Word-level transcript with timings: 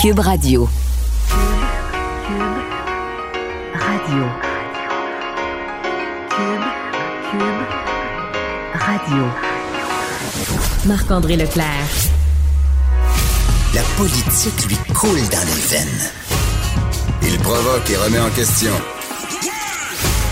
Cube 0.00 0.20
Radio. 0.20 0.66
Cube 1.28 2.42
Radio. 3.74 4.24
Cube, 6.30 6.64
Cube 7.30 7.62
Radio. 8.72 9.24
Marc-André 10.86 11.36
Leclerc. 11.36 11.66
La 13.74 13.82
politique 13.98 14.66
lui 14.68 14.78
coule 14.94 15.20
dans 15.28 15.44
les 15.44 15.60
veines. 15.68 16.10
Il 17.24 17.38
provoque 17.40 17.90
et 17.90 17.96
remet 17.98 18.20
en 18.20 18.30
question. 18.30 18.72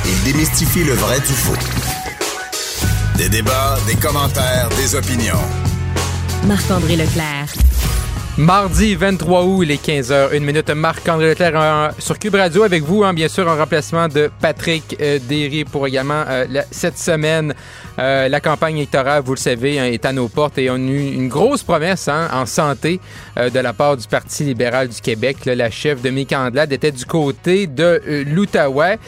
Il 0.06 0.32
démystifie 0.32 0.84
le 0.84 0.94
vrai 0.94 1.20
du 1.20 1.34
faux. 1.34 1.52
Des 3.18 3.28
débats, 3.28 3.76
des 3.86 3.96
commentaires, 3.96 4.70
des 4.78 4.94
opinions. 4.94 5.44
Marc-André 6.46 6.96
Leclerc. 6.96 7.67
Mardi 8.38 8.94
23 8.94 9.42
août, 9.42 9.62
il 9.64 9.72
est 9.72 9.84
15h, 9.84 10.32
une 10.32 10.44
minute. 10.44 10.70
Marc-André 10.70 11.30
Leclerc 11.30 11.92
sur 11.98 12.20
Cube 12.20 12.36
Radio 12.36 12.62
avec 12.62 12.84
vous, 12.84 13.02
hein, 13.02 13.12
bien 13.12 13.26
sûr, 13.26 13.48
en 13.48 13.56
remplacement 13.56 14.06
de 14.06 14.30
Patrick 14.40 14.96
euh, 15.00 15.18
Derry 15.28 15.64
pour 15.64 15.88
également 15.88 16.22
euh, 16.28 16.46
cette 16.70 16.98
semaine. 16.98 17.52
euh, 17.98 18.28
la 18.28 18.40
campagne 18.40 18.76
électorale, 18.76 19.22
vous 19.24 19.34
le 19.34 19.38
savez, 19.40 19.80
hein, 19.80 19.86
est 19.86 20.04
à 20.04 20.12
nos 20.12 20.28
portes 20.28 20.56
et 20.58 20.70
on 20.70 20.74
a 20.74 20.78
eu 20.78 21.14
une 21.14 21.28
grosse 21.28 21.64
promesse 21.64 22.06
hein, 22.06 22.28
en 22.32 22.46
santé 22.46 23.00
euh, 23.36 23.50
de 23.50 23.58
la 23.58 23.72
part 23.72 23.96
du 23.96 24.06
Parti 24.06 24.44
libéral 24.44 24.86
du 24.86 25.00
Québec. 25.00 25.44
Là, 25.44 25.56
la 25.56 25.70
chef 25.70 26.00
de 26.00 26.34
Andelade 26.36 26.72
était 26.72 26.92
du 26.92 27.04
côté 27.04 27.66
de 27.66 28.00
euh, 28.06 28.24
l'Outaouais. 28.24 28.98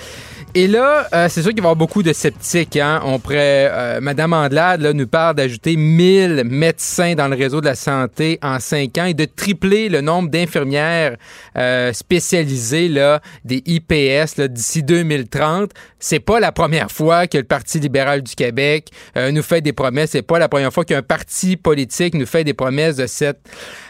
Et 0.57 0.67
là, 0.67 1.07
euh, 1.15 1.29
c'est 1.29 1.43
sûr 1.43 1.53
qu'il 1.53 1.63
va 1.63 1.69
y 1.69 1.71
avoir 1.71 1.77
beaucoup 1.77 2.03
de 2.03 2.13
sceptiques. 2.13 2.77
Hein? 2.77 3.01
On 3.05 3.21
pourrait, 3.21 3.71
euh, 3.71 4.01
Madame 4.01 4.33
Andelade 4.33 4.81
là, 4.81 4.93
nous 4.93 5.07
parle 5.07 5.37
d'ajouter 5.37 5.77
1000 5.77 6.43
médecins 6.45 7.15
dans 7.15 7.29
le 7.29 7.37
réseau 7.37 7.61
de 7.61 7.67
la 7.67 7.77
santé 7.77 8.41
en 8.43 8.59
5 8.59 8.99
ans 8.99 9.05
et 9.05 9.15
de 9.15 9.27
tripler 9.27 9.89
le 9.89 10.01
nombre 10.01 10.29
d'infirmières 10.29 11.17
euh, 11.57 11.93
spécialisées 11.93 12.89
là, 12.89 13.21
des 13.45 13.63
IPS 13.65 14.39
là, 14.39 14.49
d'ici 14.49 14.83
2030. 14.83 15.71
C'est 16.01 16.19
pas 16.19 16.41
la 16.41 16.51
première 16.51 16.91
fois 16.91 17.29
que 17.29 17.39
le 17.39 17.45
Parti 17.45 17.79
libéral 17.79 18.23
du 18.23 18.35
Québec 18.35 18.89
euh, 19.17 19.31
nous 19.31 19.43
fait 19.43 19.61
des 19.61 19.73
promesses. 19.73 20.11
C'est 20.11 20.23
pas 20.23 20.41
la 20.41 20.49
première 20.49 20.73
fois 20.73 20.85
qu'un 20.85 21.03
parti 21.03 21.57
politique 21.57 22.15
nous 22.15 22.27
fait 22.27 22.43
des 22.43 22.55
promesses 22.55 22.97
de 22.97 23.07
cette 23.07 23.39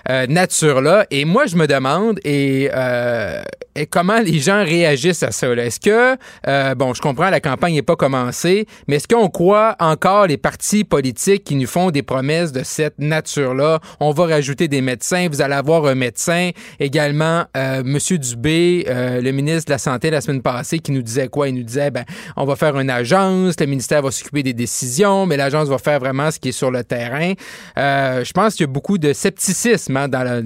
euh, 0.09 0.27
nature-là. 0.27 1.07
Et 1.11 1.25
moi, 1.25 1.47
je 1.47 1.57
me 1.57 1.67
demande 1.67 2.21
et, 2.25 2.71
euh, 2.73 3.43
comment 3.91 4.21
les 4.21 4.39
gens 4.39 4.63
réagissent 4.65 5.23
à 5.23 5.33
ça. 5.33 5.49
Est-ce 5.51 5.81
que, 5.81 6.17
euh, 6.47 6.75
bon, 6.75 6.95
je 6.95 7.01
comprends, 7.01 7.31
la 7.31 7.41
campagne 7.41 7.75
n'est 7.75 7.83
pas 7.83 7.97
commencée, 7.97 8.67
mais 8.87 8.97
est-ce 8.97 9.09
qu'on 9.09 9.29
croit 9.29 9.77
encore 9.81 10.27
les 10.27 10.37
partis 10.37 10.85
politiques 10.85 11.45
qui 11.45 11.55
nous 11.57 11.67
font 11.67 11.91
des 11.91 12.03
promesses 12.03 12.53
de 12.53 12.63
cette 12.63 12.99
nature-là? 12.99 13.81
On 14.01 14.13
va 14.13 14.27
rajouter 14.27 14.69
des 14.69 14.81
médecins, 14.81 15.29
vous 15.31 15.43
allez 15.43 15.55
avoir 15.55 15.87
un 15.87 15.95
médecin. 15.95 16.51
Également, 16.79 17.45
euh, 17.57 17.81
M. 17.81 17.99
Dubé, 18.19 18.85
le 18.89 19.31
ministre 19.31 19.67
de 19.67 19.73
la 19.73 19.79
Santé 19.79 20.11
la 20.11 20.21
semaine 20.21 20.43
passée, 20.43 20.79
qui 20.79 20.93
nous 20.93 21.03
disait 21.03 21.29
quoi? 21.29 21.49
Il 21.49 21.55
nous 21.55 21.63
disait, 21.63 21.91
ben, 21.91 22.05
on 22.37 22.45
va 22.45 22.57
faire 22.57 22.79
une 22.79 22.91
agence, 22.91 23.55
le 23.59 23.67
ministère 23.67 24.03
va 24.03 24.11
s'occuper 24.11 24.43
des 24.43 24.53
décisions, 24.53 25.27
mais 25.27 25.37
l'agence 25.37 25.69
va 25.69 25.79
faire 25.79 25.99
vraiment 25.99 26.31
ce 26.31 26.39
qui 26.39 26.51
est 26.51 26.53
sur 26.53 26.71
le 26.71 26.85
terrain. 26.85 27.33
Je 27.77 28.33
pense 28.33 28.55
qu'il 28.55 28.65
y 28.67 28.69
a 28.69 28.73
beaucoup 28.73 28.99
de 28.99 29.13
scepticisme 29.13 29.90
dans 30.09 30.23
la, 30.23 30.43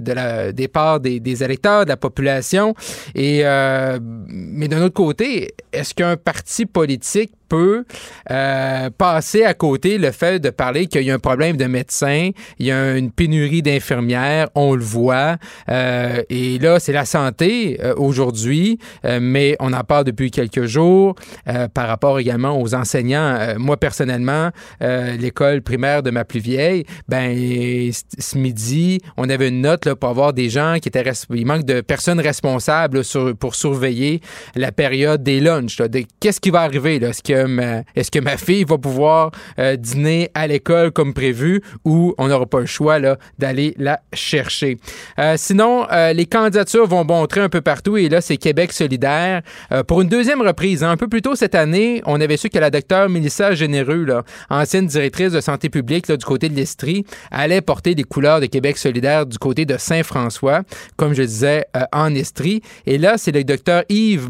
de 0.00 1.18
des 1.18 1.44
électeurs, 1.44 1.84
de 1.84 1.90
la 1.90 1.96
population. 1.96 2.74
Et, 3.14 3.40
euh, 3.44 3.98
mais 4.02 4.68
d'un 4.68 4.82
autre 4.82 4.94
côté, 4.94 5.54
est-ce 5.72 5.94
qu'un 5.94 6.16
parti 6.16 6.66
politique 6.66 7.32
peut 7.50 7.84
euh, 8.30 8.90
passer 8.96 9.44
à 9.44 9.52
côté 9.52 9.98
le 9.98 10.12
fait 10.12 10.38
de 10.38 10.50
parler 10.50 10.86
qu'il 10.86 11.02
y 11.02 11.10
a 11.10 11.14
un 11.14 11.18
problème 11.18 11.56
de 11.58 11.66
médecins, 11.66 12.30
il 12.58 12.66
y 12.66 12.72
a 12.72 12.96
une 12.96 13.10
pénurie 13.10 13.60
d'infirmières, 13.60 14.48
on 14.54 14.74
le 14.74 14.84
voit, 14.84 15.36
euh, 15.68 16.22
et 16.30 16.58
là 16.58 16.78
c'est 16.80 16.92
la 16.92 17.04
santé 17.04 17.78
euh, 17.82 17.94
aujourd'hui, 17.96 18.78
mais 19.20 19.56
on 19.60 19.72
en 19.72 19.82
parle 19.82 20.04
depuis 20.04 20.30
quelques 20.30 20.66
jours 20.66 21.16
par 21.74 21.88
rapport 21.88 22.18
également 22.18 22.60
aux 22.60 22.74
enseignants. 22.74 23.54
Moi 23.58 23.76
personnellement, 23.76 24.50
l'école 24.80 25.62
primaire 25.62 26.02
de 26.02 26.10
ma 26.10 26.24
plus 26.24 26.40
vieille, 26.40 26.84
ben 27.08 27.90
ce 27.92 28.38
midi, 28.38 29.00
on 29.16 29.28
avait 29.28 29.48
une 29.48 29.62
note 29.62 29.86
là, 29.86 29.96
pour 29.96 30.08
avoir 30.10 30.32
des 30.32 30.48
gens 30.48 30.76
qui 30.80 30.88
étaient 30.88 31.04
il 31.30 31.46
manque 31.46 31.64
de 31.64 31.80
personnes 31.80 32.20
responsables 32.20 33.02
pour 33.38 33.54
surveiller 33.54 34.20
la 34.54 34.72
période 34.72 35.22
des 35.22 35.40
lunchs. 35.40 35.80
Qu'est-ce 36.20 36.40
qui 36.40 36.50
va 36.50 36.60
arriver? 36.60 36.96
Est-ce 36.96 37.22
ma, 37.46 37.82
est-ce 37.94 38.10
que 38.10 38.18
ma 38.18 38.36
fille 38.36 38.64
va 38.64 38.78
pouvoir 38.78 39.30
euh, 39.58 39.76
dîner 39.76 40.30
à 40.34 40.46
l'école 40.46 40.90
comme 40.90 41.14
prévu 41.14 41.62
ou 41.84 42.14
on 42.18 42.28
n'aura 42.28 42.46
pas 42.46 42.60
le 42.60 42.66
choix 42.66 42.98
d'aller 43.38 43.74
la 43.78 44.00
chercher? 44.12 44.78
Euh, 45.18 45.34
sinon, 45.36 45.86
euh, 45.90 46.12
les 46.12 46.26
candidatures 46.26 46.86
vont 46.86 47.04
montrer 47.04 47.40
un 47.40 47.48
peu 47.48 47.60
partout 47.60 47.96
et 47.96 48.08
là, 48.08 48.20
c'est 48.20 48.36
Québec 48.36 48.72
solidaire. 48.72 49.42
Euh, 49.72 49.82
pour 49.82 50.00
une 50.00 50.08
deuxième 50.08 50.42
reprise, 50.42 50.82
hein, 50.82 50.90
un 50.90 50.96
peu 50.96 51.08
plus 51.08 51.22
tôt 51.22 51.34
cette 51.34 51.54
année, 51.54 52.02
on 52.06 52.20
avait 52.20 52.36
su 52.36 52.48
que 52.48 52.58
la 52.58 52.70
docteure 52.70 53.08
Mélissa 53.08 53.54
Généreux, 53.54 54.06
ancienne 54.48 54.86
directrice 54.86 55.32
de 55.32 55.40
santé 55.40 55.68
publique 55.68 56.10
du 56.10 56.24
côté 56.24 56.48
de 56.48 56.54
l'Estrie, 56.54 57.04
allait 57.30 57.60
porter 57.60 57.94
les 57.94 58.04
couleurs 58.04 58.40
de 58.40 58.46
Québec 58.46 58.78
solidaire 58.78 59.26
du 59.26 59.38
côté 59.38 59.64
de 59.64 59.76
Saint-François, 59.76 60.62
comme 60.96 61.14
je 61.14 61.22
disais, 61.22 61.66
euh, 61.76 61.82
en 61.92 62.14
Estrie. 62.14 62.62
Et 62.86 62.98
là, 62.98 63.18
c'est 63.18 63.32
le 63.32 63.44
docteur 63.44 63.84
Yves 63.88 64.28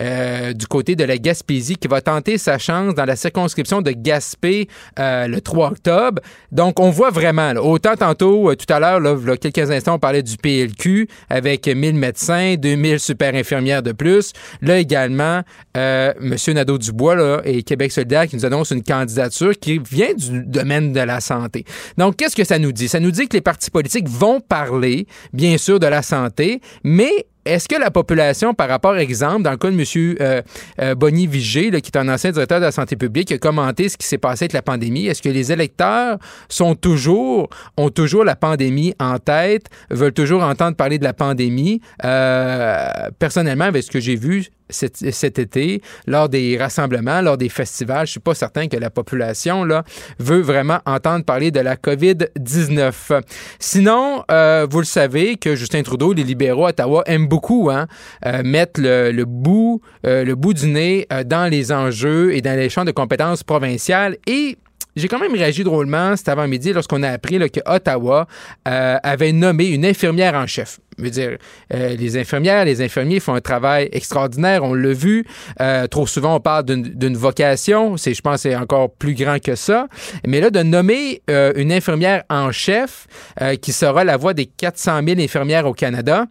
euh, 0.00 0.52
du 0.52 0.66
côté 0.66 0.96
de 0.96 1.04
la 1.04 1.18
Gaspésie, 1.18 1.53
qui 1.60 1.88
va 1.88 2.00
tenter 2.00 2.38
sa 2.38 2.58
chance 2.58 2.94
dans 2.94 3.04
la 3.04 3.16
circonscription 3.16 3.82
de 3.82 3.90
Gaspé 3.92 4.68
euh, 4.98 5.26
le 5.26 5.40
3 5.40 5.70
octobre. 5.70 6.22
Donc, 6.52 6.80
on 6.80 6.90
voit 6.90 7.10
vraiment, 7.10 7.52
autant 7.52 7.96
tantôt, 7.96 8.50
euh, 8.50 8.56
tout 8.56 8.72
à 8.72 8.80
l'heure, 8.80 9.00
là, 9.00 9.36
quelques 9.36 9.70
instants, 9.70 9.94
on 9.94 9.98
parlait 9.98 10.22
du 10.22 10.36
PLQ 10.36 11.08
avec 11.30 11.66
1000 11.66 11.94
médecins, 11.94 12.54
2000 12.56 13.00
super 13.00 13.34
infirmières 13.34 13.82
de 13.82 13.92
plus. 13.92 14.32
Là 14.62 14.78
également, 14.78 15.42
euh, 15.76 16.12
M. 16.20 16.36
Nadeau-Dubois 16.54 17.14
là, 17.14 17.40
et 17.44 17.62
Québec 17.62 17.92
solidaire 17.92 18.26
qui 18.26 18.36
nous 18.36 18.44
annonce 18.44 18.70
une 18.70 18.82
candidature 18.82 19.52
qui 19.58 19.78
vient 19.78 20.14
du 20.14 20.42
domaine 20.44 20.92
de 20.92 21.00
la 21.00 21.20
santé. 21.20 21.64
Donc, 21.96 22.16
qu'est-ce 22.16 22.36
que 22.36 22.44
ça 22.44 22.58
nous 22.58 22.72
dit? 22.72 22.88
Ça 22.88 23.00
nous 23.00 23.10
dit 23.10 23.28
que 23.28 23.36
les 23.36 23.40
partis 23.40 23.70
politiques 23.70 24.08
vont 24.08 24.40
parler, 24.40 25.06
bien 25.32 25.58
sûr, 25.58 25.78
de 25.78 25.86
la 25.86 26.02
santé, 26.02 26.60
mais 26.82 27.26
est-ce 27.44 27.68
que 27.68 27.78
la 27.78 27.90
population, 27.90 28.54
par 28.54 28.68
rapport, 28.68 28.96
exemple, 28.96 29.42
dans 29.42 29.50
le 29.50 29.56
cas 29.56 29.70
de 29.70 29.74
M. 29.74 30.16
Euh, 30.20 30.42
euh, 30.80 31.70
là, 31.70 31.80
qui 31.80 31.90
est 31.90 31.96
un 31.96 32.08
ancien 32.08 32.30
directeur 32.30 32.58
de 32.58 32.64
la 32.64 32.72
santé 32.72 32.96
publique, 32.96 33.28
qui 33.28 33.34
a 33.34 33.38
commenté 33.38 33.88
ce 33.88 33.96
qui 33.96 34.06
s'est 34.06 34.18
passé 34.18 34.44
avec 34.44 34.52
la 34.52 34.62
pandémie, 34.62 35.06
est-ce 35.06 35.22
que 35.22 35.28
les 35.28 35.52
électeurs 35.52 36.18
sont 36.48 36.74
toujours, 36.74 37.48
ont 37.76 37.90
toujours 37.90 38.24
la 38.24 38.36
pandémie 38.36 38.94
en 38.98 39.18
tête, 39.18 39.66
veulent 39.90 40.12
toujours 40.12 40.42
entendre 40.42 40.76
parler 40.76 40.98
de 40.98 41.04
la 41.04 41.12
pandémie? 41.12 41.80
Euh, 42.04 42.88
personnellement, 43.18 43.66
avec 43.66 43.82
ce 43.82 43.90
que 43.90 44.00
j'ai 44.00 44.16
vu 44.16 44.46
cet, 44.70 45.38
été, 45.38 45.82
lors 46.06 46.28
des 46.28 46.56
rassemblements, 46.56 47.20
lors 47.20 47.36
des 47.36 47.48
festivals, 47.48 48.06
je 48.06 48.12
suis 48.12 48.20
pas 48.20 48.34
certain 48.34 48.68
que 48.68 48.76
la 48.76 48.90
population 48.90 49.64
là, 49.64 49.84
veut 50.18 50.40
vraiment 50.40 50.78
entendre 50.86 51.24
parler 51.24 51.50
de 51.50 51.60
la 51.60 51.76
COVID-19. 51.76 53.22
Sinon, 53.58 54.24
euh, 54.30 54.66
vous 54.70 54.78
le 54.78 54.84
savez 54.84 55.36
que 55.36 55.54
Justin 55.54 55.82
Trudeau, 55.82 56.12
les 56.12 56.24
libéraux 56.24 56.66
à 56.66 56.70
Ottawa 56.70 57.02
aiment 57.06 57.28
beaucoup 57.28 57.70
hein, 57.70 57.86
euh, 58.26 58.42
mettre 58.42 58.80
le, 58.80 59.24
bout, 59.24 59.80
euh, 60.06 60.24
le 60.24 60.34
bout 60.34 60.54
du 60.54 60.66
nez 60.66 61.06
dans 61.26 61.50
les 61.50 61.72
enjeux 61.72 62.34
et 62.34 62.40
dans 62.40 62.56
les 62.56 62.68
champs 62.68 62.84
de 62.84 62.92
compétences 62.92 63.42
provinciales 63.42 64.16
et 64.26 64.56
j'ai 64.96 65.08
quand 65.08 65.18
même 65.18 65.34
réagi 65.34 65.64
drôlement 65.64 66.16
cet 66.16 66.28
avant-midi 66.28 66.72
lorsqu'on 66.72 67.02
a 67.02 67.10
appris 67.10 67.38
là, 67.38 67.48
que 67.48 67.60
Ottawa 67.66 68.26
euh, 68.68 68.96
avait 69.02 69.32
nommé 69.32 69.66
une 69.66 69.84
infirmière 69.84 70.34
en 70.34 70.46
chef. 70.46 70.78
Je 70.98 71.04
veux 71.04 71.10
dire, 71.10 71.38
euh, 71.72 71.96
les 71.96 72.16
infirmières, 72.16 72.64
les 72.64 72.80
infirmiers 72.80 73.20
font 73.20 73.34
un 73.34 73.40
travail 73.40 73.88
extraordinaire, 73.92 74.62
on 74.62 74.74
l'a 74.74 74.92
vu. 74.92 75.24
Euh, 75.60 75.86
trop 75.86 76.06
souvent, 76.06 76.36
on 76.36 76.40
parle 76.40 76.64
d'une 76.64 77.16
vocation. 77.16 77.96
C'est, 77.96 78.14
je 78.14 78.22
pense, 78.22 78.42
c'est 78.42 78.54
encore 78.54 78.92
plus 78.92 79.14
grand 79.14 79.42
que 79.42 79.54
ça. 79.54 79.88
Mais 80.26 80.40
là, 80.40 80.50
de 80.50 80.62
nommer 80.62 81.22
euh, 81.30 81.52
une 81.56 81.72
infirmière 81.72 82.22
en 82.30 82.52
chef 82.52 83.06
euh, 83.40 83.56
qui 83.56 83.72
sera 83.72 84.04
la 84.04 84.16
voix 84.16 84.34
des 84.34 84.46
400 84.46 85.00
000 85.06 85.20
infirmières 85.20 85.66
au 85.66 85.72
Canada 85.72 86.26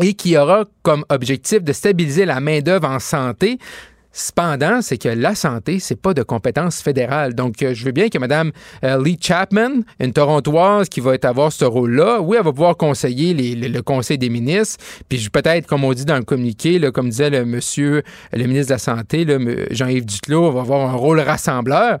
et 0.00 0.14
qui 0.14 0.36
aura 0.36 0.64
comme 0.82 1.04
objectif 1.08 1.62
de 1.62 1.72
stabiliser 1.72 2.24
la 2.24 2.40
main-d'œuvre 2.40 2.88
en 2.88 2.98
santé. 2.98 3.58
Cependant, 4.12 4.80
c'est 4.80 4.98
que 4.98 5.08
la 5.08 5.34
santé, 5.34 5.78
c'est 5.78 6.00
pas 6.00 6.14
de 6.14 6.22
compétence 6.22 6.80
fédérale. 6.80 7.34
Donc, 7.34 7.62
euh, 7.62 7.74
je 7.74 7.84
veux 7.84 7.92
bien 7.92 8.08
que 8.08 8.18
Mme 8.18 8.52
euh, 8.84 9.02
Lee 9.02 9.18
Chapman, 9.20 9.82
une 10.00 10.12
Torontoise 10.12 10.88
qui 10.88 11.00
va 11.00 11.12
avoir 11.22 11.52
ce 11.52 11.64
rôle-là, 11.64 12.20
oui, 12.20 12.36
elle 12.38 12.44
va 12.44 12.52
pouvoir 12.52 12.76
conseiller 12.76 13.34
le, 13.34 13.78
Conseil 13.82 14.18
des 14.18 14.28
ministres. 14.28 14.84
Puis 15.08 15.28
peut-être, 15.30 15.66
comme 15.66 15.84
on 15.84 15.92
dit 15.92 16.04
dans 16.04 16.16
le 16.16 16.24
communiqué, 16.24 16.78
là, 16.78 16.90
comme 16.90 17.10
disait 17.10 17.30
le 17.30 17.44
monsieur, 17.44 18.02
le 18.32 18.44
ministre 18.44 18.68
de 18.68 18.74
la 18.74 18.78
Santé, 18.78 19.26
Jean-Yves 19.70 20.06
Duclos, 20.06 20.50
va 20.50 20.60
avoir 20.60 20.88
un 20.88 20.96
rôle 20.96 21.20
rassembleur. 21.20 21.98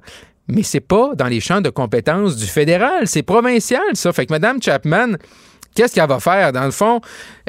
Mais 0.48 0.62
c'est 0.62 0.80
pas 0.80 1.14
dans 1.14 1.26
les 1.26 1.40
champs 1.40 1.60
de 1.60 1.70
compétences 1.70 2.36
du 2.36 2.46
fédéral, 2.46 3.06
c'est 3.06 3.22
provincial, 3.22 3.82
ça. 3.92 4.12
Fait 4.12 4.26
que 4.26 4.32
Mme 4.32 4.62
Chapman, 4.62 5.16
qu'est-ce 5.78 5.94
qu'elle 5.94 6.08
va 6.08 6.18
faire? 6.18 6.52
Dans 6.52 6.64
le 6.64 6.72
fond, 6.72 7.00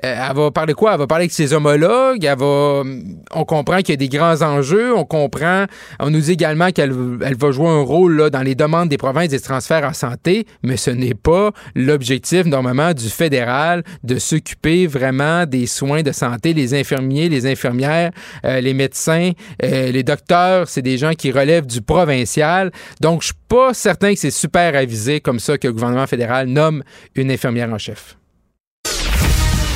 euh, 0.06 0.28
elle 0.30 0.36
va 0.36 0.52
parler 0.52 0.74
quoi? 0.74 0.94
Elle 0.94 1.00
va 1.00 1.08
parler 1.08 1.24
avec 1.24 1.32
ses 1.32 1.52
homologues. 1.52 2.24
Elle 2.24 2.38
va, 2.38 2.84
on 3.34 3.44
comprend 3.44 3.78
qu'il 3.78 3.90
y 3.90 3.94
a 3.94 3.96
des 3.96 4.08
grands 4.08 4.44
enjeux. 4.44 4.96
On 4.96 5.04
comprend, 5.04 5.66
on 6.00 6.12
nous 6.12 6.20
dit 6.20 6.34
également 6.34 6.70
qu'elle 6.70 6.94
elle 7.26 7.36
va 7.36 7.52
jouer 7.52 7.70
un 7.70 7.82
rôle 7.82 8.18
là, 8.18 8.30
dans 8.30 8.44
les 8.44 8.54
demandes 8.54 8.88
des 8.88 8.98
provinces 8.98 9.30
des 9.30 9.40
transferts 9.40 9.84
en 9.84 9.94
santé, 9.94 10.46
mais 10.62 10.78
ce 10.78 10.92
n'est 10.92 11.16
pas 11.16 11.52
l'objectif 11.74 12.46
normalement 12.46 12.94
du 12.94 13.10
fédéral 13.10 13.84
de 14.04 14.20
s'occuper 14.20 14.86
vraiment 14.86 15.48
des 15.48 15.66
soins 15.66 16.04
de 16.04 16.12
santé. 16.12 16.54
Les 16.54 16.76
infirmiers, 16.76 17.30
les 17.30 17.48
infirmières, 17.48 18.12
euh, 18.46 18.62
les 18.62 18.76
médecins, 18.76 19.32
euh, 19.64 19.92
les 19.92 20.04
docteurs, 20.04 20.70
c'est 20.70 20.84
des 20.84 21.00
gens 21.00 21.14
qui 21.14 21.32
relèvent 21.32 21.66
du 21.66 21.82
provincial. 21.82 22.72
Donc, 23.02 23.22
je 23.22 23.28
suis 23.28 23.36
pas 23.48 23.74
certain 23.74 24.14
que 24.14 24.20
c'est 24.20 24.30
super 24.30 24.76
avisé 24.76 25.20
comme 25.20 25.40
ça 25.40 25.58
que 25.58 25.66
le 25.66 25.74
gouvernement 25.74 26.06
fédéral 26.06 26.48
nomme 26.48 26.84
une 27.16 27.32
infirmière 27.32 27.74
en 27.74 27.80
chef. 27.80 28.19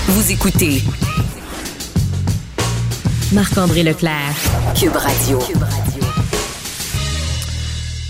Vous 0.06 0.34
écoutez 0.34 0.82
Marc-André 3.34 3.84
Leclerc, 3.84 4.36
Cube 4.78 4.98
Radio. 4.98 5.40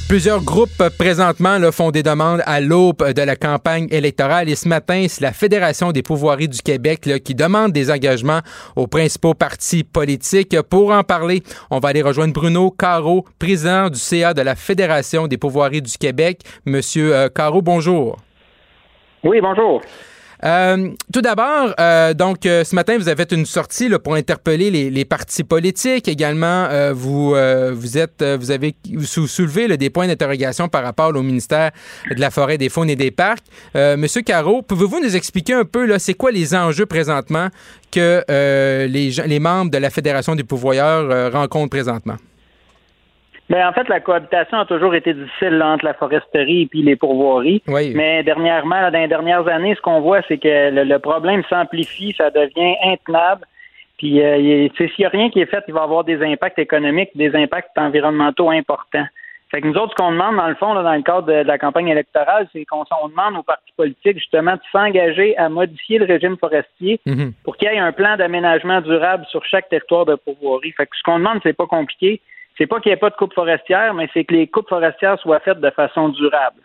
Plusieurs 0.09 0.41
groupes 0.41 0.71
euh, 0.81 0.89
présentement 0.89 1.59
là, 1.59 1.71
font 1.71 1.91
des 1.91 2.01
demandes 2.01 2.41
à 2.47 2.61
l'aube 2.61 3.13
de 3.13 3.21
la 3.21 3.35
campagne 3.35 3.87
électorale 3.91 4.49
et 4.49 4.55
ce 4.55 4.67
matin, 4.67 5.05
c'est 5.07 5.21
la 5.21 5.33
Fédération 5.33 5.91
des 5.91 6.01
pouvoiries 6.01 6.47
du 6.47 6.63
Québec 6.63 7.05
là, 7.05 7.19
qui 7.19 7.35
demande 7.35 7.71
des 7.71 7.91
engagements 7.91 8.41
aux 8.75 8.87
principaux 8.87 9.35
partis 9.35 9.83
politiques. 9.83 10.59
Pour 10.63 10.91
en 10.91 11.03
parler, 11.03 11.43
on 11.69 11.77
va 11.77 11.89
aller 11.89 12.01
rejoindre 12.01 12.33
Bruno 12.33 12.71
Caro, 12.71 13.23
président 13.37 13.91
du 13.91 13.99
CA 13.99 14.33
de 14.33 14.41
la 14.41 14.55
Fédération 14.55 15.27
des 15.27 15.37
pouvoiries 15.37 15.83
du 15.83 15.95
Québec. 15.95 16.41
Monsieur 16.65 17.15
euh, 17.15 17.29
Caro, 17.29 17.61
bonjour. 17.61 18.17
Oui, 19.23 19.39
bonjour. 19.39 19.79
Euh, 20.43 20.89
tout 21.13 21.21
d'abord, 21.21 21.73
euh, 21.79 22.13
donc 22.13 22.45
euh, 22.45 22.65
ce 22.65 22.75
matin, 22.75 22.97
vous 22.97 23.07
avez 23.07 23.23
fait 23.23 23.31
une 23.31 23.45
sortie 23.45 23.87
là, 23.87 23.97
pour 23.97 24.15
interpeller 24.15 24.69
les, 24.71 24.89
les, 24.89 25.05
partis 25.05 25.43
politiques. 25.43 26.09
Également, 26.09 26.65
euh, 26.69 26.91
vous 26.93 27.33
vous 27.73 27.97
êtes 27.97 28.23
vous 28.39 28.51
avez 28.51 28.75
soulevé 29.05 29.67
là, 29.67 29.77
des 29.77 29.89
points 29.89 30.07
d'interrogation 30.07 30.67
par 30.67 30.83
rapport 30.83 31.15
au 31.15 31.21
ministère 31.21 31.71
de 32.09 32.19
la 32.19 32.29
Forêt, 32.29 32.57
des 32.57 32.69
Faunes 32.69 32.89
et 32.89 32.95
des 32.95 33.11
Parcs. 33.11 33.43
Monsieur 33.75 34.21
Caro, 34.21 34.61
pouvez-vous 34.61 34.99
nous 35.01 35.15
expliquer 35.15 35.53
un 35.53 35.65
peu 35.65 35.85
là, 35.85 35.99
c'est 35.99 36.13
quoi 36.13 36.31
les 36.31 36.53
enjeux 36.55 36.85
présentement 36.85 37.47
que 37.91 38.23
les, 38.27 39.11
les 39.11 39.39
membres 39.39 39.71
de 39.71 39.77
la 39.77 39.89
Fédération 39.89 40.35
des 40.35 40.43
pouvoirs 40.43 41.31
rencontrent 41.31 41.69
présentement? 41.69 42.17
Ben, 43.53 43.67
en 43.67 43.71
fait, 43.71 43.87
la 43.87 43.99
cohabitation 43.99 44.57
a 44.57 44.65
toujours 44.65 44.95
été 44.95 45.13
difficile 45.13 45.61
entre 45.61 45.85
la 45.85 45.93
foresterie 45.93 46.63
et 46.63 46.65
puis 46.65 46.81
les 46.81 46.95
pourvoiries. 46.95 47.61
Mais 47.67 48.23
dernièrement, 48.23 48.89
dans 48.89 48.99
les 48.99 49.07
dernières 49.07 49.47
années, 49.47 49.75
ce 49.75 49.81
qu'on 49.81 50.01
voit, 50.01 50.21
c'est 50.27 50.39
que 50.39 50.71
le, 50.71 50.97
problème 50.97 51.43
s'amplifie, 51.47 52.15
ça 52.17 52.31
devient 52.31 52.75
intenable. 52.83 53.45
Puis, 53.99 54.23
euh, 54.23 54.69
s'il 54.75 54.89
n'y 54.97 55.05
a 55.05 55.09
rien 55.09 55.29
qui 55.29 55.39
est 55.39 55.45
fait, 55.45 55.63
il 55.67 55.73
va 55.75 55.83
avoir 55.83 56.03
des 56.03 56.19
impacts 56.23 56.57
économiques, 56.57 57.11
des 57.13 57.35
impacts 57.35 57.77
environnementaux 57.77 58.49
importants. 58.49 59.05
Fait 59.51 59.61
que 59.61 59.67
nous 59.67 59.75
autres, 59.75 59.91
ce 59.91 60.03
qu'on 60.03 60.13
demande, 60.13 60.35
dans 60.37 60.49
le 60.49 60.55
fond, 60.55 60.73
dans 60.73 60.91
le 60.91 61.03
cadre 61.03 61.27
de, 61.27 61.33
la 61.33 61.59
campagne 61.59 61.89
électorale, 61.89 62.47
c'est 62.53 62.65
qu'on 62.65 62.85
demande 63.07 63.37
aux 63.37 63.43
partis 63.43 63.71
politiques, 63.77 64.17
justement, 64.17 64.53
de 64.53 64.61
s'engager 64.71 65.37
à 65.37 65.47
modifier 65.49 65.99
le 65.99 66.05
régime 66.05 66.37
forestier 66.37 66.99
mm-hmm. 67.05 67.33
pour 67.43 67.57
qu'il 67.57 67.69
y 67.69 67.75
ait 67.75 67.77
un 67.77 67.91
plan 67.91 68.17
d'aménagement 68.17 68.81
durable 68.81 69.27
sur 69.29 69.45
chaque 69.45 69.69
territoire 69.69 70.05
de 70.05 70.15
pourvoirie. 70.15 70.71
Fait 70.71 70.87
que 70.87 70.97
ce 70.97 71.03
qu'on 71.03 71.19
demande, 71.19 71.39
c'est 71.43 71.53
pas 71.53 71.67
compliqué 71.67 72.19
c'est 72.57 72.67
pas 72.67 72.79
qu'il 72.79 72.91
n'y 72.91 72.93
ait 72.93 72.99
pas 72.99 73.09
de 73.09 73.15
coupe 73.15 73.33
forestière, 73.33 73.93
mais 73.93 74.09
c'est 74.13 74.25
que 74.25 74.33
les 74.33 74.47
coupes 74.47 74.69
forestières 74.69 75.19
soient 75.19 75.39
faites 75.39 75.59
de 75.59 75.69
façon 75.71 76.09
durable. 76.09 76.61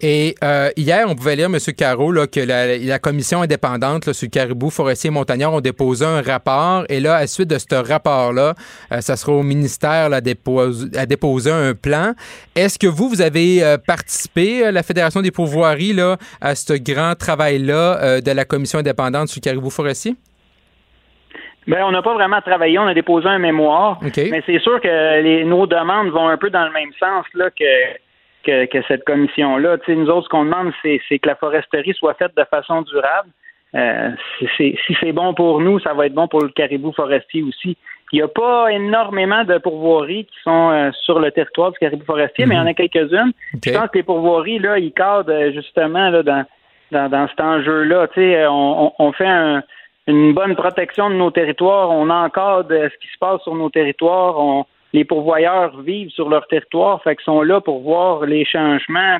Et 0.00 0.36
euh, 0.44 0.70
hier, 0.76 1.06
on 1.08 1.16
pouvait 1.16 1.34
lire, 1.34 1.46
M. 1.46 1.58
Caro, 1.76 2.12
que 2.26 2.40
la, 2.40 2.98
commission 3.00 3.42
indépendante 3.42 4.12
sur 4.12 4.26
le 4.26 4.30
caribou 4.30 4.70
forestier 4.70 5.10
montagnard 5.10 5.52
ont 5.52 5.60
déposé 5.60 6.04
un 6.04 6.22
rapport. 6.22 6.84
Et 6.88 7.00
là, 7.00 7.16
à 7.16 7.20
la 7.20 7.26
suite 7.26 7.48
de 7.48 7.58
ce 7.58 7.74
rapport-là, 7.74 8.54
euh, 8.92 9.00
ça 9.00 9.16
sera 9.16 9.32
au 9.32 9.42
ministère 9.42 10.12
à 10.12 10.20
déposer 10.20 11.50
un 11.50 11.74
plan. 11.74 12.14
Est-ce 12.54 12.78
que 12.78 12.86
vous, 12.86 13.08
vous 13.08 13.22
avez 13.22 13.64
euh, 13.64 13.76
participé, 13.76 14.70
la 14.70 14.82
Fédération 14.82 15.20
des 15.20 15.32
pourvoiries, 15.32 15.92
là, 15.92 16.16
à 16.40 16.54
ce 16.54 16.74
grand 16.74 17.16
travail-là 17.16 18.20
de 18.20 18.30
la 18.30 18.44
commission 18.44 18.78
indépendante 18.78 19.28
sur 19.28 19.40
le 19.40 19.44
caribou 19.44 19.70
forestier? 19.70 20.14
Ben, 21.68 21.84
on 21.84 21.90
n'a 21.90 22.00
pas 22.00 22.14
vraiment 22.14 22.40
travaillé, 22.40 22.78
on 22.78 22.86
a 22.86 22.94
déposé 22.94 23.28
un 23.28 23.38
mémoire, 23.38 23.98
mais 24.02 24.42
c'est 24.46 24.58
sûr 24.58 24.80
que 24.80 25.20
les, 25.20 25.44
nos 25.44 25.66
demandes 25.66 26.08
vont 26.08 26.26
un 26.26 26.38
peu 26.38 26.48
dans 26.48 26.64
le 26.64 26.72
même 26.72 26.92
sens 26.98 27.26
là 27.34 27.50
que, 27.50 28.66
que, 28.66 28.82
cette 28.88 29.04
commission-là. 29.04 29.76
nous 29.86 30.08
autres, 30.08 30.24
ce 30.24 30.28
qu'on 30.30 30.46
demande, 30.46 30.72
c'est, 30.82 30.98
que 31.18 31.28
la 31.28 31.34
foresterie 31.36 31.92
soit 31.92 32.14
faite 32.14 32.32
de 32.38 32.44
façon 32.44 32.80
durable. 32.82 33.28
Euh, 33.74 34.08
si 34.56 34.78
c'est 34.98 35.12
bon 35.12 35.34
pour 35.34 35.60
nous, 35.60 35.78
ça 35.80 35.92
va 35.92 36.06
être 36.06 36.14
bon 36.14 36.26
pour 36.26 36.40
le 36.40 36.48
caribou 36.48 36.90
forestier 36.92 37.42
aussi. 37.42 37.76
Il 38.12 38.16
n'y 38.16 38.22
a 38.22 38.28
pas 38.28 38.72
énormément 38.72 39.44
de 39.44 39.58
pourvoiries 39.58 40.24
qui 40.24 40.40
sont 40.42 40.70
euh, 40.70 40.90
sur 41.04 41.20
le 41.20 41.30
territoire 41.30 41.72
du 41.72 41.78
caribou 41.78 42.02
forestier, 42.06 42.46
mais 42.46 42.54
il 42.54 42.58
y 42.58 42.60
en 42.60 42.66
a 42.66 42.70
mhm. 42.70 42.76
quelques-unes. 42.76 43.32
Je 43.62 43.72
pense 43.72 43.90
que 43.90 43.98
les 43.98 44.04
pourvoiries, 44.04 44.58
là, 44.58 44.78
ils 44.78 44.92
cadrent 44.92 45.28
euh, 45.28 45.52
justement 45.52 46.08
là, 46.08 46.22
dans, 46.22 46.46
dans, 46.92 47.10
dans 47.10 47.28
cet 47.28 47.40
enjeu-là. 47.42 48.08
On, 48.50 48.92
on 48.98 49.12
fait 49.12 49.26
un, 49.26 49.62
une 50.08 50.32
bonne 50.32 50.56
protection 50.56 51.10
de 51.10 51.14
nos 51.14 51.30
territoires. 51.30 51.90
On 51.90 52.08
encadre 52.08 52.68
ce 52.68 52.98
qui 52.98 53.08
se 53.12 53.18
passe 53.20 53.42
sur 53.42 53.54
nos 53.54 53.70
territoires. 53.70 54.64
Les 54.92 55.04
pourvoyeurs 55.04 55.80
vivent 55.82 56.10
sur 56.10 56.30
leur 56.30 56.46
territoire, 56.46 57.02
fait 57.02 57.14
qu'ils 57.16 57.24
sont 57.24 57.42
là 57.42 57.60
pour 57.60 57.80
voir 57.80 58.24
les 58.24 58.44
changements. 58.44 59.18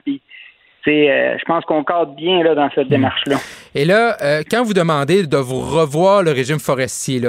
Euh, 0.87 1.37
je 1.39 1.45
pense 1.45 1.65
qu'on 1.65 1.85
cadre 1.85 2.15
bien 2.15 2.43
là, 2.43 2.55
dans 2.55 2.71
cette 2.75 2.87
hmm. 2.87 2.91
démarche-là. 2.91 3.37
Et 3.75 3.85
là, 3.85 4.17
euh, 4.23 4.43
quand 4.51 4.63
vous 4.65 4.75
demandez 4.75 5.27
de 5.27 5.37
vous 5.37 5.61
revoir 5.61 6.23
le 6.23 6.31
régime 6.31 6.59
forestier, 6.59 7.21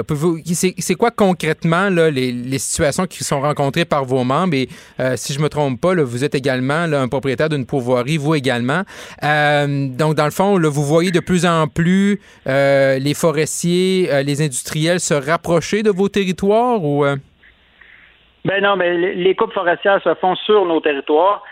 c'est 0.44 0.94
quoi 0.94 1.10
concrètement 1.10 1.90
là, 1.90 2.10
les, 2.10 2.58
situations 2.58 3.06
qui 3.06 3.24
sont 3.24 3.40
rencontrées 3.40 3.84
par 3.84 4.04
vos 4.04 4.24
membres? 4.24 4.54
Et 4.54 4.68
euh, 5.00 5.14
si 5.16 5.32
je 5.32 5.40
me 5.40 5.48
trompe 5.48 5.80
pas, 5.80 5.94
vous 5.94 6.24
êtes 6.24 6.34
également 6.34 6.84
un 6.84 7.08
propriétaire 7.08 7.48
d'une 7.48 7.66
pourvoirie, 7.66 8.16
vous 8.16 8.34
également. 8.34 8.82
donc, 9.22 10.14
dans 10.14 10.24
le 10.24 10.30
fond, 10.30 10.58
vous 10.58 10.84
voyez 10.84 11.10
de 11.10 11.20
plus 11.20 11.46
en 11.46 11.66
plus 11.66 12.20
les 12.46 13.14
forestiers, 13.14 14.22
les 14.24 14.42
industriels 14.42 15.00
se 15.00 15.14
rapprocher 15.14 15.82
de 15.82 15.90
vos 15.90 16.08
territoires 16.08 16.82
ou... 16.82 17.04
Ben 18.44 18.62
non, 18.62 18.76
mais 18.76 19.14
les 19.14 19.34
coupes 19.34 19.52
forestières 19.52 20.02
se 20.02 20.14
font 20.14 20.34
sur 20.34 20.64
nos 20.64 20.80
territoires 20.80 21.42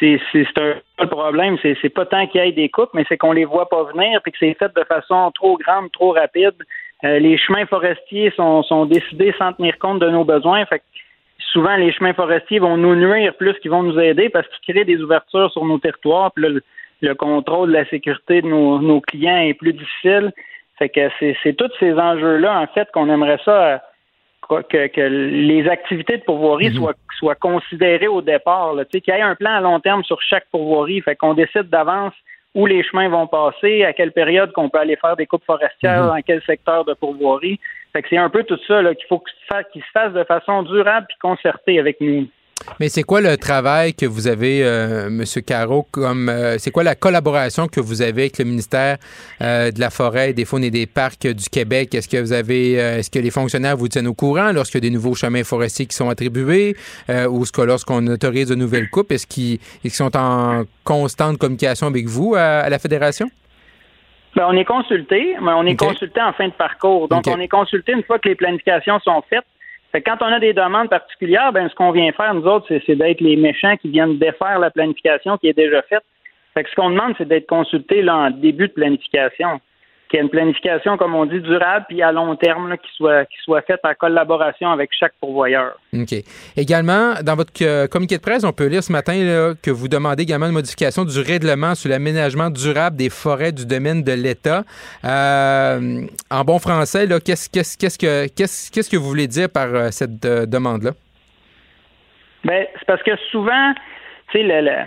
c'est 0.00 0.18
un 0.58 0.74
le 1.02 1.08
problème, 1.08 1.56
c'est 1.62 1.76
c'est 1.82 1.88
pas 1.88 2.06
tant 2.06 2.26
qu'il 2.26 2.42
y 2.42 2.48
ait 2.48 2.52
des 2.52 2.68
coupes, 2.68 2.90
mais 2.94 3.04
c'est 3.08 3.18
qu'on 3.18 3.32
les 3.32 3.44
voit 3.44 3.68
pas 3.68 3.82
venir, 3.84 4.20
puis 4.22 4.32
que 4.32 4.38
c'est 4.38 4.54
fait 4.54 4.72
de 4.74 4.84
façon 4.84 5.30
trop 5.32 5.56
grande, 5.58 5.90
trop 5.92 6.12
rapide. 6.12 6.54
Euh, 7.04 7.18
les 7.18 7.36
chemins 7.36 7.66
forestiers 7.66 8.30
sont, 8.36 8.62
sont 8.62 8.86
décidés 8.86 9.34
sans 9.36 9.52
tenir 9.52 9.78
compte 9.78 9.98
de 9.98 10.08
nos 10.08 10.24
besoins. 10.24 10.64
Fait 10.66 10.78
que 10.78 10.84
souvent, 11.38 11.76
les 11.76 11.92
chemins 11.92 12.14
forestiers 12.14 12.60
vont 12.60 12.76
nous 12.76 12.94
nuire 12.94 13.34
plus 13.34 13.54
qu'ils 13.54 13.72
vont 13.72 13.82
nous 13.82 13.98
aider 13.98 14.28
parce 14.28 14.46
qu'ils 14.48 14.74
créent 14.74 14.84
des 14.84 15.02
ouvertures 15.02 15.50
sur 15.50 15.64
nos 15.64 15.78
territoires. 15.78 16.30
Puis 16.32 16.44
là, 16.44 16.60
le, 17.00 17.14
contrôle 17.16 17.70
de 17.70 17.74
la 17.74 17.84
sécurité 17.86 18.42
de 18.42 18.46
nos, 18.46 18.78
nos 18.78 19.00
clients 19.00 19.38
est 19.38 19.54
plus 19.54 19.72
difficile. 19.72 20.32
Fait 20.78 20.88
que 20.88 21.00
c'est 21.42 21.54
tous 21.54 21.70
ces 21.80 21.92
enjeux-là, 21.94 22.60
en 22.60 22.66
fait, 22.68 22.88
qu'on 22.92 23.08
aimerait 23.08 23.40
ça 23.44 23.82
que, 24.60 25.00
les 25.00 25.68
activités 25.68 26.18
de 26.18 26.22
pourvoirie 26.22 26.70
mhm. 26.70 26.76
soient, 26.76 26.94
soient 27.18 27.34
considérées 27.34 28.08
au 28.08 28.20
départ. 28.20 28.74
Qu'il 28.90 29.02
y 29.06 29.10
ait 29.10 29.22
un 29.22 29.34
plan 29.34 29.52
à 29.52 29.60
long 29.60 29.80
terme 29.80 30.04
sur 30.04 30.20
chaque 30.20 30.46
pourvoirie. 30.50 31.00
Fait 31.00 31.16
qu'on 31.16 31.34
décide 31.34 31.70
d'avance 31.70 32.14
où 32.54 32.66
les 32.66 32.82
chemins 32.84 33.08
vont 33.08 33.26
passer, 33.26 33.82
à 33.84 33.94
quelle 33.94 34.12
période 34.12 34.52
qu'on 34.52 34.68
peut 34.68 34.78
aller 34.78 34.96
faire 34.96 35.16
des 35.16 35.24
coupes 35.26 35.44
forestières, 35.44 36.02
mhm. 36.02 36.08
dans 36.08 36.22
quel 36.22 36.42
secteur 36.42 36.84
de 36.84 36.92
pourvoirie. 36.92 37.58
Fait 37.92 38.02
que 38.02 38.08
c'est 38.10 38.18
un 38.18 38.28
peu 38.28 38.44
tout 38.44 38.58
ça 38.66 38.82
qu'il 38.94 39.06
faut 39.08 39.22
qu'il 39.72 39.82
se 39.82 39.90
fasse 39.92 40.12
de 40.12 40.24
façon 40.24 40.62
durable 40.62 41.06
et 41.10 41.18
concertée 41.20 41.78
avec 41.78 42.00
nous. 42.00 42.26
Mais 42.80 42.88
c'est 42.88 43.02
quoi 43.02 43.20
le 43.20 43.36
travail 43.36 43.94
que 43.94 44.06
vous 44.06 44.26
avez, 44.26 44.64
euh, 44.64 45.06
M. 45.06 45.24
Caro, 45.46 45.86
comme 45.90 46.28
euh, 46.28 46.56
c'est 46.58 46.70
quoi 46.70 46.82
la 46.82 46.94
collaboration 46.94 47.68
que 47.68 47.80
vous 47.80 48.02
avez 48.02 48.22
avec 48.22 48.38
le 48.38 48.44
ministère 48.44 48.98
euh, 49.40 49.70
de 49.70 49.80
la 49.80 49.90
Forêt, 49.90 50.32
des 50.32 50.44
Faunes 50.44 50.64
et 50.64 50.70
des 50.70 50.86
Parcs 50.86 51.26
du 51.26 51.48
Québec? 51.48 51.94
Est-ce 51.94 52.08
que 52.08 52.16
vous 52.16 52.32
avez 52.32 52.72
est-ce 52.72 53.10
que 53.10 53.18
les 53.18 53.30
fonctionnaires 53.30 53.76
vous 53.76 53.88
tiennent 53.88 54.06
au 54.06 54.14
courant 54.14 54.52
lorsqu'il 54.52 54.82
y 54.82 54.86
a 54.86 54.88
des 54.88 54.94
nouveaux 54.94 55.14
chemins 55.14 55.44
forestiers 55.44 55.86
qui 55.86 55.96
sont 55.96 56.08
attribués 56.08 56.76
ou 57.30 57.44
ce 57.44 57.52
que 57.52 57.62
lorsqu'on 57.62 58.06
autorise 58.06 58.48
de 58.48 58.54
nouvelles 58.54 58.88
coupes, 58.90 59.12
est-ce 59.12 59.26
qu'ils 59.26 59.58
sont 59.90 60.16
en 60.16 60.64
constante 60.84 61.38
communication 61.38 61.86
avec 61.86 62.06
vous 62.06 62.34
à, 62.36 62.68
la 62.68 62.78
Fédération? 62.78 63.30
Ben, 64.36 64.46
on 64.48 64.56
est 64.56 64.64
consulté, 64.64 65.36
mais 65.40 65.52
on 65.52 65.64
est 65.64 65.76
consulté 65.76 66.20
en 66.20 66.32
fin 66.32 66.48
de 66.48 66.52
parcours. 66.52 67.08
Donc, 67.08 67.26
on 67.26 67.38
est 67.38 67.48
consulté 67.48 67.92
une 67.92 68.02
fois 68.02 68.18
que 68.18 68.28
les 68.28 68.34
planifications 68.34 68.98
sont 69.00 69.22
faites 69.28 69.44
quand 70.00 70.16
on 70.22 70.32
a 70.32 70.40
des 70.40 70.54
demandes 70.54 70.88
particulières, 70.88 71.52
ben 71.52 71.68
ce 71.68 71.74
qu'on 71.74 71.92
vient 71.92 72.10
faire, 72.12 72.34
nous 72.34 72.46
autres, 72.46 72.66
c'est 72.86 72.96
d'être 72.96 73.20
les 73.20 73.36
méchants 73.36 73.76
qui 73.76 73.90
viennent 73.90 74.18
défaire 74.18 74.58
la 74.58 74.70
planification 74.70 75.36
qui 75.36 75.48
est 75.48 75.56
déjà 75.56 75.82
faite. 75.82 76.02
Fait 76.54 76.64
que 76.64 76.70
ce 76.70 76.74
qu'on 76.74 76.90
demande, 76.90 77.14
c'est 77.18 77.28
d'être 77.28 77.46
consulté 77.46 78.02
là, 78.02 78.16
en 78.16 78.30
début 78.30 78.68
de 78.68 78.72
planification. 78.72 79.60
Qu'il 80.12 80.18
y 80.18 80.20
ait 80.20 80.24
une 80.24 80.30
planification, 80.30 80.98
comme 80.98 81.14
on 81.14 81.24
dit, 81.24 81.40
durable, 81.40 81.86
puis 81.88 82.02
à 82.02 82.12
long 82.12 82.36
terme, 82.36 82.68
là, 82.68 82.76
qui 82.76 82.88
soit 82.96 83.24
qui 83.24 83.38
soit 83.42 83.62
faite 83.62 83.80
en 83.82 83.94
collaboration 83.94 84.70
avec 84.70 84.90
chaque 84.98 85.14
pourvoyeur. 85.18 85.72
OK. 85.94 86.14
Également, 86.56 87.14
dans 87.24 87.34
votre 87.34 87.52
euh, 87.62 87.86
communiqué 87.86 88.18
de 88.18 88.22
presse, 88.22 88.44
on 88.44 88.52
peut 88.52 88.66
lire 88.66 88.82
ce 88.84 88.92
matin 88.92 89.14
là, 89.14 89.54
que 89.60 89.70
vous 89.70 89.88
demandez 89.88 90.24
également 90.24 90.46
une 90.46 90.52
modification 90.52 91.04
du 91.06 91.18
règlement 91.18 91.74
sur 91.74 91.88
l'aménagement 91.88 92.50
durable 92.50 92.96
des 92.96 93.08
forêts 93.08 93.52
du 93.52 93.64
domaine 93.64 94.02
de 94.02 94.12
l'État. 94.12 94.64
Euh, 95.04 96.02
en 96.30 96.44
bon 96.44 96.58
français, 96.58 97.06
là, 97.06 97.18
qu'est-ce, 97.18 97.48
qu'est-ce, 97.48 97.78
qu'est-ce 97.78 97.98
que 97.98 98.28
qu'est-ce, 98.28 98.70
qu'est-ce 98.70 98.90
que 98.90 98.96
vous 98.98 99.08
voulez 99.08 99.26
dire 99.28 99.48
par 99.48 99.74
euh, 99.74 99.88
cette 99.90 100.24
euh, 100.26 100.44
demande-là? 100.44 100.90
Ben, 102.44 102.66
c'est 102.78 102.86
parce 102.86 103.02
que 103.02 103.16
souvent, 103.30 103.72
tu 104.30 104.38
sais, 104.38 104.42
le, 104.44 104.60
le- 104.62 104.86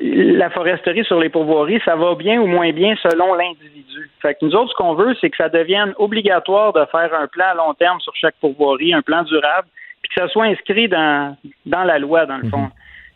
la 0.00 0.50
foresterie 0.50 1.04
sur 1.04 1.18
les 1.18 1.28
pourvoiries, 1.28 1.80
ça 1.84 1.96
va 1.96 2.14
bien 2.14 2.40
ou 2.40 2.46
moins 2.46 2.72
bien 2.72 2.94
selon 3.02 3.34
l'individu. 3.34 4.10
Fait 4.20 4.34
que 4.34 4.44
nous 4.44 4.54
autres, 4.54 4.70
ce 4.70 4.76
qu'on 4.76 4.94
veut, 4.94 5.14
c'est 5.20 5.30
que 5.30 5.36
ça 5.36 5.48
devienne 5.48 5.92
obligatoire 5.98 6.72
de 6.72 6.84
faire 6.86 7.12
un 7.14 7.26
plan 7.26 7.46
à 7.46 7.54
long 7.54 7.74
terme 7.74 8.00
sur 8.00 8.14
chaque 8.14 8.34
pourvoirie, 8.40 8.94
un 8.94 9.02
plan 9.02 9.22
durable, 9.22 9.68
puis 10.00 10.10
que 10.14 10.20
ça 10.20 10.28
soit 10.28 10.44
inscrit 10.44 10.88
dans, 10.88 11.36
dans 11.66 11.84
la 11.84 11.98
loi, 11.98 12.26
dans 12.26 12.38
le 12.38 12.48
fond. 12.48 12.68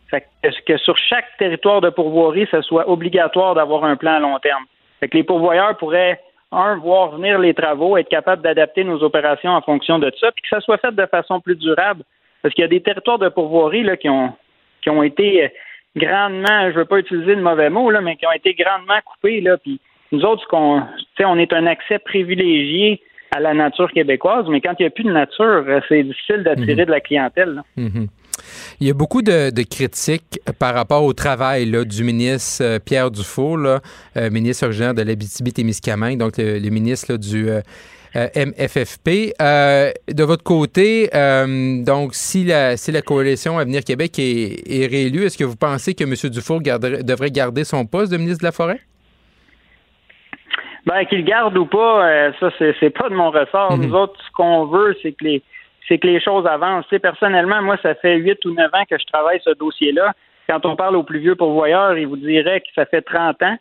Fait 0.09 0.25
que, 0.43 0.49
que 0.65 0.77
sur 0.77 0.97
chaque 0.97 1.25
territoire 1.37 1.81
de 1.81 1.89
pourvoirie, 1.89 2.47
ça 2.51 2.61
soit 2.61 2.89
obligatoire 2.89 3.55
d'avoir 3.55 3.83
un 3.83 3.95
plan 3.95 4.13
à 4.13 4.19
long 4.19 4.39
terme. 4.39 4.63
Fait 4.99 5.07
que 5.07 5.17
les 5.17 5.23
pourvoyeurs 5.23 5.77
pourraient, 5.77 6.19
un, 6.51 6.77
voir 6.77 7.11
venir 7.11 7.39
les 7.39 7.53
travaux, 7.53 7.97
être 7.97 8.07
capables 8.07 8.41
d'adapter 8.41 8.83
nos 8.83 9.03
opérations 9.03 9.51
en 9.51 9.61
fonction 9.61 9.99
de 9.99 10.11
ça, 10.19 10.31
puis 10.31 10.41
que 10.43 10.49
ça 10.49 10.61
soit 10.61 10.77
fait 10.77 10.95
de 10.95 11.05
façon 11.05 11.41
plus 11.41 11.55
durable. 11.55 12.03
Parce 12.41 12.53
qu'il 12.53 12.61
y 12.61 12.65
a 12.65 12.69
des 12.69 12.81
territoires 12.81 13.19
de 13.19 13.29
pourvoirie 13.29 13.83
là, 13.83 13.97
qui 13.97 14.09
ont 14.09 14.33
qui 14.81 14.89
ont 14.89 15.03
été 15.03 15.43
euh, 15.43 15.47
grandement, 15.97 16.71
je 16.71 16.75
veux 16.75 16.85
pas 16.85 16.99
utiliser 16.99 17.35
de 17.35 17.41
mauvais 17.41 17.69
mots, 17.69 17.89
là, 17.91 18.01
mais 18.01 18.15
qui 18.15 18.25
ont 18.25 18.31
été 18.31 18.53
grandement 18.53 18.99
coupés. 19.05 19.41
Là, 19.41 19.57
puis 19.57 19.79
nous 20.11 20.21
autres, 20.21 20.47
qu'on, 20.47 20.83
on 21.19 21.37
est 21.37 21.53
un 21.53 21.67
accès 21.67 21.99
privilégié 21.99 23.01
à 23.35 23.39
la 23.39 23.53
nature 23.53 23.91
québécoise, 23.91 24.45
mais 24.49 24.61
quand 24.61 24.73
il 24.79 24.83
n'y 24.83 24.87
a 24.87 24.89
plus 24.89 25.03
de 25.03 25.11
nature, 25.11 25.63
euh, 25.67 25.79
c'est 25.89 26.03
difficile 26.03 26.43
d'attirer 26.43 26.85
de 26.85 26.91
la 26.91 27.01
clientèle. 27.01 27.55
là. 27.55 27.63
Mhm. 27.75 28.07
Il 28.79 28.87
y 28.87 28.91
a 28.91 28.93
beaucoup 28.93 29.21
de, 29.21 29.49
de 29.49 29.63
critiques 29.63 30.39
par 30.59 30.73
rapport 30.73 31.03
au 31.03 31.13
travail 31.13 31.65
là, 31.65 31.83
du 31.83 32.03
ministre 32.03 32.63
euh, 32.63 32.79
Pierre 32.79 33.09
là, 33.57 33.79
euh, 34.15 34.29
ministre 34.29 34.65
originaire 34.65 34.93
de 34.93 35.01
l'Abitibi-Témiscamingue, 35.01 36.17
donc 36.17 36.37
le, 36.37 36.59
le 36.59 36.69
ministre 36.69 37.13
là, 37.13 37.17
du 37.17 37.49
euh, 37.49 37.61
euh, 38.15 38.27
MFFP. 38.35 39.33
Euh, 39.41 39.91
de 40.07 40.23
votre 40.23 40.43
côté, 40.43 41.09
euh, 41.13 41.83
donc 41.83 42.13
si 42.13 42.45
la, 42.45 42.77
si 42.77 42.91
la 42.91 43.01
coalition 43.01 43.59
Avenir 43.59 43.83
Québec 43.83 44.17
est, 44.19 44.63
est 44.69 44.87
réélue, 44.87 45.25
est-ce 45.25 45.37
que 45.37 45.43
vous 45.43 45.55
pensez 45.57 45.93
que 45.93 46.03
M. 46.03 46.13
Garderait- 46.61 47.03
devrait 47.03 47.31
garder 47.31 47.63
son 47.63 47.85
poste 47.85 48.11
de 48.11 48.17
ministre 48.17 48.41
de 48.41 48.45
la 48.47 48.51
Forêt? 48.51 48.79
Ben, 50.85 51.03
qu'il 51.05 51.25
garde 51.25 51.57
ou 51.57 51.65
pas, 51.65 52.31
ça, 52.39 52.49
c'est, 52.57 52.89
pas 52.91 53.09
de 53.09 53.15
mon 53.15 53.29
ressort. 53.29 53.77
Mhm. 53.77 53.87
Nous 53.87 53.93
autres, 53.93 54.15
ce 54.25 54.31
qu'on 54.31 54.65
veut, 54.67 54.95
c'est 55.01 55.11
que 55.11 55.25
les 55.25 55.43
c'est 55.87 55.97
que 55.99 56.07
les 56.07 56.19
choses 56.19 56.45
avancent. 56.45 56.85
Tu 56.89 56.95
sais, 56.95 56.99
personnellement, 56.99 57.61
moi, 57.61 57.77
ça 57.81 57.95
fait 57.95 58.17
huit 58.17 58.43
ou 58.45 58.53
neuf 58.53 58.73
ans 58.73 58.83
que 58.89 58.97
je 58.99 59.05
travaille 59.05 59.39
ce 59.43 59.51
dossier-là. 59.51 60.13
Quand 60.47 60.65
on 60.65 60.75
parle 60.75 60.95
aux 60.97 61.03
plus 61.03 61.19
vieux 61.19 61.35
pourvoyeurs, 61.35 61.97
ils 61.97 62.07
vous 62.07 62.17
diraient 62.17 62.61
que 62.61 62.67
ça 62.75 62.85
fait 62.85 63.01
30 63.01 63.41
ans. 63.43 63.57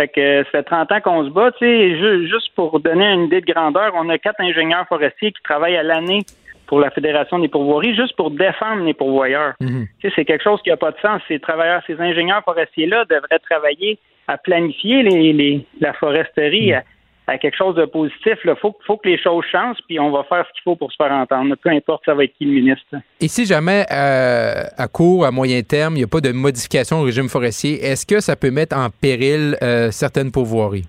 Fait 0.00 0.08
que 0.08 0.20
euh, 0.20 0.44
ça 0.44 0.50
fait 0.50 0.62
30 0.62 0.92
ans 0.92 1.00
qu'on 1.02 1.24
se 1.26 1.28
bat. 1.30 1.50
Tu 1.52 1.58
sais, 1.66 1.98
ju- 1.98 2.26
juste 2.26 2.54
pour 2.54 2.80
donner 2.80 3.04
une 3.12 3.24
idée 3.24 3.42
de 3.42 3.52
grandeur, 3.52 3.92
on 3.94 4.08
a 4.08 4.16
quatre 4.16 4.40
ingénieurs 4.40 4.86
forestiers 4.88 5.30
qui 5.32 5.42
travaillent 5.42 5.76
à 5.76 5.82
l'année 5.82 6.20
pour 6.66 6.80
la 6.80 6.88
Fédération 6.90 7.38
des 7.38 7.48
pourvoiries, 7.48 7.94
juste 7.94 8.16
pour 8.16 8.30
défendre 8.30 8.84
les 8.84 8.94
pourvoyeurs. 8.94 9.52
Mhm. 9.60 9.86
Tu 10.00 10.08
sais, 10.08 10.12
c'est 10.16 10.24
quelque 10.24 10.42
chose 10.44 10.62
qui 10.62 10.70
n'a 10.70 10.78
pas 10.78 10.92
de 10.92 10.96
sens. 11.02 11.20
Ces 11.28 11.38
travailleurs, 11.38 11.82
ces 11.86 12.00
ingénieurs 12.00 12.42
forestiers-là 12.44 13.04
devraient 13.10 13.40
travailler 13.40 13.98
à 14.26 14.38
planifier 14.38 15.02
les, 15.02 15.32
les- 15.34 15.66
la 15.80 15.92
foresterie 15.92 16.72
à, 16.72 16.82
à 17.30 17.38
quelque 17.38 17.56
chose 17.56 17.76
de 17.76 17.84
positif. 17.84 18.38
Il 18.44 18.54
faut, 18.60 18.76
faut 18.84 18.96
que 18.96 19.08
les 19.08 19.16
choses 19.16 19.44
changent, 19.50 19.78
puis 19.86 20.00
on 20.00 20.10
va 20.10 20.24
faire 20.24 20.44
ce 20.48 20.52
qu'il 20.52 20.62
faut 20.64 20.74
pour 20.74 20.90
se 20.90 20.96
faire 20.96 21.12
entendre. 21.12 21.54
Peu 21.62 21.70
importe 21.70 22.02
ça 22.04 22.12
va 22.12 22.24
être 22.24 22.34
qui 22.36 22.44
le 22.44 22.52
ministre. 22.52 22.96
Et 23.20 23.28
si 23.28 23.46
jamais 23.46 23.84
euh, 23.92 24.64
à 24.76 24.88
court, 24.88 25.24
à 25.24 25.30
moyen 25.30 25.62
terme, 25.62 25.94
il 25.94 25.98
n'y 25.98 26.04
a 26.04 26.08
pas 26.08 26.20
de 26.20 26.32
modification 26.32 26.98
au 27.00 27.04
régime 27.04 27.28
forestier, 27.28 27.84
est-ce 27.84 28.04
que 28.04 28.20
ça 28.20 28.34
peut 28.34 28.50
mettre 28.50 28.76
en 28.76 28.88
péril 28.90 29.56
euh, 29.62 29.92
certaines 29.92 30.32
pourvoiries? 30.32 30.88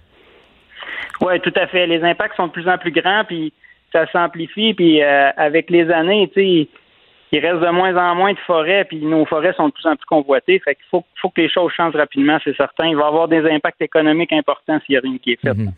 Oui, 1.21 1.39
tout 1.41 1.53
à 1.55 1.67
fait. 1.67 1.85
Les 1.85 2.01
impacts 2.03 2.35
sont 2.35 2.47
de 2.47 2.51
plus 2.51 2.67
en 2.67 2.79
plus 2.79 2.91
grands, 2.91 3.23
puis 3.27 3.53
ça 3.93 4.11
s'amplifie, 4.11 4.73
puis 4.73 5.03
euh, 5.03 5.29
avec 5.37 5.69
les 5.69 5.91
années, 5.91 6.27
tu 6.33 6.41
sais, 6.41 6.67
il 7.33 7.39
reste 7.39 7.61
de 7.61 7.69
moins 7.69 7.95
en 7.95 8.15
moins 8.15 8.33
de 8.33 8.39
forêts, 8.39 8.83
puis 8.85 8.99
nos 9.05 9.25
forêts 9.25 9.53
sont 9.53 9.67
de 9.67 9.73
plus 9.73 9.85
en 9.85 9.95
plus 9.95 10.05
convoitées. 10.05 10.59
Fait 10.65 10.73
qu'il 10.73 10.85
faut, 10.89 11.05
faut 11.21 11.29
que 11.29 11.39
les 11.39 11.49
choses 11.49 11.71
changent 11.71 11.95
rapidement, 11.95 12.39
c'est 12.43 12.57
certain. 12.57 12.87
Il 12.87 12.95
va 12.95 13.03
y 13.03 13.07
avoir 13.07 13.27
des 13.27 13.47
impacts 13.47 13.81
économiques 13.81 14.33
importants 14.33 14.79
s'il 14.85 14.93
n'y 14.93 14.97
a 14.97 15.01
rien 15.01 15.17
qui 15.19 15.33
est 15.33 15.39
fait. 15.39 15.53
Mhm. 15.53 15.71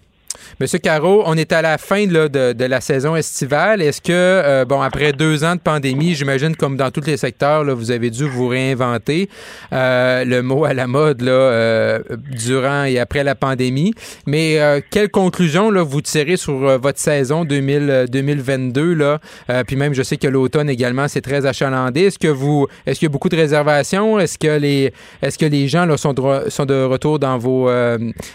Monsieur 0.60 0.80
Caro, 0.80 1.24
on 1.26 1.36
est 1.36 1.52
à 1.52 1.62
la 1.62 1.78
fin 1.78 2.06
là, 2.08 2.30
de, 2.30 2.54
de 2.54 2.66
la 2.66 2.82
saison 2.82 3.16
estivale. 3.16 3.82
Est-ce 3.82 4.02
que, 4.02 4.12
euh, 4.12 4.66
bon, 4.66 4.82
après 4.82 5.12
deux 5.14 5.44
ans 5.44 5.56
de 5.56 5.60
pandémie, 5.60 6.16
j'imagine 6.16 6.56
comme 6.56 6.78
dans 6.78 6.92
tous 6.92 7.06
les 7.06 7.18
secteurs, 7.18 7.64
là, 7.64 7.74
vous 7.74 7.92
avez 7.92 8.10
dû 8.10 8.26
vous 8.28 8.48
réinventer 8.48 9.30
euh, 9.72 10.24
le 10.26 10.42
mot 10.42 10.66
à 10.66 10.74
la 10.74 10.88
mode 10.88 11.22
là, 11.22 11.32
euh, 11.32 12.00
durant 12.32 12.84
et 12.84 13.00
après 13.00 13.24
la 13.24 13.36
pandémie. 13.36 13.94
Mais 14.28 14.60
euh, 14.60 14.80
quelle 14.90 15.10
conclusion 15.10 15.72
là, 15.72 15.84
vous 15.84 16.02
tirez 16.02 16.38
sur 16.38 16.68
euh, 16.68 16.78
votre 16.78 17.00
saison 17.00 17.46
2000, 17.46 17.90
euh, 17.90 18.08
2022 18.08 18.94
là? 18.94 19.20
Puis 19.68 19.76
même, 19.76 19.94
je 19.94 20.04
sais 20.04 20.18
que 20.18 20.28
l'automne 20.28 20.70
également, 20.70 21.08
c'est 21.08 21.22
très 21.22 21.46
achalandé. 21.46 22.02
Est-ce 22.02 22.20
que 22.20 22.28
vous, 22.28 22.68
est-ce 22.86 23.00
qu'il 23.00 23.08
y 23.08 23.12
a 23.12 23.12
beaucoup 23.12 23.30
de 23.30 23.36
réservations? 23.36 24.20
Est-ce 24.20 24.38
que 24.38 24.60
les, 24.60 24.94
est-ce 25.22 25.38
que 25.38 25.46
les 25.46 25.68
gens 25.68 25.86
là, 25.86 25.98
sont, 25.98 26.14
de, 26.14 26.50
sont 26.50 26.66
de 26.66 26.84
retour 26.84 27.20
dans 27.20 27.38
vos, 27.38 27.70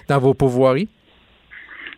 dans 0.09 0.19
vos 0.19 0.35
pourvoiries? 0.35 0.88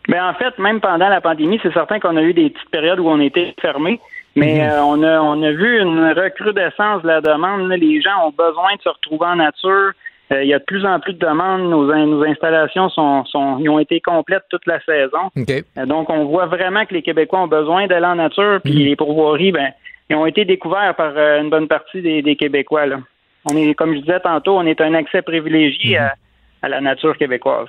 Ben 0.07 0.23
en 0.25 0.33
fait, 0.33 0.57
même 0.59 0.79
pendant 0.81 1.09
la 1.09 1.21
pandémie, 1.21 1.59
c'est 1.61 1.73
certain 1.73 1.99
qu'on 1.99 2.17
a 2.17 2.21
eu 2.21 2.33
des 2.33 2.49
petites 2.49 2.69
périodes 2.71 2.99
où 2.99 3.07
on 3.07 3.19
était 3.19 3.53
fermés, 3.61 3.99
mais 4.35 4.55
Mhm. 4.55 4.69
euh, 4.69 4.83
on 4.83 5.03
a 5.03 5.19
on 5.21 5.41
a 5.43 5.51
vu 5.51 5.79
une 5.79 6.11
recrudescence 6.13 7.03
de 7.03 7.07
la 7.07 7.21
demande. 7.21 7.69
Les 7.71 8.01
gens 8.01 8.27
ont 8.27 8.31
besoin 8.31 8.75
de 8.75 8.81
se 8.81 8.89
retrouver 8.89 9.25
en 9.27 9.35
nature. 9.35 9.91
Euh, 10.31 10.43
il 10.43 10.49
y 10.49 10.53
a 10.53 10.59
de 10.59 10.63
plus 10.63 10.85
en 10.85 10.99
plus 10.99 11.13
de 11.13 11.19
demandes. 11.19 11.69
Nos, 11.69 11.85
nos 12.05 12.23
installations 12.23 12.89
sont, 12.89 13.25
sont 13.25 13.57
ils 13.59 13.69
ont 13.69 13.79
été 13.79 13.99
complètes 13.99 14.43
toute 14.49 14.65
la 14.65 14.79
saison. 14.81 15.29
OK. 15.37 15.51
Euh, 15.77 15.85
donc 15.85 16.09
on 16.09 16.25
voit 16.25 16.45
vraiment 16.45 16.85
que 16.85 16.93
les 16.93 17.01
Québécois 17.01 17.41
ont 17.41 17.47
besoin 17.47 17.85
d'aller 17.87 18.05
en 18.07 18.15
nature. 18.15 18.59
Puis 18.63 18.73
Mhm. 18.73 18.79
les 18.85 18.95
pourvoiries, 18.95 19.51
ben 19.51 19.71
ils 20.09 20.15
ont 20.15 20.25
été 20.25 20.45
découverts 20.45 20.95
par 20.95 21.11
euh, 21.15 21.41
une 21.41 21.49
bonne 21.49 21.67
partie 21.67 22.01
des, 22.01 22.21
des 22.21 22.35
Québécois. 22.35 22.85
Là. 22.85 22.97
On 23.51 23.55
est, 23.57 23.73
comme 23.75 23.93
je 23.93 23.99
disais 23.99 24.19
tantôt, 24.21 24.57
on 24.57 24.65
est 24.65 24.79
un 24.81 24.93
accès 24.93 25.21
privilégié 25.21 25.99
Mhm. 25.99 26.05
à, 26.05 26.13
à 26.63 26.69
la 26.69 26.81
nature 26.81 27.17
québécoise. 27.17 27.67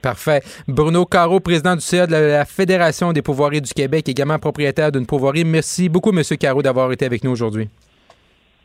Parfait. 0.00 0.42
Bruno 0.66 1.04
Caro, 1.04 1.40
président 1.40 1.74
du 1.74 1.80
CA 1.80 2.06
de 2.06 2.12
la, 2.12 2.44
Fédération 2.44 3.12
des 3.12 3.22
pourvoiries 3.22 3.60
du 3.60 3.72
Québec, 3.72 4.08
également 4.08 4.38
propriétaire 4.38 4.92
d'une 4.92 5.06
pourvoirie. 5.06 5.44
Merci 5.44 5.88
beaucoup, 5.88 6.12
Monsieur 6.12 6.36
Caro, 6.36 6.62
d'avoir 6.62 6.90
été 6.92 7.04
avec 7.04 7.24
nous 7.24 7.30
aujourd'hui. 7.30 7.68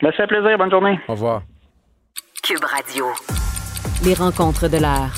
Ça 0.02 0.12
fait 0.12 0.28
plaisir. 0.28 0.58
Bonne 0.58 0.72
journée. 0.72 1.00
Au 1.08 1.14
revoir. 1.14 1.44
Cube 2.44 2.64
Radio. 2.64 3.06
Les 4.04 4.14
rencontres 4.14 4.68
de 4.68 4.78
l'heure. 4.78 5.14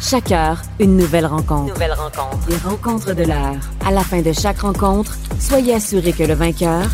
Chaque 0.00 0.32
heure, 0.32 0.62
une 0.78 0.96
nouvelle 0.96 1.26
rencontre. 1.26 1.74
Nouvelle 1.74 1.92
rencontre. 1.92 2.48
Les 2.48 2.56
rencontres 2.56 3.14
de 3.14 3.24
l'heure. 3.24 3.60
À 3.86 3.90
la 3.90 4.00
fin 4.00 4.22
de 4.22 4.32
chaque 4.32 4.60
rencontre, 4.60 5.12
soyez 5.38 5.74
assurés 5.74 6.12
que 6.12 6.22
le 6.22 6.34
vainqueur, 6.34 6.84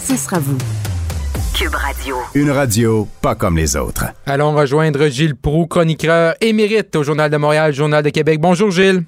ce 0.00 0.16
sera 0.16 0.40
vous. 0.40 0.58
Cube 1.58 1.74
Radio. 1.74 2.16
Une 2.34 2.50
radio 2.50 3.06
pas 3.22 3.34
comme 3.34 3.56
les 3.56 3.76
autres. 3.76 4.04
Allons 4.26 4.54
rejoindre 4.54 5.06
Gilles 5.08 5.36
Proux, 5.36 5.66
chroniqueur 5.66 6.34
émérite 6.40 6.94
au 6.96 7.02
Journal 7.02 7.30
de 7.30 7.36
Montréal, 7.36 7.72
Journal 7.72 8.02
de 8.02 8.10
Québec. 8.10 8.40
Bonjour, 8.40 8.70
Gilles. 8.70 9.02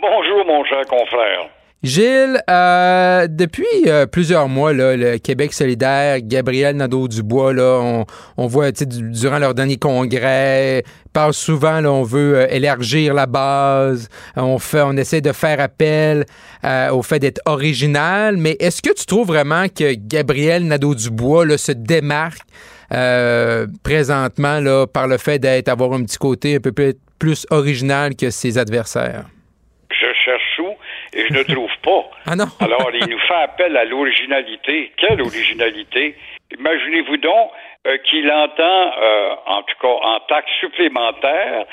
Bonjour, 0.00 0.46
mon 0.46 0.64
cher 0.64 0.82
confrère. 0.88 1.48
Gilles, 1.84 2.42
euh, 2.48 3.28
depuis 3.28 3.66
euh, 3.88 4.06
plusieurs 4.06 4.48
mois, 4.48 4.72
là, 4.72 4.96
le 4.96 5.18
Québec 5.18 5.52
solidaire, 5.52 6.18
Gabriel 6.22 6.76
Nadeau-Dubois, 6.76 7.52
là, 7.52 7.78
on, 7.82 8.06
on 8.38 8.46
voit 8.46 8.72
durant 8.72 9.38
leur 9.38 9.52
dernier 9.52 9.76
congrès, 9.76 10.82
parle 11.12 11.34
souvent, 11.34 11.82
là, 11.82 11.92
on 11.92 12.02
veut 12.02 12.38
euh, 12.38 12.46
élargir 12.48 13.12
la 13.12 13.26
base, 13.26 14.08
on 14.34 14.58
fait, 14.58 14.80
on 14.80 14.96
essaie 14.96 15.20
de 15.20 15.32
faire 15.32 15.60
appel 15.60 16.24
euh, 16.64 16.90
au 16.90 17.02
fait 17.02 17.18
d'être 17.18 17.42
original, 17.44 18.38
mais 18.38 18.56
est-ce 18.60 18.80
que 18.80 18.94
tu 18.94 19.04
trouves 19.04 19.26
vraiment 19.26 19.68
que 19.68 19.92
Gabriel 19.92 20.66
Nadeau-Dubois 20.66 21.44
là, 21.44 21.58
se 21.58 21.72
démarque 21.72 22.40
euh, 22.92 23.66
présentement 23.82 24.58
là, 24.60 24.86
par 24.86 25.06
le 25.06 25.18
fait 25.18 25.38
d'être 25.38 25.68
avoir 25.68 25.92
un 25.92 26.02
petit 26.04 26.16
côté 26.16 26.56
un 26.56 26.60
peu 26.60 26.72
plus 27.18 27.46
original 27.50 28.16
que 28.16 28.30
ses 28.30 28.56
adversaires? 28.56 29.26
Et 31.14 31.26
je 31.28 31.32
ne 31.34 31.42
trouve 31.44 31.70
pas. 31.82 32.04
Ah 32.26 32.36
non? 32.36 32.46
Alors, 32.60 32.90
il 32.92 33.06
nous 33.08 33.18
fait 33.20 33.34
appel 33.34 33.76
à 33.76 33.84
l'originalité. 33.84 34.92
Quelle 34.96 35.20
originalité? 35.20 36.14
Imaginez-vous 36.58 37.16
donc 37.18 37.50
euh, 37.86 37.96
qu'il 37.98 38.30
entend, 38.30 38.92
euh, 39.02 39.34
en 39.46 39.62
tout 39.62 39.76
cas 39.80 39.88
en 39.88 40.20
taxe 40.28 40.50
supplémentaire, 40.60 41.64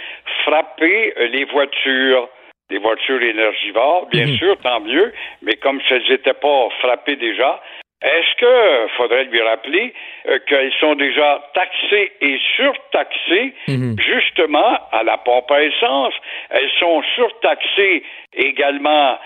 frapper 0.44 1.14
euh, 1.18 1.28
les 1.28 1.46
voitures, 1.46 2.28
les 2.70 2.78
voitures 2.80 3.22
énergivores. 3.22 4.08
Bien 4.08 4.28
Mhm. 4.28 4.36
sûr, 4.38 4.58
tant 4.62 4.80
mieux, 4.82 5.14
mais 5.42 5.56
comme 5.56 5.80
si 5.88 5.94
elles 5.94 6.08
n'étaient 6.10 6.34
pas 6.34 6.68
frappées 6.80 7.16
déjà, 7.16 7.62
est-ce 8.04 8.36
que 8.40 8.88
faudrait 8.98 9.26
lui 9.26 9.42
rappeler 9.42 9.94
euh, 10.28 10.40
qu'elles 10.48 10.74
sont 10.80 10.96
déjà 10.96 11.48
taxées 11.54 12.12
et 12.22 12.40
surtaxées 12.58 13.54
Mhm. 13.68 13.96
justement 14.00 14.80
à 14.92 15.04
la 15.04 15.18
pompe 15.18 15.52
à 15.52 15.62
essence? 15.64 16.14
Elles 16.50 16.72
sont 16.80 17.04
surtaxées 17.16 18.04
également 18.34 19.18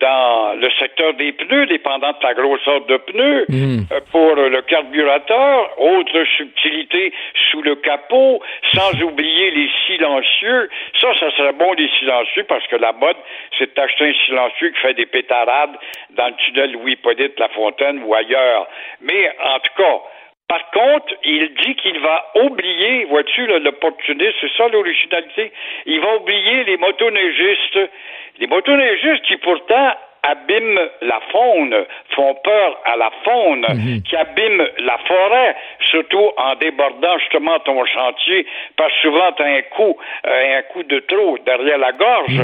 dans 0.00 0.54
le 0.58 0.68
secteur 0.78 1.14
des 1.14 1.32
pneus, 1.32 1.66
dépendant 1.66 2.10
de 2.10 2.16
la 2.22 2.34
grosseur 2.34 2.80
de 2.86 2.96
pneus, 2.96 3.46
Mhm. 3.48 3.86
euh, 3.92 4.00
pour 4.10 4.34
le 4.34 4.60
carburateur, 4.62 5.70
autre 5.80 6.24
subtilité 6.36 7.12
sous 7.50 7.62
le 7.62 7.76
capot, 7.76 8.40
sans 8.74 8.92
oublier 9.02 9.50
les 9.52 9.70
silencieux. 9.86 10.68
Ça, 11.00 11.08
ça 11.20 11.30
serait 11.36 11.52
bon 11.52 11.72
les 11.74 11.88
silencieux 11.98 12.44
parce 12.44 12.66
que 12.66 12.76
la 12.76 12.92
mode, 12.92 13.16
c'est 13.58 13.74
d'acheter 13.76 14.08
un 14.08 14.24
silencieux 14.26 14.70
qui 14.70 14.80
fait 14.80 14.94
des 14.94 15.06
pétarades 15.06 15.76
dans 16.10 16.26
le 16.26 16.34
tunnel 16.34 16.72
Louis-Hippolyte 16.72 17.38
Lafontaine 17.38 18.02
ou 18.04 18.14
ailleurs. 18.14 18.66
Mais 19.00 19.30
en 19.44 19.58
tout 19.60 19.74
cas, 19.76 20.00
par 20.52 20.70
contre, 20.70 21.14
il 21.24 21.48
dit 21.64 21.74
qu'il 21.76 21.98
va 22.00 22.26
oublier, 22.44 23.04
vois-tu, 23.04 23.46
l'opportuniste, 23.46 24.34
c'est 24.38 24.52
ça 24.54 24.68
l'originalité, 24.68 25.50
il 25.86 25.98
va 25.98 26.16
oublier 26.16 26.64
les 26.64 26.76
motoneigistes. 26.76 27.78
Les 28.38 28.46
motoneigistes 28.46 29.22
qui 29.22 29.38
pourtant 29.38 29.92
abîment 30.22 30.90
la 31.00 31.20
faune, 31.32 31.74
font 32.14 32.34
peur 32.44 32.78
à 32.84 32.96
la 32.96 33.10
faune, 33.24 33.66
qui 34.06 34.14
abîment 34.14 34.68
la 34.80 34.98
forêt, 34.98 35.56
surtout 35.90 36.32
en 36.36 36.54
débordant 36.56 37.18
justement 37.20 37.58
ton 37.60 37.82
chantier, 37.86 38.44
parce 38.76 38.92
que 38.92 39.00
souvent 39.00 39.32
tu 39.32 39.42
as 39.42 39.46
un 39.46 39.62
coup, 39.62 39.96
euh, 40.26 40.58
un 40.58 40.62
coup 40.70 40.82
de 40.82 40.98
trop 40.98 41.38
derrière 41.46 41.78
la 41.78 41.92
gorge. 41.92 42.42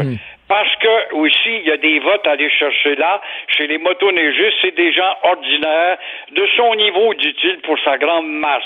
Parce 0.49 0.75
que 0.76 1.14
aussi, 1.14 1.59
il 1.61 1.67
y 1.67 1.71
a 1.71 1.76
des 1.76 1.99
votes 1.99 2.26
à 2.26 2.33
aller 2.33 2.50
chercher 2.50 2.97
là. 2.97 3.21
Chez 3.49 3.67
les 3.67 3.78
motoneigistes, 3.78 4.57
c'est 4.62 4.75
des 4.75 4.93
gens 4.93 5.14
ordinaires, 5.23 5.99
de 6.33 6.47
son 6.57 6.75
niveau, 6.75 7.12
dit-il, 7.14 7.59
pour 7.61 7.78
sa 7.81 7.99
grande 7.99 8.28
masse. 8.28 8.62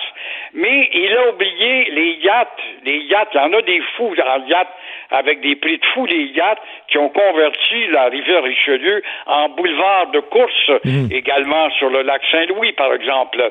Mais 0.54 0.88
il 0.92 1.12
a 1.16 1.30
oublié 1.30 1.90
les 1.90 2.12
yachts. 2.22 2.48
Les 2.84 2.98
yachts, 2.98 3.30
il 3.34 3.38
y 3.38 3.40
en 3.40 3.52
a 3.52 3.62
des 3.62 3.80
fous 3.96 4.14
en 4.14 4.46
yachts 4.46 4.72
avec 5.10 5.40
des 5.40 5.56
prix 5.56 5.78
de 5.78 5.84
fous, 5.86 6.06
les 6.06 6.26
yachts 6.34 6.62
qui 6.88 6.98
ont 6.98 7.08
converti 7.08 7.86
la 7.88 8.04
rivière 8.06 8.42
Richelieu 8.42 9.02
en 9.26 9.48
boulevard 9.50 10.06
de 10.08 10.20
course, 10.20 10.70
également 11.10 11.70
sur 11.70 11.90
le 11.90 12.02
lac 12.02 12.22
Saint-Louis, 12.30 12.72
par 12.72 12.92
exemple. 12.94 13.42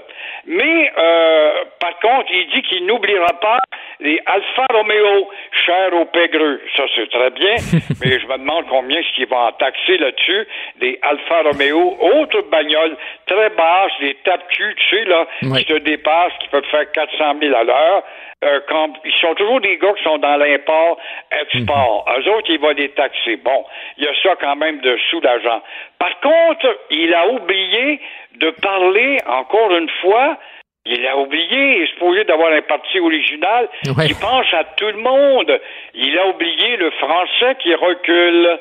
Mais, 0.46 0.92
euh, 0.98 1.52
par 1.80 2.00
contre, 2.00 2.32
il 2.32 2.48
dit 2.48 2.62
qu'il 2.64 2.86
n'oubliera 2.86 3.34
pas 3.42 3.60
les 4.02 4.20
Alfa 4.26 4.66
Romeo, 4.74 5.30
chers 5.66 5.94
aux 5.94 6.06
pégreux. 6.06 6.60
Ça, 6.76 6.84
c'est 6.96 7.10
très 7.10 7.30
bien, 7.32 7.56
mais 8.04 8.20
je 8.20 8.28
me 8.28 8.38
demande 8.38 8.66
combien 8.68 9.00
est-ce 9.00 9.14
qu'ils 9.16 9.28
vont 9.28 9.38
en 9.38 9.52
taxer 9.54 9.98
là-dessus, 9.98 10.48
des 10.80 11.00
Alfa 11.04 11.44
Romeo, 11.44 11.98
autres 12.00 12.42
bagnoles 12.50 12.98
très 13.28 13.50
basses, 13.52 13.92
des 14.00 14.16
tapes-cul, 14.24 14.76
tu 14.76 14.90
sais, 14.98 15.06
là, 15.06 15.28
Ouais. 15.44 15.60
qui 15.60 15.66
te 15.66 15.78
dépassent, 15.80 16.34
qui 16.42 16.50
peuvent 16.50 16.66
faire 16.72 16.92
400 16.92 17.36
000 17.42 17.56
à 17.56 17.64
l'heure. 17.64 18.04
Euh, 18.44 18.60
quand, 18.68 18.94
ils 19.06 19.14
sont 19.22 19.36
toujours 19.36 19.62
des 19.62 19.78
gars 19.78 19.94
qui 19.96 20.04
sont 20.04 20.18
dans 20.18 20.36
l'import-export. 20.36 22.06
Eux 22.18 22.30
autres, 22.32 22.50
ils 22.50 22.60
vont 22.60 22.74
les 22.76 22.90
taxer. 22.90 23.36
Bon, 23.38 23.64
il 23.98 24.06
y 24.06 24.08
a 24.08 24.12
ça 24.24 24.36
quand 24.42 24.56
même 24.56 24.80
de 24.80 24.98
soulageant. 25.12 25.62
Par 26.00 26.20
contre, 26.22 26.80
il 26.90 27.14
a 27.14 27.28
oublié 27.28 28.00
de 28.38 28.50
parler, 28.50 29.18
encore 29.28 29.72
une 29.76 29.90
fois, 30.02 30.38
il 30.86 31.06
a 31.06 31.18
oublié, 31.18 31.78
il 31.78 31.84
est 31.84 31.94
supposé 31.94 32.24
d'avoir 32.24 32.52
un 32.54 32.62
parti 32.64 33.00
original 33.00 33.70
Ouais. 33.98 34.08
qui 34.08 34.14
pense 34.16 34.52
à 34.54 34.64
tout 34.78 34.88
le 34.88 34.98
monde. 35.02 35.52
Il 35.94 36.18
a 36.18 36.28
oublié 36.28 36.78
le 36.78 36.90
français 36.92 37.56
qui 37.62 37.74
recule. 37.76 38.60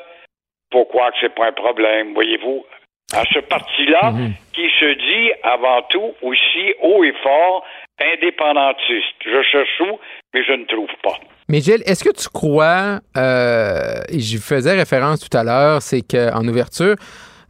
Pourquoi 0.69 1.11
que 1.11 1.17
c'est 1.21 1.33
pas 1.35 1.47
un 1.47 1.51
problème, 1.51 2.13
voyez-vous? 2.13 2.63
À 3.13 3.23
ce 3.33 3.39
parti-là, 3.39 4.13
qui 4.53 4.69
se 4.79 4.85
dit 4.93 5.31
avant 5.43 5.81
tout 5.89 6.13
aussi 6.21 6.73
haut 6.81 7.03
et 7.03 7.13
fort 7.21 7.65
indépendantiste. 7.99 9.15
Je 9.25 9.41
cherche 9.43 9.81
où, 9.81 9.99
mais 10.33 10.43
je 10.45 10.53
ne 10.53 10.65
trouve 10.65 10.89
pas. 11.03 11.17
Mais 11.49 11.59
Gilles, 11.59 11.83
est-ce 11.85 12.03
que 12.03 12.15
tu 12.15 12.29
crois, 12.29 12.99
euh, 13.17 14.01
et 14.09 14.19
j'y 14.19 14.37
faisais 14.37 14.73
référence 14.77 15.27
tout 15.27 15.35
à 15.37 15.43
l'heure, 15.43 15.81
c'est 15.81 16.01
qu'en 16.01 16.47
ouverture, 16.47 16.95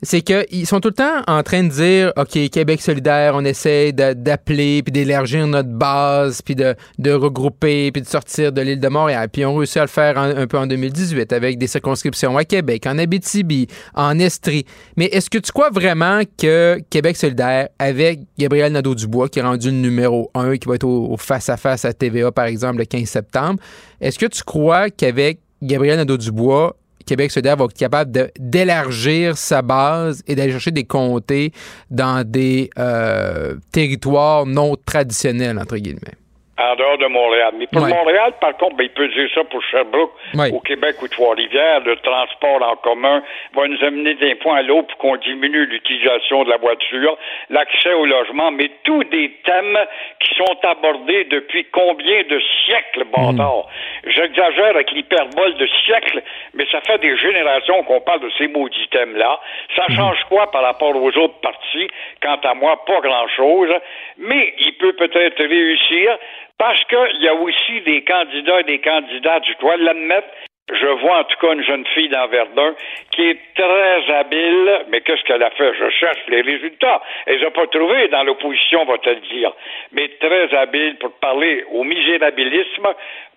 c'est 0.04 0.22
qu'ils 0.22 0.66
sont 0.66 0.80
tout 0.80 0.90
le 0.90 0.96
temps 0.96 1.22
en 1.28 1.44
train 1.44 1.64
de 1.64 1.70
dire, 1.70 2.12
OK, 2.18 2.50
Québec 2.50 2.82
solidaire, 2.82 3.34
on 3.36 3.46
essaie 3.46 3.92
d'appeler, 3.92 4.82
puis 4.82 4.92
d'élargir 4.92 5.46
notre 5.46 5.70
base, 5.70 6.42
puis 6.42 6.56
de, 6.56 6.76
regrouper, 7.12 7.92
puis 7.92 8.02
de 8.02 8.08
sortir 8.08 8.52
de 8.52 8.62
l'île 8.62 8.80
de 8.80 8.88
Montréal. 8.88 9.30
Puis 9.32 9.46
ont 9.46 9.56
réussi 9.56 9.78
à 9.78 9.84
le 9.84 9.88
faire 9.88 10.18
un 10.18 10.48
peu 10.48 10.58
en 10.58 10.66
2018 10.66 11.32
avec 11.34 11.58
des 11.60 11.68
circonscriptions 11.68 12.36
à 12.38 12.46
Québec, 12.46 12.86
en 12.88 12.98
Abitibi, 12.98 13.68
en 13.94 14.18
Estrie. 14.18 14.66
Mais 14.98 15.06
est-ce 15.06 15.30
que 15.30 15.38
tu 15.38 15.52
crois 15.52 15.70
vraiment 15.70 16.22
que 16.38 16.80
Québec 16.90 17.16
solidaire, 17.16 17.70
avec 17.78 18.22
Gabriel 18.40 18.74
Nadeau-Dubois, 18.74 19.30
qui 19.30 19.40
est 19.40 19.44
rendu 19.44 19.72
numéro 19.72 20.32
un, 20.34 20.58
qui 20.58 20.68
va 20.68 20.76
être 20.76 20.88
au 20.88 21.16
face-à-face 21.18 21.86
à 21.86 21.94
TVA, 21.94 22.32
par 22.32 22.46
exemple, 22.46 22.80
le 22.80 22.86
15 22.86 23.08
septembre, 23.08 23.60
est-ce 24.00 24.18
que 24.18 24.26
tu 24.26 24.44
crois 24.44 24.90
qu'avec 24.90 25.40
Gabriel 25.62 25.98
Nadeau-Dubois, 25.98 26.76
Québec 27.06 27.32
solidaire 27.32 27.58
va 27.58 27.66
être 27.66 27.74
capable 27.74 28.32
d'élargir 28.40 29.38
sa 29.38 29.62
base 29.62 30.24
et 30.28 30.36
d'aller 30.36 30.52
chercher 30.52 30.72
des 30.72 30.84
comtés 30.84 31.52
dans 31.90 32.28
des 32.28 32.70
euh, 32.78 33.56
territoires 33.72 34.46
non 34.46 34.76
traditionnels, 34.86 35.60
entre 35.60 35.78
guillemets? 35.78 36.21
En 36.62 36.76
dehors 36.76 36.98
de 37.00 37.08
Montréal. 37.08 37.54
Mais 37.58 37.66
pour 37.68 37.82
Ouais. 37.84 37.90
Montréal, 37.90 38.34
par 38.40 38.56
contre, 38.58 38.76
ben, 38.76 38.84
il 38.84 38.92
peut 38.92 39.08
dire 39.08 39.28
ça 39.34 39.44
pour 39.46 39.64
Sherbrooke, 39.64 40.12
Ouais. 40.36 40.52
au 40.54 40.60
Québec 40.60 40.96
ou 41.02 41.08
Trois-Rivières. 41.08 41.80
Le 41.82 41.96
transport 41.98 42.62
en 42.62 42.76
commun 42.76 43.24
va 43.54 43.68
nous 43.68 43.84
amener 43.84 44.14
d'un 44.16 44.36
point 44.36 44.58
à 44.58 44.62
l'autre 44.62 44.88
pour 44.90 44.98
qu'on 45.00 45.16
diminue 45.18 45.66
l'utilisation 45.66 46.44
de 46.44 46.50
la 46.50 46.58
voiture, 46.58 47.18
l'accès 47.50 47.94
au 47.94 48.06
logement, 48.06 48.52
mais 48.52 48.70
tous 48.84 49.04
des 49.06 49.32
thèmes 49.44 49.78
qui 50.20 50.36
sont 50.36 50.58
abordés 50.64 51.24
depuis 51.26 51.66
combien 51.72 52.22
de 52.30 52.40
siècles, 52.66 53.06
bâtard. 53.06 53.66
J'exagère 54.06 54.70
avec 54.76 54.92
l'hyperbole 54.92 55.56
de 55.56 55.68
siècles, 55.86 56.22
mais 56.54 56.66
ça 56.72 56.82
fait 56.82 57.00
des 57.00 57.18
générations 57.18 57.82
qu'on 57.84 58.02
parle 58.02 58.22
de 58.22 58.32
ces 58.38 58.48
maudits 58.48 58.88
thèmes-là. 58.92 59.40
Ça 59.76 59.86
change 59.96 60.24
quoi 60.30 60.52
par 60.52 60.62
rapport 60.64 60.96
aux 60.96 61.18
autres 61.18 61.40
partis? 61.42 61.88
Quant 62.22 62.40
à 62.44 62.54
moi, 62.54 62.84
pas 62.86 63.00
grand-chose. 63.02 63.70
Mais 64.18 64.54
il 64.60 64.74
peut 64.78 64.94
peut-être 64.94 65.40
réussir 65.44 66.18
parce 66.58 66.84
qu'il 66.86 67.22
y 67.22 67.28
a 67.28 67.36
aussi 67.36 67.82
des 67.82 68.04
candidats 68.04 68.60
et 68.60 68.64
des 68.64 68.80
candidates, 68.80 69.44
je 69.48 69.60
dois 69.60 69.78
l'admettre, 69.78 70.28
je 70.72 70.88
vois 70.88 71.20
en 71.20 71.24
tout 71.26 71.38
cas 71.40 71.54
une 71.54 71.64
jeune 71.64 71.86
fille 71.88 72.08
dans 72.10 72.28
Verdun 72.28 72.74
qui 73.12 73.24
est 73.30 73.40
très 73.56 74.14
habile, 74.14 74.86
mais 74.90 75.02
qu'est-ce 75.02 75.24
qu'elle 75.24 75.44
a 75.44 75.50
fait? 75.52 75.74
Je 75.74 75.90
cherche 75.90 76.20
les 76.30 76.42
résultats. 76.42 77.02
Elle 77.26 77.40
les 77.40 77.46
a 77.46 77.52
pas 77.52 77.68
trouvés 77.68 78.08
dans 78.08 78.24
l'opposition, 78.24 78.86
va 78.86 78.98
te 79.00 79.10
le 79.10 79.20
dire. 79.22 79.52
Mais 79.92 80.08
très 80.20 80.54
habile 80.56 80.98
pour 80.98 81.12
parler 81.20 81.66
au 81.72 81.84
misérabilisme. 81.84 82.88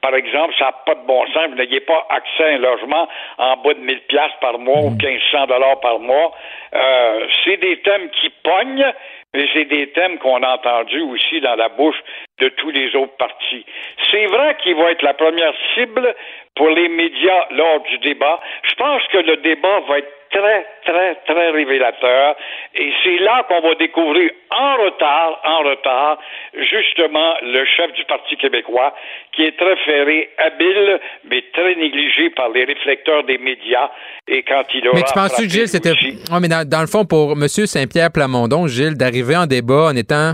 Par 0.00 0.14
exemple, 0.14 0.54
ça 0.58 0.66
n'a 0.66 0.72
pas 0.86 0.94
de 0.94 1.06
bon 1.06 1.26
sens. 1.32 1.48
Vous 1.48 1.56
n'ayez 1.56 1.80
pas 1.80 2.06
accès 2.10 2.44
à 2.44 2.54
un 2.54 2.58
logement 2.58 3.08
en 3.38 3.56
bas 3.56 3.74
de 3.74 3.80
1000 3.80 4.00
piastres 4.02 4.38
par 4.38 4.58
mois 4.58 4.80
ou 4.80 4.90
1500 4.90 5.46
dollars 5.46 5.80
par 5.80 5.98
mois. 5.98 6.32
Euh, 6.74 7.26
c'est 7.44 7.56
des 7.56 7.80
thèmes 7.80 8.10
qui 8.10 8.30
pognent, 8.44 8.92
mais 9.32 9.48
c'est 9.54 9.64
des 9.64 9.88
thèmes 9.88 10.18
qu'on 10.18 10.42
a 10.42 10.54
entendus 10.54 11.02
aussi 11.02 11.40
dans 11.40 11.56
la 11.56 11.68
bouche 11.68 12.00
de 12.40 12.48
tous 12.48 12.70
les 12.70 12.94
autres 12.96 13.16
partis. 13.16 13.64
C'est 14.10 14.26
vrai 14.26 14.56
qu'il 14.62 14.74
va 14.76 14.90
être 14.90 15.02
la 15.02 15.14
première 15.14 15.54
cible 15.74 16.14
pour 16.56 16.68
les 16.68 16.88
médias 16.88 17.46
lors 17.50 17.80
du 17.82 17.98
débat. 17.98 18.40
Je 18.68 18.74
pense 18.74 19.02
que 19.12 19.18
le 19.18 19.36
débat 19.38 19.80
va 19.88 19.98
être 19.98 20.12
très, 20.34 20.66
très, 20.84 21.14
très 21.26 21.50
révélateur. 21.50 22.36
Et 22.74 22.92
c'est 23.02 23.18
là 23.18 23.44
qu'on 23.48 23.60
va 23.60 23.74
découvrir 23.76 24.30
en 24.50 24.76
retard, 24.84 25.40
en 25.44 25.58
retard, 25.60 26.18
justement, 26.54 27.34
le 27.42 27.64
chef 27.64 27.92
du 27.92 28.04
Parti 28.04 28.36
québécois, 28.36 28.94
qui 29.32 29.44
est 29.44 29.56
très 29.56 29.76
ferré, 29.84 30.30
habile, 30.38 31.00
mais 31.30 31.44
très 31.52 31.76
négligé 31.76 32.30
par 32.30 32.48
les 32.50 32.64
réflecteurs 32.64 33.24
des 33.24 33.38
médias. 33.38 33.90
Et 34.28 34.42
quand 34.42 34.64
il 34.74 34.88
aura 34.88 34.98
Mais 34.98 35.04
tu 35.04 35.14
penses-tu, 35.14 35.48
Gilles, 35.48 35.68
c'était. 35.68 35.90
Ouais, 35.92 36.40
mais 36.40 36.48
dans, 36.48 36.68
dans 36.68 36.80
le 36.80 36.88
fond, 36.88 37.04
pour 37.04 37.32
M. 37.32 37.46
Saint-Pierre 37.48 38.10
Plamondon, 38.12 38.66
Gilles, 38.66 38.96
d'arriver 38.96 39.36
en 39.36 39.46
débat 39.46 39.90
en 39.90 39.96
étant 39.96 40.32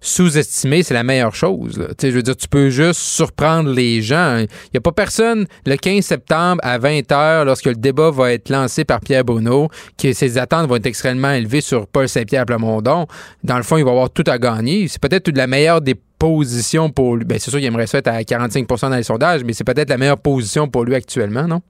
sous-estimé, 0.00 0.82
c'est 0.82 0.94
la 0.94 1.02
meilleure 1.02 1.34
chose. 1.34 1.78
là. 1.78 1.88
Je 2.02 2.08
veux 2.08 2.22
dire, 2.22 2.36
tu 2.36 2.48
peux 2.48 2.70
juste 2.70 3.00
surprendre 3.00 3.70
les 3.70 4.00
gens. 4.02 4.38
Il 4.38 4.70
n'y 4.74 4.78
a 4.78 4.80
pas 4.80 4.92
personne 4.92 5.46
le 5.66 5.76
15 5.76 6.04
septembre 6.04 6.60
à 6.62 6.78
20h, 6.78 7.44
lorsque 7.44 7.66
le 7.66 7.74
débat 7.74 8.10
va 8.10 8.32
être 8.32 8.48
lancé 8.48 8.84
par 8.84 9.00
Pierre 9.00 9.24
Bruno, 9.24 9.68
que 10.00 10.12
ses 10.12 10.38
attentes 10.38 10.68
vont 10.68 10.76
être 10.76 10.86
extrêmement 10.86 11.32
élevées 11.32 11.60
sur 11.60 11.86
Paul 11.86 12.08
Saint-Pierre 12.08 12.46
Plamondon. 12.46 13.06
Dans 13.44 13.56
le 13.56 13.62
fond, 13.62 13.76
il 13.76 13.84
va 13.84 13.90
avoir 13.90 14.10
tout 14.10 14.24
à 14.26 14.38
gagner. 14.38 14.88
C'est 14.88 15.00
peut-être 15.02 15.28
la 15.36 15.46
meilleure 15.46 15.80
des 15.80 15.94
positions 16.18 16.90
pour 16.90 17.16
lui. 17.16 17.24
Ben, 17.24 17.38
c'est 17.38 17.50
sûr 17.50 17.58
qu'il 17.58 17.68
aimerait 17.68 17.86
ça 17.86 17.98
être 17.98 18.08
à 18.08 18.20
45% 18.20 18.90
dans 18.90 18.96
les 18.96 19.02
sondages, 19.02 19.42
mais 19.44 19.52
c'est 19.52 19.64
peut-être 19.64 19.90
la 19.90 19.98
meilleure 19.98 20.20
position 20.20 20.68
pour 20.68 20.84
lui 20.84 20.94
actuellement, 20.94 21.46
non? 21.46 21.60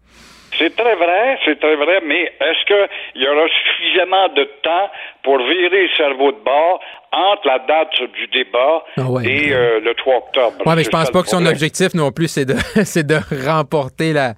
C'est 0.58 0.74
très 0.76 0.96
vrai, 0.96 1.38
c'est 1.44 1.58
très 1.58 1.76
vrai, 1.76 2.00
mais 2.04 2.22
est-ce 2.24 2.66
qu'il 2.66 3.22
y 3.22 3.26
aura 3.28 3.46
suffisamment 3.48 4.28
de 4.34 4.44
temps 4.62 4.90
pour 5.22 5.38
virer 5.38 5.84
le 5.84 5.88
cerveau 5.96 6.32
de 6.32 6.38
bord 6.44 6.80
entre 7.12 7.46
la 7.46 7.58
date 7.58 7.90
du 8.14 8.26
débat 8.28 8.84
Ah 8.96 9.10
ouais. 9.10 9.26
et 9.26 9.52
euh, 9.52 9.80
le 9.80 9.94
3 9.94 10.16
octobre. 10.16 10.66
Ouais, 10.66 10.76
mais 10.76 10.84
je 10.84 10.90
pense 10.90 11.10
pas 11.10 11.22
que 11.22 11.28
son 11.28 11.44
objectif 11.44 11.92
non 11.94 12.12
plus, 12.12 12.28
c'est 12.28 12.44
de, 12.44 12.54
c'est 12.84 13.04
de 13.06 13.16
remporter 13.46 14.12
la, 14.12 14.34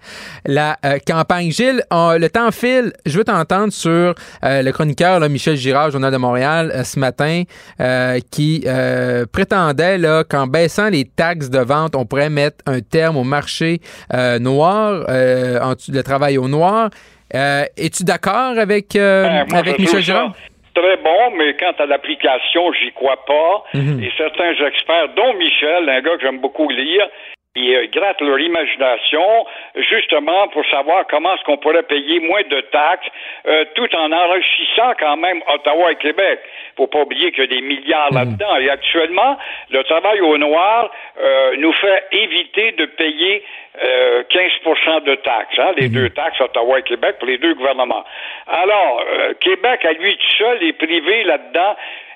la 0.47 0.77
euh, 0.85 0.99
campagne. 1.07 1.51
Gilles, 1.51 1.83
on- 1.91 2.17
le 2.19 2.29
temps 2.31 2.51
file. 2.51 2.93
Je 3.05 3.19
veux 3.19 3.25
t'entendre 3.25 3.73
sur 3.73 4.15
euh, 4.45 4.63
le 4.63 4.73
chroniqueur 4.73 5.21
là, 5.21 5.29
Michel 5.29 5.57
Girard, 5.57 5.91
Journal 5.91 6.13
de 6.13 6.17
Montréal, 6.17 6.73
euh, 6.75 6.83
ce 6.85 6.99
matin, 6.99 7.43
euh, 7.81 8.19
qui 8.31 8.65
euh, 8.67 9.27
prétendait 9.31 9.99
là, 9.99 10.25
qu'en 10.25 10.47
baissant 10.47 10.89
les 10.89 11.05
taxes 11.05 11.51
de 11.51 11.59
vente, 11.59 11.95
on 11.95 12.07
pourrait 12.07 12.31
mettre 12.31 12.59
un 12.67 12.81
terme 12.81 13.17
au 13.19 13.25
marché 13.25 13.81
euh, 14.15 14.39
noir, 14.39 15.05
euh, 15.09 15.61
en 15.61 15.75
le 15.89 16.03
travail 16.03 16.39
au 16.39 16.49
noir. 16.49 16.89
Euh, 17.35 17.65
Es-tu 17.79 18.05
d'accord 18.05 18.59
avec, 18.59 18.95
euh, 18.95 19.25
Ben, 19.49 19.57
avec 19.57 19.79
Michel 19.79 19.95
ça 19.97 20.01
Girard? 20.01 20.33
Très 20.75 20.97
bon, 20.97 21.31
mais 21.37 21.55
quant 21.55 21.75
à 21.79 21.87
l'application, 21.87 22.73
j'y 22.73 22.93
crois 22.93 23.23
pas. 23.27 23.65
Mhm. 23.75 24.03
Et 24.03 24.11
certains 24.17 24.55
experts, 24.55 25.09
dont 25.17 25.35
Michel, 25.35 25.89
un 25.89 26.01
gars 26.01 26.17
que 26.17 26.23
j'aime 26.23 26.39
beaucoup 26.39 26.69
lire, 26.69 27.09
ils 27.55 27.75
euh, 27.75 27.87
grattent 27.93 28.23
leur 28.23 28.39
imagination 28.39 29.47
justement 29.91 30.49
pour 30.49 30.65
savoir 30.71 31.07
comment 31.11 31.35
est-ce 31.35 31.45
qu'on 31.45 31.59
pourrait 31.59 31.83
payer 31.83 32.21
moins 32.21 32.43
de 32.49 32.61
taxes 32.73 33.07
euh, 33.47 33.65
tout 33.75 33.95
en 33.95 34.11
enrichissant 34.11 34.93
quand 34.99 35.19
même 35.19 35.43
Ottawa 35.53 35.93
et 35.93 35.97
Québec. 35.97 36.41
Faut 36.79 36.87
pas 36.87 37.03
oublier 37.03 37.31
qu'il 37.33 37.45
y 37.45 37.47
a 37.47 37.61
des 37.61 37.61
milliards 37.61 38.11
là-dedans. 38.11 38.57
Et 38.57 38.71
actuellement, 38.71 39.37
le 39.71 39.83
travail 39.85 40.21
au 40.23 40.39
noir 40.39 40.91
euh, 41.21 41.57
nous 41.59 41.73
fait 41.75 42.05
éviter 42.13 42.73
de 42.73 42.87
payer 42.87 43.45
euh, 43.83 44.23
15% 44.25 45.05
de 45.05 45.15
taxes, 45.17 45.59
hein, 45.59 45.73
les 45.79 45.89
deux 45.89 46.11
taxes, 46.11 46.41
Ottawa 46.41 46.81
et 46.81 46.83
Québec, 46.83 47.17
pour 47.19 47.27
les 47.27 47.39
deux 47.39 47.55
gouvernements. 47.55 48.05
Alors, 48.47 49.03
euh, 49.09 49.33
Québec, 49.41 49.85
à 49.85 49.93
lui 49.93 50.15
tout 50.15 50.37
seul, 50.37 50.63
est 50.63 50.75
privé 50.75 51.25
là-dedans. 51.25 51.75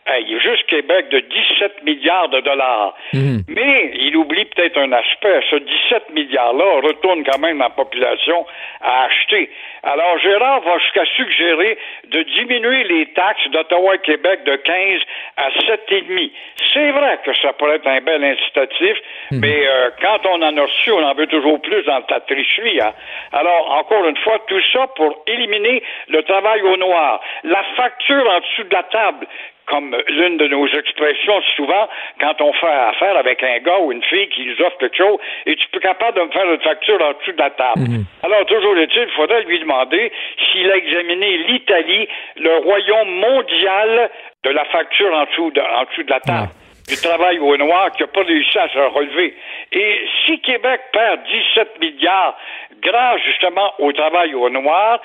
Hey, 0.08 0.24
il 0.24 0.34
y 0.34 0.36
a 0.36 0.38
juste 0.38 0.66
Québec 0.66 1.08
de 1.08 1.18
17 1.18 1.82
milliards 1.82 2.28
de 2.28 2.40
dollars. 2.40 2.94
Mhm. 3.12 3.42
Mais 3.48 3.90
il 3.94 4.16
oublie 4.16 4.44
peut-être 4.44 4.78
un 4.78 4.92
aspect. 4.92 5.40
Ce 5.50 5.56
17 5.56 6.10
milliards-là 6.10 6.80
retourne 6.82 7.24
quand 7.24 7.38
même 7.38 7.58
la 7.58 7.70
population 7.70 8.46
à 8.80 9.04
acheter. 9.04 9.50
Alors, 9.82 10.18
Gérard 10.18 10.60
va 10.60 10.78
jusqu'à 10.78 11.04
suggérer 11.16 11.78
de 12.08 12.22
diminuer 12.22 12.84
les 12.84 13.06
taxes 13.14 13.48
d'Ottawa 13.50 13.96
et 13.96 13.98
Québec 13.98 14.44
de 14.44 14.56
15 14.56 15.00
à 15.36 15.50
7,5. 15.66 16.30
C'est 16.72 16.90
vrai 16.92 17.18
que 17.24 17.34
ça 17.38 17.52
pourrait 17.54 17.76
être 17.76 17.88
un 17.88 18.00
bel 18.00 18.22
incitatif, 18.22 18.96
mais 19.32 19.66
euh, 19.66 19.90
quand 20.00 20.26
on 20.26 20.42
en 20.42 20.56
a 20.56 20.62
reçu, 20.62 20.92
on 20.92 21.02
en 21.02 21.14
veut 21.14 21.26
toujours 21.26 21.60
plus 21.62 21.82
dans 21.84 22.02
ta 22.02 22.20
tricherie. 22.20 22.80
Hein? 22.80 22.92
Alors, 23.32 23.72
encore 23.72 24.06
une 24.06 24.16
fois, 24.18 24.38
tout 24.46 24.60
ça 24.72 24.86
pour 24.94 25.24
éliminer 25.26 25.82
le 26.08 26.22
travail 26.22 26.62
au 26.62 26.76
noir. 26.76 27.20
La 27.44 27.62
facture 27.76 28.28
en 28.28 28.40
dessous 28.40 28.64
de 28.64 28.74
la 28.74 28.82
table 28.84 29.26
comme 29.66 29.96
l'une 30.08 30.36
de 30.36 30.46
nos 30.48 30.66
expressions 30.68 31.40
souvent, 31.56 31.88
quand 32.20 32.40
on 32.40 32.52
fait 32.52 32.66
affaire 32.66 33.16
avec 33.16 33.42
un 33.42 33.58
gars 33.58 33.78
ou 33.80 33.92
une 33.92 34.02
fille 34.04 34.28
qui 34.28 34.46
nous 34.46 34.60
offre 34.64 34.78
quelque 34.78 34.96
chose, 34.96 35.18
et 35.46 35.56
tu 35.56 35.66
peux 35.72 35.80
capable 35.80 36.18
de 36.18 36.24
me 36.24 36.30
faire 36.30 36.50
une 36.50 36.60
facture 36.60 37.02
en 37.02 37.12
dessous 37.18 37.32
de 37.32 37.38
la 37.38 37.50
table? 37.50 37.80
Alors, 38.22 38.46
toujours 38.46 38.76
est-il, 38.78 39.02
il 39.02 39.10
faudrait 39.10 39.42
lui 39.42 39.58
demander 39.58 40.12
s'il 40.50 40.70
a 40.70 40.76
examiné 40.76 41.38
l'Italie, 41.48 42.08
le 42.36 42.56
royaume 42.58 43.10
mondial 43.10 44.10
de 44.44 44.50
la 44.50 44.64
facture 44.66 45.12
en 45.12 45.24
dessous 45.24 45.50
de, 45.50 45.60
en 45.60 45.84
dessous 45.84 46.02
de 46.02 46.10
la 46.10 46.20
table. 46.20 46.48
Du 46.88 46.96
travail 46.96 47.38
au 47.40 47.56
noir 47.56 47.90
qui 47.92 48.02
n'a 48.02 48.06
pas 48.06 48.22
réussi 48.22 48.58
à 48.58 48.68
se 48.68 48.78
relever. 48.78 49.34
Et 49.72 50.00
si 50.24 50.40
Québec 50.40 50.80
perd 50.92 51.20
17 51.24 51.80
milliards 51.80 52.36
grâce 52.80 53.20
justement 53.22 53.72
au 53.80 53.92
travail 53.92 54.34
au 54.34 54.48
noir, 54.50 55.00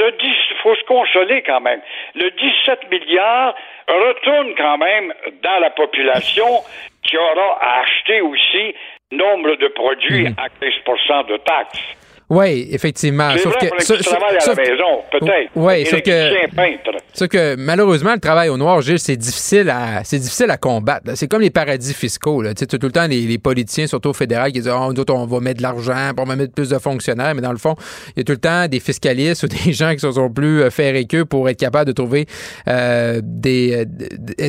il 0.00 0.56
faut 0.62 0.74
se 0.74 0.84
consoler 0.84 1.42
quand 1.42 1.60
même. 1.60 1.80
Le 2.14 2.30
17 2.30 2.90
milliards 2.90 3.54
retourne 3.88 4.54
quand 4.56 4.78
même 4.78 5.12
dans 5.42 5.58
la 5.60 5.70
population 5.70 6.46
qui 7.02 7.16
aura 7.16 7.58
à 7.60 7.80
acheter 7.80 8.20
aussi 8.20 8.74
nombre 9.12 9.54
de 9.56 9.68
produits 9.68 10.26
à 10.36 10.48
15% 10.64 11.26
de 11.26 11.36
taxes. 11.38 12.07
Oui, 12.30 12.68
effectivement. 12.70 13.30
Sauf 13.38 13.54
vrai 13.54 13.70
que, 13.70 13.76
qui 13.94 14.02
travaillent 14.04 14.36
à 14.36 14.40
sauf- 14.40 14.56
la 14.58 14.62
maison, 14.70 14.84
peut-être. 15.10 15.50
Oui, 15.54 15.86
sauf 15.86 16.02
que, 16.02 16.54
peintre. 16.54 16.90
sauf 17.14 17.28
que 17.28 17.56
malheureusement, 17.56 18.12
le 18.12 18.20
travail 18.20 18.50
au 18.50 18.58
noir, 18.58 18.82
Gilles, 18.82 18.98
c'est 18.98 19.16
difficile 19.16 19.70
à, 19.70 20.04
c'est 20.04 20.18
difficile 20.18 20.50
à 20.50 20.58
combattre. 20.58 21.10
C'est 21.14 21.26
comme 21.26 21.40
les 21.40 21.48
paradis 21.50 21.94
fiscaux. 21.94 22.42
Là. 22.42 22.52
Tu 22.52 22.60
sais, 22.60 22.66
tout 22.66 22.78
le 22.86 22.92
temps, 22.92 23.06
les, 23.06 23.22
les 23.22 23.38
politiciens, 23.38 23.86
surtout 23.86 24.10
au 24.10 24.12
fédéral, 24.12 24.52
qui 24.52 24.60
disent 24.60 24.68
oh, 24.70 24.92
nous 24.92 25.00
autres, 25.00 25.14
on 25.14 25.24
va 25.24 25.40
mettre 25.40 25.58
de 25.58 25.62
l'argent, 25.62 26.10
on 26.18 26.24
va 26.24 26.36
mettre 26.36 26.52
plus 26.52 26.68
de 26.68 26.78
fonctionnaires. 26.78 27.34
Mais 27.34 27.40
dans 27.40 27.52
le 27.52 27.56
fond, 27.58 27.74
il 28.14 28.18
y 28.18 28.20
a 28.20 28.24
tout 28.24 28.32
le 28.32 28.38
temps 28.38 28.66
des 28.68 28.80
fiscalistes 28.80 29.42
ou 29.44 29.48
des 29.48 29.72
gens 29.72 29.92
qui 29.94 30.00
se 30.00 30.12
sont 30.12 30.28
plus 30.30 30.62
euh, 30.64 30.70
ferrés 30.70 31.06
qu'eux 31.06 31.24
pour 31.24 31.48
être 31.48 31.58
capables 31.58 31.86
de 31.86 31.92
trouver 31.92 32.26
euh, 32.68 33.20
des. 33.24 33.74
euh, 33.74 33.84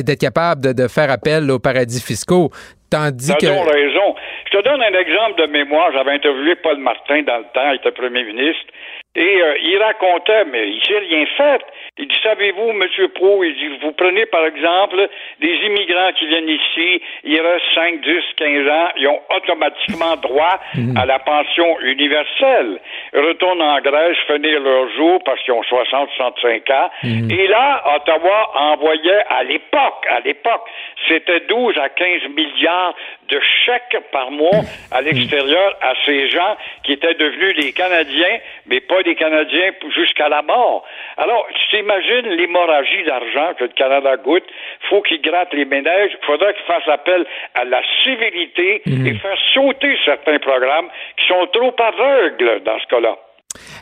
d'être 0.02 0.20
capables 0.20 0.60
de, 0.62 0.72
de 0.72 0.86
faire 0.86 1.10
appel 1.10 1.50
aux 1.50 1.58
paradis 1.58 2.00
fiscaux. 2.02 2.50
Tandis 2.90 3.28
T'as 3.28 3.36
que. 3.36 3.46
raison. 3.46 4.14
Je 4.60 4.64
te 4.64 4.68
donne 4.68 4.82
un 4.82 4.98
exemple 4.98 5.40
de 5.40 5.46
mémoire. 5.46 5.90
J'avais 5.92 6.12
interviewé 6.12 6.54
Paul 6.56 6.76
Martin 6.76 7.22
dans 7.22 7.38
le 7.38 7.44
temps, 7.54 7.70
il 7.70 7.76
était 7.76 7.92
premier 7.92 8.24
ministre, 8.24 8.66
et 9.14 9.42
euh, 9.42 9.56
il 9.62 9.78
racontait, 9.78 10.44
mais 10.44 10.68
il 10.68 10.82
s'est 10.84 10.98
rien 10.98 11.24
fait. 11.34 11.62
Il 12.00 12.08
dit, 12.08 12.16
savez-vous, 12.22 12.72
Monsieur 12.72 13.08
Pro, 13.08 13.44
il 13.44 13.54
dit, 13.54 13.68
vous 13.82 13.92
prenez 13.92 14.24
par 14.24 14.46
exemple 14.46 15.06
des 15.38 15.54
immigrants 15.66 16.12
qui 16.18 16.26
viennent 16.28 16.48
ici, 16.48 17.02
ils 17.24 17.40
restent 17.40 17.74
5, 17.74 18.00
10, 18.00 18.22
15 18.36 18.68
ans, 18.68 18.88
ils 18.96 19.06
ont 19.06 19.20
automatiquement 19.36 20.16
droit 20.16 20.58
à 20.96 21.04
la 21.04 21.18
pension 21.18 21.78
universelle. 21.80 22.80
Ils 23.12 23.20
retournent 23.20 23.60
en 23.60 23.80
Grèce, 23.80 24.16
finir 24.26 24.60
leur 24.60 24.88
jour 24.96 25.22
parce 25.24 25.42
qu'ils 25.42 25.52
ont 25.52 25.62
60, 25.62 26.08
65 26.16 26.70
ans. 26.70 26.90
Et 27.04 27.46
là, 27.48 27.82
Ottawa 27.96 28.50
envoyait 28.54 29.22
à 29.28 29.44
l'époque, 29.44 30.06
à 30.08 30.20
l'époque, 30.20 30.66
c'était 31.06 31.40
12 31.40 31.76
à 31.76 31.90
15 31.90 32.30
milliards 32.34 32.94
de 33.28 33.40
chèques 33.64 34.02
par 34.10 34.30
mois 34.30 34.62
à 34.90 35.02
l'extérieur 35.02 35.76
à 35.82 35.92
ces 36.06 36.30
gens 36.30 36.56
qui 36.82 36.92
étaient 36.92 37.14
devenus 37.14 37.56
des 37.56 37.72
Canadiens, 37.72 38.38
mais 38.66 38.80
pas 38.80 39.02
des 39.02 39.14
Canadiens 39.14 39.72
jusqu'à 39.94 40.28
la 40.28 40.42
mort. 40.42 40.84
Alors, 41.16 41.46
tu 41.52 41.76
t'imagines 41.90 42.30
l'hémorragie 42.36 43.02
d'argent 43.04 43.54
que 43.58 43.64
le 43.64 43.70
Canada 43.70 44.16
goûte. 44.16 44.44
faut 44.88 45.02
qu'il 45.02 45.20
gratte 45.22 45.52
les 45.52 45.64
ménages. 45.64 46.10
Il 46.20 46.26
faudrait 46.26 46.54
qu'il 46.54 46.64
fasse 46.64 46.86
appel 46.88 47.24
à 47.54 47.64
la 47.64 47.80
civilité 48.02 48.82
et 48.86 49.14
faire 49.14 49.38
sauter 49.54 49.96
certains 50.04 50.38
programmes 50.38 50.88
qui 51.16 51.26
sont 51.26 51.46
trop 51.52 51.74
aveugles 51.78 52.62
dans 52.64 52.78
ce 52.78 52.86
cas-là. 52.86 53.16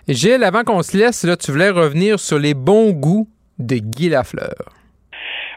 Gilles, 0.09 0.44
avant 0.44 0.64
qu'on 0.64 0.83
se 0.83 0.97
laisse, 0.97 1.25
là, 1.25 1.37
tu 1.37 1.51
voulais 1.53 1.71
revenir 1.71 2.18
sur 2.18 2.38
les 2.38 2.55
bons 2.55 2.90
goûts 2.92 3.27
de 3.59 3.77
Guy 3.77 4.09
Lafleur. 4.09 4.73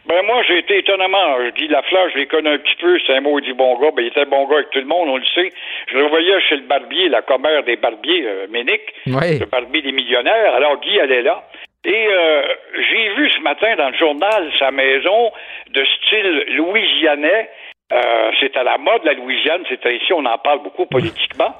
Ben 0.07 0.25
moi, 0.25 0.41
j'ai 0.47 0.57
été 0.57 0.79
étonnamment. 0.79 1.37
Dis 1.57 1.67
Lafleur, 1.67 2.09
je 2.13 2.17
les 2.17 2.25
connais 2.27 2.49
un 2.49 2.57
petit 2.57 2.75
peu, 2.81 2.97
c'est 3.05 3.13
un 3.15 3.21
maudit 3.21 3.53
bon 3.53 3.79
gars. 3.79 3.91
Ben, 3.95 4.01
il 4.03 4.07
était 4.07 4.25
bon 4.25 4.45
gars 4.47 4.55
avec 4.55 4.71
tout 4.71 4.79
le 4.79 4.85
monde, 4.85 5.07
on 5.09 5.17
le 5.17 5.25
sait. 5.35 5.51
Je 5.91 5.97
le 5.97 6.07
voyais 6.07 6.41
chez 6.41 6.55
le 6.55 6.63
barbier, 6.63 7.07
la 7.07 7.21
commère 7.21 7.63
des 7.63 7.75
barbiers, 7.77 8.25
euh, 8.25 8.47
Ménic, 8.49 8.81
Oui. 9.05 9.39
le 9.39 9.45
barbier 9.45 9.81
des 9.83 9.91
millionnaires. 9.91 10.55
Alors, 10.55 10.79
Guy 10.81 10.99
allait 10.99 11.21
là. 11.21 11.43
Et 11.83 12.07
euh, 12.07 12.41
j'ai 12.75 13.09
vu 13.15 13.29
ce 13.31 13.39
matin 13.41 13.75
dans 13.75 13.89
le 13.89 13.97
journal 13.97 14.51
sa 14.59 14.69
maison 14.71 15.31
de 15.73 15.83
style 15.85 16.45
louisianais. 16.57 17.49
Euh, 17.91 18.31
c'est 18.39 18.55
à 18.55 18.63
la 18.63 18.77
mode, 18.77 19.03
la 19.03 19.13
Louisiane. 19.13 19.63
C'est 19.67 19.83
ici, 19.93 20.13
on 20.13 20.25
en 20.25 20.37
parle 20.37 20.61
beaucoup 20.63 20.85
politiquement. 20.85 21.55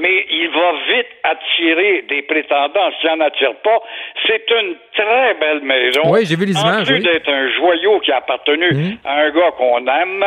Mais 0.00 0.26
il 0.30 0.48
va 0.50 0.72
vite 0.96 1.08
attirer 1.24 2.02
des 2.08 2.22
prétendants. 2.22 2.90
S'il 3.00 3.10
n'en 3.10 3.20
attire 3.26 3.54
pas, 3.64 3.78
c'est 4.26 4.44
une 4.50 4.76
très 4.94 5.34
belle 5.34 5.60
maison. 5.62 6.02
Oui, 6.06 6.20
j'ai 6.24 6.36
vu 6.36 6.46
les 6.46 6.56
En 6.56 6.62
images, 6.68 6.86
plus 6.86 6.96
oui. 6.98 7.02
d'être 7.02 7.28
un 7.28 7.50
joyau 7.50 7.98
qui 8.00 8.12
a 8.12 8.18
appartenu 8.18 8.70
Mhm. 8.72 8.98
à 9.04 9.12
un 9.22 9.30
gars 9.30 9.50
qu'on 9.56 9.84
aime, 9.86 10.24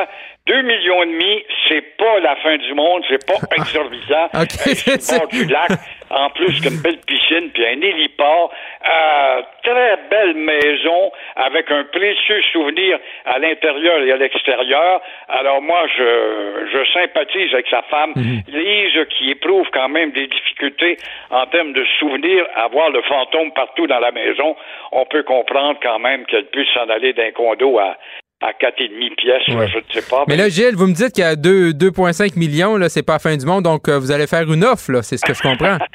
deux 0.47 0.62
millions 0.63 1.04
et 1.04 1.06
demi, 1.06 1.43
c'est 1.69 1.97
pas 1.97 2.19
la 2.19 2.36
fin 2.38 2.58
du 2.58 2.73
monde, 2.73 3.04
c'est 3.10 3.25
pas 3.25 3.39
exorbitant. 3.58 4.25
Ok, 4.34 4.49
Euh, 4.67 4.73
c'est- 4.99 5.17
bord 5.19 5.27
du 5.27 5.45
lac, 5.45 5.69
en 6.10 6.30
plus 6.32 6.60
qu'une 6.62 6.82
belle 6.82 6.97
piscine 7.08 7.51
puis 7.54 7.65
un 7.65 7.80
héliport, 7.82 8.51
euh, 8.86 9.41
très 9.63 9.97
belle 10.10 10.34
maison 10.34 11.12
avec 11.36 11.69
un 11.71 11.84
précieux 11.86 12.41
souvenir 12.51 12.99
à 13.25 13.39
l'intérieur 13.39 14.01
et 14.04 14.12
à 14.12 14.17
l'extérieur. 14.17 15.01
Alors 15.30 15.62
moi, 15.62 15.86
je, 15.95 16.67
je 16.73 16.91
sympathise 16.91 17.54
avec 17.54 17.67
sa 17.69 17.84
femme, 17.84 18.13
Mhm. 18.15 18.41
Lise, 18.47 19.06
qui 19.12 19.30
éprouve 19.32 19.67
quand 19.71 19.88
même 19.89 20.12
des 20.12 20.27
difficultés 20.27 20.97
en 21.30 21.45
termes 21.47 21.71
de 21.73 21.86
souvenirs, 21.99 22.45
à 22.56 22.67
voir 22.67 22.89
le 22.89 23.01
fantôme 23.04 23.51
partout 23.54 23.88
dans 23.88 23.99
la 23.99 24.12
maison. 24.12 24.56
On 24.91 25.06
peut 25.06 25.23
comprendre 25.23 25.80
quand 25.82 25.99
même 25.99 26.25
qu'elle 26.25 26.45
puisse 26.45 26.69
s'en 26.73 26.89
aller 26.89 27.13
d'un 27.13 27.32
condo 27.32 27.80
à 27.80 27.95
à 28.41 28.54
quatre 28.54 28.80
et 28.82 28.88
demi 28.89 29.10
pièces, 29.12 29.47
Ouais. 29.49 29.67
je 29.67 29.77
ne 29.77 29.84
sais 30.01 30.10
pas. 30.10 30.23
Mais 30.27 30.36
là, 30.36 30.49
Gilles, 30.49 30.75
vous 30.75 30.88
me 30.88 30.93
dites 30.93 31.13
qu'il 31.13 31.23
y 31.23 31.27
a 31.27 31.36
deux- 31.36 31.73
2,5 31.73 32.36
millions, 32.36 32.75
là, 32.77 32.89
c'est 32.89 33.04
pas 33.04 33.13
la 33.13 33.19
fin 33.19 33.36
du 33.38 33.45
monde, 33.45 33.63
donc 33.63 33.88
euh, 33.88 33.99
vous 33.99 34.12
allez 34.12 34.27
faire 34.27 34.51
une 34.51 34.63
offre, 34.63 34.91
là, 34.91 35.01
c'est 35.04 35.17
ce 35.17 35.23
que 35.25 35.34
je 35.34 35.41
comprends. 35.41 35.77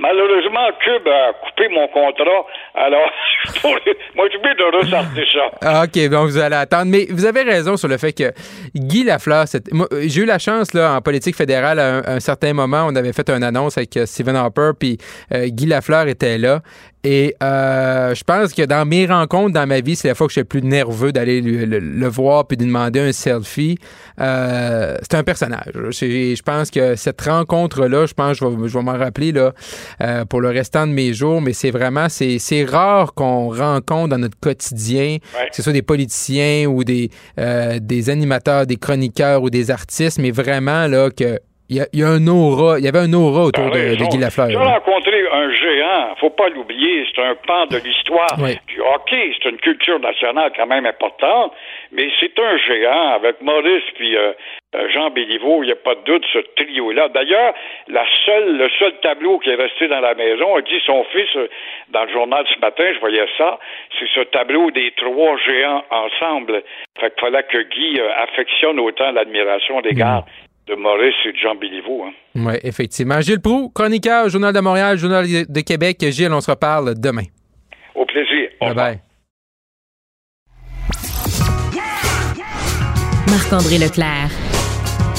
Malheureusement, 0.00 0.68
Cube 0.84 1.08
a 1.08 1.32
coupé 1.44 1.68
mon 1.70 1.88
contrat. 1.88 2.46
Alors, 2.74 3.10
moi, 3.64 4.26
je 4.26 4.30
suis 4.30 4.38
obligé 4.38 4.54
de 4.54 4.76
ressortir 4.76 5.24
ça. 5.32 5.50
Ah, 5.62 5.84
OK, 5.84 6.08
donc 6.08 6.28
vous 6.28 6.38
allez 6.38 6.54
attendre. 6.56 6.86
Mais 6.86 7.06
vous 7.10 7.24
avez 7.26 7.42
raison 7.42 7.76
sur 7.76 7.88
le 7.88 7.96
fait 7.98 8.12
que 8.12 8.32
Guy 8.76 9.04
Lafleur, 9.04 9.44
moi, 9.72 9.88
j'ai 10.06 10.22
eu 10.22 10.24
la 10.24 10.38
chance 10.38 10.72
là, 10.72 10.94
en 10.94 11.00
politique 11.00 11.34
fédérale 11.36 11.78
à 11.80 11.96
un, 11.96 12.00
à 12.02 12.12
un 12.12 12.20
certain 12.20 12.52
moment, 12.52 12.84
on 12.86 12.94
avait 12.94 13.12
fait 13.12 13.28
une 13.30 13.42
annonce 13.42 13.76
avec 13.76 13.96
euh, 13.96 14.06
Stephen 14.06 14.36
Harper, 14.36 14.70
puis 14.78 14.98
euh, 15.34 15.46
Guy 15.48 15.66
Lafleur 15.66 16.06
était 16.06 16.38
là. 16.38 16.60
Et 17.04 17.36
euh, 17.42 18.14
je 18.14 18.24
pense 18.24 18.52
que 18.52 18.62
dans 18.62 18.84
mes 18.86 19.06
rencontres 19.06 19.52
dans 19.52 19.66
ma 19.68 19.80
vie, 19.80 19.94
c'est 19.96 20.08
la 20.08 20.14
fois 20.14 20.26
que 20.26 20.30
je 20.32 20.34
suis 20.34 20.40
le 20.40 20.46
plus 20.46 20.62
nerveux 20.62 21.12
d'aller 21.12 21.40
le, 21.40 21.64
le- 21.64 21.78
le 21.78 22.08
voir 22.08 22.46
puis 22.46 22.56
de 22.56 22.64
demander 22.64 23.00
un 23.00 23.12
selfie. 23.12 23.78
Euh, 24.20 24.96
c'est 25.02 25.14
un 25.16 25.22
personnage. 25.22 25.70
Je 25.74 26.42
pense 26.42 26.70
que 26.70 26.96
cette 26.96 27.20
rencontre-là, 27.20 28.06
je 28.06 28.14
pense 28.14 28.38
que 28.40 28.44
je 28.46 28.50
vais, 28.50 28.68
je 28.68 28.76
vais 28.78 28.82
m'en 28.84 28.96
rappeler 28.98 29.32
là, 29.32 29.52
euh, 30.02 30.24
pour 30.24 30.40
le 30.40 30.48
restant 30.48 30.86
de 30.86 30.92
mes 30.92 31.12
jours, 31.14 31.40
mais 31.40 31.52
c'est 31.52 31.70
vraiment, 31.70 32.08
c'est 32.08 32.64
rare 32.64 33.14
qu'on 33.14 33.48
rencontre 33.54 34.08
dans 34.08 34.18
notre 34.18 34.38
quotidien, 34.40 35.18
Ouais. 35.38 35.48
que 35.50 35.56
ce 35.56 35.62
soit 35.62 35.72
des 35.72 35.82
politiciens 35.82 36.66
ou 36.66 36.82
des, 36.84 37.10
euh, 37.38 37.78
des 37.80 38.10
animateurs, 38.10 38.66
des 38.66 38.76
chroniqueurs 38.76 39.42
ou 39.42 39.50
des 39.50 39.70
artistes, 39.70 40.18
mais 40.18 40.30
vraiment 40.30 40.86
là 40.86 41.10
que 41.10 41.38
il 41.70 41.76
y, 41.76 41.80
a, 41.80 41.86
il 41.92 42.00
y 42.00 42.02
a 42.02 42.08
un 42.08 42.26
aura, 42.28 42.78
il 42.78 42.84
y 42.86 42.88
avait 42.88 42.98
un 43.00 43.12
aura 43.12 43.44
autour 43.44 43.70
T'as 43.70 43.78
de. 43.94 44.08
Guy 44.10 44.16
Lafleur. 44.16 44.48
Rencontré 44.58 45.17
un 45.32 45.52
géant, 45.52 46.14
faut 46.16 46.30
pas 46.30 46.48
l'oublier, 46.48 47.06
c'est 47.14 47.22
un 47.22 47.34
pan 47.34 47.66
de 47.66 47.78
l'histoire 47.78 48.36
Oui. 48.38 48.56
du 48.66 48.80
hockey, 48.80 49.32
c'est 49.36 49.48
une 49.48 49.58
culture 49.58 49.98
nationale 50.00 50.52
quand 50.56 50.66
même 50.66 50.86
importante, 50.86 51.52
mais 51.92 52.08
c'est 52.20 52.38
un 52.38 52.56
géant 52.58 53.08
avec 53.14 53.40
Maurice 53.40 53.84
puis 53.94 54.16
euh, 54.16 54.32
euh, 54.74 54.88
Jean 54.90 55.10
Béliveau, 55.10 55.62
il 55.62 55.66
n'y 55.66 55.72
a 55.72 55.76
pas 55.76 55.94
de 55.94 56.02
doute, 56.02 56.24
ce 56.32 56.38
trio-là. 56.56 57.08
D'ailleurs, 57.08 57.54
la 57.88 58.04
seule, 58.26 58.56
le 58.56 58.68
seul 58.78 58.92
tableau 59.00 59.38
qui 59.38 59.50
est 59.50 59.54
resté 59.54 59.88
dans 59.88 60.00
la 60.00 60.14
maison, 60.14 60.56
a 60.56 60.60
dit 60.60 60.80
son 60.84 61.04
fils, 61.04 61.28
euh, 61.36 61.48
dans 61.88 62.04
le 62.04 62.12
journal 62.12 62.44
ce 62.54 62.60
matin, 62.60 62.84
je 62.92 63.00
voyais 63.00 63.26
ça, 63.38 63.58
c'est 63.98 64.08
ce 64.14 64.20
tableau 64.20 64.70
des 64.70 64.92
trois 64.92 65.36
géants 65.38 65.84
ensemble. 65.90 66.62
Fait 67.00 67.14
qu'il 67.14 67.20
fallait 67.20 67.44
que 67.44 67.62
Guy 67.62 68.00
affectionne 68.16 68.78
autant 68.78 69.10
l'admiration 69.12 69.80
des 69.80 69.92
gars 69.92 70.24
de 70.68 70.74
Maurice 70.74 71.14
et 71.24 71.32
de 71.32 71.36
Jean 71.38 71.54
Béliveau. 71.54 72.04
Hein. 72.04 72.12
Oui, 72.34 72.54
effectivement. 72.62 73.20
Gilles 73.20 73.40
Proux, 73.40 73.70
chroniqueur, 73.70 74.28
Journal 74.28 74.52
de 74.52 74.60
Montréal, 74.60 74.98
Journal 74.98 75.26
de 75.48 75.60
Québec. 75.60 76.04
Gilles, 76.10 76.32
on 76.32 76.40
se 76.40 76.50
reparle 76.50 76.94
demain. 76.98 77.24
Au 77.94 78.04
plaisir. 78.04 78.50
Au 78.60 78.66
Bye 78.66 78.68
revoir. 78.70 78.86
bye. 78.90 79.00
Marc-André 83.30 83.78
Leclerc. 83.78 84.30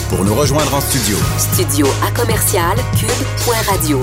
Pour 0.10 0.26
nous 0.26 0.34
rejoindre 0.34 0.74
en 0.74 0.82
studio, 0.82 1.16
Studio 1.38 1.86
à 2.04 2.12
commercial 2.20 2.76
cube.radio. 3.00 4.02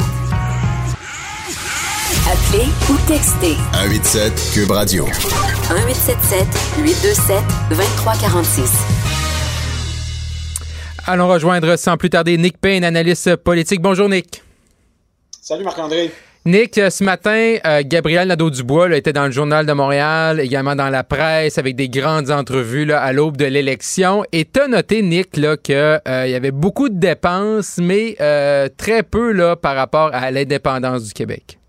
Appelez 2.31 2.67
ou 2.91 2.97
textez 3.09 3.55
187 3.73 4.53
Cube 4.55 4.71
Radio. 4.71 5.05
1877 5.05 6.47
827 6.79 7.43
2346. 7.71 9.26
Allons 11.09 11.29
rejoindre 11.29 11.77
sans 11.77 11.97
plus 11.97 12.11
tarder 12.11 12.37
Nick 12.37 12.59
Payne, 12.61 12.83
analyste 12.83 13.37
politique. 13.37 13.81
Bonjour, 13.81 14.09
Nick. 14.09 14.43
Salut 15.41 15.63
Marc-André. 15.63 16.11
Nick, 16.45 16.79
euh, 16.79 16.91
ce 16.91 17.05
matin, 17.05 17.59
euh, 17.65 17.83
Gabriel 17.85 18.27
Nadeau-Dubois 18.27 18.89
là, 18.89 18.97
était 18.97 19.13
dans 19.13 19.27
le 19.27 19.31
Journal 19.31 19.65
de 19.67 19.73
Montréal, 19.73 20.41
également 20.41 20.75
dans 20.75 20.89
la 20.89 21.05
presse, 21.05 21.59
avec 21.59 21.77
des 21.77 21.89
grandes 21.89 22.33
entrevues 22.33 22.87
là, 22.87 23.01
à 23.01 23.13
l'aube 23.13 23.37
de 23.37 23.45
l'élection. 23.45 24.25
Et 24.33 24.45
t'as 24.47 24.67
noté, 24.67 25.03
Nick, 25.03 25.31
qu'il 25.31 26.01
y 26.05 26.35
avait 26.35 26.51
beaucoup 26.51 26.89
de 26.89 26.99
dépenses, 26.99 27.77
mais 27.79 28.17
euh, 28.21 28.69
très 28.77 29.05
peu 29.05 29.31
là, 29.31 29.55
par 29.55 29.77
rapport 29.77 30.11
à 30.13 30.33
l'indépendance 30.33 31.05
du 31.05 31.13
Québec. 31.13 31.61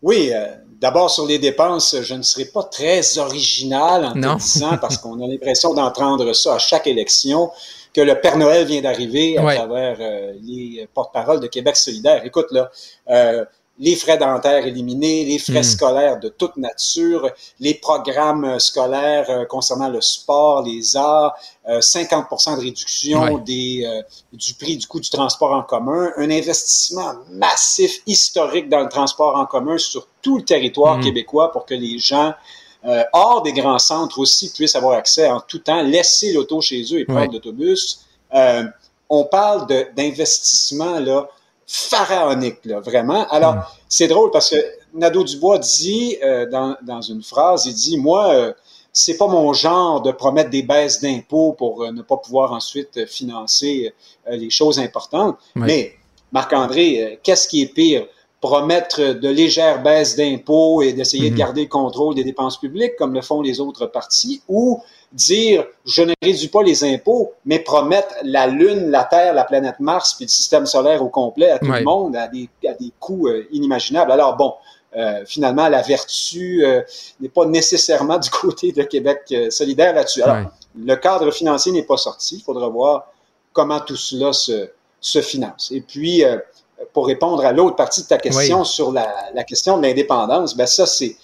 Oui, 0.00 0.30
euh, 0.32 0.46
d'abord 0.80 1.10
sur 1.10 1.26
les 1.26 1.40
dépenses, 1.40 1.96
je 2.02 2.14
ne 2.14 2.22
serai 2.22 2.44
pas 2.44 2.62
très 2.62 3.18
original 3.18 4.04
en 4.04 4.12
te 4.12 4.38
disant, 4.38 4.78
parce 4.80 4.96
qu'on 4.96 5.20
a 5.24 5.26
l'impression 5.26 5.74
d'entendre 5.74 6.32
ça 6.34 6.54
à 6.54 6.58
chaque 6.58 6.86
élection, 6.86 7.50
que 7.96 8.02
le 8.02 8.20
Père 8.20 8.36
Noël 8.36 8.66
vient 8.66 8.82
d'arriver 8.82 9.38
à 9.38 9.42
Ouais. 9.44 9.56
travers 9.56 9.96
euh, 10.00 10.32
les 10.42 10.86
porte-paroles 10.92 11.40
de 11.40 11.46
Québec 11.46 11.76
solidaire. 11.76 12.22
Écoute, 12.26 12.48
là, 12.50 12.70
euh, 13.08 13.42
les 13.78 13.96
frais 13.96 14.18
dentaires 14.18 14.66
éliminés, 14.66 15.24
les 15.24 15.38
frais 15.38 15.60
Mm. 15.60 15.72
scolaires 15.74 16.20
de 16.20 16.28
toute 16.28 16.56
nature, 16.58 17.30
les 17.58 17.72
programmes 17.74 18.58
scolaires 18.58 19.28
euh, 19.30 19.44
concernant 19.46 19.88
le 19.88 20.02
sport, 20.02 20.62
les 20.62 20.94
arts, 20.96 21.34
euh, 21.68 21.80
50% 21.80 22.56
de 22.56 22.60
réduction 22.60 23.22
Ouais. 23.22 23.40
des, 23.40 23.84
euh, 23.86 24.02
du 24.32 24.52
prix 24.54 24.76
du 24.76 24.86
coût 24.86 25.00
du 25.00 25.08
transport 25.08 25.52
en 25.52 25.62
commun, 25.62 26.10
un 26.18 26.30
investissement 26.30 27.14
massif, 27.30 28.02
historique 28.06 28.68
dans 28.68 28.80
le 28.80 28.88
transport 28.90 29.36
en 29.36 29.46
commun 29.46 29.78
sur 29.78 30.06
tout 30.22 30.36
le 30.38 30.44
territoire 30.44 30.98
Mm. 30.98 31.02
québécois 31.04 31.50
pour 31.50 31.64
que 31.64 31.74
les 31.74 31.98
gens 31.98 32.34
euh, 32.86 33.02
hors 33.12 33.42
des 33.42 33.52
grands 33.52 33.78
centres 33.78 34.18
aussi 34.18 34.52
puissent 34.52 34.76
avoir 34.76 34.96
accès 34.96 35.28
en 35.28 35.40
tout 35.40 35.58
temps, 35.58 35.82
laisser 35.82 36.32
l'auto 36.32 36.60
chez 36.60 36.82
eux 36.92 37.00
et 37.00 37.04
prendre 37.04 37.32
l'autobus. 37.32 38.06
Euh, 38.34 38.64
on 39.08 39.24
parle 39.24 39.66
d'investissement 39.96 40.98
là 41.00 41.28
pharaonique, 41.66 42.64
là, 42.64 42.78
vraiment. 42.80 43.26
Alors, 43.28 43.54
Mm. 43.54 43.62
c'est 43.88 44.06
drôle 44.08 44.30
parce 44.30 44.50
que 44.50 44.56
Nadeau-Dubois 44.94 45.58
dit 45.58 46.16
euh, 46.22 46.46
dans, 46.48 46.76
dans 46.82 47.00
une 47.00 47.22
phrase, 47.22 47.66
il 47.66 47.74
dit, 47.74 47.98
moi, 47.98 48.32
euh, 48.32 48.52
c'est 48.92 49.16
pas 49.16 49.26
mon 49.26 49.52
genre 49.52 50.00
de 50.00 50.12
promettre 50.12 50.50
des 50.50 50.62
baisses 50.62 51.00
d'impôts 51.00 51.52
pour 51.52 51.90
ne 51.92 52.02
pas 52.02 52.16
pouvoir 52.16 52.52
ensuite 52.52 53.06
financer 53.06 53.92
les 54.30 54.48
choses 54.48 54.78
importantes. 54.78 55.36
Mais, 55.54 55.96
Marc-André, 56.32 57.18
qu'est-ce 57.22 57.46
qui 57.46 57.62
est 57.62 57.66
pire? 57.66 58.06
Promettre 58.48 59.00
de 59.14 59.28
légères 59.28 59.82
baisses 59.82 60.14
d'impôts 60.14 60.80
et 60.80 60.92
d'essayer 60.92 61.30
Mhm. 61.30 61.34
de 61.34 61.38
garder 61.38 61.62
le 61.62 61.68
contrôle 61.68 62.14
des 62.14 62.22
dépenses 62.22 62.60
publiques 62.60 62.94
comme 62.96 63.12
le 63.12 63.20
font 63.20 63.42
les 63.42 63.58
autres 63.60 63.86
partis 63.86 64.40
ou 64.48 64.80
dire 65.12 65.64
je 65.84 66.02
ne 66.02 66.12
réduis 66.22 66.46
pas 66.46 66.62
les 66.62 66.84
impôts, 66.84 67.32
mais 67.44 67.58
promettre 67.58 68.14
la 68.22 68.46
Lune, 68.46 68.88
la 68.88 69.02
Terre, 69.02 69.34
la 69.34 69.42
planète 69.42 69.80
Mars, 69.80 70.14
puis 70.14 70.26
le 70.26 70.30
système 70.30 70.64
solaire 70.64 71.02
au 71.02 71.08
complet 71.08 71.50
à 71.50 71.58
tout 71.58 71.66
Ouais. 71.66 71.80
le 71.80 71.84
monde 71.84 72.14
à 72.14 72.28
des, 72.28 72.48
à 72.68 72.74
des 72.74 72.92
coûts 73.00 73.26
euh, 73.26 73.48
inimaginables. 73.50 74.12
Alors 74.12 74.36
bon, 74.36 74.54
euh, 74.96 75.24
finalement, 75.26 75.68
la 75.68 75.82
vertu 75.82 76.64
euh, 76.64 76.82
n'est 77.20 77.28
pas 77.28 77.46
nécessairement 77.46 78.18
du 78.26 78.30
côté 78.30 78.70
de 78.70 78.84
Québec 78.84 79.22
solidaire 79.50 79.92
là-dessus. 79.92 80.22
Alors, 80.22 80.36
Ouais. 80.36 80.44
le 80.84 80.94
cadre 80.94 81.32
financier 81.32 81.72
n'est 81.72 81.82
pas 81.82 81.96
sorti. 81.96 82.36
Il 82.36 82.42
faudra 82.44 82.68
voir 82.68 83.06
comment 83.52 83.80
tout 83.80 83.96
cela 83.96 84.32
se, 84.32 84.68
se 85.00 85.20
finance. 85.20 85.72
Et 85.74 85.80
puis, 85.80 86.22
pour 86.92 87.06
répondre 87.06 87.44
à 87.44 87.52
l'autre 87.52 87.76
partie 87.76 88.02
de 88.02 88.06
ta 88.08 88.18
question 88.18 88.64
sur 88.64 88.92
la, 88.92 89.14
la 89.34 89.44
question 89.44 89.78
de 89.78 89.82
l'indépendance, 89.82 90.56
ben 90.56 90.66
ça, 90.66 90.86
c'est 90.86 91.16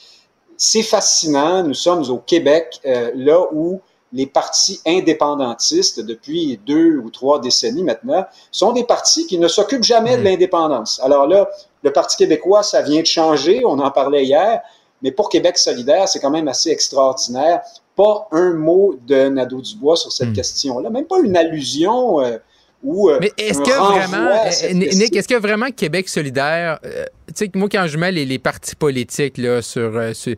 c'est 0.56 0.82
fascinant. 0.82 1.62
Nous 1.64 1.74
sommes 1.74 2.08
au 2.10 2.18
Québec, 2.18 2.80
euh, 2.86 3.10
là 3.14 3.46
où 3.52 3.80
les 4.12 4.26
partis 4.26 4.80
indépendantistes, 4.86 6.00
depuis 6.00 6.60
deux 6.66 6.98
ou 6.98 7.10
trois 7.10 7.40
décennies 7.40 7.82
maintenant, 7.82 8.24
sont 8.50 8.72
des 8.72 8.84
partis 8.84 9.26
qui 9.26 9.38
ne 9.38 9.48
s'occupent 9.48 9.82
jamais 9.82 10.16
de 10.18 10.22
l'indépendance. 10.22 11.00
Alors 11.02 11.26
là, 11.26 11.48
le 11.82 11.92
Parti 11.92 12.16
québécois, 12.18 12.62
ça 12.62 12.82
vient 12.82 13.00
de 13.00 13.06
changer, 13.06 13.62
on 13.64 13.78
en 13.78 13.90
parlait 13.90 14.24
hier, 14.24 14.60
mais 15.00 15.10
pour 15.12 15.28
Québec 15.30 15.56
solidaire, 15.58 16.08
c'est 16.08 16.20
quand 16.20 16.30
même 16.30 16.46
assez 16.46 16.70
extraordinaire. 16.70 17.62
Pas 17.96 18.28
un 18.32 18.52
mot 18.52 18.94
de 19.06 19.28
Nadeau-Dubois 19.30 19.96
sur 19.96 20.12
cette 20.12 20.28
Mm. 20.28 20.34
question-là, 20.34 20.90
même 20.90 21.06
pas 21.06 21.18
une 21.20 21.36
allusion 21.36 22.20
euh, 22.20 22.36
ou 22.82 23.10
euh, 23.10 23.18
Mais 23.20 23.32
est-ce 23.38 23.60
que 23.60 23.70
vraiment, 23.70 24.28
euh, 24.28 24.72
Nick, 24.72 25.14
est-ce 25.14 25.28
que 25.28 25.38
vraiment 25.38 25.70
Québec 25.70 26.08
solidaire, 26.08 26.78
euh, 26.84 27.04
tu 27.28 27.46
sais, 27.46 27.50
moi, 27.54 27.68
quand 27.70 27.86
je 27.86 27.96
mets 27.96 28.10
les, 28.10 28.24
les 28.24 28.38
partis 28.38 28.74
politiques 28.74 29.38
là, 29.38 29.62
sur, 29.62 29.96
euh, 29.96 30.12
sur, 30.14 30.34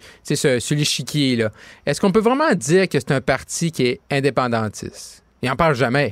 l'échiquier, 0.76 1.36
là, 1.36 1.50
est-ce 1.86 2.00
qu'on 2.00 2.12
peut 2.12 2.20
vraiment 2.20 2.52
dire 2.54 2.88
que 2.88 2.98
c'est 2.98 3.12
un 3.12 3.20
parti 3.20 3.72
qui 3.72 3.86
est 3.86 4.00
indépendantiste? 4.10 5.22
Il 5.42 5.48
n'en 5.48 5.56
parle 5.56 5.74
jamais. 5.74 6.10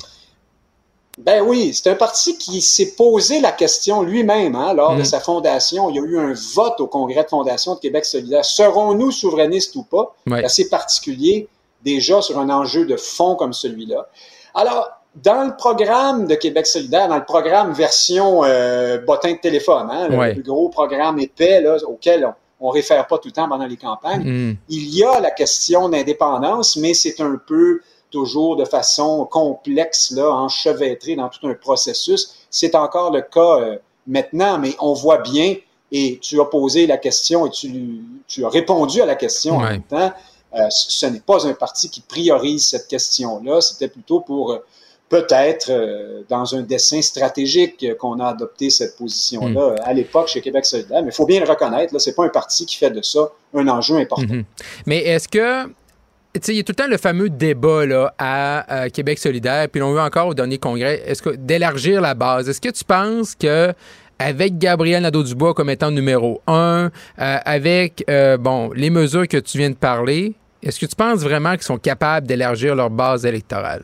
Ben 1.19 1.43
oui, 1.43 1.75
c'est 1.75 1.91
un 1.91 1.95
parti 1.95 2.39
qui 2.39 2.63
s'est 2.63 2.95
posé 2.97 3.41
la 3.41 3.53
question 3.53 4.03
lui-même 4.03 4.57
hein, 4.57 4.73
lors 4.73 4.95
Mm. 4.95 4.99
de 5.01 5.05
sa 5.05 5.21
fondation. 5.21 5.91
Il 5.91 5.97
y 5.97 5.99
a 5.99 6.03
eu 6.03 6.19
un 6.19 6.35
vote 6.55 6.81
au 6.81 6.87
congrès 6.87 7.25
de 7.25 7.29
fondation 7.29 7.75
de 7.75 7.81
Québec 7.81 8.07
solidaire. 8.07 8.45
Serons-nous 8.45 9.11
souverainistes 9.11 9.77
ou 9.77 9.83
pas? 9.83 10.15
Ouais. 10.27 10.39
C'est 10.39 10.45
assez 10.45 10.69
particulier 10.71 11.49
déjà 11.85 12.23
sur 12.23 12.39
un 12.39 12.49
enjeu 12.49 12.87
de 12.87 12.97
fond 12.97 13.35
comme 13.37 13.53
celui-là. 13.53 14.09
Alors, 14.55 14.89
dans 15.17 15.45
le 15.45 15.55
programme 15.57 16.27
de 16.27 16.35
Québec 16.35 16.67
solidaire, 16.67 17.09
dans 17.09 17.17
le 17.19 17.25
programme 17.25 17.73
version 17.73 18.45
euh, 18.45 18.99
bottin 18.99 19.33
de 19.33 19.39
téléphone, 19.39 19.89
hein, 19.91 20.09
le, 20.09 20.17
Ouais. 20.17 20.35
le 20.35 20.43
gros 20.43 20.69
programme 20.69 21.19
épais 21.19 21.61
là, 21.61 21.77
auquel 21.87 22.25
on, 22.61 22.69
on 22.69 22.71
réfère 22.71 23.07
pas 23.07 23.19
tout 23.19 23.29
le 23.29 23.33
temps 23.33 23.49
pendant 23.49 23.67
les 23.67 23.77
campagnes, 23.77 24.23
Hmm. 24.23 24.55
il 24.69 24.95
y 24.95 25.05
a 25.05 25.21
la 25.21 25.31
question 25.31 25.89
d'indépendance, 25.89 26.77
mais 26.77 26.95
c'est 26.95 27.21
un 27.21 27.37
peu 27.47 27.81
toujours 28.11 28.57
de 28.57 28.65
façon 28.65 29.27
complexe, 29.31 30.11
là, 30.13 30.31
enchevêtré 30.31 31.17
dans 31.17 31.29
tout 31.29 31.47
un 31.47 31.55
processus. 31.55 32.47
C'est 32.51 32.75
encore 32.75 33.11
le 33.11 33.23
cas 33.23 33.57
euh, 33.61 33.77
maintenant, 34.07 34.59
mais 34.59 34.75
on 34.81 34.93
voit 34.93 35.19
bien, 35.19 35.57
et 35.91 36.19
tu 36.23 36.41
as 36.41 36.45
posé 36.47 36.87
la 36.87 36.97
question 36.99 37.47
et 37.47 37.51
tu, 37.51 38.01
tu 38.27 38.45
as 38.45 38.49
répondu 38.49 39.03
à 39.03 39.07
la 39.07 39.15
question 39.15 39.57
en 39.57 39.61
même 39.61 39.83
temps, 39.83 40.13
euh, 40.55 40.67
ce 40.71 41.07
n'est 41.07 41.21
pas 41.21 41.47
un 41.47 41.55
parti 41.55 41.89
qui 41.91 42.01
priorise 42.03 42.67
cette 42.67 42.87
question-là, 42.89 43.61
c'était 43.61 43.89
plutôt 43.89 44.21
pour 44.21 44.53
euh, 44.53 44.59
peut-être 45.13 45.67
euh, 45.69 46.23
dans 46.31 46.55
un 46.55 46.63
dessin 46.63 47.03
stratégique 47.03 47.85
euh, 47.85 47.95
qu'on 47.95 48.19
a 48.19 48.29
adopté 48.29 48.71
cette 48.71 48.97
position-là 48.97 49.61
euh, 49.61 49.77
à 49.85 49.93
l'époque 49.93 50.29
chez 50.29 50.41
Québec 50.41 50.65
solidaire. 50.65 51.03
Mais 51.03 51.11
il 51.11 51.15
faut 51.15 51.27
bien 51.27 51.39
le 51.39 51.47
reconnaître, 51.47 51.93
là, 51.93 51.99
c'est 51.99 52.15
pas 52.15 52.25
un 52.25 52.31
parti 52.31 52.65
qui 52.65 52.79
fait 52.79 52.91
de 52.91 53.03
ça 53.03 53.31
un 53.53 53.69
enjeu 53.69 53.97
important. 53.97 54.23
Mhm. 54.23 54.45
Mais 54.87 55.01
est-ce 55.05 55.29
que. 55.29 55.67
Tu 56.35 56.41
sais, 56.41 56.55
il 56.55 56.57
y 56.57 56.61
a 56.61 56.63
tout 56.63 56.73
le 56.73 56.83
temps 56.83 56.89
le 56.89 56.97
fameux 56.97 57.29
débat 57.29 57.85
là, 57.85 58.15
à, 58.17 58.85
euh, 58.85 58.89
Québec 58.89 59.19
solidaire, 59.19 59.69
puis 59.69 59.83
l'on 59.83 59.93
veut 59.93 60.01
encore 60.01 60.29
au 60.29 60.35
dernier 60.35 60.57
congrès, 60.57 61.03
est-ce 61.05 61.21
que 61.21 61.37
d'élargir 61.37 62.01
la 62.01 62.15
base. 62.15 62.49
Est-ce 62.49 62.63
que 62.63 62.71
tu 62.71 62.83
penses 62.83 63.35
que 63.35 63.75
avec 64.19 64.57
Gabriel 64.57 65.03
Nadeau-Dubois 65.03 65.53
comme 65.53 65.69
étant 65.69 65.91
numéro 65.91 66.41
un, 66.47 66.91
avec, 67.19 68.05
bon, 68.39 68.71
les 68.73 68.89
mesures 68.89 69.27
que 69.29 69.37
tu 69.37 69.59
viens 69.59 69.71
de 69.71 69.75
parler, 69.75 70.35
est-ce 70.63 70.79
que 70.81 70.87
tu 70.87 70.97
penses 70.97 71.21
vraiment 71.21 71.53
qu'ils 71.53 71.65
sont 71.65 71.77
capables 71.77 72.27
d'élargir 72.27 72.77
leur 72.77 72.89
base 72.89 73.27
électorale? 73.27 73.83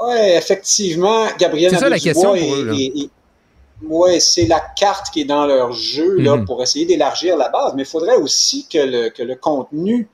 Oui, 0.00 0.16
effectivement, 0.16 1.26
Gabriel 1.38 1.70
C'est 1.70 1.78
ça 1.78 1.88
la 1.88 1.98
question 1.98 2.30
pour 2.30 2.34
eux, 2.34 2.74
oui, 3.82 4.20
c'est 4.20 4.46
la 4.46 4.60
carte 4.60 5.10
qui 5.10 5.22
est 5.22 5.24
dans 5.24 5.46
leur 5.46 5.72
jeu 5.72 6.18
là, 6.18 6.36
mhm. 6.36 6.44
pour 6.44 6.62
essayer 6.62 6.84
d'élargir 6.84 7.36
la 7.36 7.48
base, 7.48 7.72
mais 7.74 7.82
il 7.82 7.88
faudrait 7.88 8.16
aussi 8.16 8.66
que 8.68 8.78
le, 8.78 9.08
que 9.08 9.22
le 9.22 9.36
contenu, 9.36 10.08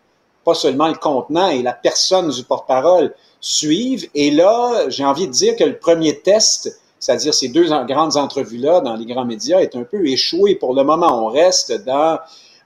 pas 0.45 0.55
seulement 0.55 0.87
le 0.87 0.95
contenant 0.95 1.49
et 1.49 1.63
la 1.63 1.73
personne 1.73 2.31
du 2.31 2.45
porte-parole 2.45 3.13
suivent. 3.41 4.09
Et 4.15 4.31
là, 4.31 4.89
j'ai 4.89 5.05
envie 5.05 5.27
de 5.27 5.33
dire 5.33 5.57
que 5.57 5.65
le 5.65 5.79
premier 5.79 6.21
test, 6.21 6.81
c'est-à-dire 7.01 7.35
ces 7.35 7.49
deux 7.49 7.67
grandes 7.87 8.17
entrevues-là 8.17 8.81
dans 8.81 8.95
les 8.95 9.07
grands 9.07 9.25
médias, 9.25 9.59
est 9.59 9.75
un 9.75 9.83
peu 9.83 10.07
échoué. 10.07 10.55
Pour 10.55 10.73
le 10.75 10.85
moment, 10.85 11.27
on 11.27 11.31
reste 11.31 11.85
dans, 11.85 12.21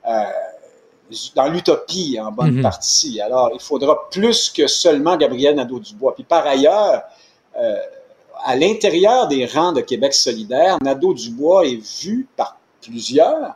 euh, 0.07 0.25
dans 1.35 1.49
l'utopie 1.49 2.19
en 2.21 2.33
bonne 2.33 2.57
mhm. 2.57 2.63
partie. 2.63 3.21
Alors, 3.21 3.51
il 3.55 3.61
faudra 3.61 4.09
plus 4.11 4.51
que 4.51 4.67
seulement 4.67 5.17
Gabriel 5.17 5.57
Nadeau-Dubois. 5.57 6.15
Puis 6.15 6.25
par 6.25 6.47
ailleurs, 6.47 7.03
euh, 7.59 7.77
à 8.45 8.57
l'intérieur 8.57 9.29
des 9.29 9.47
rangs 9.47 9.73
de 9.73 9.81
Québec 9.81 10.15
solidaire, 10.15 10.79
Nadeau-Dubois 10.83 11.67
est 11.67 12.03
vu 12.03 12.27
par 12.37 12.57
plusieurs, 12.81 13.55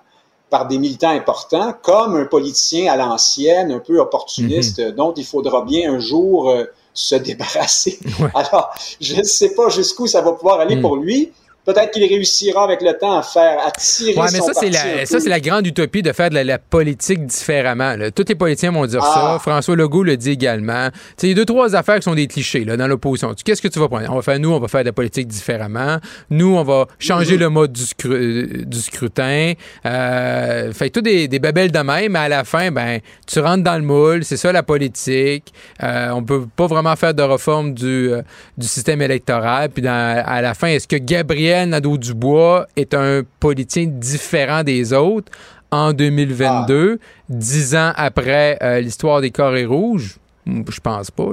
par 0.51 0.67
des 0.67 0.79
militants 0.79 1.11
importants, 1.11 1.75
comme 1.83 2.17
un 2.17 2.27
politicien 2.27 2.93
à 2.93 2.97
l'ancienne, 2.97 3.73
un 3.73 3.79
peu 3.79 3.99
opportuniste, 3.99 4.81
mhm. 4.81 4.93
dont 4.93 5.15
il 5.15 5.25
faudra 5.25 5.63
bien 5.63 5.93
un 5.93 5.99
jour 5.99 6.51
euh, 6.51 6.65
se 6.93 7.15
débarrasser. 7.15 7.99
Alors, 8.35 8.71
je 9.01 9.17
ne 9.17 9.23
sais 9.23 9.55
pas 9.55 9.69
jusqu'où 9.69 10.07
ça 10.07 10.21
va 10.21 10.33
pouvoir 10.33 10.61
aller 10.61 10.77
mhm. 10.77 10.83
pour 10.83 10.97
lui. 10.97 11.33
Peut-être 11.65 11.93
qu'il 11.93 12.05
réussira 12.05 12.65
avec 12.65 12.83
le 12.83 12.93
temps 12.93 13.19
à 13.19 13.23
faire 13.23 13.59
attirer 13.67 14.19
ouais, 14.21 14.27
mais 14.33 14.41
ça, 14.41 14.53
c'est 14.53 14.69
la, 14.69 15.07
ça, 15.07 15.19
c'est 15.19 15.31
la 15.31 15.41
grande 15.41 15.67
utopie 15.67 16.03
de 16.03 16.13
faire 16.13 16.29
de 16.29 16.39
la, 16.39 16.59
politique 16.59 17.25
différemment. 17.27 17.95
Tous 18.15 18.25
les 18.29 18.35
politiciens 18.35 18.73
vont 18.73 18.87
dire 18.87 19.03
ça. 19.03 19.35
Ah. 19.35 19.39
François 19.41 19.77
Legault 19.77 20.03
le 20.03 20.17
dit 20.17 20.31
également. 20.31 20.89
Il 21.23 21.29
y 21.31 21.33
a 21.33 21.35
deux, 21.35 21.45
trois 21.45 21.75
affaires 21.75 21.97
qui 21.97 22.03
sont 22.03 22.15
des 22.15 22.27
clichés 22.27 22.65
là, 22.65 22.77
dans 22.77 22.87
l'opposition. 22.87 23.35
Qu'est-ce 23.45 23.63
que 23.63 23.69
tu 23.69 23.79
vas 23.79 23.89
prendre? 23.89 24.07
On 24.11 24.17
va 24.17 24.23
faire, 24.23 24.39
nous, 24.39 24.51
on 24.51 24.59
va 24.59 24.69
faire 24.69 24.81
de 24.81 24.87
la 24.87 24.93
politique 24.93 25.27
différemment. 25.27 25.99
Nous, 26.31 26.55
on 26.55 26.63
va 26.65 26.87
changer 26.99 27.37
le 27.37 27.49
mode 27.49 27.73
du, 27.73 27.85
euh, 28.07 28.47
du 28.65 28.79
scrutin. 28.79 29.53
Euh, 29.87 30.73
fait 30.73 30.91
tout 30.91 31.01
des, 31.01 31.29
des 31.29 31.39
babelles 31.39 31.73
de 31.73 31.79
même, 31.79 32.13
mais 32.13 32.19
à 32.19 32.29
la 32.29 32.45
fin, 32.45 32.71
ben, 32.71 33.01
tu 33.27 33.41
rentres 33.41 33.65
dans 33.65 33.77
le 33.77 33.85
moule. 33.85 34.25
C'est 34.25 34.37
ça 34.37 34.53
la 34.53 34.63
politique. 34.63 35.53
Euh, 35.83 36.11
on 36.11 36.23
peut 36.23 36.47
pas 36.57 36.67
vraiment 36.67 36.97
faire 36.97 37.15
de 37.15 37.23
réforme 37.23 37.73
du, 37.73 38.13
euh, 38.13 38.23
du 38.59 38.67
système 38.67 39.01
électoral. 39.01 39.71
Puis 39.71 39.87
à 39.87 40.43
la 40.43 40.55
fin, 40.55 40.69
est-ce 40.69 40.89
que 40.89 40.97
Gabriel 40.97 41.54
Nadeau-Dubois 41.67 42.67
est 42.77 42.95
un 42.95 43.23
politicien 43.41 43.87
différent 43.87 44.63
des 44.63 44.93
autres 44.93 45.31
en 45.71 45.93
2022, 45.93 46.99
ah. 47.01 47.05
dix 47.29 47.75
ans 47.75 47.93
après 47.97 48.59
euh, 48.63 48.81
l'histoire 48.81 49.21
des 49.21 49.31
Corées 49.31 49.67
rouges? 49.67 50.19
Je 50.47 50.81
pense 50.81 51.11
pas. 51.11 51.31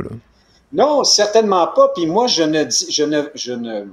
Non, 0.74 1.04
certainement 1.04 1.68
pas. 1.68 1.90
Puis 1.96 2.06
moi, 2.06 2.28
je 2.28 2.44
ne, 2.44 2.64
je 2.90 3.04
ne, 3.04 3.24
je 3.36 3.54
ne 3.54 3.84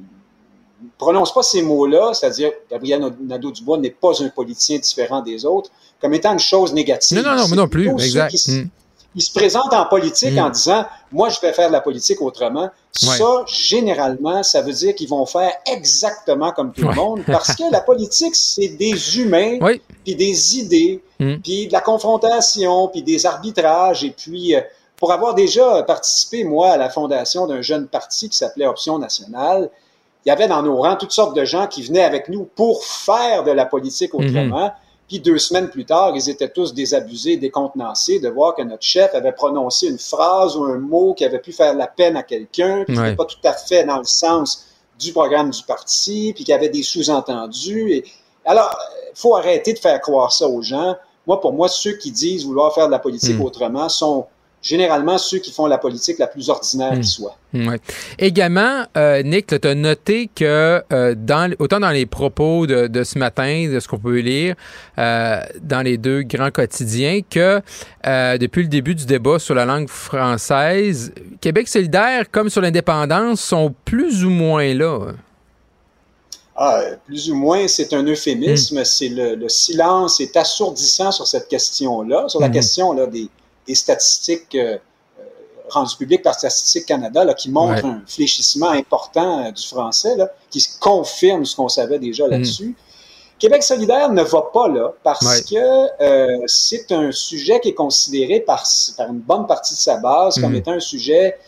prononce 0.96 1.34
pas 1.34 1.42
ces 1.42 1.62
mots-là, 1.62 2.14
c'est-à-dire 2.14 2.52
Gabriel 2.70 3.02
Nadeau-Dubois 3.20 3.78
n'est 3.78 3.90
pas 3.90 4.22
un 4.22 4.28
politicien 4.28 4.78
différent 4.78 5.20
des 5.22 5.44
autres, 5.44 5.70
comme 6.00 6.14
étant 6.14 6.32
une 6.32 6.38
chose 6.38 6.72
négative. 6.72 7.18
Non, 7.22 7.36
non, 7.36 7.48
non, 7.48 7.56
non 7.56 7.68
plus. 7.68 7.88
Exact. 7.88 8.34
Hmm 8.48 8.68
il 9.18 9.22
se 9.22 9.32
présente 9.32 9.74
en 9.74 9.84
politique 9.86 10.38
en 10.38 10.48
mm. 10.48 10.52
disant 10.52 10.84
moi 11.10 11.28
je 11.28 11.40
vais 11.40 11.52
faire 11.52 11.66
de 11.66 11.72
la 11.72 11.80
politique 11.80 12.22
autrement. 12.22 12.70
Ça 12.92 13.44
généralement 13.46 14.44
ça 14.44 14.62
veut 14.62 14.72
dire 14.72 14.94
qu'ils 14.94 15.08
vont 15.08 15.26
faire 15.26 15.52
exactement 15.66 16.52
comme 16.52 16.72
tout 16.72 16.86
le 16.86 16.94
monde 16.94 17.24
parce 17.26 17.56
que 17.56 17.64
la 17.72 17.80
politique 17.80 18.36
c'est 18.36 18.68
des 18.68 19.18
humains 19.18 19.58
puis 20.04 20.14
des 20.14 20.58
idées 20.58 21.02
mm. 21.18 21.36
puis 21.38 21.66
de 21.66 21.72
la 21.72 21.80
confrontation 21.80 22.86
puis 22.88 23.02
des 23.02 23.26
arbitrages 23.26 24.04
et 24.04 24.10
puis 24.10 24.54
euh, 24.54 24.60
pour 24.96 25.12
avoir 25.12 25.34
déjà 25.34 25.82
participé 25.82 26.44
moi 26.44 26.70
à 26.70 26.76
la 26.76 26.88
fondation 26.88 27.48
d'un 27.48 27.60
jeune 27.60 27.88
parti 27.88 28.28
qui 28.28 28.36
s'appelait 28.36 28.66
Option 28.66 28.98
nationale, 28.98 29.70
il 30.24 30.28
y 30.28 30.32
avait 30.32 30.48
dans 30.48 30.62
nos 30.62 30.76
rangs 30.76 30.96
toutes 30.96 31.12
sortes 31.12 31.36
de 31.36 31.44
gens 31.44 31.66
qui 31.66 31.82
venaient 31.82 32.04
avec 32.04 32.28
nous 32.28 32.48
pour 32.54 32.84
faire 32.84 33.42
de 33.42 33.50
la 33.50 33.64
politique 33.64 34.12
mm-hmm. 34.12 34.28
autrement. 34.28 34.72
Puis 35.08 35.20
deux 35.20 35.38
semaines 35.38 35.70
plus 35.70 35.86
tard, 35.86 36.12
ils 36.14 36.28
étaient 36.28 36.50
tous 36.50 36.74
désabusés, 36.74 37.38
décontenancés 37.38 38.20
de 38.20 38.28
voir 38.28 38.54
que 38.54 38.62
notre 38.62 38.82
chef 38.82 39.14
avait 39.14 39.32
prononcé 39.32 39.88
une 39.88 39.98
phrase 39.98 40.54
ou 40.54 40.64
un 40.64 40.78
mot 40.78 41.14
qui 41.14 41.24
avait 41.24 41.38
pu 41.38 41.50
faire 41.50 41.74
la 41.74 41.86
peine 41.86 42.16
à 42.16 42.22
quelqu'un, 42.22 42.84
puis 42.86 42.96
n'était 42.96 43.16
pas 43.16 43.24
tout 43.24 43.38
à 43.44 43.54
fait 43.54 43.84
dans 43.84 43.98
le 43.98 44.04
sens 44.04 44.66
du 44.98 45.12
programme 45.12 45.50
du 45.50 45.62
parti, 45.62 46.32
puis 46.34 46.44
qu'il 46.44 46.52
y 46.52 46.54
avait 46.54 46.68
des 46.68 46.82
sous-entendus. 46.82 47.92
Et... 47.92 48.04
Alors, 48.44 48.76
il 49.10 49.18
faut 49.18 49.34
arrêter 49.34 49.72
de 49.72 49.78
faire 49.78 49.98
croire 50.00 50.30
ça 50.30 50.46
aux 50.46 50.60
gens. 50.60 50.96
Moi, 51.26 51.40
pour 51.40 51.54
moi, 51.54 51.68
ceux 51.68 51.92
qui 51.92 52.10
disent 52.10 52.44
vouloir 52.44 52.74
faire 52.74 52.86
de 52.86 52.92
la 52.92 52.98
politique 52.98 53.38
hmm. 53.38 53.42
autrement 53.42 53.88
sont 53.88 54.26
généralement 54.60 55.18
ceux 55.18 55.38
qui 55.38 55.52
font 55.52 55.66
la 55.66 55.78
politique 55.78 56.18
la 56.18 56.26
plus 56.26 56.50
ordinaire 56.50 56.92
qui 56.92 57.00
hmm. 57.00 57.02
soit. 57.04 57.36
Ouais. 57.54 57.78
Également, 58.18 58.84
euh, 58.96 59.22
Nick, 59.22 59.46
tu 59.46 59.68
as 59.68 59.74
noté 59.74 60.28
que 60.34 60.82
euh, 60.92 61.14
dans, 61.16 61.50
autant 61.58 61.80
dans 61.80 61.90
les 61.90 62.06
propos 62.06 62.66
de, 62.66 62.88
de 62.88 63.04
ce 63.04 63.18
matin, 63.18 63.68
de 63.72 63.80
ce 63.80 63.88
qu'on 63.88 63.98
peut 63.98 64.18
lire 64.18 64.54
euh, 64.98 65.40
dans 65.62 65.82
les 65.82 65.96
deux 65.96 66.22
grands 66.22 66.50
quotidiens, 66.50 67.20
que 67.28 67.60
depuis 68.38 68.62
le 68.62 68.68
début 68.68 68.94
du 68.94 69.06
débat 69.06 69.38
sur 69.38 69.54
la 69.54 69.64
langue 69.64 69.88
française, 69.88 71.12
Québec 71.40 71.68
solidaire, 71.68 72.30
comme 72.30 72.50
sur 72.50 72.60
l'indépendance, 72.60 73.40
sont 73.40 73.74
plus 73.84 74.24
ou 74.24 74.30
moins 74.30 74.74
là. 74.74 75.12
Ah, 76.60 76.82
plus 77.06 77.30
ou 77.30 77.36
moins, 77.36 77.68
c'est 77.68 77.92
un 77.92 78.02
euphémisme. 78.02 78.80
Hmm. 78.80 78.84
C'est 78.84 79.08
le, 79.08 79.36
le, 79.36 79.48
silence 79.48 80.20
est 80.20 80.36
assourdissant 80.36 81.12
sur 81.12 81.26
cette 81.26 81.46
question-là, 81.46 82.28
sur 82.28 82.40
la 82.40 82.48
hmm. 82.48 82.52
question 82.52 82.92
là, 82.92 83.06
des, 83.06 83.28
des 83.68 83.74
statistiques 83.74 84.54
euh, 84.54 84.78
euh, 85.20 85.22
rendues 85.68 85.96
publiques 85.96 86.22
par 86.22 86.34
Statistique 86.34 86.86
Canada 86.86 87.24
là, 87.24 87.34
qui 87.34 87.50
montrent 87.50 87.84
un 87.84 88.02
fléchissement 88.06 88.70
important 88.70 89.44
euh, 89.46 89.50
du 89.52 89.64
français, 89.66 90.16
là, 90.16 90.30
qui 90.50 90.66
confirme 90.80 91.44
ce 91.44 91.54
qu'on 91.54 91.68
savait 91.68 91.98
déjà 91.98 92.26
mm. 92.26 92.30
là-dessus. 92.30 92.74
Québec 93.38 93.62
solidaire 93.62 94.10
ne 94.10 94.22
va 94.24 94.50
pas 94.52 94.66
là 94.66 94.92
parce 95.04 95.42
que 95.42 96.46
c'est 96.48 96.90
un 96.90 97.12
sujet 97.12 97.60
qui 97.60 97.68
est 97.68 97.74
considéré 97.74 98.40
par, 98.40 98.64
par, 98.96 99.10
une 99.10 99.20
bonne 99.20 99.46
partie 99.46 99.74
de 99.74 99.78
sa 99.78 99.98
base 99.98 100.40
comme 100.40 100.54
mm. 100.54 100.56
étant 100.56 100.72
un 100.72 100.80
sujet, 100.80 101.38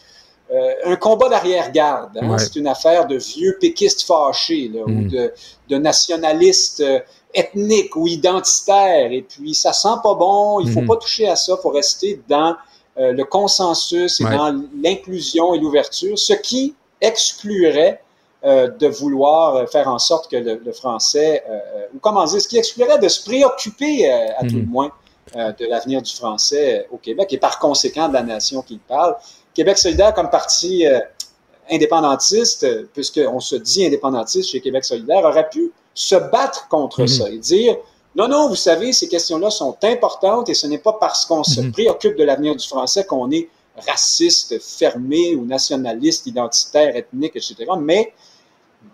un 0.84 0.94
combat 0.94 1.28
d'arrière-garde. 1.28 2.16
Hein. 2.22 2.38
C'est 2.38 2.54
une 2.54 2.68
affaire 2.68 3.08
de 3.08 3.16
vieux 3.16 3.58
péquistes 3.60 4.02
fâchés 4.02 4.70
là, 4.72 4.82
ou 4.84 4.88
mm. 4.88 5.08
de, 5.08 5.32
de 5.68 5.76
nationalistes 5.78 6.84
ethnique 7.34 7.96
ou 7.96 8.06
identitaire. 8.06 9.10
Et 9.12 9.22
puis, 9.22 9.54
ça 9.54 9.72
sent 9.72 9.88
pas 10.02 10.14
bon. 10.14 10.60
Il 10.60 10.70
faut 10.70 10.80
mhm. 10.80 10.86
pas 10.86 10.96
toucher 10.96 11.28
à 11.28 11.36
ça. 11.36 11.54
Il 11.58 11.62
faut 11.62 11.70
rester 11.70 12.20
dans 12.28 12.56
euh, 12.98 13.12
le 13.12 13.24
consensus 13.24 14.20
et 14.20 14.24
dans 14.24 14.64
l'inclusion 14.82 15.54
et 15.54 15.58
l'ouverture, 15.58 16.18
ce 16.18 16.32
qui 16.32 16.74
exclurait 17.00 18.02
euh, 18.44 18.68
de 18.68 18.88
vouloir 18.88 19.68
faire 19.70 19.88
en 19.88 19.98
sorte 19.98 20.30
que 20.30 20.36
le, 20.36 20.72
français, 20.72 21.44
euh, 21.48 21.86
ou 21.94 21.98
comment 22.00 22.24
dire, 22.24 22.40
ce 22.40 22.48
qui 22.48 22.58
exclurait 22.58 22.98
de 22.98 23.08
se 23.08 23.22
préoccuper 23.24 24.10
à 24.10 24.40
tout 24.40 24.56
le 24.56 24.62
mhm. 24.62 24.70
moins 24.70 24.92
de 25.36 25.70
l'avenir 25.70 26.02
du 26.02 26.12
français 26.12 26.88
au 26.90 26.96
Québec 26.96 27.32
et 27.32 27.38
par 27.38 27.60
conséquent 27.60 28.08
de 28.08 28.14
la 28.14 28.24
nation 28.24 28.62
qui 28.62 28.78
parle. 28.78 29.14
Québec 29.54 29.78
solidaire 29.78 30.12
comme 30.12 30.28
parti 30.28 30.84
indépendantiste, 31.70 32.66
puisqu'on 32.92 33.38
se 33.38 33.54
dit 33.54 33.86
indépendantiste 33.86 34.50
chez 34.50 34.60
Québec 34.60 34.84
solidaire, 34.84 35.22
aurait 35.22 35.48
pu 35.48 35.70
se 35.94 36.14
battre 36.14 36.68
contre 36.68 37.02
mhm. 37.02 37.08
ça 37.08 37.30
et 37.30 37.38
dire 37.38 37.76
non, 38.16 38.28
non, 38.28 38.48
vous 38.48 38.56
savez, 38.56 38.92
ces 38.92 39.08
questions-là 39.08 39.50
sont 39.50 39.76
importantes 39.82 40.48
et 40.48 40.54
ce 40.54 40.66
n'est 40.66 40.78
pas 40.78 40.94
parce 40.94 41.24
qu'on 41.24 41.44
se 41.44 41.60
mhm. 41.60 41.72
préoccupe 41.72 42.16
de 42.16 42.24
l'avenir 42.24 42.56
du 42.56 42.66
français 42.66 43.04
qu'on 43.04 43.30
est 43.30 43.48
raciste, 43.86 44.60
fermé 44.60 45.36
ou 45.36 45.46
nationaliste, 45.46 46.26
identitaire, 46.26 46.96
ethnique, 46.96 47.36
etc. 47.36 47.54
Mais 47.80 48.12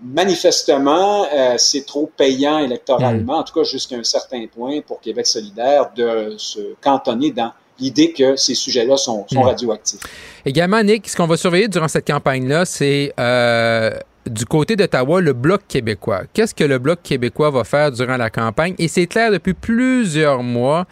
manifestement, 0.03 1.27
euh, 1.33 1.55
c'est 1.57 1.87
trop 1.87 2.11
payant 2.15 2.59
électoralement, 2.59 3.35
mhm. 3.35 3.41
en 3.41 3.43
tout 3.43 3.55
cas 3.55 3.65
jusqu'à 3.65 3.97
un 3.97 4.05
certain 4.05 4.45
point 4.47 4.81
pour 4.83 5.01
Québec 5.01 5.27
solidaire, 5.27 5.91
de 5.97 6.35
se 6.37 6.75
cantonner 6.83 7.31
dans 7.31 7.53
l'idée 7.79 8.13
que 8.13 8.37
ces 8.37 8.55
sujets-là 8.55 8.97
sont, 8.97 9.27
radioactifs. 9.35 10.01
Également, 10.45 10.83
Nick, 10.83 11.09
ce 11.09 11.17
qu'on 11.17 11.27
va 11.27 11.37
surveiller 11.37 11.69
durant 11.69 11.89
cette 11.89 12.07
campagne-là, 12.07 12.65
c'est 12.65 13.13
euh, 13.19 13.91
du 14.29 14.45
côté 14.45 14.77
d'Ottawa, 14.77 15.21
le 15.21 15.33
Bloc 15.33 15.63
québécois. 15.69 16.23
Qu'est-ce 16.33 16.55
que 16.55 16.65
le 16.65 16.79
Bloc 16.79 17.01
québécois 17.03 17.51
va 17.51 17.65
faire 17.65 17.93
durant 17.93 18.17
la 18.17 18.31
campagne? 18.31 18.75
Et 18.79 18.89
c'est 18.89 19.07
clair 19.07 19.31
depuis 19.31 19.55
plusieurs 19.55 20.43
mois. 20.43 20.87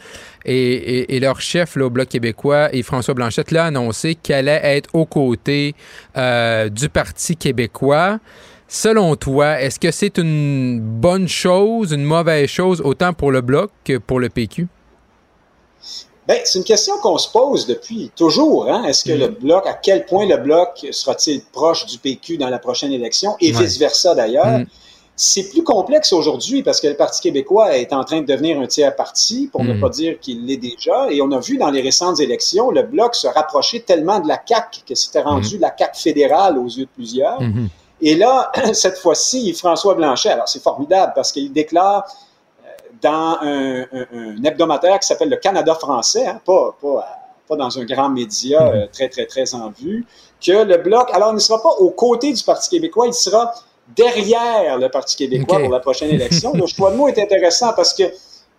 Et, 0.44 1.18
leur 1.20 1.40
chef 1.40 1.77
là, 1.77 1.87
au 1.87 1.90
Bloc 1.90 2.09
québécois, 2.09 2.68
et 2.75 2.83
François 2.83 3.14
Blanchette, 3.14 3.51
l'a 3.51 3.66
annoncé 3.66 4.14
qu'elle 4.14 4.49
allait 4.49 4.77
être 4.77 4.90
aux 4.92 5.07
côtés 5.07 5.75
euh, 6.16 6.68
du 6.68 6.88
Parti 6.88 7.37
québécois. 7.37 8.18
Selon 8.68 9.14
toi, 9.16 9.61
est-ce 9.61 9.79
que 9.79 9.90
c'est 9.90 10.18
une 10.18 10.81
bonne 10.81 11.29
chose, 11.29 11.92
une 11.92 12.05
mauvaise 12.05 12.49
chose, 12.49 12.81
autant 12.81 13.12
pour 13.12 13.31
le 13.31 13.40
Bloc 13.40 13.70
que 13.85 13.99
pour 13.99 14.20
le 14.20 14.29
PQ? 14.29 14.66
Ben, 16.27 16.39
c'est 16.45 16.59
une 16.59 16.65
question 16.65 16.97
qu'on 16.99 17.19
se 17.19 17.31
pose 17.31 17.67
depuis 17.67 18.11
toujours. 18.17 18.69
Hein? 18.71 18.85
Est-ce 18.85 19.05
que 19.05 19.13
mm. 19.13 19.19
le 19.19 19.29
bloc, 19.29 19.67
à 19.67 19.75
quel 19.75 20.07
point 20.07 20.27
le 20.27 20.39
bloc 20.39 20.87
sera-t-il 20.91 21.43
proche 21.43 21.85
du 21.87 21.99
PQ 21.99 22.39
dans 22.39 22.49
la 22.49 22.59
prochaine 22.59 22.93
élection 22.93 23.37
et 23.41 23.53
vice-versa 23.53 24.15
d'ailleurs? 24.15 24.47
Mm. 24.47 24.67
C'est 25.17 25.49
plus 25.51 25.63
complexe 25.63 26.13
aujourd'hui 26.13 26.65
parce 26.65 26.81
que 26.81 26.89
le 26.89 26.97
Parti 26.97 27.21
québécois 27.21 27.77
est 27.77 27.93
en 27.93 28.03
train 28.03 28.21
de 28.21 28.27
devenir 28.27 28.59
un 28.59 28.67
tiers 28.67 28.97
parti, 28.97 29.49
pour 29.53 29.63
ne 29.63 29.75
Mhm. 29.75 29.81
pas 29.81 29.89
dire 29.89 30.19
qu'il 30.19 30.45
l'est 30.45 30.57
déjà. 30.57 31.07
Et 31.09 31.23
on 31.23 31.31
a 31.31 31.39
vu 31.39 31.57
dans 31.57 31.71
les 31.71 31.83
récentes 31.83 32.18
élections 32.18 32.72
le 32.72 32.83
Bloc 32.83 33.14
se 33.14 33.29
rapprocher 33.29 33.83
tellement 33.83 34.18
de 34.18 34.27
la 34.27 34.41
CAQ 34.45 34.81
que 34.85 34.97
c'était 34.97 35.20
rendu 35.22 35.59
la 35.59 35.72
CAQ 35.77 36.01
fédérale 36.01 36.59
aux 36.59 36.66
yeux 36.66 36.87
de 36.87 36.91
plusieurs. 36.93 37.41
Mhm. 37.41 37.68
Et 38.01 38.16
là, 38.16 38.51
cette 38.72 38.99
fois-ci, 38.99 39.53
François 39.53 39.95
Blanchet, 39.95 40.31
alors 40.31 40.49
c'est 40.49 40.62
formidable 40.62 41.12
parce 41.14 41.31
qu'il 41.31 41.53
déclare 41.53 42.05
dans 43.09 43.38
un, 43.42 43.82
un- 43.98 44.07
un 44.20 44.44
hebdomadaire 44.48 44.98
qui 45.00 45.07
s'appelle 45.09 45.30
le 45.30 45.36
Canada 45.36 45.74
français, 45.74 46.26
hein, 46.26 46.40
pas, 46.44 46.74
pas, 46.82 47.07
pas 47.48 47.57
dans 47.57 47.72
un 47.78 47.84
grand 47.84 48.09
média 48.20 48.61
Mhm. 48.62 48.74
euh, 48.74 48.86
très, 48.92 49.09
très, 49.14 49.26
très 49.26 49.55
en 49.55 49.68
vue, 49.70 50.05
que 50.44 50.57
le 50.72 50.76
Bloc, 50.86 51.07
alors 51.12 51.30
il 51.32 51.34
ne 51.34 51.44
sera 51.48 51.62
pas 51.62 51.74
aux 51.84 51.90
côtés 51.90 52.32
du 52.32 52.42
Parti 52.42 52.70
québécois, 52.70 53.07
il 53.07 53.14
sera 53.14 53.52
derrière 53.94 54.78
le 54.78 54.88
Parti 54.88 55.16
québécois 55.16 55.59
pour 55.61 55.72
la 55.72 55.80
prochaine 55.80 56.11
élection. 56.11 56.52
Le 56.55 56.66
choix 56.66 56.90
de 56.90 56.96
mots 56.96 57.09
est 57.09 57.18
intéressant 57.18 57.72
parce 57.74 57.92
que 57.94 58.02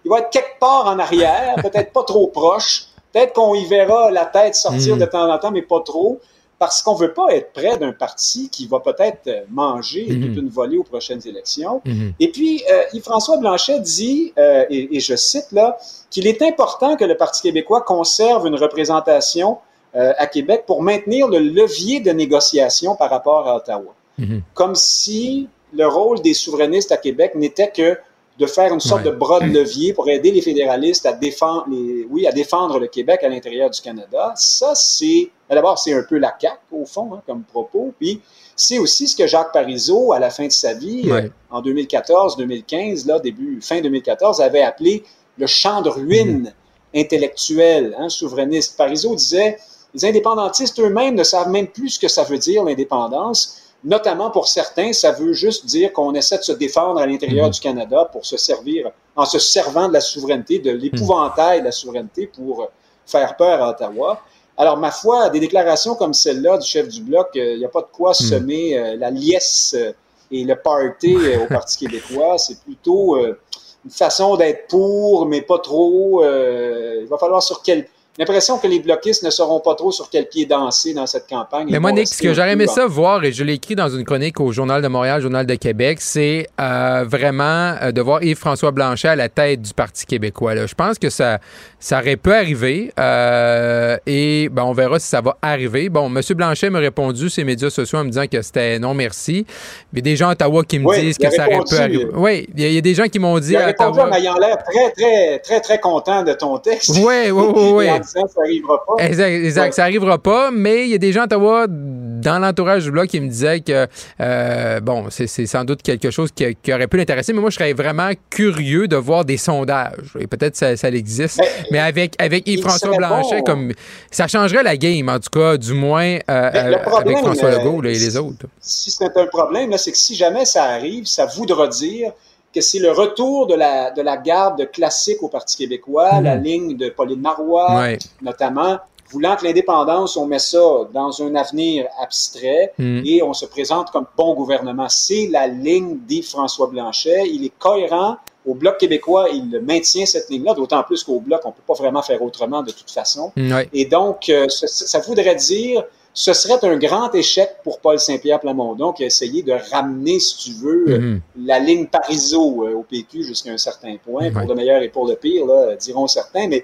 il 0.04 0.10
va 0.10 0.20
être 0.20 0.30
quelque 0.30 0.60
part 0.60 0.86
en 0.88 1.00
arrière, 1.00 1.56
peut-être 1.62 1.92
pas 1.92 2.04
trop 2.04 2.28
proche, 2.28 2.86
peut-être 3.12 3.34
qu'on 3.34 3.56
y 3.56 3.66
verra 3.66 4.12
la 4.12 4.26
tête 4.26 4.56
sortir 4.56 4.94
Mhm. 4.96 5.02
de 5.02 5.06
temps 5.06 5.32
en 5.34 5.38
temps, 5.40 5.52
mais 5.52 5.64
pas 5.64 5.82
trop 5.82 6.20
parce 6.58 6.82
qu'on 6.82 6.96
veut 6.96 7.14
pas 7.14 7.28
être 7.36 7.52
près 7.52 7.78
d'un 7.78 7.92
parti 7.92 8.50
qui 8.50 8.66
va 8.68 8.80
peut-être 8.80 9.30
manger 9.50 10.06
Mhm. 10.10 10.22
toute 10.28 10.38
une 10.44 10.50
volée 10.50 10.78
aux 10.78 10.84
prochaines 10.84 11.22
élections. 11.28 11.82
Mhm. 11.86 12.14
Et 12.20 12.30
puis, 12.32 12.64
euh, 12.72 12.84
Yves-François 12.94 13.38
Blanchet 13.38 13.80
dit, 13.82 14.34
euh, 14.38 14.66
et, 14.70 14.96
et 14.96 15.00
je 15.02 15.16
cite 15.16 15.52
là, 15.52 15.78
qu'il 16.10 16.28
est 16.28 16.42
important 16.42 16.96
que 16.96 17.04
le 17.04 17.18
Parti 17.18 17.42
québécois 17.42 17.82
conserve 17.82 18.48
une 18.48 18.56
représentation 18.56 19.58
euh, 19.96 20.12
à 20.18 20.28
Québec 20.28 20.64
pour 20.68 20.82
maintenir 20.82 21.28
le 21.28 21.40
levier 21.40 22.00
de 22.02 22.12
négociation 22.12 22.96
par 22.96 23.10
rapport 23.10 23.48
à 23.48 23.56
Ottawa. 23.58 23.94
Mhm. 24.18 24.42
Comme 24.54 24.76
si 24.76 25.48
le 25.74 25.88
rôle 25.88 26.22
des 26.22 26.34
souverainistes 26.34 26.92
à 26.92 26.98
Québec 26.98 27.34
n'était 27.36 27.70
que 27.72 27.98
de 28.38 28.46
faire 28.46 28.74
une 28.74 28.80
sorte 28.82 29.06
Ouais. 29.06 29.12
de 29.12 29.16
bras 29.16 29.40
de 29.40 29.46
levier 29.46 29.94
pour 29.94 30.10
aider 30.10 30.32
les 30.32 30.42
fédéralistes 30.42 31.06
à 31.06 31.14
défendre, 31.14 31.66
les, 31.70 32.06
oui, 32.10 32.28
à 32.28 32.34
défendre 32.34 32.80
le 32.80 32.88
Québec 32.88 33.22
à 33.24 33.30
l'intérieur 33.30 33.70
du 33.70 33.80
Canada. 33.80 34.34
Ça, 34.36 34.74
c'est, 34.76 35.30
d'abord, 35.54 35.78
c'est 35.78 35.94
un 35.94 36.04
peu 36.04 36.18
la 36.18 36.34
CAQ, 36.40 36.58
au 36.72 36.86
fond, 36.86 37.14
hein, 37.14 37.22
comme 37.28 37.44
propos. 37.44 37.94
Puis, 38.00 38.22
c'est 38.56 38.80
aussi 38.80 39.08
ce 39.08 39.16
que 39.16 39.28
Jacques 39.28 39.52
Parizeau, 39.52 40.14
à 40.14 40.20
la 40.20 40.30
fin 40.30 40.48
de 40.48 40.52
sa 40.52 40.74
vie, 40.74 41.12
Ouais. 41.12 41.26
euh, 41.26 41.30
en 41.52 41.62
2014-2015, 41.62 43.06
là, 43.06 43.20
début, 43.20 43.60
fin 43.62 43.82
2014, 43.82 44.42
avait 44.42 44.62
appelé 44.64 45.04
le 45.38 45.48
champ 45.48 45.82
de 45.82 45.90
ruines 45.90 46.54
intellectuel, 46.96 47.96
hein, 48.00 48.10
souverainiste. 48.10 48.78
Parizeau 48.78 49.16
disait, 49.16 49.58
les 49.94 50.06
indépendantistes 50.06 50.80
eux-mêmes 50.80 51.16
ne 51.16 51.24
savent 51.24 51.50
même 51.50 51.68
plus 51.68 51.90
ce 51.92 52.00
que 52.00 52.08
ça 52.08 52.24
veut 52.24 52.38
dire, 52.38 52.64
l'indépendance. 52.64 53.62
Notamment 53.84 54.32
pour 54.32 54.48
certains, 54.48 54.94
ça 54.94 55.12
veut 55.12 55.34
juste 55.34 55.66
dire 55.68 55.94
qu'on 55.94 56.14
essaie 56.16 56.38
de 56.38 56.44
se 56.44 56.54
défendre 56.54 57.00
à 57.00 57.06
l'intérieur 57.06 57.46
Mhm. 57.48 57.52
du 57.52 57.60
Canada 57.60 58.10
pour 58.12 58.26
se 58.26 58.36
servir, 58.38 58.90
en 59.16 59.26
se 59.26 59.38
servant 59.38 59.88
de 59.88 59.94
la 59.94 60.02
souveraineté, 60.02 60.60
de 60.60 60.72
l'épouvantail 60.72 61.60
de 61.60 61.66
la 61.66 61.72
souveraineté 61.72 62.28
pour 62.28 62.68
faire 63.06 63.36
peur 63.38 63.62
à 63.62 63.70
Ottawa. 63.70 64.20
Alors, 64.58 64.78
ma 64.78 64.92
foi, 64.92 65.30
des 65.30 65.40
déclarations 65.40 65.96
comme 65.96 66.14
celle-là 66.14 66.58
du 66.58 66.68
chef 66.68 66.88
du 66.88 67.02
Bloc, 67.02 67.28
euh, 67.36 67.54
il 67.54 67.60
n'y 67.60 67.66
a 67.66 67.70
pas 67.70 67.82
de 67.82 67.88
quoi 67.92 68.14
semer 68.14 68.78
euh, 68.78 68.96
la 68.96 69.12
liesse 69.12 69.76
euh, 69.78 69.92
et 70.32 70.46
le 70.46 70.56
party 70.56 71.18
au 71.44 71.48
Parti 71.48 71.86
québécois. 71.86 72.38
C'est 72.38 72.60
plutôt 72.62 73.18
une 73.18 73.92
façon 73.92 74.38
d'être 74.38 74.68
pour, 74.68 75.28
mais 75.28 75.42
pas 75.42 75.60
trop. 75.60 76.24
Il 76.24 77.08
va 77.08 77.18
falloir 77.18 77.44
sur 77.44 77.62
quel... 77.62 77.88
L'impression 78.18 78.58
que 78.58 78.68
les 78.68 78.80
bloquistes 78.80 79.24
ne 79.24 79.30
sauront 79.30 79.60
pas 79.60 79.76
trop 79.76 79.92
sur 79.92 80.10
quel 80.10 80.30
pied 80.30 80.46
danser 80.46 80.94
dans 80.94 81.06
cette 81.06 81.28
campagne. 81.28 81.68
Mais 81.70 81.80
moi, 81.80 81.92
Nick, 81.92 82.02
rester 82.02 82.16
ce 82.16 82.24
que 82.24 82.34
j'aurais 82.34 82.54
aimé 82.54 82.66
ça 82.66 82.86
voir, 82.86 83.22
et 83.26 83.34
je 83.34 83.44
l'ai 83.44 83.54
écrit 83.54 83.76
dans 83.76 83.90
une 83.90 84.06
chronique 84.06 84.40
au 84.40 84.54
Journal 84.54 84.82
de 84.82 84.88
Montréal, 84.88 85.22
Journal 85.22 85.46
de 85.46 85.56
Québec, 85.56 85.98
c'est 86.00 86.48
euh, 86.62 87.04
vraiment 87.06 87.76
euh, 87.82 87.92
de 87.92 88.02
voir 88.02 88.24
Yves-François 88.24 88.72
Blanchet 88.72 89.10
à 89.10 89.16
la 89.18 89.28
tête 89.28 89.62
du 89.62 89.74
Parti 89.74 90.06
québécois. 90.06 90.56
là. 90.56 90.66
Je 90.66 90.76
pense 90.76 90.98
que 90.98 91.10
ça, 91.10 91.40
ça 91.88 92.00
aurait 92.00 92.16
pu 92.18 92.32
arriver 92.32 92.92
euh, 93.00 93.96
et 94.08 94.50
ben, 94.52 94.64
on 94.64 94.74
verra 94.74 94.98
si 94.98 95.06
ça 95.08 95.22
va 95.22 95.38
arriver. 95.40 95.88
Bon, 95.90 96.08
M. 96.08 96.20
Blanchet 96.36 96.72
m'a 96.72 96.80
répondu 96.80 97.30
sur 97.30 97.42
les 97.42 97.46
médias 97.46 97.70
sociaux 97.70 98.00
en 98.00 98.04
me 98.06 98.10
disant 98.10 98.26
que 98.26 98.42
c'était 98.42 98.80
non 98.80 98.96
merci. 98.96 99.46
Il 99.94 99.98
y 99.98 100.00
a 100.00 100.02
des 100.02 100.16
gens 100.16 100.30
à 100.30 100.32
Ottawa 100.32 100.64
qui 100.64 100.80
me 100.80 100.88
Oui, 100.88 101.00
disent 101.00 101.18
que 101.20 101.30
ça 101.30 101.46
aurait 101.46 101.60
pu 101.70 101.76
arriver. 101.76 102.08
Oui, 102.16 102.50
il 102.56 102.62
y, 102.62 102.66
a- 102.66 102.70
il 102.70 102.74
y 102.74 102.78
a 102.80 102.82
des 102.82 102.96
gens 102.96 103.04
qui 103.06 103.20
m'ont 103.20 103.38
dit 103.38 103.52
Il 103.52 103.58
a 103.58 103.64
à 103.64 103.66
répondu 103.68 104.00
Ottawa. 104.00 104.10
en 104.10 104.18
ayant 104.18 104.36
l'air 104.40 104.58
très, 104.68 104.92
très, 104.94 105.40
très, 105.40 105.62
très 105.62 105.80
content 105.80 106.24
de 106.24 106.34
ton 106.34 106.58
texte. 106.58 106.98
Ouais, 107.06 107.30
ouais, 107.30 107.72
ouais. 107.72 107.86
Et 107.86 107.92
en 107.92 108.00
disant 108.00 108.28
ça 108.28 108.42
n'arrivera 108.42 108.84
pas. 108.88 109.04
Exact, 109.06 109.30
exact. 109.32 109.66
Ouais. 109.68 109.72
ça 109.74 109.84
arrivera 109.84 110.18
pas, 110.18 110.50
mais 110.52 110.86
il 110.86 110.90
y 110.90 110.96
a 110.96 110.98
des 110.98 111.12
gens 111.12 111.22
à 111.22 111.26
Ottawa 111.26 111.68
dans 111.70 112.40
l'entourage 112.40 112.86
du 112.86 112.90
bloc 112.92 113.06
qui 113.10 113.20
me 113.22 113.28
disaient 113.30 113.60
que 113.60 113.86
euh, 114.22 114.80
bon, 114.80 115.06
c'est 115.12 115.28
c'est 115.28 115.46
sans 115.46 115.64
doute 115.64 115.84
quelque 115.84 116.10
chose 116.10 116.32
qui, 116.32 116.56
qui 116.64 116.74
aurait 116.74 116.88
pu 116.88 116.98
l'intéresser, 116.98 117.32
mais 117.32 117.42
moi 117.42 117.52
je 117.52 117.58
serais 117.58 117.74
vraiment 117.74 118.10
curieux 118.32 118.88
de 118.88 118.96
voir 118.96 119.24
des 119.24 119.38
sondages. 119.38 120.16
Et 120.20 120.26
peut-être 120.26 120.56
ça, 120.56 120.76
ça 120.76 120.88
existe, 120.90 121.40
Ben, 121.72 121.75
mais 121.76 121.82
avec 121.82 122.16
avec 122.20 122.48
Yves-François 122.48 122.96
Blanchet, 122.96 123.40
bon. 123.40 123.44
comme 123.44 123.72
ça 124.12 124.28
changerait 124.28 124.64
la 124.64 124.78
game 124.78 125.10
en 125.10 125.20
tout 125.20 125.30
cas, 125.40 125.58
du 125.58 125.74
moins 125.74 126.18
euh, 126.30 126.52
le 126.70 126.76
euh, 126.76 126.80
problème, 126.80 127.16
avec 127.16 127.26
François 127.26 127.50
euh, 127.50 127.58
Legault 127.60 127.82
là, 127.82 127.90
et 127.90 127.94
les 127.94 128.16
autres. 128.18 128.46
si 128.62 128.92
c'est 128.92 129.18
un 129.18 129.26
problème, 129.28 129.76
c'est 129.78 129.92
que 129.92 129.98
si 129.98 130.16
jamais 130.16 130.46
ça 130.46 130.64
arrive, 130.64 131.06
ça 131.06 131.26
voudra 131.26 131.68
dire 131.68 132.12
que 132.54 132.62
c'est 132.62 132.80
le 132.80 132.92
retour 132.92 133.48
de 133.48 133.56
la, 133.56 133.92
de 133.92 134.02
la 134.02 134.16
garde 134.16 134.72
classique 134.72 135.22
au 135.22 135.28
Parti 135.28 135.58
québécois, 135.58 136.14
Mhm. 136.16 136.24
la 136.24 136.36
ligne 136.36 136.78
de 136.78 136.88
Pauline 136.90 137.20
Marois, 137.20 137.70
Ouais. 137.80 138.00
notamment, 138.22 138.78
voulant 139.12 139.36
que 139.36 139.44
l'indépendance, 139.46 140.16
on 140.16 140.26
met 140.26 140.40
ça 140.40 140.66
dans 140.94 141.12
un 141.22 141.36
avenir 141.36 141.86
abstrait 142.02 142.72
Mm. 142.78 143.02
et 143.06 143.22
on 143.22 143.34
se 143.34 143.46
présente 143.46 143.92
comme 143.92 144.06
bon 144.18 144.34
gouvernement. 144.34 144.88
C'est 144.90 145.28
la 145.30 145.48
ligne 145.48 145.98
d'Yves-François 146.08 146.68
Blanchet. 146.68 147.24
Il 147.36 147.44
est 147.46 147.52
cohérent. 147.60 148.16
Au 148.48 148.54
Bloc 148.54 148.78
québécois, 148.78 149.28
il 149.34 149.60
maintient 149.62 150.06
cette 150.06 150.30
ligne-là, 150.30 150.54
d'autant 150.54 150.84
plus 150.84 151.04
qu'au 151.04 151.20
Bloc, 151.20 151.42
on 151.46 151.50
ne 151.50 151.54
peut 151.54 151.64
pas 151.68 151.74
vraiment 151.74 152.02
faire 152.02 152.22
autrement 152.22 152.62
de 152.62 152.72
toute 152.72 152.92
façon. 152.92 153.32
Et 153.74 153.86
donc, 153.86 154.30
euh, 154.30 154.48
ça 154.50 155.00
voudrait 155.00 155.36
dire, 155.36 155.84
ce 156.14 156.32
serait 156.32 156.64
un 156.66 156.78
grand 156.78 157.14
échec 157.14 157.58
pour 157.64 157.80
Paul 157.80 158.00
Saint-Pierre 158.00 158.40
Plamondon 158.40 158.94
qui 158.94 159.04
a 159.04 159.08
essayé 159.08 159.44
de 159.44 159.54
ramener, 159.72 160.20
si 160.20 160.38
tu 160.38 160.52
veux, 160.52 160.86
Mhm. 160.88 161.22
la 161.44 161.60
ligne 161.60 161.88
Parizeau 161.88 162.66
euh, 162.66 162.74
au 162.76 162.84
PQ 162.84 163.24
jusqu'à 163.24 163.52
un 163.52 163.58
certain 163.58 163.96
point, 163.98 164.32
pour 164.32 164.48
le 164.48 164.56
meilleur 164.56 164.82
et 164.82 164.90
pour 164.90 165.08
le 165.08 165.16
pire, 165.16 165.46
là, 165.46 165.76
diront 165.76 166.08
certains, 166.08 166.48
mais 166.48 166.64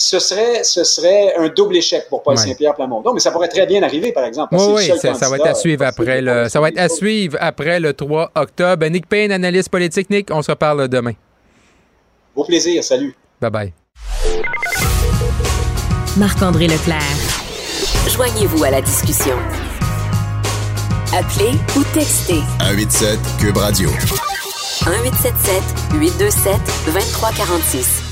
ce 0.00 0.18
serait, 0.18 0.64
ce 0.64 0.82
serait 0.82 1.34
un 1.36 1.48
double 1.48 1.76
échec 1.76 2.06
pour 2.08 2.22
Paul 2.22 2.34
Ouais. 2.34 2.40
Saint-Pierre 2.42 2.74
Plamondon, 2.74 3.12
mais 3.12 3.20
ça 3.20 3.30
pourrait 3.30 3.48
très 3.48 3.66
bien 3.66 3.82
arriver, 3.82 4.12
par 4.12 4.24
exemple. 4.24 4.48
parce 4.50 4.66
Oui, 4.66 4.72
oui, 4.76 4.98
ça, 4.98 5.14
ça 5.14 5.28
va 5.28 5.36
être 5.36 5.46
à 5.46 5.54
suivre 5.54 5.84
après 5.84 6.22
le, 6.22 6.48
ça 6.48 6.58
va 6.60 6.68
être 6.70 6.78
à 6.78 6.88
suivre 6.88 7.36
après 7.40 7.78
le 7.80 7.92
3 7.92 8.30
octobre. 8.34 8.86
Nick 8.86 9.06
Payne, 9.06 9.30
analyste 9.30 9.68
politique. 9.68 10.08
Nick, 10.08 10.30
on 10.32 10.40
se 10.42 10.50
reparle 10.50 10.88
demain. 10.88 11.12
Au 12.34 12.44
plaisir, 12.44 12.82
salut. 12.82 13.14
Bye 13.40 13.50
bye. 13.50 13.72
Marc-André 16.16 16.66
Leclerc. 16.66 17.00
Joignez-vous 18.08 18.64
à 18.64 18.70
la 18.70 18.80
discussion. 18.80 19.36
Appelez 21.12 21.52
ou 21.76 21.82
textez 21.92 22.40
187 22.60 23.18
Cube 23.40 23.56
Radio. 23.58 23.90
1877 23.90 25.62
827 26.00 26.52
2346. 26.86 28.09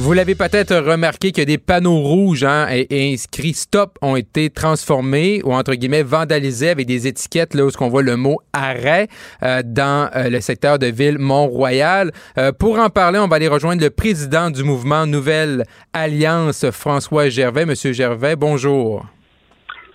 Vous 0.00 0.12
l'avez 0.12 0.36
peut-être 0.36 0.76
remarqué 0.76 1.32
que 1.32 1.42
des 1.42 1.58
panneaux 1.58 1.98
rouges 1.98 2.44
hein, 2.44 2.68
et, 2.70 3.12
inscrits 3.12 3.52
stop 3.52 3.98
ont 4.00 4.14
été 4.14 4.48
transformés 4.48 5.42
ou 5.44 5.52
entre 5.52 5.74
guillemets 5.74 6.04
vandalisés 6.04 6.70
avec 6.70 6.86
des 6.86 7.08
étiquettes 7.08 7.52
là 7.52 7.66
où 7.66 7.70
on 7.80 7.88
voit 7.88 8.02
le 8.02 8.16
mot 8.16 8.38
arrêt 8.52 9.08
euh, 9.42 9.60
dans 9.64 10.08
euh, 10.14 10.30
le 10.30 10.40
secteur 10.40 10.78
de 10.78 10.86
ville 10.86 11.18
Mont-Royal. 11.18 12.12
Euh, 12.38 12.52
pour 12.52 12.78
en 12.78 12.90
parler, 12.90 13.18
on 13.18 13.26
va 13.26 13.36
aller 13.36 13.48
rejoindre 13.48 13.82
le 13.82 13.90
président 13.90 14.50
du 14.50 14.62
mouvement 14.62 15.04
Nouvelle 15.04 15.64
Alliance, 15.92 16.70
François 16.70 17.28
Gervais. 17.28 17.66
Monsieur 17.66 17.92
Gervais, 17.92 18.36
bonjour. 18.36 19.04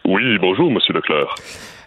Oui, 0.04 0.38
bonjour, 0.38 0.70
Monsieur 0.70 0.94
Leclerc. 0.96 1.34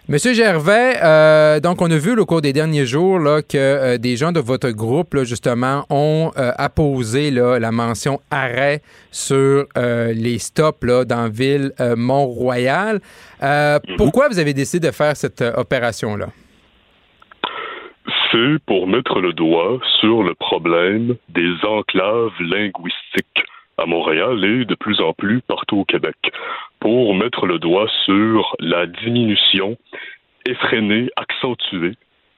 Monsieur 0.09 0.31
Gervais, 0.33 0.93
euh, 1.03 1.59
donc 1.59 1.81
on 1.81 1.91
a 1.91 1.97
vu 1.97 2.17
au 2.17 2.25
cours 2.25 2.39
des 2.39 2.53
derniers 2.53 2.85
jours 2.85 3.19
là, 3.19 3.41
que 3.41 3.57
euh, 3.57 3.97
des 3.97 4.15
gens 4.15 4.31
de 4.31 4.39
votre 4.39 4.69
groupe, 4.69 5.13
là, 5.13 5.25
justement, 5.25 5.85
ont 5.89 6.31
euh, 6.37 6.51
apposé 6.57 7.29
là, 7.29 7.59
la 7.59 7.73
mention 7.73 8.21
arrêt 8.31 8.81
sur 9.11 9.65
les 9.75 10.37
stops 10.39 10.81
là, 10.83 11.03
dans 11.03 11.29
ville 11.29 11.73
Mont-Royal. 11.97 13.01
Euh, 13.43 13.79
Pourquoi 13.97 14.29
vous 14.29 14.39
avez 14.39 14.53
décidé 14.53 14.87
de 14.87 14.93
faire 14.93 15.17
cette 15.17 15.41
opération-là? 15.41 16.27
C'est 18.31 18.59
pour 18.65 18.87
mettre 18.87 19.19
le 19.19 19.33
doigt 19.33 19.77
sur 19.99 20.23
le 20.23 20.35
problème 20.35 21.15
des 21.27 21.51
enclaves 21.67 22.31
linguistiques 22.39 23.43
à 23.77 23.85
Montréal 23.85 24.43
et 24.43 24.65
de 24.65 24.75
plus 24.75 24.99
en 25.01 25.13
plus 25.13 25.41
partout 25.41 25.77
au 25.77 25.85
Québec, 25.85 26.15
pour 26.79 27.13
mettre 27.15 27.45
le 27.45 27.59
doigt 27.59 27.87
sur 28.05 28.55
la 28.59 28.85
diminution 28.87 29.77
effrénée, 30.47 31.09
accentuée 31.15 31.93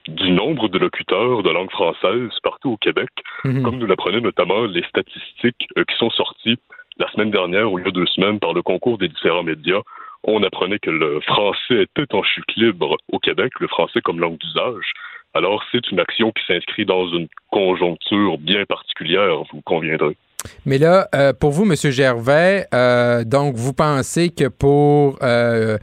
du 0.07 0.31
nombre 0.31 0.69
de 0.69 0.79
locuteurs 0.79 1.43
de 1.43 1.49
langue 1.51 1.69
française 1.71 2.31
partout 2.41 2.71
au 2.71 2.77
Québec, 2.77 3.09
Mhm. 3.45 3.63
comme 3.63 3.77
nous 3.77 3.85
l'apprenaient 3.85 4.21
notamment 4.21 4.65
les 4.65 4.83
statistiques 4.83 5.67
euh, 5.77 5.83
qui 5.83 5.95
sont 5.97 6.09
sorties 6.09 6.57
la 6.97 7.09
semaine 7.11 7.31
dernière 7.31 7.71
ou 7.71 7.79
il 7.79 7.85
y 7.85 7.87
a 7.87 7.91
deux 7.91 8.07
semaines 8.07 8.39
par 8.39 8.53
le 8.53 8.61
concours 8.61 8.97
des 8.97 9.07
différents 9.07 9.43
médias. 9.43 9.81
On 10.23 10.43
apprenait 10.43 10.79
que 10.79 10.89
le 10.89 11.21
français 11.21 11.83
était 11.83 12.13
en 12.13 12.23
chute 12.23 12.53
libre 12.57 12.97
au 13.11 13.19
Québec, 13.19 13.53
le 13.59 13.67
français 13.67 14.01
comme 14.01 14.19
langue 14.19 14.37
d'usage, 14.37 14.91
Alors, 15.35 15.63
c'est 15.71 15.91
une 15.91 15.99
action 15.99 16.31
qui 16.31 16.43
s'inscrit 16.47 16.85
dans 16.85 17.07
une 17.09 17.27
conjoncture 17.51 18.39
bien 18.39 18.65
particulière, 18.65 19.43
vous 19.53 19.61
conviendrez. 19.61 20.17
Mais 20.65 20.77
là, 20.77 21.07
euh, 21.13 21.33
pour 21.33 21.51
vous, 21.51 21.63
M. 21.63 21.75
Gervais, 21.91 22.65
euh, 22.73 23.23
donc 23.23 23.55
vous 23.55 23.73
pensez 23.73 24.29
que 24.29 24.47
pour 24.47 25.17
euh, 25.21 25.77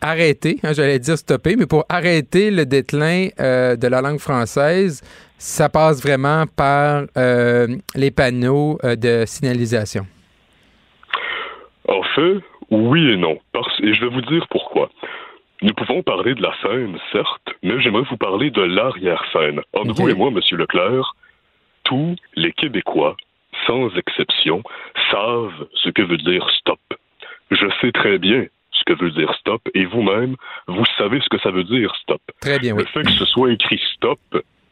arrêter, 0.00 0.58
hein, 0.62 0.72
j'allais 0.72 0.98
dire 0.98 1.16
stopper, 1.16 1.56
mais 1.56 1.66
pour 1.66 1.84
arrêter 1.88 2.50
le 2.50 2.66
déclin 2.66 3.28
de 3.38 3.86
la 3.86 4.00
langue 4.00 4.18
française, 4.18 5.02
ça 5.38 5.68
passe 5.68 6.02
vraiment 6.02 6.44
par 6.56 7.04
les 7.16 8.10
panneaux 8.10 8.78
de 8.82 9.24
signalisation? 9.26 10.06
En 11.86 12.02
fait, 12.14 12.38
oui 12.70 13.12
et 13.12 13.16
non. 13.16 13.38
et 13.82 13.94
je 13.94 14.00
vais 14.00 14.10
vous 14.10 14.22
dire 14.22 14.46
pourquoi. 14.50 14.90
Nous 15.62 15.72
pouvons 15.72 16.02
parler 16.02 16.34
de 16.34 16.42
la 16.42 16.52
scène, 16.62 16.98
certes, 17.12 17.54
mais 17.62 17.80
j'aimerais 17.80 18.04
vous 18.10 18.16
parler 18.16 18.50
de 18.50 18.62
l'arrière-scène. 18.62 19.60
Entre 19.72 19.94
vous 19.94 20.08
et 20.08 20.14
moi, 20.14 20.28
M. 20.28 20.40
Leclerc, 20.58 21.14
tous 21.84 22.16
les 22.34 22.52
Québécois 22.52 23.16
sans 23.66 23.88
exception, 23.96 24.62
savent 25.10 25.66
ce 25.74 25.90
que 25.90 26.02
veut 26.02 26.18
dire 26.18 26.48
stop. 26.58 26.80
Je 27.50 27.66
sais 27.80 27.92
très 27.92 28.18
bien 28.18 28.46
ce 28.72 28.82
que 28.84 28.98
veut 28.98 29.10
dire 29.10 29.32
stop, 29.34 29.62
et 29.74 29.84
vous-même, 29.84 30.36
vous 30.66 30.84
savez 30.98 31.20
ce 31.20 31.28
que 31.28 31.38
ça 31.38 31.50
veut 31.50 31.64
dire 31.64 31.94
stop. 32.02 32.20
Très 32.40 32.58
bien, 32.58 32.74
Le 32.76 32.84
fait 32.84 33.02
que 33.02 33.12
ce 33.12 33.24
soit 33.24 33.52
écrit 33.52 33.80
stop 33.94 34.18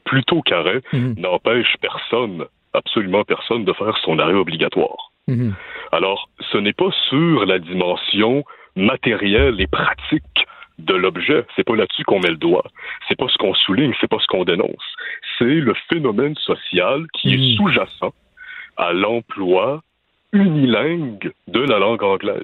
plutôt 0.05 0.43
qu'arrêt 0.43 0.82
mhm. 0.93 1.14
n'empêche 1.18 1.76
personne, 1.80 2.45
absolument 2.74 3.24
personne, 3.24 3.64
de 3.64 3.72
faire 3.72 3.97
son 4.05 4.18
arrêt 4.18 4.34
obligatoire. 4.34 5.12
Mhm. 5.28 5.55
Alors, 5.93 6.28
ce 6.51 6.59
n'est 6.59 6.72
pas 6.72 6.90
sur 7.09 7.47
la 7.47 7.59
dimension 7.59 8.45
matérielle 8.74 9.61
et 9.61 9.66
pratique 9.66 10.47
de 10.78 10.95
l'objet. 10.95 11.45
C'est 11.55 11.64
pas 11.64 11.76
là-dessus 11.76 12.03
qu'on 12.05 12.20
met 12.20 12.30
le 12.30 12.36
doigt. 12.36 12.64
C'est 13.09 13.16
pas 13.16 13.28
ce 13.28 13.38
qu'on 13.38 13.55
souligne, 13.55 13.93
c'est 14.01 14.11
pas 14.11 14.18
ce 14.18 14.26
qu'on 14.26 14.45
dénonce. 14.45 14.97
C'est 15.38 15.45
le 15.45 15.74
phénomène 15.88 16.34
social 16.36 17.07
qui 17.14 17.34
est 17.34 17.36
mhm. 17.36 17.57
sous-jacent 17.57 18.12
à 18.77 18.93
l'emploi 18.93 19.83
unilingue 20.33 21.33
de 21.49 21.61
la 21.61 21.79
langue 21.79 22.03
anglaise. 22.03 22.43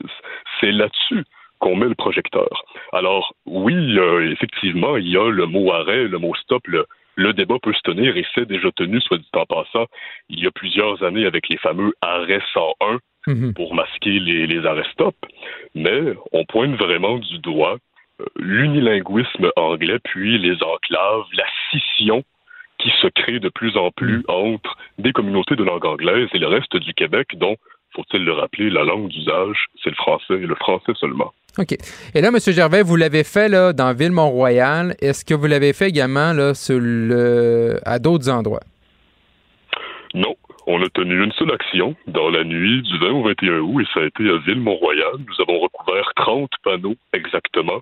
C'est 0.61 0.72
là-dessus 0.72 1.24
qu'on 1.59 1.76
met 1.76 1.89
le 1.89 1.95
projecteur. 1.95 2.64
Alors, 2.93 3.35
oui, 3.47 3.99
euh, 3.99 4.31
effectivement, 4.31 4.97
il 4.97 5.09
y 5.09 5.16
a 5.16 5.31
le 5.31 5.47
mot 5.47 5.72
arrêt, 5.72 6.07
le 6.07 6.18
mot 6.18 6.35
stop, 6.37 6.62
le, 6.66 6.87
débat 7.33 7.57
peut 7.61 7.72
se 7.72 7.81
tenir 7.83 8.16
et 8.16 8.24
c'est 8.35 8.47
déjà 8.47 8.70
tenu, 8.72 9.01
soit 9.01 9.18
dit 9.18 9.29
en 9.35 9.45
passant, 9.45 9.87
il 10.29 10.41
y 10.41 10.47
a 10.47 10.51
plusieurs 10.51 11.03
années 11.03 11.26
avec 11.26 11.49
les 11.49 11.57
fameux 11.57 11.93
arrêts 12.01 12.43
101 12.55 12.99
mhm. 13.26 13.55
pour 13.55 13.74
masquer 13.74 14.20
les, 14.20 14.47
les 14.47 14.66
arrêts 14.66 14.87
stop. 14.93 15.16
Mais 15.74 16.14
on 16.33 16.45
pointe 16.45 16.76
vraiment 16.76 17.18
du 17.18 17.39
doigt 17.39 17.79
euh, 18.20 18.26
l'unilinguisme 18.37 19.51
anglais, 19.57 19.99
puis 20.05 20.39
les 20.39 20.62
enclaves, 20.62 21.26
la 21.33 21.45
scission 21.68 22.22
qui 22.79 22.91
se 23.03 23.09
crée 23.09 23.41
de 23.41 23.49
plus 23.49 23.76
en 23.76 23.91
plus 23.91 24.24
entre 24.29 24.76
des 24.99 25.12
communautés 25.12 25.57
de 25.57 25.64
langue 25.64 25.85
anglaise 25.85 26.29
et 26.33 26.39
le 26.39 26.47
reste 26.47 26.76
du 26.76 26.95
Québec, 26.95 27.29
dont, 27.37 27.57
faut-il 27.95 28.24
le 28.24 28.33
rappeler, 28.33 28.70
la 28.70 28.85
langue 28.85 29.09
d'usage, 29.09 29.66
c'est 29.83 29.91
le 29.91 29.97
français 29.97 30.35
et 30.35 30.47
le 30.47 30.55
français 30.55 30.93
seulement. 30.99 31.33
OK. 31.59 31.72
Et 32.14 32.20
là, 32.20 32.29
M. 32.29 32.39
Gervais, 32.39 32.83
vous 32.83 32.97
l'avez 32.97 33.24
fait 33.24 33.49
là, 33.49 33.72
dans 33.72 33.93
Ville-Mont-Royal. 33.93 34.95
Est-ce 35.01 35.24
que 35.24 35.35
vous 35.35 35.47
l'avez 35.47 35.72
fait 35.72 35.89
également 35.89 36.33
là, 36.33 36.55
sur 36.55 36.79
le... 36.81 37.79
à 37.85 37.99
d'autres 37.99 38.31
endroits? 38.31 38.62
Non. 40.14 40.37
On 40.70 40.83
a 40.83 40.89
tenu 40.91 41.24
une 41.24 41.33
seule 41.33 41.51
action 41.51 41.97
dans 42.07 42.29
la 42.29 42.45
nuit 42.45 42.83
du 42.83 42.99
20 42.99 43.11
au 43.12 43.22
21 43.22 43.59
août 43.61 43.81
et 43.81 43.87
ça 43.95 44.01
a 44.01 44.07
été 44.07 44.29
à 44.29 44.37
Ville-Mont-Royal. 44.47 45.14
Nous 45.26 45.41
avons 45.41 45.61
recouvert 45.61 46.12
30 46.14 46.51
panneaux 46.62 46.95
exactement 47.14 47.81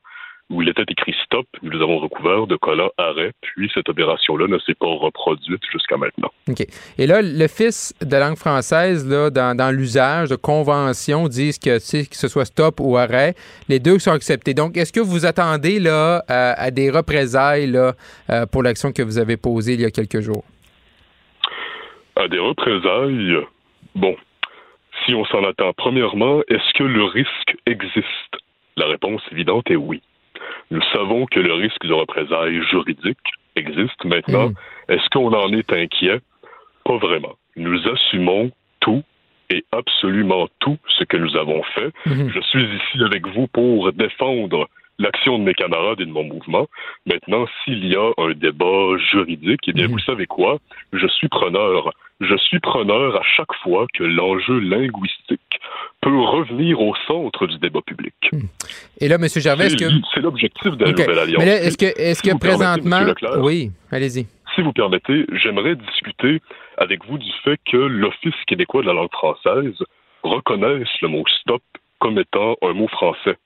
où 0.49 0.63
il 0.63 0.69
était 0.69 0.85
écrit 0.89 1.15
stop, 1.25 1.47
nous 1.63 1.71
les 1.71 1.83
avons 1.83 1.99
recouverts 1.99 2.47
de 2.47 2.57
collants 2.57 2.91
arrêt, 2.99 3.33
puis 3.41 3.71
cette 3.75 3.89
opération-là 3.89 4.47
ne 4.47 4.59
s'est 4.61 4.75
pas 4.75 4.87
reproduite 4.87 5.63
jusqu'à 5.73 5.97
maintenant. 5.97 6.31
OK. 6.49 6.65
Et 6.99 7.07
là, 7.07 7.21
le 7.21 7.49
fils 7.49 7.95
de 8.01 8.17
langue 8.17 8.37
française, 8.37 9.09
là, 9.09 9.31
dans, 9.31 9.75
l'usage 9.75 10.31
de 10.31 10.37
convention, 10.37 11.27
disent 11.27 11.59
que, 11.59 11.79
que 11.79 12.17
ce 12.17 12.29
soit 12.29 12.45
stop 12.45 12.81
ou 12.81 12.97
arrêt, 12.97 13.35
les 13.69 13.81
deux 13.81 13.99
sont 13.99 14.13
acceptés. 14.13 14.55
Donc, 14.55 14.77
est-ce 14.77 14.93
que 14.93 15.01
vous 15.01 15.27
attendez 15.27 15.81
là, 15.81 16.23
à, 16.29 16.71
des 16.71 16.91
représailles 16.91 17.67
là, 17.67 17.95
euh, 18.31 18.47
pour 18.47 18.63
l'action 18.63 18.93
que 18.93 19.03
vous 19.03 19.19
avez 19.19 19.37
posée 19.37 19.75
il 19.75 19.81
y 19.81 19.85
a 19.85 19.91
quelques 19.91 20.21
jours? 20.21 20.45
À 22.15 22.29
des 22.29 22.39
représailles, 22.39 23.37
bon, 23.95 24.17
si 25.05 25.15
on 25.15 25.25
s'en 25.27 25.45
attend, 25.45 25.73
premièrement, 25.77 26.41
est-ce 26.49 26.73
que 26.79 26.85
le 26.85 27.05
risque 27.05 27.57
existe? 27.67 28.37
La 28.77 28.87
réponse 28.87 29.23
évidente 29.33 29.71
est 29.71 29.77
oui. 29.77 30.03
Nous 30.71 30.83
savons 30.93 31.27
que 31.27 31.41
le 31.41 31.55
risque 31.55 31.85
de 31.85 31.93
représailles 31.93 32.63
juridiques 32.71 33.19
existe. 33.57 34.05
Maintenant, 34.05 34.51
mm. 34.51 34.55
est-ce 34.89 35.09
qu'on 35.11 35.33
en 35.33 35.53
est 35.53 35.73
inquiet? 35.73 36.21
Pas 36.85 36.97
vraiment. 36.99 37.35
Nous 37.57 37.81
assumons 37.89 38.51
tout 38.81 39.03
et 39.51 39.65
absolument 39.73 40.49
tout 40.61 40.79
ce 40.99 41.05
que 41.05 41.17
nous 41.17 41.37
avons 41.37 41.63
fait. 41.75 41.93
Mm-hmm. 42.07 42.33
Je 42.33 42.41
suis 42.41 42.65
ici 42.65 43.05
avec 43.05 43.27
vous 43.29 43.47
pour 43.49 43.93
défendre 43.93 44.69
l'action 44.99 45.39
de 45.39 45.45
mes 45.45 45.55
camarades 45.55 46.01
et 46.01 46.07
de 46.07 46.11
mon 46.11 46.25
mouvement. 46.25 46.67
Maintenant, 47.07 47.47
s'il 47.65 47.87
y 47.87 47.97
a 47.97 48.13
un 48.19 48.33
débat 48.33 48.97
juridique, 49.11 49.61
eh 49.67 49.73
bien, 49.73 49.87
mm-hmm. 49.87 49.91
vous 49.91 49.99
savez 50.01 50.27
quoi? 50.27 50.59
Je 50.93 51.07
suis 51.07 51.29
preneur. 51.29 51.93
Je 52.21 52.37
suis 52.37 52.61
preneur 52.61 53.17
à 53.17 53.23
chaque 53.37 53.53
fois 53.63 53.87
que 53.93 54.03
l'enjeu 54.03 54.59
linguistique 54.59 55.61
peut 56.01 56.19
revenir 56.19 56.81
au 56.81 56.95
centre 57.07 57.47
du 57.47 57.59
débat 57.59 57.83
public. 57.83 58.15
Hmm. 58.33 58.47
Et 59.01 59.09
là, 59.09 59.17
M. 59.17 59.29
Gervais, 59.29 59.67
est-ce 59.67 59.77
que... 59.77 59.85
C'est 60.15 60.21
l'objectif 60.21 60.77
de 60.77 60.85
la 60.85 60.93
Nouvelle 60.93 61.19
Alliance. 61.19 61.45
Mais 61.45 61.51
est-ce 61.51 61.77
que, 61.77 62.01
est-ce 62.01 62.23
que 62.23 62.37
présentement... 62.39 63.13
oui, 63.39 63.71
allez-y. 63.91 64.27
Si 64.55 64.63
vous 64.63 64.73
permettez, 64.73 65.27
j'aimerais 65.33 65.77
discuter 65.77 66.41
avec 66.79 67.05
vous 67.05 67.19
du 67.19 67.31
fait 67.45 67.61
que 67.71 67.77
l'Office 67.77 68.35
québécois 68.47 68.81
de 68.81 68.87
la 68.87 68.95
langue 68.95 69.13
française 69.13 69.75
reconnaisse 70.23 70.89
le 71.03 71.09
mot 71.09 71.25
stop 71.41 71.63
comme 71.99 72.19
étant 72.19 72.57
un 72.63 72.73
mot 72.73 72.89
français. 72.89 73.37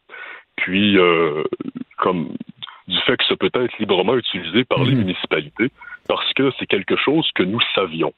Puis, 0.57 0.97
euh, 0.99 1.43
comme 1.99 2.29
du 2.87 2.99
fait 3.07 3.17
que 3.17 3.25
ça 3.25 3.37
peut 3.37 3.51
être 3.53 3.79
librement 3.79 4.17
utilisé 4.17 4.65
par 4.65 4.85
les 4.85 4.95
hmm. 4.95 4.99
municipalités, 4.99 5.71
parce 6.07 6.33
que 6.35 6.53
c'est 6.59 6.67
quelque 6.67 6.97
chose 6.97 7.29
que 7.35 7.43
nous 7.43 7.61
savions. 7.75 8.13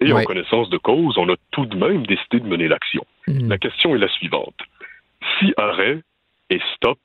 Et 0.00 0.12
en 0.12 0.22
connaissance 0.22 0.70
de 0.70 0.78
cause, 0.78 1.18
on 1.18 1.28
a 1.28 1.36
tout 1.50 1.66
de 1.66 1.76
même 1.76 2.06
décidé 2.06 2.40
de 2.40 2.46
mener 2.46 2.68
l'action. 2.68 3.04
Hmm. 3.26 3.48
La 3.48 3.58
question 3.58 3.94
est 3.94 3.98
la 3.98 4.08
suivante. 4.08 4.58
Si 5.38 5.52
arrêt 5.56 6.00
et 6.50 6.60
stop 6.74 7.00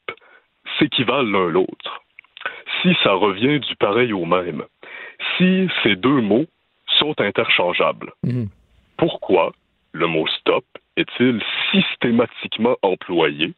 s'équivalent 0.77 1.23
l'un 1.23 1.49
l'autre, 1.49 2.01
si 2.81 2.95
ça 3.03 3.13
revient 3.13 3.59
du 3.59 3.75
pareil 3.77 4.13
au 4.13 4.25
même, 4.25 4.63
si 5.37 5.67
ces 5.81 5.95
deux 5.95 6.21
mots 6.21 6.45
sont 6.99 7.19
interchangeables, 7.19 8.11
hmm. 8.23 8.45
pourquoi 8.97 9.53
le 9.93 10.07
mot 10.07 10.27
stop 10.27 10.65
est-il 10.95 11.41
systématiquement 11.71 12.75
employé 12.83 13.53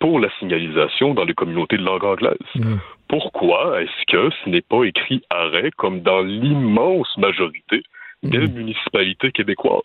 pour 0.00 0.18
la 0.18 0.28
signalisation 0.38 1.14
dans 1.14 1.24
les 1.24 1.34
communautés 1.34 1.76
de 1.76 1.84
langue 1.84 2.04
anglaise? 2.04 2.36
Hmm. 2.56 2.78
Pourquoi 3.08 3.82
est-ce 3.82 4.06
que 4.08 4.30
ce 4.42 4.50
n'est 4.50 4.62
pas 4.62 4.82
écrit 4.82 5.22
arrêt 5.30 5.70
comme 5.76 6.00
dans 6.00 6.22
l'immense 6.22 7.16
majorité 7.16 7.84
des 8.24 8.38
mhm. 8.38 8.54
municipalités 8.54 9.30
québécoises. 9.32 9.82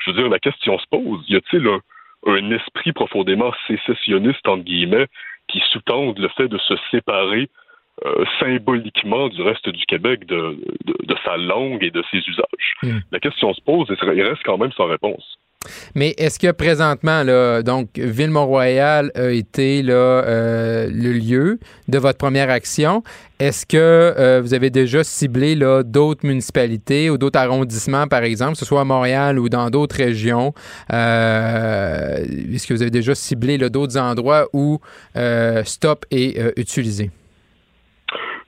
Je 0.00 0.10
veux 0.10 0.16
dire, 0.16 0.28
la 0.28 0.38
question 0.38 0.78
se 0.78 0.86
pose, 0.90 1.24
y 1.28 1.36
a-t-il 1.36 1.66
un, 2.26 2.50
esprit 2.50 2.92
profondément 2.92 3.52
sécessionniste, 3.66 4.46
entre 4.46 4.64
guillemets, 4.64 5.06
qui 5.48 5.60
sous-tende 5.70 6.18
le 6.18 6.28
fait 6.28 6.48
de 6.48 6.58
se 6.58 6.74
séparer 6.90 7.48
euh, 8.06 8.24
symboliquement 8.40 9.28
du 9.28 9.42
reste 9.42 9.68
du 9.68 9.84
Québec 9.86 10.24
de, 10.26 10.56
sa 11.24 11.36
langue 11.36 11.84
et 11.84 11.90
de 11.90 12.02
ses 12.10 12.18
usages? 12.18 12.74
Mhm. 12.82 13.02
La 13.10 13.20
question 13.20 13.52
se 13.52 13.60
pose 13.60 13.90
et 13.90 13.96
il 14.14 14.22
reste 14.22 14.42
quand 14.44 14.58
même 14.58 14.72
sans 14.72 14.86
réponse. 14.86 15.38
Mais 15.94 16.14
est-ce 16.18 16.38
que 16.38 16.50
présentement, 16.50 17.22
là, 17.22 17.62
donc, 17.62 17.88
Ville-Mont-Royal 17.96 19.10
a 19.14 19.30
été 19.30 19.82
là, 19.82 19.92
euh, 19.94 20.88
le 20.92 21.12
lieu 21.12 21.58
de 21.88 21.98
votre 21.98 22.18
première 22.18 22.50
action? 22.50 23.02
Est-ce 23.38 23.66
que 23.66 23.76
euh, 23.76 24.40
vous 24.40 24.54
avez 24.54 24.70
déjà 24.70 25.02
ciblé 25.02 25.56
d'autres 25.84 26.26
municipalités 26.26 27.10
ou 27.10 27.18
d'autres 27.18 27.38
arrondissements, 27.38 28.06
par 28.06 28.22
exemple, 28.22 28.52
que 28.52 28.58
ce 28.58 28.64
soit 28.64 28.80
à 28.80 28.84
Montréal 28.84 29.38
ou 29.38 29.48
dans 29.48 29.68
d'autres 29.68 29.96
régions? 29.96 30.54
Euh, 30.92 32.18
est-ce 32.52 32.66
que 32.66 32.74
vous 32.74 32.82
avez 32.82 32.90
déjà 32.90 33.14
ciblé 33.14 33.58
d'autres 33.58 33.98
endroits 33.98 34.46
où 34.52 34.80
Stop 35.64 36.06
est 36.10 36.58
utilisé? 36.58 37.10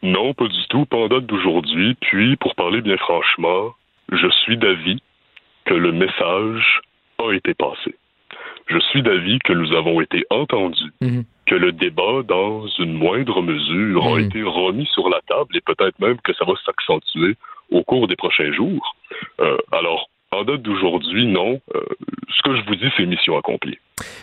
Non, 0.05 0.35
pas 0.35 0.47
du 0.47 0.69
tout. 0.69 0.85
Pas 0.85 1.09
d'aujourd'hui. 1.09 1.97
Puis, 2.01 2.37
pour 2.37 2.55
parler 2.55 2.83
bien 2.83 2.99
franchement, 2.99 3.75
je 4.13 4.29
suis 4.43 4.59
d'avis 4.59 5.01
que 5.65 5.75
le 5.75 5.93
message 5.93 6.83
a 7.29 7.35
été 7.35 7.55
passé. 7.55 7.95
Je 8.67 8.79
suis 8.79 9.03
d'avis 9.03 9.39
que 9.41 9.53
nous 9.53 9.75
avons 9.75 10.01
été 10.01 10.25
entendus, 10.31 10.93
mhm. 11.01 11.25
que 11.47 11.55
le 11.55 11.73
débat, 11.73 12.23
dans 12.27 12.67
une 12.79 12.95
moindre 12.95 13.43
mesure, 13.43 14.07
a 14.07 14.19
mhm. 14.19 14.27
été 14.27 14.43
remis 14.43 14.87
sur 14.87 15.09
la 15.11 15.21
table 15.29 15.57
et 15.57 15.61
peut-être 15.61 15.99
même 16.01 16.17
que 16.25 16.33
ça 16.35 16.45
va 16.47 16.55
s'accentuer 16.65 17.37
au 17.71 17.83
cours 17.83 18.09
des 18.09 18.17
prochains 18.17 18.53
jours. 18.53 18.97
Euh, 19.41 19.57
alors, 19.73 20.09
En 20.33 20.43
date 20.43 20.63
d'aujourd'hui, 20.63 21.27
non. 21.27 21.61
Euh, 21.75 21.81
ce 22.29 22.43
que 22.43 22.57
je 22.57 22.67
vous 22.67 22.75
dis, 22.75 22.91
c'est 22.97 23.07
mission 23.07 23.39
accomplie. 23.39 23.79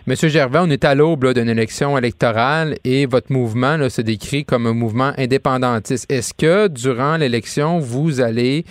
Monsieur 0.08 0.28
Gervais, 0.28 0.60
on 0.62 0.70
est 0.70 0.84
à 0.84 0.94
l'aube 0.94 1.34
d'une 1.34 1.48
élection 1.48 1.98
électorale 1.98 2.76
et 2.84 3.06
votre 3.06 3.32
mouvement 3.32 3.78
là, 3.78 3.90
se 3.90 4.02
décrit 4.02 4.44
comme 4.44 4.68
un 4.68 4.74
mouvement 4.74 5.14
indépendantiste. 5.18 6.12
Est-ce 6.12 6.34
que 6.34 6.68
durant 6.68 7.16
l'élection, 7.16 7.80
vous 7.80 8.20
allez 8.20 8.66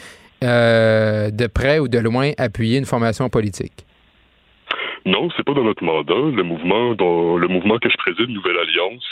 euh, 0.45 1.31
de 1.31 1.47
près 1.47 1.78
ou 1.78 1.89
de 1.89 1.99
loin 1.99 2.33
appuyer 2.37 2.76
une 2.76 2.85
formation 2.85 3.31
politique? 3.31 3.87
Non, 5.07 5.28
c'est 5.36 5.44
pas 5.44 5.55
dans 5.55 5.64
notre 5.64 5.84
mandat. 5.84 6.14
Le 6.14 6.42
mouvement, 6.42 6.90
le 6.90 7.48
mouvement 7.48 7.78
que 7.78 7.88
je 7.88 7.96
préside, 7.96 8.28
Nouvelle 8.28 8.59
Alliance, 8.59 9.05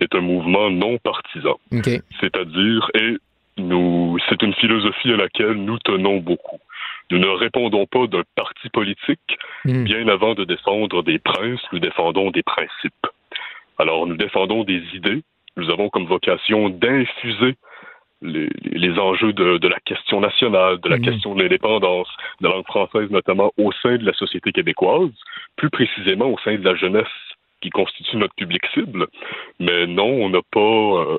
est 0.00 0.14
un 0.14 0.20
mouvement 0.20 0.70
non 0.70 0.98
partisan. 0.98 1.58
C'est-à-dire, 2.20 2.90
et 2.94 3.16
nous, 3.58 4.18
c'est 4.28 4.42
une 4.42 4.54
philosophie 4.54 5.12
à 5.12 5.16
laquelle 5.16 5.54
nous 5.54 5.78
tenons 5.78 6.18
beaucoup. 6.18 6.58
Nous 7.10 7.18
ne 7.18 7.28
répondons 7.28 7.86
pas 7.86 8.06
d'un 8.06 8.22
parti 8.36 8.68
politique. 8.70 9.38
Hmm. 9.64 9.84
Bien 9.84 10.08
avant 10.08 10.34
de 10.34 10.44
défendre 10.44 11.02
des 11.02 11.18
princes, 11.18 11.60
nous 11.72 11.80
défendons 11.80 12.30
des 12.30 12.42
principes. 12.42 13.06
Alors, 13.78 14.06
nous 14.06 14.16
défendons 14.16 14.64
des 14.64 14.82
idées. 14.94 15.22
Nous 15.56 15.70
avons 15.70 15.88
comme 15.88 16.06
vocation 16.06 16.68
d'infuser 16.68 17.56
les, 18.22 18.98
enjeux 18.98 19.32
de, 19.32 19.68
la 19.68 19.78
question 19.80 20.20
nationale, 20.20 20.78
de 20.80 20.88
la 20.88 20.98
hmm. 20.98 21.02
question 21.02 21.34
de 21.34 21.42
l'indépendance, 21.42 22.08
de 22.40 22.48
la 22.48 22.54
langue 22.54 22.66
française 22.66 23.10
notamment 23.10 23.52
au 23.56 23.72
sein 23.72 23.96
de 23.96 24.04
la 24.04 24.12
société 24.12 24.52
québécoise, 24.52 25.10
plus 25.56 25.70
précisément 25.70 26.30
au 26.30 26.38
sein 26.38 26.56
de 26.56 26.64
la 26.64 26.74
jeunesse 26.74 27.06
qui 27.60 27.70
constitue 27.70 28.16
notre 28.16 28.34
public 28.34 28.62
cible. 28.72 29.06
Mais 29.58 29.86
non, 29.86 30.08
on 30.08 30.30
n'a 30.30 30.40
pas, 30.50 30.60
euh, 30.60 31.18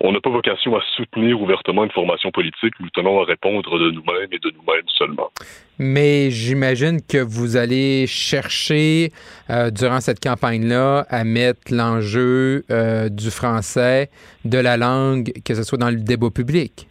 on 0.00 0.12
n'a 0.12 0.20
pas 0.20 0.30
vocation 0.30 0.74
à 0.76 0.80
soutenir 0.96 1.40
ouvertement 1.40 1.84
une 1.84 1.90
formation 1.90 2.30
politique. 2.30 2.74
Nous 2.80 2.88
tenons 2.90 3.20
à 3.20 3.24
répondre 3.24 3.78
de 3.78 3.90
nous-mêmes 3.90 4.32
et 4.32 4.38
de 4.38 4.50
nous-mêmes 4.50 4.88
seulement. 4.96 5.30
Mais 5.78 6.30
j'imagine 6.30 7.00
que 7.06 7.18
vous 7.18 7.56
allez 7.56 8.06
chercher, 8.06 9.12
euh, 9.50 9.70
durant 9.70 10.00
cette 10.00 10.20
campagne-là, 10.20 11.06
à 11.10 11.24
mettre 11.24 11.72
l'enjeu 11.72 12.64
euh, 12.70 13.08
du 13.10 13.30
français, 13.30 14.10
de 14.44 14.58
la 14.58 14.76
langue, 14.76 15.32
que 15.44 15.54
ce 15.54 15.62
soit 15.62 15.78
dans 15.78 15.90
le 15.90 16.00
débat 16.00 16.30
public. 16.30 16.88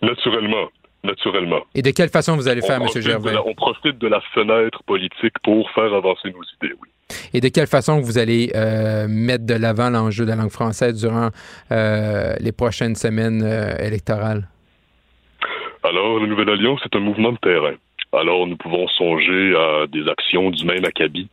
Naturellement. 0.00 0.68
Naturellement. 1.04 1.60
Et 1.74 1.82
de 1.82 1.90
quelle 1.90 2.08
façon 2.08 2.34
vous 2.36 2.48
allez 2.48 2.60
faire, 2.60 2.80
M. 2.82 2.88
Gervais? 3.00 3.36
on 3.44 3.54
profite 3.54 3.98
de 3.98 4.08
la 4.08 4.20
fenêtre 4.34 4.82
politique 4.84 5.34
pour 5.44 5.70
faire 5.70 5.94
avancer 5.94 6.30
nos 6.30 6.42
idées, 6.42 6.74
oui. 6.82 6.88
Et 7.32 7.40
de 7.40 7.48
quelle 7.48 7.66
façon 7.66 8.00
vous 8.00 8.18
allez 8.18 8.50
euh, 8.54 9.06
mettre 9.08 9.46
de 9.46 9.54
l'avant 9.54 9.90
l'enjeu 9.90 10.24
de 10.24 10.30
la 10.30 10.36
langue 10.36 10.50
française 10.50 11.00
durant 11.00 11.28
euh, 11.70 12.34
les 12.40 12.52
prochaines 12.52 12.96
semaines 12.96 13.42
euh, 13.42 13.76
électorales? 13.78 14.48
Alors, 15.84 16.18
la 16.18 16.26
Nouvelle 16.26 16.50
Alliance, 16.50 16.80
c'est 16.82 16.96
un 16.96 17.00
mouvement 17.00 17.32
de 17.32 17.38
terrain. 17.38 17.74
Alors, 18.12 18.46
nous 18.46 18.56
pouvons 18.56 18.88
songer 18.88 19.54
à 19.54 19.86
des 19.86 20.08
actions 20.08 20.50
du 20.50 20.64
même 20.64 20.84
acabit, 20.84 21.28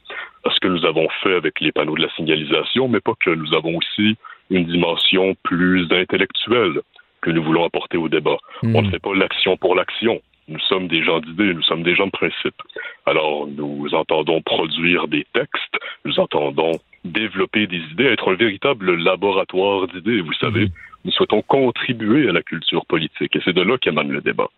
à 0.45 0.51
ce 0.51 0.59
que 0.59 0.67
nous 0.67 0.85
avons 0.85 1.07
fait 1.23 1.35
avec 1.35 1.59
les 1.59 1.71
panneaux 1.71 1.95
de 1.95 2.03
la 2.03 2.13
signalisation, 2.15 2.87
mais 2.87 2.99
pas 2.99 3.13
que 3.19 3.31
nous 3.31 3.53
avons 3.55 3.77
aussi 3.77 4.15
une 4.51 4.65
dimension 4.65 5.35
plus 5.43 5.87
intellectuelle 5.91 6.81
que 7.25 7.31
nous 7.31 7.43
voulons 7.43 7.65
apporter 7.65 7.97
au 7.97 8.07
débat. 8.07 8.37
Hmm. 8.61 8.75
On 8.75 8.81
ne 8.83 8.91
fait 8.91 8.99
pas 8.99 9.15
l'action 9.15 9.57
pour 9.57 9.75
l'action. 9.75 10.21
Nous 10.47 10.59
sommes 10.59 10.87
des 10.87 11.03
gens 11.03 11.19
d'idées, 11.19 11.55
nous 11.55 11.63
sommes 11.63 11.81
des 11.81 11.95
gens 11.95 12.05
de 12.05 12.11
principe. 12.11 12.61
Alors, 13.07 13.47
nous 13.47 13.87
entendons 13.93 14.43
produire 14.43 15.07
des 15.07 15.25
textes, 15.33 15.75
nous 16.05 16.19
entendons 16.19 16.73
développer 17.03 17.65
des 17.65 17.81
idées, 17.91 18.05
être 18.05 18.31
un 18.31 18.35
véritable 18.35 18.95
laboratoire 18.95 19.87
d'idées. 19.87 20.21
Vous 20.21 20.33
savez, 20.33 20.67
nous 21.03 21.11
souhaitons 21.11 21.41
contribuer 21.41 22.29
à 22.29 22.31
la 22.31 22.43
culture 22.43 22.85
politique 22.85 23.35
et 23.35 23.41
c'est 23.43 23.53
de 23.53 23.61
là 23.63 23.77
qu'émane 23.79 24.11
le 24.11 24.21
débat. 24.21 24.49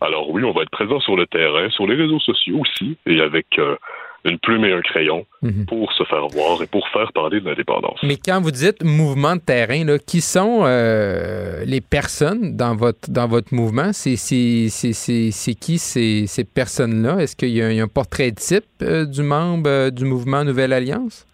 Alors 0.00 0.30
oui, 0.30 0.44
on 0.44 0.52
va 0.52 0.62
être 0.62 0.70
présent 0.70 1.00
sur 1.00 1.16
le 1.16 1.26
terrain, 1.26 1.70
sur 1.70 1.88
les 1.88 1.96
réseaux 1.96 2.20
sociaux 2.20 2.60
aussi, 2.60 2.96
et 3.06 3.20
avec 3.20 3.46
euh, 3.58 3.76
une 4.24 4.38
plume 4.38 4.64
et 4.64 4.72
un 4.72 4.80
crayon 4.80 5.26
mhm. 5.42 5.66
pour 5.66 5.92
se 5.92 6.04
faire 6.04 6.26
voir 6.28 6.62
et 6.62 6.66
pour 6.66 6.86
faire 6.88 7.12
parler 7.12 7.40
de 7.40 7.48
l'indépendance. 7.48 7.98
Mais 8.02 8.16
quand 8.16 8.40
vous 8.40 8.50
dites 8.50 8.82
mouvement 8.84 9.36
de 9.36 9.40
terrain, 9.40 9.84
là, 9.84 9.98
qui 9.98 10.20
sont 10.20 10.62
euh, 10.64 11.64
les 11.66 11.80
personnes 11.80 12.56
dans 12.56 12.76
votre 12.76 13.10
dans 13.10 13.26
votre 13.26 13.54
mouvement? 13.54 13.92
C'est 13.92 14.14
qui 14.14 15.78
ces, 15.78 16.26
ces 16.26 16.44
personnes-là? 16.44 17.18
Est-ce 17.20 17.36
qu'il 17.36 17.50
y, 17.50 17.62
a 17.62 17.66
un 17.66 17.88
portrait 17.88 18.30
type 18.32 18.64
euh, 18.82 19.04
du 19.04 19.22
membre 19.22 19.68
euh, 19.68 19.90
du 19.90 20.04
mouvement 20.04 20.44
Nouvelle 20.44 20.72
Alliance? 20.72 21.26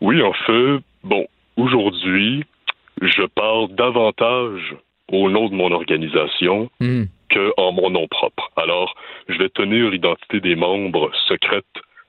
Oui, 0.00 0.20
en 0.20 0.32
fait, 0.32 0.78
bon, 1.04 1.26
aujourd'hui, 1.56 2.44
je 3.00 3.22
parle 3.34 3.72
davantage 3.76 4.74
au 5.12 5.30
nom 5.30 5.48
de 5.48 5.54
mon 5.54 5.70
organisation 5.70 6.70
hmm 6.80 7.04
en 7.56 7.72
mon 7.72 7.90
nom 7.90 8.06
propre. 8.08 8.50
Alors, 8.56 8.94
je 9.28 9.38
vais 9.38 9.48
tenir 9.48 9.90
l'identité 9.90 10.40
des 10.40 10.56
membres 10.56 11.10
secrète 11.28 11.64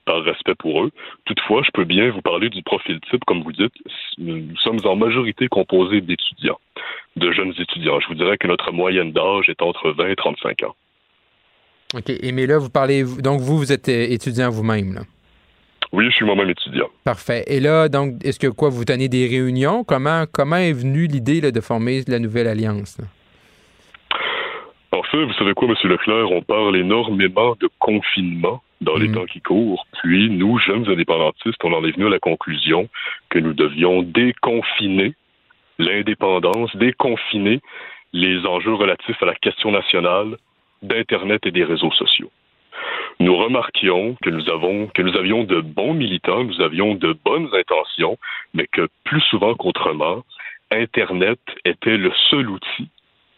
par 0.05 0.24
respect 0.24 0.55
pour 0.55 0.84
eux. 0.84 0.91
Toutefois, 1.26 1.61
je 1.63 1.71
peux 1.74 1.86
bien 1.86 2.11
vous 2.11 2.21
parler 2.21 2.49
du 2.49 2.61
profil 2.63 2.99
type, 3.09 3.24
comme 3.26 3.43
vous 3.43 3.51
dites. 3.51 3.74
Nous 4.17 4.55
sommes 4.57 4.80
en 4.86 4.95
majorité 4.95 5.47
composés 5.47 6.01
d'étudiants, 6.01 6.59
de 7.15 7.32
jeunes 7.32 7.53
étudiants. 7.57 7.99
Je 7.99 8.07
vous 8.07 8.15
dirais 8.15 8.38
que 8.38 8.47
notre 8.47 8.71
moyenne 8.71 9.11
d'âge 9.11 9.49
est 9.49 9.61
entre 9.61 9.91
20 9.91 10.09
et 10.09 10.15
35 10.15 10.63
ans. 10.63 10.76
OK. 11.95 12.09
Et 12.09 12.32
mais 12.32 12.47
là, 12.47 12.57
vous 12.57 12.69
parlez. 12.69 13.03
Donc, 13.03 13.39
vous, 13.39 13.57
vous 13.57 13.71
êtes 13.71 13.88
euh, 13.88 14.07
étudiant 14.09 14.49
vous-même, 14.49 14.93
là? 14.93 15.01
Oui, 15.91 16.05
je 16.09 16.15
suis 16.15 16.26
moi-même 16.26 16.49
étudiant. 16.49 16.88
Parfait. 17.03 17.43
Et 17.45 17.59
là, 17.59 17.88
donc, 17.88 18.15
est-ce 18.26 18.39
que 18.39 18.47
quoi, 18.47 18.69
vous 18.69 18.84
tenez 18.84 19.09
des 19.09 19.28
réunions? 19.28 19.84
Comment, 19.84 20.26
comment 20.32 20.55
est 20.55 20.74
venue 20.74 21.05
l'idée 21.05 21.39
de 21.39 21.61
former 21.61 22.01
la 22.07 22.17
nouvelle 22.17 22.47
alliance? 22.47 22.97
En 24.93 25.01
fait, 25.01 25.25
vous 25.25 25.33
savez 25.33 25.55
quoi, 25.55 25.67
M. 25.67 25.75
Leclerc, 25.89 26.31
on 26.31 26.43
parle 26.43 26.77
énormément 26.77 27.55
de 27.59 27.67
confinement 27.79 28.61
dans 28.81 28.95
les 28.95 29.07
mhm. 29.07 29.15
temps 29.15 29.25
qui 29.25 29.41
courent. 29.41 29.87
Puis, 30.03 30.29
nous, 30.29 30.59
jeunes 30.59 30.87
indépendantistes, 30.87 31.63
on 31.63 31.73
en 31.73 31.83
est 31.83 31.93
venu 31.93 32.05
à 32.05 32.09
la 32.09 32.19
conclusion 32.19 32.87
que 33.29 33.39
nous 33.39 33.53
devions 33.53 34.03
déconfiner 34.03 35.15
l'indépendance, 35.79 36.75
déconfiner 36.75 37.59
les 38.13 38.45
enjeux 38.45 38.75
relatifs 38.75 39.21
à 39.23 39.25
la 39.25 39.33
question 39.33 39.71
nationale 39.71 40.37
d'Internet 40.83 41.43
et 41.47 41.51
des 41.51 41.63
réseaux 41.63 41.91
sociaux. 41.93 42.29
Nous 43.19 43.35
remarquions 43.35 44.15
que 44.21 44.29
nous 44.29 44.47
avons, 44.51 44.87
que 44.93 45.01
nous 45.01 45.17
avions 45.17 45.43
de 45.43 45.59
bons 45.59 45.95
militants, 45.95 46.43
nous 46.43 46.61
avions 46.61 46.93
de 46.93 47.17
bonnes 47.25 47.49
intentions, 47.53 48.19
mais 48.53 48.67
que 48.67 48.87
plus 49.05 49.21
souvent 49.21 49.55
qu'autrement, 49.55 50.23
Internet 50.69 51.39
était 51.65 51.97
le 51.97 52.11
seul 52.29 52.47
outil 52.47 52.89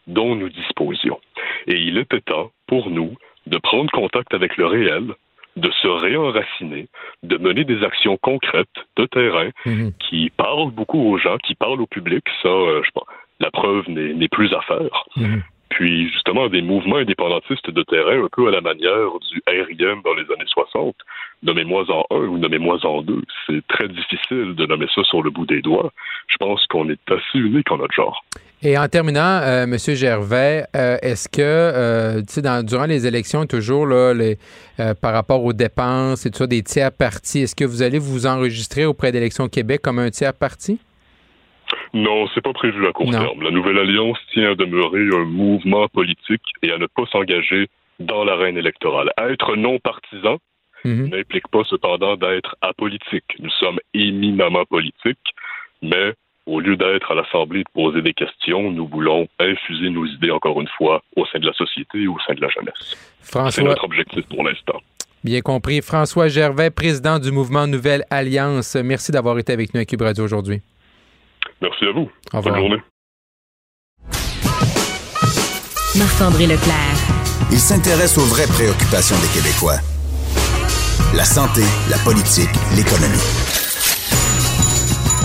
dont 0.07 0.35
nous 0.35 0.49
disposions. 0.49 1.19
Et 1.67 1.75
il 1.75 1.97
était 1.97 2.21
temps 2.21 2.51
pour 2.67 2.89
nous 2.89 3.15
de 3.47 3.57
prendre 3.57 3.91
contact 3.91 4.33
avec 4.33 4.57
le 4.57 4.65
réel, 4.65 5.13
de 5.55 5.71
se 5.81 5.87
réenraciner, 5.87 6.87
de 7.23 7.37
mener 7.37 7.63
des 7.63 7.83
actions 7.83 8.17
concrètes 8.17 8.67
de 8.97 9.05
terrain 9.05 9.49
mhm. 9.65 9.93
qui 9.99 10.29
parlent 10.35 10.71
beaucoup 10.71 10.99
aux 10.99 11.17
gens, 11.17 11.37
qui 11.37 11.55
parlent 11.55 11.81
au 11.81 11.87
public. 11.87 12.23
Ça, 12.41 12.49
euh, 12.49 12.81
je 12.83 12.91
pense, 12.91 13.05
la 13.39 13.51
preuve 13.51 13.87
n'est 13.89 14.27
plus 14.27 14.53
à 14.53 14.61
faire. 14.61 15.05
Mhm. 15.15 15.43
Puis 15.69 16.09
justement, 16.09 16.47
des 16.47 16.61
mouvements 16.61 16.97
indépendantistes 16.97 17.69
de 17.69 17.83
terrain, 17.83 18.23
un 18.23 18.29
peu 18.31 18.47
à 18.47 18.51
la 18.51 18.61
manière 18.61 19.09
du 19.31 19.41
RIM 19.47 20.01
dans 20.03 20.13
les 20.13 20.23
années 20.23 20.47
60. 20.47 20.95
Nommez-moi 21.43 21.83
en 21.91 22.05
un 22.11 22.27
ou 22.27 22.37
nommez-moi 22.37 22.85
en 22.85 23.01
deux. 23.01 23.21
C'est 23.45 23.65
très 23.67 23.87
difficile 23.87 24.55
de 24.55 24.65
nommer 24.65 24.87
ça 24.93 25.03
sur 25.03 25.21
le 25.21 25.31
bout 25.31 25.45
des 25.45 25.61
doigts. 25.61 25.91
Je 26.27 26.37
pense 26.37 26.65
qu'on 26.67 26.89
est 26.89 27.11
assez 27.11 27.39
unique 27.39 27.71
en 27.71 27.77
notre 27.77 27.93
genre. 27.93 28.23
Et 28.63 28.77
en 28.77 28.87
terminant, 28.87 29.41
euh, 29.43 29.63
M. 29.63 29.77
Gervais, 29.77 30.65
euh, 30.75 30.97
est-ce 31.01 31.29
que, 31.29 31.41
euh, 31.41 32.21
tu 32.21 32.41
sais, 32.41 32.63
durant 32.63 32.85
les 32.85 33.05
élections, 33.05 33.45
toujours 33.45 33.85
là, 33.85 34.13
les, 34.13 34.37
par 35.01 35.13
rapport 35.13 35.43
aux 35.43 35.53
dépenses 35.53 36.25
et 36.25 36.31
tout 36.31 36.37
ça, 36.37 36.47
des 36.47 36.63
tiers 36.63 36.91
partis, 36.91 37.41
est-ce 37.41 37.55
que 37.55 37.65
vous 37.65 37.83
allez 37.83 37.99
vous 37.99 38.25
enregistrer 38.25 38.85
auprès 38.85 39.11
d'Élections 39.11 39.47
Québec 39.49 39.81
comme 39.83 39.99
un 39.99 40.09
tiers 40.09 40.33
parti? 40.33 40.79
Non, 41.93 42.27
c'est 42.33 42.41
pas 42.41 42.53
prévu 42.53 42.85
à 42.87 42.91
court 42.91 43.09
terme. 43.11 43.41
La 43.41 43.51
Nouvelle 43.51 43.77
Alliance 43.77 44.17
tient 44.33 44.51
à 44.51 44.55
demeurer 44.55 45.07
un 45.15 45.25
mouvement 45.25 45.87
politique 45.87 46.43
et 46.61 46.71
à 46.71 46.77
ne 46.77 46.87
pas 46.87 47.05
s'engager 47.11 47.69
dans 47.99 48.23
l'arène 48.23 48.57
électorale. 48.57 49.11
Être 49.17 49.55
non 49.55 49.79
partisan 49.79 50.37
mhm. 50.83 51.09
n'implique 51.09 51.47
pas 51.49 51.63
cependant 51.69 52.17
d'être 52.17 52.55
apolitique. 52.61 53.25
Nous 53.39 53.49
sommes 53.59 53.79
éminemment 53.93 54.65
politiques, 54.65 55.33
mais 55.81 56.13
au 56.45 56.59
lieu 56.59 56.75
d'être 56.77 57.11
à 57.11 57.15
l'Assemblée 57.15 57.63
de 57.63 57.69
poser 57.73 58.01
des 58.01 58.13
questions, 58.13 58.71
nous 58.71 58.87
voulons 58.87 59.27
infuser 59.39 59.89
nos 59.89 60.05
idées, 60.05 60.31
encore 60.31 60.61
une 60.61 60.67
fois, 60.77 61.01
au 61.15 61.25
sein 61.25 61.39
de 61.39 61.47
la 61.47 61.53
société 61.53 62.01
et 62.01 62.07
au 62.07 62.17
sein 62.25 62.33
de 62.33 62.41
la 62.41 62.49
jeunesse. 62.49 62.95
C'est 63.51 63.63
notre 63.63 63.83
objectif 63.83 64.25
pour 64.27 64.43
l'instant. 64.43 64.79
Bien 65.23 65.41
compris. 65.41 65.81
François 65.81 66.27
Gervais, 66.27 66.69
président 66.69 67.17
du 67.17 67.31
mouvement 67.31 67.65
Nouvelle 67.65 68.03
Alliance, 68.11 68.75
merci 68.75 69.11
d'avoir 69.11 69.39
été 69.39 69.53
avec 69.53 69.73
nous 69.73 69.81
à 69.81 69.85
Cube 69.85 70.01
Radio 70.03 70.23
aujourd'hui. 70.23 70.61
Merci 71.61 71.85
à 71.85 71.91
vous. 71.91 72.11
Au 72.31 72.37
revoir. 72.37 72.55
Bonne 72.55 72.61
journée. 72.61 72.83
Marc-André 75.97 76.45
Leclerc. 76.45 76.97
Il 77.51 77.57
s'intéresse 77.57 78.17
aux 78.17 78.25
vraies 78.25 78.47
préoccupations 78.47 79.15
des 79.17 79.29
Québécois. 79.33 79.79
La 81.15 81.23
santé, 81.23 81.61
la 81.89 81.97
politique, 82.03 82.51
l'économie. 82.75 83.64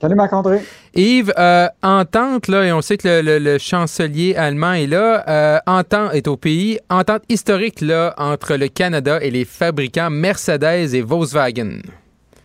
Salut 0.00 0.14
Marc-André. 0.14 0.60
Yves, 0.94 1.30
euh, 1.38 1.68
entente, 1.82 2.48
là, 2.48 2.64
et 2.64 2.72
on 2.72 2.80
sait 2.80 2.96
que 2.96 3.20
le, 3.22 3.58
chancelier 3.58 4.34
allemand 4.34 4.72
est 4.72 4.86
là, 4.86 5.22
euh, 5.28 5.58
entente 5.66 6.14
est 6.14 6.26
au 6.26 6.38
pays, 6.38 6.78
entente 6.88 7.22
historique 7.28 7.82
là, 7.82 8.14
entre 8.16 8.56
le 8.56 8.68
Canada 8.68 9.18
et 9.20 9.30
les 9.30 9.44
fabricants 9.44 10.08
Mercedes 10.08 10.94
et 10.94 11.02
Volkswagen. 11.02 11.80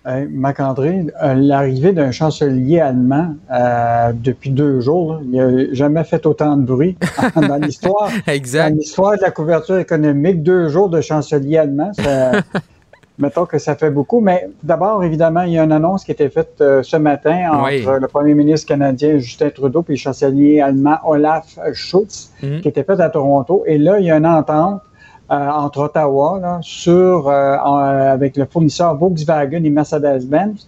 Hey, 0.06 0.28
Marc-André, 0.30 1.06
euh, 1.24 1.34
l'arrivée 1.34 1.94
d'un 1.94 2.12
chancelier 2.12 2.82
allemand 2.82 3.36
euh, 3.52 4.12
depuis 4.14 4.50
deux 4.50 4.82
jours, 4.82 5.22
il 5.24 5.32
n'a 5.32 5.74
jamais 5.74 6.04
fait 6.04 6.26
autant 6.26 6.58
de 6.58 6.66
bruit 6.66 6.98
dans 7.36 7.56
l'histoire. 7.56 8.12
exact. 8.28 8.72
Dans 8.72 8.78
l'histoire 8.80 9.16
de 9.16 9.22
la 9.22 9.32
couverture 9.32 9.78
économique, 9.78 10.44
deux 10.44 10.68
jours 10.68 10.90
de 10.90 11.00
chancelier 11.00 11.58
allemand, 11.58 11.92
mettons 13.18 13.46
que 13.46 13.58
ça 13.58 13.76
fait 13.76 13.92
beaucoup. 13.92 14.20
Mais 14.20 14.48
d'abord, 14.64 15.04
évidemment, 15.04 15.42
il 15.42 15.54
y 15.54 15.60
a 15.60 15.64
une 15.64 15.72
annonce 15.72 16.04
qui 16.04 16.12
a 16.12 16.14
été 16.14 16.30
faite 16.30 16.56
euh, 16.62 16.84
ce 16.84 16.98
matin 16.98 17.50
entre 17.52 18.00
le 18.00 18.08
premier 18.08 18.34
ministre 18.34 18.68
canadien 18.68 19.18
Justin 19.18 19.50
Trudeau 19.50 19.84
et 19.88 19.94
le 19.94 19.98
chancelier 19.98 20.62
allemand 20.62 20.98
Olaf 21.06 21.58
Scholz, 21.74 22.32
mhm. 22.42 22.62
qui 22.62 22.68
était 22.68 22.84
faite 22.84 23.00
à 23.00 23.10
Toronto. 23.10 23.64
Et 23.66 23.78
là, 23.78 24.00
il 24.00 24.06
y 24.06 24.12
a 24.12 24.18
une 24.18 24.26
entente 24.26 24.82
euh, 25.32 25.50
entre 25.50 25.80
Ottawa 25.80 26.40
là, 26.42 26.60
sur, 26.62 27.28
euh, 27.28 27.58
avec 27.58 28.38
le 28.38 28.46
fournisseur 28.46 28.96
Volkswagen 28.96 29.64
et 29.64 29.70
Mercedes-Benz 29.70 30.68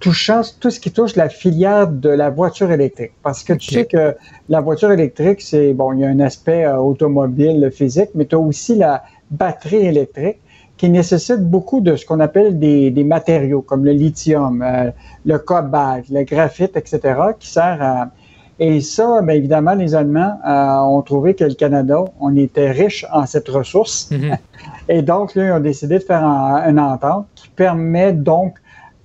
touchant 0.00 0.40
tout 0.60 0.70
ce 0.70 0.80
qui 0.80 0.90
touche 0.90 1.14
la 1.14 1.28
filière 1.28 1.86
de 1.86 2.08
la 2.08 2.30
voiture 2.30 2.70
électrique. 2.72 3.12
Parce 3.22 3.44
que 3.44 3.52
tu 3.52 3.74
sais 3.74 3.84
que 3.84 4.16
la 4.48 4.62
voiture 4.62 4.90
électrique, 4.90 5.42
c'est, 5.42 5.74
bon, 5.74 5.92
il 5.92 6.00
y 6.00 6.04
a 6.06 6.08
un 6.08 6.20
aspect 6.20 6.66
automobile 6.66 7.70
physique, 7.70 8.08
mais 8.14 8.24
tu 8.24 8.34
as 8.34 8.38
aussi 8.38 8.76
la 8.76 9.04
batterie 9.30 9.84
électrique 9.84 10.38
qui 10.76 10.88
nécessite 10.88 11.40
beaucoup 11.40 11.80
de 11.80 11.96
ce 11.96 12.04
qu'on 12.04 12.20
appelle 12.20 12.58
des, 12.58 12.90
des, 12.90 13.04
matériaux 13.04 13.62
comme 13.62 13.84
le 13.84 13.92
lithium, 13.92 14.62
euh, 14.62 14.90
le 15.24 15.38
cobalt, 15.38 16.08
le 16.10 16.24
graphite, 16.24 16.76
etc., 16.76 17.00
qui 17.38 17.48
sert 17.48 17.78
à... 17.80 18.08
Et 18.60 18.80
ça, 18.80 19.20
bien 19.22 19.34
évidemment, 19.34 19.74
les 19.74 19.96
Allemands 19.96 20.38
euh, 20.46 20.76
ont 20.96 21.02
trouvé 21.02 21.34
que 21.34 21.44
le 21.44 21.54
Canada, 21.54 22.04
on 22.20 22.36
était 22.36 22.70
riche 22.70 23.04
en 23.12 23.26
cette 23.26 23.48
ressource. 23.48 24.10
Mhm. 24.10 24.36
Et 24.88 25.02
donc, 25.02 25.34
là, 25.34 25.46
ils 25.46 25.52
ont 25.52 25.60
décidé 25.60 25.98
de 25.98 26.04
faire 26.04 26.24
une 26.24 26.78
entente 26.78 27.26
qui 27.34 27.48
permet 27.48 28.12
donc 28.12 28.54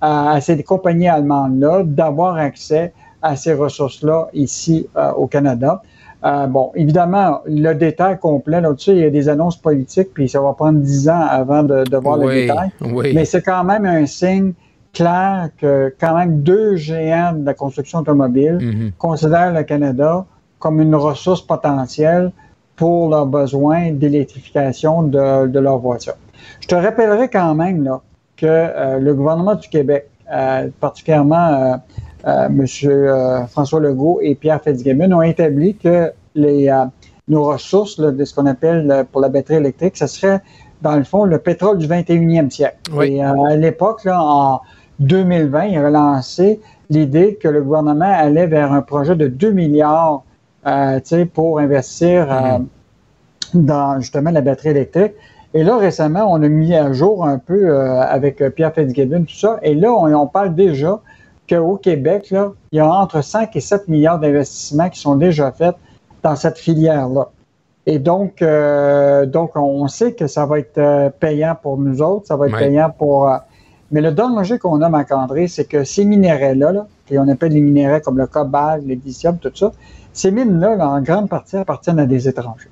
à, 0.00 0.40
ces 0.40 0.62
compagnies 0.62 1.08
allemandes-là 1.08 1.82
d'avoir 1.84 2.36
accès 2.36 2.92
à 3.22 3.36
ces 3.36 3.52
ressources-là 3.52 4.28
ici 4.32 4.88
euh, 4.96 5.12
au 5.12 5.26
Canada. 5.26 5.82
Euh, 6.22 6.46
bon, 6.46 6.70
évidemment, 6.74 7.40
le 7.46 7.72
détail 7.72 8.18
complet, 8.18 8.60
là-dessus, 8.60 8.90
il 8.92 8.98
y 8.98 9.04
a 9.04 9.10
des 9.10 9.28
annonces 9.28 9.56
politiques, 9.56 10.12
puis 10.12 10.28
ça 10.28 10.40
va 10.40 10.52
prendre 10.52 10.78
dix 10.80 11.08
ans 11.08 11.24
avant 11.28 11.62
de, 11.62 11.96
voir 11.96 12.18
le 12.18 12.32
détail. 12.32 12.70
Mais 13.14 13.24
c'est 13.24 13.42
quand 13.42 13.64
même 13.64 13.86
un 13.86 14.06
signe 14.06 14.52
clair 14.92 15.50
que 15.58 15.94
quand 16.00 16.16
même 16.16 16.42
deux 16.42 16.76
géants 16.76 17.32
de 17.32 17.46
la 17.46 17.54
construction 17.54 18.00
automobile 18.00 18.58
mhm. 18.60 18.92
considèrent 18.98 19.52
le 19.52 19.62
Canada 19.62 20.26
comme 20.58 20.80
une 20.80 20.94
ressource 20.94 21.40
potentielle 21.40 22.32
pour 22.76 23.08
leurs 23.08 23.26
besoins 23.26 23.92
d'électrification 23.92 25.02
de, 25.02 25.46
de 25.46 25.60
leurs 25.60 25.78
voitures. 25.78 26.16
Je 26.60 26.66
te 26.66 26.74
rappellerai 26.74 27.28
quand 27.28 27.54
même 27.54 27.84
là, 27.84 28.00
que 28.36 28.46
euh, 28.46 28.98
le 28.98 29.14
gouvernement 29.14 29.54
du 29.54 29.68
Québec, 29.68 30.08
euh, 30.32 30.68
particulièrement 30.80 31.80
euh, 32.26 32.46
M. 32.46 32.66
Euh, 32.84 33.46
François 33.46 33.80
Legault 33.80 34.18
et 34.22 34.34
Pierre 34.34 34.60
Fitzgibbon 34.62 35.12
ont 35.12 35.22
établi 35.22 35.74
que 35.74 36.12
les, 36.34 36.68
euh, 36.68 36.84
nos 37.28 37.44
ressources 37.44 37.98
de 37.98 38.24
ce 38.24 38.34
qu'on 38.34 38.46
appelle 38.46 39.06
pour 39.10 39.20
la 39.20 39.28
batterie 39.28 39.56
électrique, 39.56 39.96
ce 39.96 40.06
serait, 40.06 40.40
dans 40.82 40.96
le 40.96 41.04
fond, 41.04 41.24
le 41.24 41.38
pétrole 41.38 41.78
du 41.78 41.86
21e 41.86 42.50
siècle. 42.50 42.78
Et 43.02 43.22
à 43.22 43.56
l'époque, 43.56 44.06
en 44.10 44.60
2020, 44.98 45.64
il 45.64 45.78
a 45.78 45.90
lancé 45.90 46.60
l'idée 46.90 47.38
que 47.40 47.48
le 47.48 47.62
gouvernement 47.62 48.12
allait 48.12 48.46
vers 48.46 48.72
un 48.72 48.82
projet 48.82 49.14
de 49.14 49.28
2 49.28 49.52
milliards 49.52 50.22
pour 51.32 51.60
investir 51.60 52.26
mm-hmm. 52.26 52.64
dans 53.54 54.00
justement 54.00 54.30
la 54.30 54.40
batterie 54.40 54.70
électrique. 54.70 55.12
Et 55.54 55.62
là, 55.62 55.78
récemment, 55.78 56.26
on 56.30 56.42
a 56.42 56.48
mis 56.48 56.74
à 56.74 56.92
jour 56.92 57.24
un 57.24 57.38
peu 57.38 57.76
avec 57.78 58.42
Pierre 58.54 58.74
Fitzgibbon, 58.74 59.22
tout 59.22 59.36
ça. 59.36 59.58
Et 59.62 59.74
là, 59.74 59.92
on 59.92 60.26
parle 60.26 60.54
déjà 60.54 61.00
qu'au 61.50 61.76
Québec, 61.76 62.30
là, 62.30 62.52
il 62.72 62.76
y 62.76 62.80
a 62.80 62.90
entre 62.90 63.22
5 63.22 63.54
et 63.56 63.60
7 63.60 63.88
milliards 63.88 64.18
d'investissements 64.18 64.88
qui 64.88 65.00
sont 65.00 65.16
déjà 65.16 65.50
faits 65.50 65.74
dans 66.22 66.36
cette 66.36 66.58
filière-là. 66.58 67.30
Et 67.86 67.98
donc, 67.98 68.42
euh, 68.42 69.26
donc, 69.26 69.56
on 69.56 69.88
sait 69.88 70.12
que 70.12 70.26
ça 70.26 70.46
va 70.46 70.58
être 70.60 70.78
euh, 70.78 71.10
payant 71.10 71.56
pour 71.60 71.78
nous 71.78 72.02
autres, 72.02 72.26
ça 72.26 72.36
va 72.36 72.46
être 72.46 72.58
payant 72.58 72.90
pour. 72.90 73.28
Euh, 73.28 73.38
mais 73.90 74.00
le 74.00 74.12
danger 74.12 74.58
qu'on 74.58 74.80
a, 74.82 74.88
Marc-André, 74.88 75.48
c'est 75.48 75.64
que 75.64 75.82
ces 75.82 76.04
minéraux-là, 76.04 76.72
là, 76.72 76.86
on 77.12 77.28
appelle 77.28 77.52
les 77.52 77.60
minéraux 77.60 78.00
comme 78.00 78.18
le 78.18 78.26
cobalt, 78.26 78.84
le 78.86 78.94
lithium, 78.94 79.38
tout 79.38 79.50
ça, 79.54 79.72
ces 80.12 80.30
mines-là, 80.30 80.76
en 80.78 81.00
grande 81.00 81.28
partie, 81.28 81.56
appartiennent 81.56 81.98
à 81.98 82.06
des 82.06 82.28
étrangers. 82.28 82.68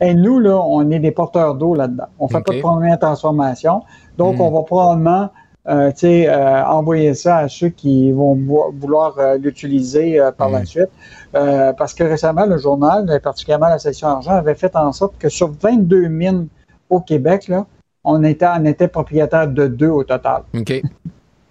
Et 0.00 0.14
nous, 0.14 0.38
là, 0.38 0.60
on 0.60 0.90
est 0.90 0.98
des 0.98 1.10
porteurs 1.10 1.54
d'eau 1.54 1.74
là-dedans. 1.74 2.06
On 2.18 2.24
ne 2.24 2.30
fait 2.30 2.40
pas 2.40 2.54
de 2.54 2.60
première 2.60 2.98
transformation. 2.98 3.82
Donc, 4.16 4.38
hmm. 4.38 4.40
on 4.40 4.50
va 4.50 4.62
probablement 4.62 5.30
euh, 5.66 5.90
euh, 6.04 6.62
envoyer 6.64 7.14
ça 7.14 7.38
à 7.38 7.48
ceux 7.48 7.70
qui 7.70 8.12
vont 8.12 8.34
vouloir 8.34 9.18
euh, 9.18 9.38
l'utiliser 9.38 10.20
par 10.36 10.50
la 10.50 10.60
mm. 10.60 10.66
suite. 10.66 10.90
parce 11.32 11.94
que 11.94 12.04
récemment, 12.04 12.44
le 12.44 12.58
journal, 12.58 13.20
particulièrement 13.22 13.68
la 13.68 13.78
section 13.78 14.08
argent, 14.08 14.32
avait 14.32 14.54
fait 14.54 14.76
en 14.76 14.92
sorte 14.92 15.16
que 15.18 15.30
sur 15.30 15.50
22 15.50 16.08
mines 16.08 16.48
au 16.90 17.00
Québec, 17.00 17.48
là, 17.48 17.66
on 18.04 18.22
était, 18.24 18.46
on 18.46 18.64
était 18.66 18.88
propriétaire 18.88 19.48
de 19.48 19.66
deux 19.66 19.88
au 19.88 20.04
total. 20.04 20.42
OK. 20.54 20.82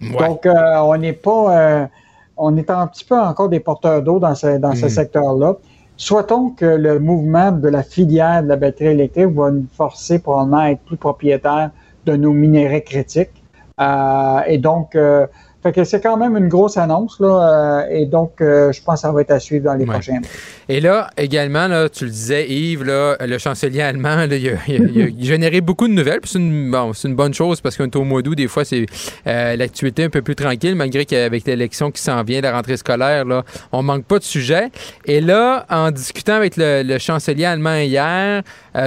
Donc, 0.00 0.46
on 0.46 0.96
n'est 0.96 1.12
pas, 1.12 1.88
on 2.36 2.56
est 2.56 2.70
un 2.70 2.86
petit 2.86 3.04
peu 3.04 3.18
encore 3.18 3.48
des 3.48 3.60
porteurs 3.60 4.02
d'eau 4.02 4.20
dans 4.20 4.34
ce, 4.36 4.58
dans 4.58 4.74
ce 4.76 4.86
mm. 4.86 4.90
secteur-là. 4.90 5.56
Soit-on 5.96 6.50
que 6.50 6.64
le 6.64 7.00
mouvement 7.00 7.50
de 7.50 7.68
la 7.68 7.82
filière 7.82 8.42
de 8.42 8.48
la 8.48 8.56
batterie 8.56 8.86
électrique 8.86 9.34
va 9.34 9.50
nous 9.50 9.66
forcer 9.72 10.20
probablement 10.20 10.58
à 10.58 10.70
être 10.70 10.82
plus 10.82 10.96
propriétaire 10.96 11.70
de 12.06 12.16
nos 12.16 12.32
minéraux 12.32 12.80
critiques. 12.84 13.43
Euh, 13.80 14.40
et 14.46 14.58
donc, 14.58 14.94
euh, 14.94 15.26
fait 15.64 15.72
que 15.72 15.84
c'est 15.84 16.02
quand 16.02 16.18
même 16.18 16.36
une 16.36 16.48
grosse 16.48 16.76
annonce, 16.76 17.18
là, 17.20 17.84
euh, 17.86 17.88
et 17.90 18.04
donc 18.04 18.34
je 18.38 18.82
pense 18.82 18.96
que 18.96 19.00
ça 19.00 19.12
va 19.12 19.22
être 19.22 19.30
à 19.30 19.40
suivre 19.40 19.64
dans 19.64 19.72
les 19.72 19.86
prochains 19.86 20.12
mois. 20.12 20.28
Et 20.68 20.78
là, 20.78 21.08
également, 21.16 21.68
là, 21.68 21.88
tu 21.88 22.04
le 22.04 22.10
disais, 22.10 22.46
Yves, 22.46 22.84
là, 22.84 23.16
le 23.20 23.38
chancelier 23.38 23.80
allemand, 23.80 24.26
là, 24.26 24.36
il, 24.36 24.48
a, 24.50 25.08
généré 25.24 25.62
beaucoup 25.62 25.88
de 25.88 25.94
nouvelles. 25.94 26.20
C'est 26.24 26.38
une, 26.38 26.70
bon, 26.70 26.92
une 26.92 27.14
bonne 27.14 27.32
chose 27.32 27.62
parce 27.62 27.78
qu'on 27.78 27.84
est 27.84 27.96
au 27.96 28.04
mois 28.04 28.20
d'août, 28.20 28.34
des 28.34 28.46
fois, 28.46 28.66
c'est 28.66 28.84
l'actualité 29.24 30.04
un 30.04 30.10
peu 30.10 30.20
plus 30.20 30.36
tranquille, 30.36 30.74
malgré 30.74 31.06
qu'avec 31.06 31.46
l'élection 31.46 31.90
qui 31.90 32.02
s'en 32.02 32.22
vient, 32.24 32.42
la 32.42 32.52
rentrée 32.52 32.76
scolaire, 32.76 33.24
là, 33.24 33.42
on 33.72 33.82
manque 33.82 34.04
pas 34.04 34.18
de 34.18 34.24
sujets. 34.24 34.68
Et 35.06 35.22
là, 35.22 35.64
en 35.70 35.90
discutant 35.90 36.34
avec 36.34 36.58
le, 36.58 36.98
chancelier 36.98 37.46
allemand 37.46 37.76
hier, 37.76 38.42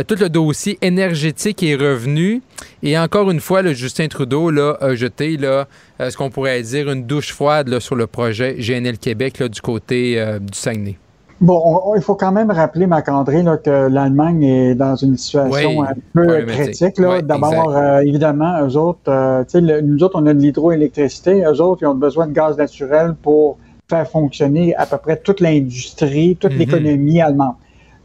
tout 0.07 0.15
le 0.19 0.29
dossier 0.29 0.77
énergétique 0.81 1.63
est 1.63 1.75
revenu. 1.75 2.41
Et 2.83 2.97
encore 2.97 3.31
une 3.31 3.39
fois, 3.39 3.61
le 3.61 3.73
Justin 3.73 4.07
Trudeau 4.07 4.51
là, 4.51 4.77
a 4.79 4.93
jeté 4.95 5.37
là, 5.37 5.47
euh, 5.47 5.65
ce 5.99 6.17
qu'on 6.17 6.29
pourrait 6.29 6.61
dire 6.61 6.89
une 6.89 7.05
douche 7.05 7.33
froide 7.33 7.67
là, 7.69 7.79
sur 7.79 7.95
le 7.95 8.07
projet 8.07 8.55
GNL 8.55 8.97
Québec 8.97 9.39
là, 9.39 9.47
du 9.47 9.61
côté 9.61 10.19
euh, 10.19 10.39
du 10.39 10.57
Saguenay? 10.57 10.97
Bon, 11.39 11.93
il 11.95 12.01
faut 12.01 12.15
quand 12.15 12.31
même 12.31 12.49
rappeler, 12.49 12.87
Marc-André, 12.87 13.43
que 13.63 13.87
l'Allemagne 13.89 14.41
est 14.41 14.75
dans 14.75 14.95
une 14.95 15.17
situation 15.17 15.83
un 15.83 15.93
peu 16.13 16.45
critique. 16.47 16.99
D'abord, 16.99 17.75
euh, 17.75 17.99
évidemment, 17.99 18.65
eux 18.65 18.75
autres, 18.75 19.45
nous 19.81 20.03
autres, 20.03 20.19
on 20.19 20.25
a 20.25 20.33
de 20.33 20.39
l'hydroélectricité. 20.39 21.43
Eux 21.43 21.61
autres, 21.61 21.83
ils 21.83 21.87
ont 21.87 21.93
besoin 21.93 22.25
de 22.25 22.33
gaz 22.33 22.57
naturel 22.57 23.13
pour 23.21 23.59
faire 23.87 24.09
fonctionner 24.09 24.75
à 24.75 24.87
peu 24.87 24.97
près 24.97 25.17
toute 25.17 25.39
l'industrie, 25.39 26.35
toute 26.39 26.53
mm-hmm. 26.53 26.57
l'économie 26.57 27.21
allemande. 27.21 27.53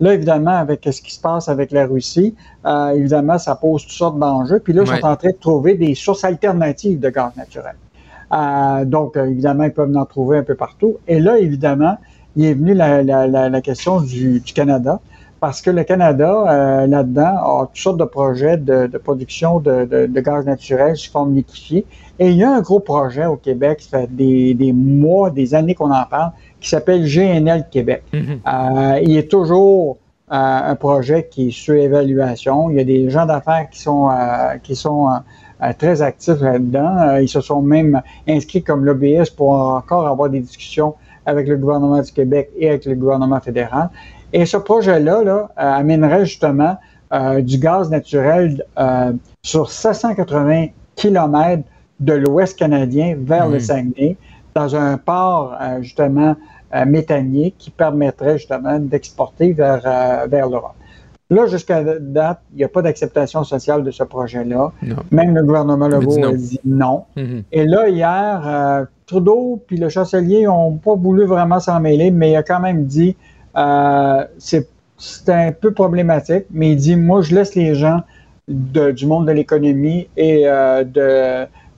Là, 0.00 0.14
évidemment, 0.14 0.56
avec 0.56 0.88
ce 0.90 1.00
qui 1.00 1.14
se 1.14 1.20
passe 1.20 1.48
avec 1.48 1.70
la 1.70 1.86
Russie, 1.86 2.34
euh, 2.66 2.90
évidemment, 2.90 3.38
ça 3.38 3.54
pose 3.54 3.82
toutes 3.82 3.92
sortes 3.92 4.18
d'enjeux. 4.18 4.58
Puis 4.58 4.72
là, 4.72 4.82
ils 4.82 4.88
sont 4.88 5.06
en 5.06 5.16
train 5.16 5.30
de 5.30 5.38
trouver 5.40 5.74
des 5.74 5.94
sources 5.94 6.24
alternatives 6.24 6.98
de 6.98 7.10
gaz 7.10 7.32
naturel. 7.36 7.74
Euh, 8.32 8.84
donc, 8.84 9.16
euh, 9.16 9.26
évidemment, 9.26 9.64
ils 9.64 9.72
peuvent 9.72 9.94
en 9.96 10.04
trouver 10.04 10.38
un 10.38 10.42
peu 10.42 10.54
partout. 10.54 10.96
Et 11.06 11.20
là, 11.20 11.38
évidemment, 11.38 11.98
il 12.36 12.46
est 12.46 12.54
venu 12.54 12.74
la, 12.74 13.02
la, 13.02 13.26
la, 13.26 13.60
question 13.60 14.00
du, 14.00 14.40
du, 14.40 14.52
Canada, 14.54 15.00
parce 15.38 15.60
que 15.60 15.70
le 15.70 15.84
Canada, 15.84 16.86
là-dedans, 16.86 17.60
a 17.60 17.66
toutes 17.66 17.82
sortes 17.82 17.98
de 17.98 18.04
projets 18.04 18.56
de, 18.56 18.86
de 18.86 18.98
production 18.98 19.60
de, 19.60 19.84
de, 19.84 20.06
de, 20.06 20.20
gaz 20.20 20.46
naturel 20.46 20.96
sous 20.96 21.10
forme 21.10 21.34
liquéfiée. 21.34 21.84
Et 22.22 22.30
il 22.30 22.36
y 22.36 22.44
a 22.44 22.52
un 22.52 22.60
gros 22.60 22.78
projet 22.78 23.26
au 23.26 23.34
Québec, 23.34 23.80
ça 23.80 24.02
fait 24.02 24.14
des, 24.14 24.54
des 24.54 24.72
mois, 24.72 25.30
des 25.30 25.56
années 25.56 25.74
qu'on 25.74 25.90
en 25.90 26.04
parle, 26.04 26.30
qui 26.60 26.68
s'appelle 26.68 27.04
GNL 27.04 27.66
Québec. 27.68 28.04
Mhm. 28.12 28.38
Euh, 28.46 29.00
il 29.02 29.16
est 29.16 29.28
toujours 29.28 29.98
euh, 30.30 30.36
un 30.36 30.76
projet 30.76 31.26
qui 31.28 31.48
est 31.48 31.50
sur 31.50 31.74
évaluation. 31.74 32.70
Il 32.70 32.76
y 32.76 32.80
a 32.80 32.84
des 32.84 33.10
gens 33.10 33.26
d'affaires 33.26 33.68
qui 33.72 33.80
sont, 33.80 34.08
euh, 34.08 34.56
qui 34.62 34.76
sont 34.76 35.08
très 35.78 36.00
actifs 36.00 36.40
là-dedans. 36.40 37.16
ils 37.16 37.28
se 37.28 37.40
sont 37.40 37.60
même 37.60 38.00
inscrits 38.28 38.62
comme 38.62 38.84
lobbyistes 38.84 39.34
pour 39.34 39.50
encore 39.50 40.06
avoir 40.06 40.30
des 40.30 40.40
discussions 40.40 40.94
avec 41.26 41.48
le 41.48 41.56
gouvernement 41.56 42.02
du 42.02 42.12
Québec 42.12 42.50
et 42.56 42.68
avec 42.68 42.84
le 42.84 42.94
gouvernement 42.94 43.40
fédéral. 43.40 43.90
Et 44.32 44.46
ce 44.46 44.58
projet-là 44.58 45.24
là, 45.24 45.50
amènerait 45.56 46.24
justement 46.24 46.76
du 47.40 47.58
gaz 47.58 47.90
naturel 47.90 48.64
sur 49.42 49.70
780 49.70 50.66
kilomètres 50.94 51.64
de 52.00 52.12
l'Ouest 52.14 52.58
canadien 52.58 53.16
vers 53.18 53.48
le 53.48 53.56
hmm. 53.56 53.60
Saguenay, 53.60 54.16
dans 54.54 54.76
un 54.76 54.98
port 54.98 55.56
justement 55.80 56.36
méthanier 56.86 57.54
qui 57.56 57.70
permettrait 57.70 58.38
justement 58.38 58.78
d'exporter 58.78 59.52
vers, 59.52 59.80
vers 60.28 60.48
l'Europe. 60.48 60.74
Là, 61.32 61.46
jusqu'à 61.46 61.82
date, 61.82 62.40
il 62.52 62.58
n'y 62.58 62.64
a 62.64 62.68
pas 62.68 62.82
d'acceptation 62.82 63.42
sociale 63.42 63.82
de 63.84 63.90
ce 63.90 64.04
projet-là. 64.04 64.70
Même 65.10 65.34
le 65.34 65.42
gouvernement 65.42 65.88
Legault 65.88 66.22
a 66.26 66.34
dit 66.34 66.60
non. 66.62 67.04
Mm-hmm. 67.16 67.44
Et 67.52 67.64
là, 67.64 67.88
hier, 67.88 68.42
euh, 68.46 68.84
Trudeau 69.06 69.62
puis 69.66 69.78
le 69.78 69.88
chancelier 69.88 70.44
n'ont 70.44 70.72
pas 70.72 70.94
voulu 70.94 71.24
vraiment 71.24 71.58
s'en 71.58 71.80
mêler, 71.80 72.10
mais 72.10 72.32
il 72.32 72.36
a 72.36 72.42
quand 72.42 72.60
même 72.60 72.84
dit 72.84 73.16
euh, 73.56 74.24
c'est 74.36 74.68
un 75.28 75.52
peu 75.52 75.72
problématique, 75.72 76.44
mais 76.50 76.72
il 76.72 76.76
dit 76.76 76.96
moi, 76.96 77.22
je 77.22 77.34
laisse 77.34 77.54
les 77.54 77.74
gens 77.76 78.02
du 78.46 79.06
monde 79.06 79.26
de 79.26 79.32
l'économie 79.32 80.08
et 80.18 80.42
euh, 80.44 80.84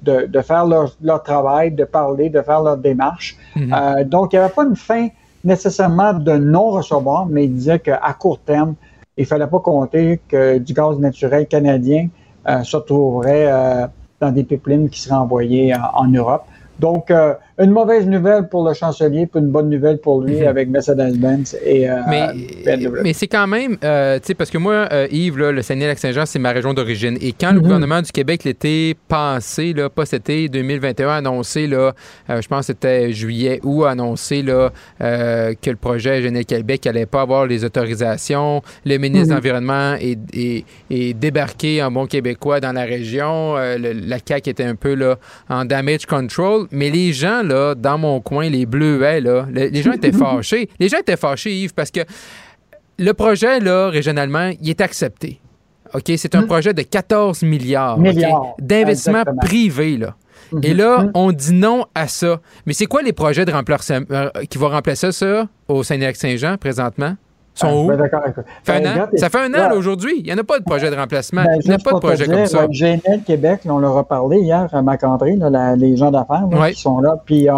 de, 0.05 0.27
de, 0.27 0.41
faire 0.41 0.67
leur, 0.67 1.23
travail, 1.23 1.73
de 1.73 1.85
parler, 1.85 2.29
de 2.29 2.43
faire 2.43 2.63
leur 2.63 2.77
démarche. 2.77 3.37
Mm-hmm. 3.57 4.05
donc, 4.05 4.33
il 4.33 4.37
n'y 4.37 4.43
avait 4.45 4.53
pas 4.53 4.65
une 4.65 4.77
fin 4.77 5.09
nécessairement 5.45 6.15
de 6.15 6.33
non-recevoir, 6.33 7.27
mais 7.27 7.45
il 7.45 7.55
disait 7.55 7.79
qu'à 7.79 8.17
court 8.19 8.39
terme, 8.39 8.75
il 9.17 9.27
fallait 9.27 9.47
pas 9.47 9.61
compter 9.61 10.21
que 10.29 10.59
du 10.59 10.73
gaz 10.73 10.99
naturel 10.99 11.47
canadien 11.47 12.09
euh, 12.49 12.63
se 12.63 12.77
trouverait 12.79 13.47
euh, 13.47 13.87
dans 14.21 14.33
des 14.33 14.45
pipelines 14.45 14.89
qui 14.89 15.01
seraient 15.01 15.17
envoyées 15.17 15.75
en 15.95 16.09
Europe. 16.09 16.45
Donc, 16.79 17.11
euh, 17.11 17.35
une 17.59 17.71
mauvaise 17.71 18.07
nouvelle 18.07 18.49
pour 18.49 18.67
le 18.67 18.75
chancelier, 18.75 19.27
puis 19.27 19.41
une 19.41 19.51
bonne 19.51 19.69
nouvelle 19.69 19.99
pour 19.99 20.23
lui 20.23 20.37
mhm. 20.41 20.47
avec 20.47 20.69
Mercedes-Benz 20.69 21.57
et 21.65 21.89
euh, 21.89 22.01
Mais, 22.09 22.29
mais 23.03 23.13
c'est 23.13 23.29
quand 23.29 23.47
même, 23.47 23.77
euh, 23.85 24.19
tu 24.19 24.29
sais, 24.29 24.35
parce 24.35 24.51
que 24.51 24.59
moi, 24.59 24.89
Yves, 25.11 25.39
le 25.39 25.63
Saguenay-Lac-Saint-Jean, 25.63 26.27
c'est 26.27 26.39
ma 26.39 26.51
région 26.51 26.75
d'origine. 26.75 27.17
Et 27.21 27.33
quand 27.33 27.51
le 27.51 27.59
mhm. 27.59 27.63
gouvernement 27.63 28.03
du 28.03 28.11
Québec 28.11 28.45
l'été 28.45 28.97
passé, 29.09 29.73
là, 29.73 29.89
pas 29.89 30.05
cet 30.05 30.29
été 30.29 30.49
2021, 30.49 31.09
a 31.09 31.15
annoncé, 31.17 31.67
là, 31.67 31.93
je 32.29 32.47
pense 32.49 32.61
que 32.61 32.67
c'était 32.67 33.13
juillet 33.13 33.61
ou 33.63 33.85
annoncé 33.85 34.43
là, 34.43 34.71
que 34.99 35.71
le 35.71 35.77
projet 35.77 36.23
Général 36.23 36.45
Québec 36.45 36.85
n'allait 36.87 37.07
pas 37.07 37.23
avoir 37.23 37.47
les 37.47 37.65
autorisations, 37.65 38.63
le 38.85 38.99
ministre 38.99 39.29
de 39.29 39.31
mhm. 39.31 39.37
l'Environnement 39.37 39.95
est, 40.01 40.65
est, 40.91 41.15
débarqué 41.15 41.83
en 41.83 41.91
bon 41.91 42.07
québécois 42.07 42.61
dans 42.61 42.73
la 42.73 42.85
région, 42.85 43.55
la 43.55 44.19
CAQ 44.27 44.51
était 44.51 44.65
un 44.65 44.75
peu 44.75 44.95
là, 44.95 45.19
en 45.49 45.65
damage 45.65 46.07
control 46.07 46.25
mais 46.71 46.91
les 46.91 47.13
gens, 47.13 47.43
là, 47.45 47.75
dans 47.75 47.99
mon 47.99 48.21
coin, 48.21 48.49
les 48.49 48.67
bleuets, 48.67 49.21
là, 49.21 49.47
les 49.51 49.83
gens 49.83 49.93
étaient 49.93 50.13
fâchés. 50.27 50.69
Les 50.79 50.89
gens 50.89 50.99
étaient 50.99 51.17
fâchés, 51.17 51.55
Yves, 51.55 51.75
parce 51.75 51.91
que 51.91 52.01
le 52.99 53.13
projet, 53.13 53.61
là, 53.61 53.89
régionalement, 53.89 54.51
il 54.61 54.71
est 54.71 54.81
accepté. 54.81 55.41
OK? 55.93 56.13
C'est 56.17 56.35
un 56.35 56.43
hmm. 56.43 56.47
projet 56.47 56.75
de 56.75 56.83
14 56.83 57.43
milliards, 57.43 57.99
d'investissement 58.59 59.25
privé, 59.43 59.97
là. 59.97 60.17
Et 60.63 60.75
là, 60.75 61.05
hmm. 61.05 61.11
on 61.15 61.33
dit 61.33 61.53
non 61.53 61.87
à 61.95 62.07
ça. 62.07 62.41
Mais 62.67 62.75
c'est 62.75 62.87
quoi 62.87 63.03
les 63.03 63.13
projets 63.13 63.45
de 63.45 63.53
remplacement 63.53 64.01
euh, 64.11 64.31
qui 64.49 64.59
vont 64.59 64.69
remplacer 64.69 65.11
ça 65.11 65.49
au 65.69 65.83
Saint-Saint-Jean 65.83 66.59
présentement? 66.59 67.17
Sont 67.55 67.67
ah, 67.69 67.75
où? 67.75 67.87
Ben, 67.87 67.97
ben, 68.67 69.09
ça 69.17 69.31
fait 69.31 69.39
un 69.39 69.55
an 69.55 69.77
aujourd'hui. 69.77 70.15
Il 70.19 70.25
n'y 70.25 70.33
en 70.33 70.39
a 70.39 70.45
pas 70.45 70.59
de 70.59 70.65
projet 70.65 70.91
de 70.91 70.97
remplacement. 70.97 71.45
Ben, 71.45 71.59
il 71.63 71.69
n'y 71.69 71.75
a 71.75 71.79
pas 71.79 71.93
de 71.93 71.99
projet 71.99 72.27
comme 72.27 72.47
ça. 72.47 72.67
GNL 72.67 73.23
Québec, 73.25 73.61
on 73.67 73.79
leur 73.79 73.97
a 73.97 74.05
parlé 74.05 74.39
hier 74.39 74.69
à 74.73 74.83
Macandré, 74.83 75.37
les 75.77 75.97
gens 75.97 76.11
d'affaires 76.11 76.47
qui 76.69 76.81
sont 76.81 77.01
là. 77.01 77.17
Puis 77.25 77.49
euh, 77.49 77.55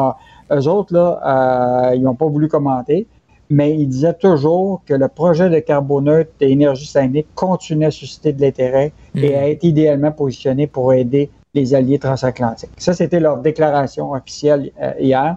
eux 0.53 0.68
autres, 0.68 0.94
là, 0.94 1.88
euh, 1.90 1.94
ils 1.94 2.03
n'ont 2.03 2.14
pas 2.14 2.26
voulu 2.26 2.49
commenter, 2.49 3.07
mais 3.49 3.74
ils 3.74 3.86
disaient 3.86 4.14
toujours 4.14 4.82
que 4.86 4.94
le 4.94 5.09
projet 5.09 5.49
de 5.49 5.59
carboneutre 5.61 6.30
d'énergie 6.38 6.86
sainique 6.86 7.28
continuait 7.34 7.86
à 7.86 7.90
susciter 7.90 8.32
de 8.32 8.40
l'intérêt 8.40 8.92
et 9.14 9.30
hmm. 9.30 9.34
à 9.34 9.49
être 9.49 9.64
idéalement 9.64 10.12
positionné 10.12 10.66
pour 10.66 10.92
aider 10.92 11.30
les 11.55 11.74
alliés 11.74 11.99
transatlantiques. 11.99 12.70
Ça, 12.76 12.92
c'était 12.92 13.20
leur 13.20 13.38
déclaration 13.38 14.12
officielle 14.12 14.70
euh, 14.82 14.92
hier. 15.01 15.36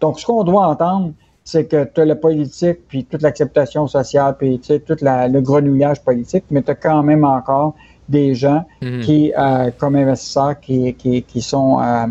donc, 0.00 0.20
ce 0.20 0.26
qu'on 0.26 0.44
doit 0.44 0.66
entendre, 0.66 1.12
c'est 1.50 1.64
que 1.64 1.82
tu 1.82 2.00
as 2.00 2.04
le 2.04 2.14
politique, 2.14 2.78
puis 2.86 3.04
toute 3.04 3.22
l'acceptation 3.22 3.88
sociale, 3.88 4.36
puis 4.38 4.60
tu 4.60 4.66
sais, 4.68 4.78
tout 4.78 4.96
le 5.02 5.40
grenouillage 5.40 6.00
politique, 6.00 6.44
mais 6.50 6.62
tu 6.62 6.70
as 6.70 6.76
quand 6.76 7.02
même 7.02 7.24
encore 7.24 7.74
des 8.08 8.34
gens 8.34 8.64
mhm. 8.82 9.00
qui, 9.00 9.32
euh, 9.36 9.70
comme 9.76 9.96
investisseurs, 9.96 10.60
qui, 10.60 10.94
qui, 10.94 11.40
sont 11.40 11.80
euh, 11.80 12.06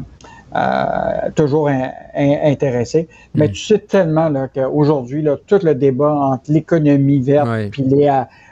euh, 0.57 1.29
toujours 1.35 1.69
intéressés. 2.15 3.07
Mais 3.33 3.47
mhm. 3.47 3.53
tu 3.53 3.61
sais 3.61 3.79
tellement 3.79 4.29
qu'aujourd'hui, 4.53 5.25
tout 5.47 5.59
le 5.63 5.73
débat 5.73 6.13
entre 6.13 6.51
l'économie 6.51 7.21
verte, 7.21 7.71
puis 7.71 7.85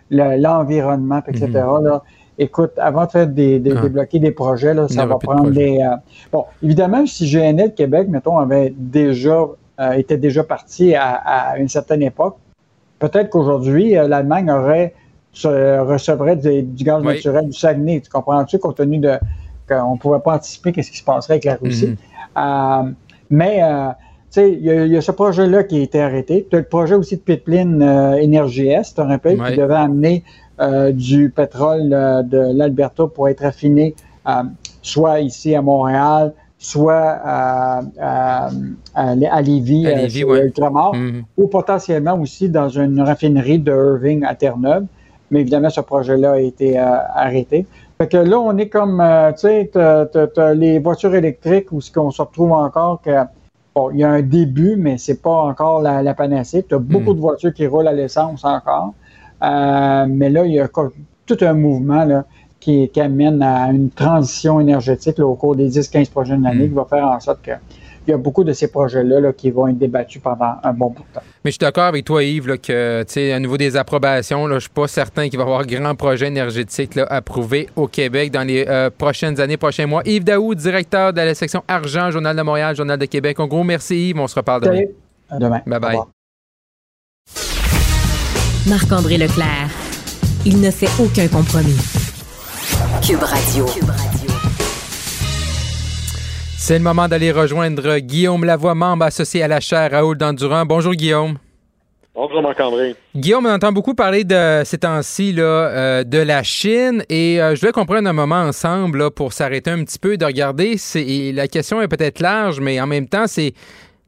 l'environnement, 0.10 1.22
etc., 1.28 1.48
mhm. 1.48 1.84
là, 1.84 2.04
écoute, 2.40 2.72
avant 2.78 3.06
de 3.06 3.12
faire 3.12 3.28
des, 3.28 3.60
des 3.60 3.74
débloquer 3.74 4.20
des 4.20 4.32
projets, 4.32 4.74
là, 4.74 4.88
ça 4.88 5.06
va 5.06 5.18
prendre 5.18 5.52
des... 5.52 5.80
bon, 6.32 6.46
évidemment, 6.64 7.06
si 7.06 7.30
GNL 7.30 7.74
Québec, 7.74 8.08
mettons, 8.08 8.38
avait 8.38 8.74
déjà 8.78 9.48
euh, 9.80 9.92
était 9.94 10.18
déjà 10.18 10.44
parti 10.44 10.96
à, 10.96 11.56
une 11.58 11.70
certaine 11.70 12.02
époque. 12.02 12.38
Peut-être 13.00 13.30
qu'aujourd'hui, 13.30 13.98
euh, 13.98 14.08
l'Allemagne 14.08 14.50
aurait 14.52 14.94
recevrait 15.44 16.36
du, 16.36 16.84
gaz 16.84 17.04
naturel 17.04 17.46
du 17.46 17.54
Saguenay. 17.54 18.02
Tu 18.02 18.10
comprends-tu, 18.10 18.58
compte 18.58 18.78
tenu 18.78 18.98
de 18.98 19.20
qu'on 19.70 19.94
ne 19.94 20.00
pouvait 20.00 20.20
pas 20.20 20.36
anticiper 20.36 20.72
qu'est-ce 20.72 20.90
qui 20.90 20.98
se 20.98 21.04
passerait 21.04 21.34
avec 21.34 21.46
la 21.46 21.56
Russie. 21.56 21.96
Mm-hmm. 22.36 22.88
Euh, 22.88 22.92
mais 23.30 23.60
tu 24.32 24.42
sais, 24.42 24.52
il 24.52 24.64
y, 24.64 24.98
a 24.98 25.02
ce 25.02 25.12
projet-là 25.12 25.64
qui 25.66 25.78
a 25.78 25.82
été 25.84 26.02
arrêté. 26.02 26.48
Tu 26.50 26.56
as 26.56 26.60
le 26.60 26.66
projet 26.66 26.96
aussi 26.96 27.18
de 27.18 27.22
pipeline 27.22 27.82
Énergie 28.20 28.70
Est, 28.70 28.96
tu 28.96 29.02
rappelles, 29.02 29.38
qui 29.38 29.58
devait 29.58 29.76
amener 29.76 30.24
du 30.94 31.30
pétrole 31.30 31.90
de 31.90 32.54
l'Alberta 32.58 33.06
pour 33.08 33.28
être 33.28 33.44
affiné 33.44 33.94
soit 34.82 35.20
ici 35.20 35.56
à 35.56 35.62
Montréal, 35.62 36.34
soit 36.58 37.20
à, 37.24 37.82
à, 38.00 38.50
à, 38.96 39.42
Lévis, 39.42 39.88
à 39.88 40.00
euh, 40.00 40.92
mhm. 40.94 41.24
ou 41.38 41.48
potentiellement 41.48 42.20
aussi 42.20 42.50
dans 42.50 42.70
une 42.70 43.00
raffinerie 43.02 43.60
de 43.60 43.72
Irving 43.72 44.26
à 44.26 44.34
Terre-Neuve. 44.36 44.86
Mais 45.30 45.42
évidemment, 45.42 45.70
ce 45.70 45.82
projet-là 45.82 46.34
a 46.34 46.40
été 46.40 46.80
euh, 46.80 46.84
arrêté. 47.14 47.68
Fait 48.00 48.08
que 48.08 48.18
là, 48.18 48.40
on 48.40 48.58
est 48.58 48.70
comme, 48.70 49.02
euh, 49.02 49.32
tu 49.34 49.40
sais, 49.40 49.72
les 50.56 50.80
voitures 50.80 51.14
électriques 51.14 51.72
où 51.72 51.82
ce 51.82 51.92
qu'on 51.92 52.12
se 52.12 52.22
retrouve 52.22 52.54
encore 52.54 53.02
que, 53.02 53.12
bon, 53.76 53.92
il 53.92 54.00
y 54.00 54.04
a 54.04 54.10
un 54.10 54.22
début, 54.22 54.78
mais 54.78 54.98
c'est 54.98 55.22
pas 55.22 55.42
encore 55.44 55.82
la, 55.82 56.14
panacée. 56.14 56.66
Tu 56.68 56.74
as 56.74 56.80
beaucoup 56.80 57.12
mhm. 57.12 57.16
de 57.16 57.22
voitures 57.22 57.54
qui 57.54 57.68
roulent 57.68 57.88
à 57.88 57.94
l'essence 57.94 58.44
encore. 58.46 58.94
mais 59.42 60.30
là, 60.30 60.46
il 60.46 60.54
y 60.54 60.60
a 60.60 60.68
tout 60.68 61.38
un 61.42 61.54
mouvement 61.54 62.04
là, 62.06 62.26
qui, 62.68 63.02
amène 63.02 63.42
à 63.42 63.70
une 63.70 63.90
transition 63.90 64.60
énergétique 64.60 65.20
au 65.20 65.36
cours 65.36 65.56
des 65.56 65.70
10-15 65.70 66.10
prochaines 66.10 66.46
années 66.46 66.66
mm. 66.66 66.70
qui 66.70 66.76
va 66.76 66.86
faire 66.86 67.06
en 67.06 67.20
sorte 67.20 67.42
que 67.42 67.52
il 68.08 68.12
y 68.12 68.14
a 68.14 68.18
beaucoup 68.18 68.46
de 68.46 68.54
ces 68.54 68.70
projets-là 68.70 69.34
qui 69.34 69.52
vont 69.52 69.68
être 69.68 69.78
débattus 69.78 70.22
pendant 70.22 70.54
un 70.64 70.72
bon 70.72 70.92
bout 70.92 71.04
de 71.10 71.16
temps. 71.16 71.26
Mais 71.44 71.52
je 71.52 71.56
suis 71.56 71.60
d'accord 71.60 71.84
avec 71.84 72.06
toi, 72.06 72.24
Yves, 72.24 72.48
là, 72.48 72.58
que, 72.58 73.04
à 73.34 73.40
niveau 73.40 73.58
des 73.58 73.76
approbations, 73.76 74.48
je 74.48 74.54
ne 74.54 74.60
suis 74.62 74.70
pas 74.70 74.88
certain 74.88 75.28
qu'il 75.28 75.38
va 75.38 75.44
y 75.44 75.48
avoir 75.48 75.66
grand 75.66 75.94
projet 75.94 76.28
énergétique 76.28 76.98
approuvé 77.10 77.68
au 77.76 77.88
Québec 77.88 78.32
dans 78.32 78.48
les 78.48 78.66
euh, 78.66 78.90
prochaines 78.98 79.42
années, 79.42 79.58
prochains 79.58 79.88
mois. 79.88 80.04
Yves 80.06 80.24
Daou, 80.24 80.56
directeur 80.56 81.12
de 81.12 81.20
la 81.20 81.36
section 81.36 81.66
Argent, 81.68 82.10
Journal 82.10 82.34
de 82.34 82.42
Montréal, 82.44 82.78
Journal 82.78 82.98
de 82.98 83.06
Québec. 83.06 83.42
En 83.42 83.48
gros, 83.48 83.66
merci, 83.66 84.12
Yves. 84.12 84.20
On 84.20 84.28
se 84.28 84.36
reparle 84.36 84.62
demain. 84.62 84.84
demain. 85.38 85.62
Bye-bye. 85.68 86.00
Marc-André 88.70 89.18
Leclerc. 89.18 89.70
Il 90.46 90.62
ne 90.62 90.72
fait 90.72 90.90
aucun 91.04 91.28
compromis. 91.28 92.07
Cube 93.06 93.22
Radio. 93.22 93.66
C'est 96.58 96.78
le 96.78 96.84
moment 96.84 97.08
d'aller 97.08 97.32
rejoindre 97.32 97.98
Guillaume 98.00 98.44
Lavoie, 98.44 98.76
membre 98.76 99.06
associé 99.06 99.44
à 99.44 99.48
la 99.48 99.60
chaire 99.60 99.92
Raoul 99.92 100.18
Dandurand. 100.18 100.66
Bonjour 100.66 100.94
Guillaume. 100.94 101.38
Bonjour 102.16 102.42
Marc-André. 102.42 102.96
Guillaume, 103.16 103.46
on 103.46 103.54
entend 103.54 103.72
beaucoup 103.72 103.94
parler 103.94 104.24
de 104.24 104.64
ces 104.66 104.80
temps-ci 104.80 105.36
euh, 105.38 106.04
de 106.04 106.18
la 106.18 106.44
Chine 106.44 107.04
et 107.10 107.42
euh, 107.42 107.56
je 107.56 107.60
voulais 107.60 107.72
qu'on 107.72 107.86
prenne 107.86 108.08
un 108.08 108.14
moment 108.14 108.42
ensemble 108.42 109.12
pour 109.12 109.34
s'arrêter 109.34 109.72
un 109.72 109.84
petit 109.84 110.00
peu 110.00 110.18
de 110.18 110.26
regarder. 110.26 110.78
La 111.34 111.48
question 111.48 111.82
est 111.82 111.88
peut-être 111.88 112.20
large, 112.20 112.60
mais 112.60 112.80
en 112.82 112.88
même 112.88 113.08
temps, 113.08 113.28
c'est 113.28 113.54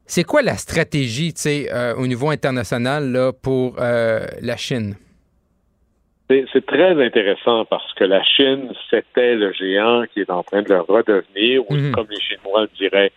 c'est 0.06 0.24
quoi 0.24 0.42
la 0.42 0.56
stratégie 0.56 1.34
euh, 1.46 1.94
au 1.96 2.06
niveau 2.06 2.30
international 2.30 3.12
là, 3.12 3.32
pour 3.32 3.76
la 3.76 4.56
Chine? 4.56 4.96
C'est 6.52 6.64
très 6.64 7.04
intéressant 7.04 7.64
parce 7.64 7.92
que 7.94 8.04
la 8.04 8.22
Chine, 8.22 8.72
c'était 8.88 9.34
le 9.34 9.52
géant 9.52 10.04
qui 10.12 10.20
est 10.20 10.30
en 10.30 10.44
train 10.44 10.62
de 10.62 10.68
le 10.68 10.80
redevenir, 10.80 11.68
ou 11.68 11.74
mhm. 11.74 11.92
comme 11.92 12.06
les 12.08 12.20
Chinois 12.20 12.62
le 12.62 12.70
diraient, 12.78 13.12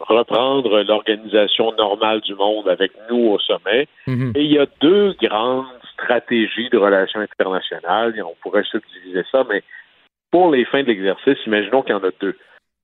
reprendre 0.00 0.82
l'organisation 0.82 1.72
normale 1.72 2.20
du 2.22 2.34
monde 2.34 2.68
avec 2.68 2.90
nous 3.08 3.28
au 3.30 3.38
sommet. 3.38 3.86
Mhm. 4.08 4.32
Et 4.34 4.42
il 4.42 4.52
y 4.52 4.58
a 4.58 4.66
deux 4.80 5.14
grandes 5.22 5.66
stratégies 5.92 6.68
de 6.70 6.76
relations 6.76 7.20
internationales, 7.20 8.14
et 8.16 8.22
on 8.22 8.34
pourrait 8.42 8.64
subdiviser 8.64 9.22
ça, 9.30 9.44
mais 9.48 9.62
pour 10.32 10.50
les 10.50 10.64
fins 10.64 10.82
de 10.82 10.88
l'exercice, 10.88 11.38
imaginons 11.46 11.82
qu'il 11.82 11.92
y 11.92 11.98
en 11.98 12.04
a 12.04 12.10
deux. 12.20 12.36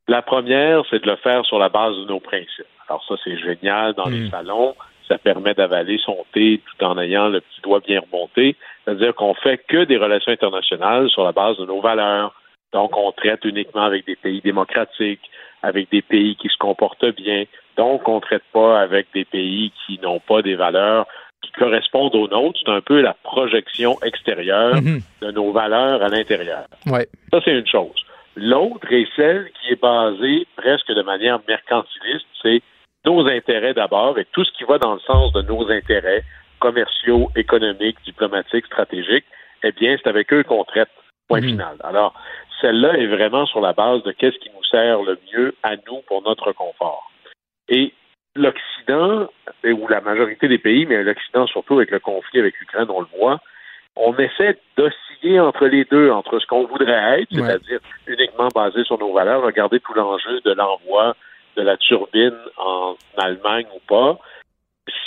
La 0.07 0.23
première, 0.23 0.85
c'est 0.91 1.03
de 1.03 1.11
le 1.11 1.17
faire 1.17 1.45
sur 1.45 1.59
la 1.59 1.69
base 1.69 1.97
de 1.97 2.05
nos 2.05 2.21
principes. 2.21 2.67
Alors 2.89 3.05
ça, 3.07 3.15
c'est 3.25 3.37
génial 3.39 3.95
dans 3.95 4.09
les 4.09 4.27
mm. 4.27 4.31
salons. 4.31 4.75
Ça 5.09 5.19
permet 5.19 5.55
d'avaler 5.55 5.99
son 6.05 6.25
thé 6.33 6.61
tout 6.65 6.85
en 6.85 6.99
ayant 6.99 7.29
le 7.29 7.41
petit 7.41 7.61
doigt 7.63 7.81
bien 7.81 8.01
remonté. 8.01 8.57
C'est-à-dire 8.85 9.15
qu'on 9.15 9.35
fait 9.35 9.59
que 9.69 9.85
des 9.85 9.97
relations 9.97 10.33
internationales 10.33 11.09
sur 11.11 11.25
la 11.25 11.33
base 11.33 11.57
de 11.59 11.67
nos 11.67 11.81
valeurs. 11.81 12.35
Donc, 12.73 12.97
on 12.97 13.13
traite 13.13 13.45
uniquement 13.45 13.83
avec 13.83 14.07
des 14.07 14.17
pays 14.17 14.41
démocratiques, 14.41 15.31
avec 15.63 15.91
des 15.91 16.03
pays 16.03 16.37
qui 16.37 16.49
se 16.49 16.57
comportent 16.59 17.15
bien. 17.15 17.45
Donc, 17.77 18.09
on 18.09 18.17
ne 18.17 18.21
traite 18.21 18.45
pas 18.53 18.81
avec 18.81 19.07
des 19.15 19.25
pays 19.25 19.73
qui 19.87 20.01
n'ont 20.03 20.21
pas 20.21 20.43
des 20.43 20.57
valeurs 20.57 21.07
qui 21.43 21.53
correspondent 21.53 22.15
aux 22.15 22.29
nôtres. 22.29 22.59
C'est 22.65 22.73
un 22.73 22.81
peu 22.81 23.01
la 23.01 23.15
projection 23.23 23.97
extérieure 24.03 24.77
mhm. 24.77 25.01
de 25.21 25.31
nos 25.33 25.53
valeurs 25.53 26.03
à 26.03 26.09
l'intérieur. 26.09 26.65
Ouais. 26.87 27.07
Ça, 27.33 27.41
c'est 27.45 27.59
une 27.59 27.67
chose. 27.67 28.05
L'autre 28.37 28.91
est 28.91 29.09
celle 29.15 29.51
qui 29.61 29.73
est 29.73 29.81
basée 29.81 30.47
presque 30.57 30.91
de 30.91 31.03
manière 31.03 31.41
mercantiliste, 31.47 32.27
c'est 32.41 32.63
nos 33.05 33.27
intérêts 33.27 33.75
d'abord 33.75 34.19
et 34.19 34.27
tout 34.33 34.45
ce 34.45 34.53
qui 34.53 34.65
va 34.65 34.79
dans 34.79 34.95
le 34.95 35.01
sens 35.01 35.33
de 35.33 35.43
nos 35.43 35.69
intérêts 35.71 36.23
commerciaux, 36.63 37.31
économiques, 37.35 37.99
diplomatiques, 38.05 38.67
stratégiques, 38.67 39.27
eh 39.65 39.73
bien, 39.73 39.97
c'est 39.97 40.09
avec 40.09 40.33
eux 40.33 40.45
qu'on 40.45 40.65
traite. 40.65 40.95
Point 41.29 41.41
mhm. 41.41 41.49
final. 41.49 41.77
Alors, 41.83 42.15
celle-là 42.61 42.93
est 42.99 43.07
vraiment 43.07 43.47
sur 43.47 43.61
la 43.61 43.73
base 43.73 44.03
de 44.05 44.13
qu'est-ce 44.13 44.39
qui 44.39 44.51
nous 44.55 44.65
sert 44.71 45.03
le 45.03 45.19
mieux 45.33 45.55
à 45.65 45.75
nous 45.87 46.01
pour 46.07 46.23
notre 46.23 46.53
confort. 46.53 47.11
Et 47.69 47.93
l'Occident, 48.37 49.29
ou 49.65 49.89
la 49.89 50.01
majorité 50.01 50.47
des 50.47 50.59
pays, 50.59 50.87
mais 50.87 51.03
l'Occident 51.03 51.47
surtout 51.47 51.75
avec 51.75 51.91
le 51.91 51.99
conflit 51.99 52.39
avec 52.39 52.55
l'Ukraine, 52.61 52.89
on 52.89 53.01
le 53.01 53.19
voit, 53.19 53.41
on 53.97 54.17
essaie 54.17 54.57
d'osciller 54.77 55.41
entre 55.41 55.67
les 55.67 55.85
deux, 55.85 56.11
entre 56.11 56.39
ce 56.39 56.47
qu'on 56.47 56.67
voudrait 56.67 57.21
être, 57.21 57.29
c'est-à-dire 57.31 57.81
uniquement 58.07 58.49
basé 58.55 58.85
sur 58.85 58.99
nos 58.99 59.13
valeurs, 59.13 59.43
regarder 59.43 59.81
tout 59.81 59.95
l'enjeu 59.95 60.41
de 60.41 60.53
l'envoi 60.53 61.15
de 61.57 61.63
la 61.63 61.77
turbine 61.77 62.39
en 62.57 62.97
Allemagne 63.19 63.67
ou 63.75 63.81
pas. 63.87 64.19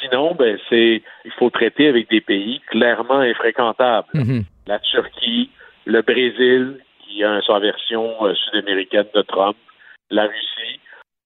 Sinon, 0.01 0.35
ben 0.35 0.57
c'est 0.69 1.01
il 1.25 1.31
faut 1.37 1.49
traiter 1.49 1.87
avec 1.87 2.09
des 2.09 2.21
pays 2.21 2.61
clairement 2.67 3.19
infréquentables. 3.19 4.07
Mm-hmm. 4.13 4.43
La 4.67 4.79
Turquie, 4.79 5.49
le 5.85 6.01
Brésil, 6.01 6.79
qui 7.01 7.23
a 7.23 7.41
sa 7.41 7.59
version 7.59 8.25
euh, 8.25 8.33
sud-américaine 8.35 9.07
de 9.13 9.21
Trump, 9.21 9.57
la 10.09 10.23
Russie. 10.23 10.79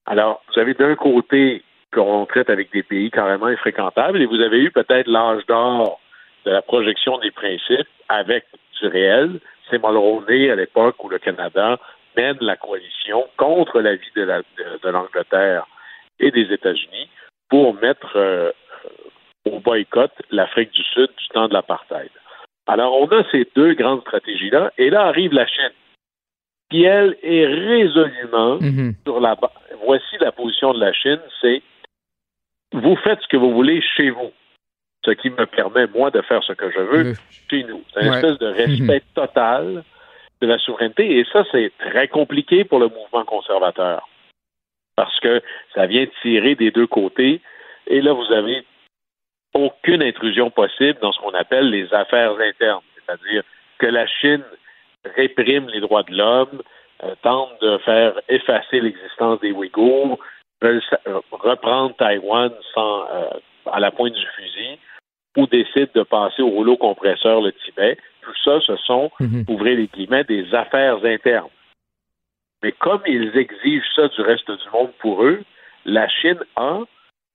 Alors, 0.06 0.42
vous 0.48 0.60
avez 0.60 0.74
d'un 0.74 0.96
côté 0.96 1.64
qu'on 1.94 2.26
traite 2.26 2.50
avec 2.50 2.72
des 2.72 2.84
pays 2.84 3.12
carrément 3.12 3.48
infréquentables 3.48 4.22
et 4.22 4.26
vous 4.26 4.42
avez 4.42 4.60
eu 4.60 4.72
peut-être 4.72 5.08
l'âge 5.08 5.46
d'or 5.48 6.00
de 6.46 6.52
la 6.52 6.62
projection 6.62 7.18
des 7.20 7.32
principes 7.32 7.88
avec 8.08 8.46
du 8.80 8.88
réel. 8.88 9.40
C'est 9.70 9.84
Mulroney 9.84 10.50
à 10.52 10.56
l'époque 10.56 11.04
où 11.04 11.10
le 11.10 11.20
Canada 11.20 11.80
mène 12.16 12.38
la 12.42 12.56
coalition 12.56 13.28
contre 13.38 13.82
l'avis 13.82 14.12
de, 14.16 14.26
de, 14.26 14.90
l'Angleterre 14.90 15.66
et 16.20 16.32
des 16.32 16.52
États-Unis 16.54 17.10
pour 17.50 17.74
mettre 17.76 18.16
euh, 18.16 18.52
au 19.46 19.60
boycott 19.60 20.12
l'Afrique 20.32 20.72
du 20.72 20.84
Sud 20.84 21.10
du 21.18 21.28
temps 21.34 21.48
de 21.48 21.54
l'apartheid. 21.54 22.10
Alors, 22.68 23.00
on 23.02 23.08
a 23.08 23.24
ces 23.32 23.48
deux 23.56 23.74
grandes 23.74 24.02
stratégies-là, 24.02 24.72
et 24.78 24.90
là 24.90 25.06
arrive 25.08 25.34
la 25.34 25.48
Chine, 25.48 25.72
qui, 26.70 26.84
elle, 26.84 27.18
est 27.24 27.46
résolument 27.46 28.60
mhm. 28.62 28.94
sur 29.06 29.20
la 29.20 29.36
base. 29.36 29.50
Voici 29.86 30.18
la 30.20 30.32
position 30.32 30.74
de 30.74 30.80
la 30.80 30.94
Chine, 30.94 31.20
c'est 31.42 31.64
vous 32.72 32.96
faites 32.98 33.20
ce 33.22 33.28
que 33.28 33.38
vous 33.38 33.54
voulez 33.54 33.82
chez 33.82 34.12
vous, 34.12 34.32
ce 35.04 35.12
qui 35.12 35.32
me 35.32 35.46
permet, 35.46 35.88
moi, 35.88 36.12
de 36.12 36.22
faire 36.22 36.44
ce 36.44 36.54
que 36.54 36.70
je 36.70 36.80
veux 36.80 37.14
chez 37.50 37.64
nous. 37.64 37.84
C'est 37.94 38.06
une 38.06 38.14
espèce 38.14 38.38
de 38.38 38.48
respect 38.48 39.04
mhm. 39.04 39.14
total 39.16 39.84
de 40.42 40.48
la 40.48 40.58
souveraineté, 40.60 41.18
et 41.18 41.26
ça, 41.34 41.44
c'est 41.52 41.72
très 41.80 42.08
compliqué 42.08 42.64
pour 42.64 42.80
le 42.80 42.88
mouvement 42.88 43.26
conservateur, 43.26 44.08
parce 45.00 45.18
que 45.22 45.42
ça 45.74 45.86
vient 45.86 46.06
tirer 46.22 46.56
des 46.56 46.72
deux 46.72 46.86
côtés, 46.86 47.40
et 47.88 48.02
là, 48.02 48.12
vous 48.12 48.34
avez 48.34 48.66
aucune 49.54 50.04
intrusion 50.04 50.52
possible 50.52 51.00
dans 51.02 51.14
ce 51.14 51.20
qu'on 51.22 51.34
appelle 51.34 51.70
les 51.70 51.94
affaires 51.94 52.34
internes, 52.38 52.84
c'est-à-dire 52.96 53.44
que 53.78 53.86
la 53.86 54.06
Chine 54.08 54.44
réprime 55.16 55.70
les 55.70 55.80
droits 55.80 56.04
de 56.04 56.14
l'homme, 56.14 56.62
euh, 57.06 57.16
tente 57.22 57.62
de 57.62 57.78
faire 57.78 58.20
effacer 58.28 58.82
l'existence 58.82 59.40
des 59.40 59.54
Ouïghours, 59.54 60.20
veulent 60.62 60.84
reprendre 61.32 61.96
Taïwan 61.96 62.52
sans, 62.74 63.04
euh, 63.04 63.30
à 63.72 63.80
la 63.80 63.92
pointe 63.92 64.16
du 64.16 64.28
fusil, 64.36 64.80
ou 65.38 65.48
décide 65.48 65.92
de 65.96 66.04
passer 66.04 66.42
au 66.42 66.50
rouleau 66.50 66.76
compresseur 66.76 67.40
le 67.40 67.54
Tibet. 67.54 67.98
Tout 68.22 68.36
ça, 68.44 68.60
ce 68.68 68.76
sont, 68.76 69.12
mhm. 69.22 69.46
ouvrez 69.48 69.78
les 69.78 69.88
guillemets, 69.88 70.26
des 70.26 70.54
affaires 70.54 71.06
internes. 71.06 71.48
Mais 72.64 72.72
comme 72.74 73.02
ils 73.06 73.36
exigent 73.38 73.86
ça 73.96 74.08
du 74.10 74.22
reste 74.22 74.50
du 74.50 74.70
monde 74.74 74.92
pour 75.00 75.24
eux, 75.24 75.44
la 75.86 76.08
Chine 76.10 76.40
a 76.56 76.80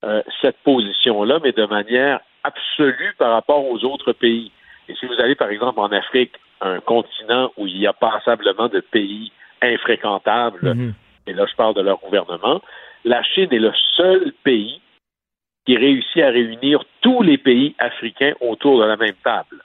euh, 0.05 0.23
cette 0.43 0.59
position-là, 0.59 1.39
mais 1.43 1.53
de 1.53 1.65
manière 1.67 2.21
absolue 2.43 3.15
par 3.19 3.33
rapport 3.33 3.65
aux 3.65 3.85
autres 3.85 4.13
pays. 4.13 4.53
Et 4.89 4.95
si 4.95 5.07
vous 5.07 5.19
allez, 5.19 5.35
par 5.35 5.49
exemple, 5.49 5.81
en 5.81 5.91
Afrique, 5.93 6.33
un 6.61 6.81
continent 6.81 7.51
où 7.57 7.67
il 7.67 7.79
y 7.79 7.87
a 7.87 7.93
passablement 7.93 8.69
de 8.69 8.81
pays 8.81 9.33
infréquentables, 9.63 10.75
mhm. 10.75 10.95
et 11.27 11.33
là 11.33 11.47
je 11.51 11.55
parle 11.57 11.75
de 11.75 11.81
leur 11.81 11.99
gouvernement, 12.01 12.61
la 13.05 13.23
Chine 13.23 13.49
est 13.51 13.59
le 13.59 13.73
seul 13.97 14.33
pays 14.45 14.81
qui 15.67 15.77
réussit 15.77 16.23
à 16.23 16.29
réunir 16.29 16.85
tous 17.01 17.23
les 17.23 17.39
pays 17.39 17.75
africains 17.79 18.35
autour 18.41 18.81
de 18.81 18.85
la 18.85 18.97
même 18.97 19.17
table. 19.25 19.63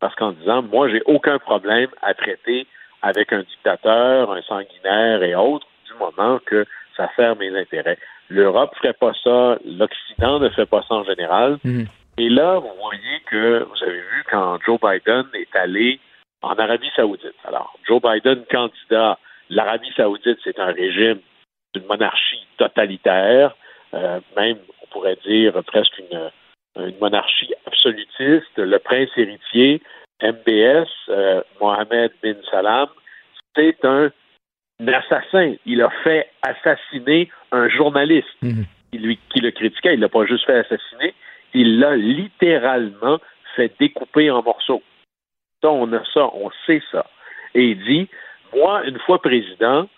Parce 0.00 0.14
qu'en 0.14 0.32
disant, 0.32 0.62
moi, 0.62 0.88
j'ai 0.88 1.02
aucun 1.06 1.38
problème 1.38 1.90
à 2.02 2.14
traiter 2.14 2.66
avec 3.02 3.32
un 3.32 3.42
dictateur, 3.42 4.30
un 4.30 4.42
sanguinaire 4.42 5.22
et 5.22 5.34
autres, 5.34 5.66
du 5.86 5.94
moment 5.98 6.38
que 6.44 6.64
ça 6.96 7.08
sert 7.16 7.36
mes 7.36 7.56
intérêts. 7.56 7.98
L'Europe 8.28 8.72
ne 8.72 8.78
ferait 8.78 8.92
pas 8.92 9.12
ça, 9.24 9.58
l'Occident 9.64 10.38
ne 10.38 10.48
fait 10.50 10.66
pas 10.66 10.82
ça 10.86 10.94
en 10.94 11.04
général. 11.04 11.58
Mhm. 11.64 11.86
Et 12.18 12.28
là, 12.28 12.58
vous 12.58 12.72
voyez 12.82 13.20
que, 13.26 13.62
vous 13.62 13.82
avez 13.82 14.00
vu, 14.00 14.24
quand 14.30 14.58
Joe 14.66 14.78
Biden 14.80 15.24
est 15.34 15.54
allé 15.56 16.00
en 16.42 16.54
Arabie 16.54 16.90
saoudite. 16.94 17.34
Alors, 17.44 17.78
Joe 17.86 18.00
Biden, 18.02 18.44
candidat, 18.50 19.18
l'Arabie 19.50 19.92
saoudite, 19.96 20.38
c'est 20.44 20.58
un 20.58 20.72
régime 20.72 21.20
d'une 21.74 21.86
monarchie 21.86 22.46
totalitaire, 22.56 23.56
euh, 23.94 24.20
même, 24.36 24.58
on 24.82 24.86
pourrait 24.92 25.18
dire, 25.24 25.52
presque 25.64 25.98
une, 25.98 26.30
monarchie 27.00 27.52
absolutiste. 27.66 28.56
Le 28.56 28.78
prince 28.78 29.10
héritier, 29.16 29.82
MBS, 30.22 30.88
euh, 31.08 31.42
Mohamed 31.60 32.12
bin 32.22 32.34
Salam, 32.50 32.88
c'est 33.54 33.84
un 33.84 34.10
assassin. 34.86 35.54
Il 35.66 35.82
a 35.82 35.90
fait 36.02 36.28
assassiner 36.42 37.30
un 37.52 37.68
journaliste 37.68 38.28
mhm. 38.42 38.64
qui, 38.90 38.98
lui, 38.98 39.18
qui 39.30 39.40
le 39.40 39.50
critiquait. 39.50 39.94
Il 39.94 40.00
l'a 40.00 40.08
pas 40.08 40.26
juste 40.26 40.44
fait 40.46 40.58
assassiner, 40.58 41.14
il 41.54 41.78
l'a 41.78 41.96
littéralement 41.96 43.18
fait 43.56 43.72
découper 43.78 44.30
en 44.30 44.42
morceaux. 44.42 44.82
Ça, 45.62 45.70
on 45.70 45.92
a 45.92 46.04
ça, 46.12 46.28
on 46.34 46.50
sait 46.66 46.82
ça. 46.92 47.06
Et 47.54 47.70
il 47.70 47.84
dit, 47.84 48.08
moi, 48.54 48.84
une 48.84 48.98
fois 49.00 49.20
président, 49.20 49.88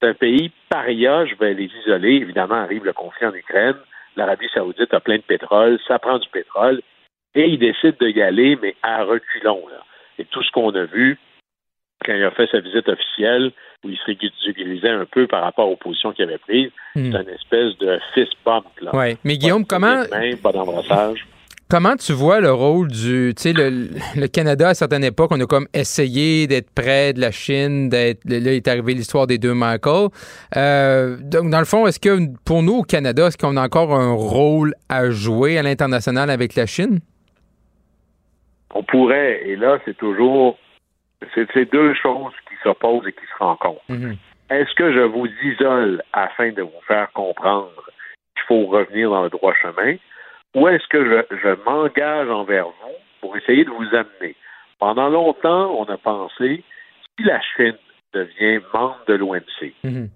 c'est 0.00 0.08
un 0.08 0.14
pays 0.14 0.50
paria, 0.70 1.26
je 1.26 1.34
vais 1.34 1.54
les 1.54 1.70
isoler. 1.82 2.14
Évidemment, 2.14 2.54
arrive 2.54 2.84
le 2.84 2.92
conflit 2.92 3.26
en 3.26 3.34
Ukraine. 3.34 3.76
L'Arabie 4.16 4.48
saoudite 4.52 4.92
a 4.94 5.00
plein 5.00 5.16
de 5.16 5.22
pétrole, 5.22 5.78
ça 5.86 5.98
prend 5.98 6.18
du 6.18 6.28
pétrole. 6.30 6.80
Et 7.34 7.46
il 7.46 7.58
décide 7.58 7.96
de 8.00 8.08
y 8.08 8.22
aller, 8.22 8.58
mais 8.60 8.74
à 8.82 9.04
reculons. 9.04 9.62
Et 10.18 10.24
tout 10.24 10.42
ce 10.42 10.50
qu'on 10.50 10.74
a 10.74 10.84
vu, 10.84 11.18
quand 12.04 12.14
il 12.14 12.24
a 12.24 12.30
fait 12.30 12.48
sa 12.50 12.60
visite 12.60 12.88
officielle, 12.88 13.52
où 13.84 13.88
il 13.88 13.96
se 13.96 14.04
ridiculisait 14.04 14.90
un 14.90 15.06
peu 15.06 15.26
par 15.26 15.42
rapport 15.42 15.70
aux 15.70 15.76
positions 15.76 16.12
qu'il 16.12 16.24
avait 16.24 16.38
prises. 16.38 16.70
Hmm. 16.94 17.12
C'est 17.12 17.22
une 17.22 17.28
espèce 17.28 17.78
de 17.78 17.98
fist 18.14 18.32
bump. 18.44 18.66
Là. 18.82 18.94
Ouais. 18.94 19.16
Mais 19.24 19.38
Guillaume, 19.38 19.64
comment. 19.64 20.02
pas 20.42 20.52
d'embrassage. 20.52 21.26
Comment 21.70 21.94
tu 21.94 22.12
vois 22.12 22.40
le 22.40 22.50
rôle 22.50 22.88
du, 22.88 23.32
tu 23.36 23.42
sais, 23.42 23.52
le, 23.52 24.26
Canada 24.26 24.70
à 24.70 24.74
certaines 24.74 25.04
époques, 25.04 25.30
on 25.32 25.40
a 25.40 25.46
comme 25.46 25.68
essayé 25.72 26.48
d'être 26.48 26.68
près 26.74 27.12
de 27.12 27.20
la 27.20 27.30
Chine, 27.30 27.88
d'être, 27.88 28.24
là 28.24 28.52
est 28.52 28.66
arrivé 28.66 28.92
l'histoire 28.92 29.28
des 29.28 29.38
deux 29.38 29.54
Michael. 29.54 30.08
Euh, 30.56 31.16
donc 31.20 31.48
dans 31.48 31.60
le 31.60 31.64
fond, 31.64 31.86
est-ce 31.86 32.00
que 32.00 32.26
pour 32.44 32.64
nous 32.64 32.78
au 32.78 32.82
Canada, 32.82 33.28
est-ce 33.28 33.38
qu'on 33.38 33.56
a 33.56 33.62
encore 33.62 33.94
un 33.94 34.12
rôle 34.12 34.74
à 34.88 35.10
jouer 35.10 35.58
à 35.58 35.62
l'international 35.62 36.28
avec 36.28 36.56
la 36.56 36.66
Chine? 36.66 36.98
On 38.74 38.82
pourrait, 38.82 39.42
et 39.44 39.56
là 39.56 39.78
c'est 39.84 39.96
toujours, 39.96 40.58
c'est 41.34 41.70
deux 41.72 41.94
choses 41.94 42.32
qui 42.48 42.54
s'opposent 42.62 43.06
et 43.06 43.12
qui 43.12 43.26
se 43.26 43.42
rencontrent. 43.42 43.82
Mhm. 43.88 44.16
Est-ce 44.50 44.74
que 44.74 44.92
je 44.92 45.00
vous 45.00 45.28
isole 45.44 46.02
afin 46.12 46.50
de 46.50 46.62
vous 46.62 46.80
faire 46.86 47.10
comprendre 47.12 47.70
qu'il 48.34 48.44
faut 48.48 48.66
revenir 48.66 49.10
dans 49.10 49.22
le 49.22 49.30
droit 49.30 49.54
chemin? 49.54 49.96
Ou 50.54 50.66
est-ce 50.68 50.86
que 50.88 51.24
je, 51.30 51.54
m'engage 51.64 52.28
envers 52.28 52.66
vous 52.66 52.96
pour 53.20 53.36
essayer 53.36 53.64
de 53.64 53.70
vous 53.70 53.94
amener? 53.94 54.34
Pendant 54.80 55.08
longtemps, 55.08 55.70
on 55.78 55.84
a 55.84 55.96
pensé, 55.96 56.64
si 57.16 57.24
la 57.24 57.40
Chine 57.40 57.76
devient 58.12 58.60
membre 58.74 58.98
de 59.06 59.14
l'OMC, 59.14 59.72
mhm. 59.84 60.08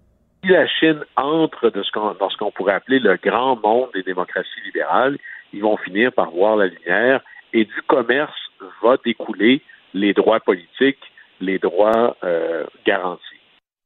si 0.42 0.50
la 0.50 0.66
Chine 0.66 1.04
entre 1.16 1.70
de 1.70 1.82
ce 1.82 2.18
dans 2.18 2.30
ce 2.30 2.36
qu'on 2.36 2.50
pourrait 2.50 2.74
appeler 2.74 2.98
le 2.98 3.16
grand 3.16 3.56
monde 3.56 3.90
des 3.94 4.02
démocraties 4.02 4.60
libérales, 4.64 5.18
ils 5.52 5.62
vont 5.62 5.76
finir 5.76 6.12
par 6.12 6.30
voir 6.30 6.56
la 6.56 6.66
lumière 6.66 7.20
et 7.54 7.64
du 7.64 7.82
commerce 7.86 8.38
va 8.82 8.98
découler 9.02 9.62
les 9.94 10.12
droits 10.12 10.40
politiques 10.40 10.98
les 11.40 11.58
droits 11.58 12.16
euh, 12.24 12.64
garantis. 12.86 13.22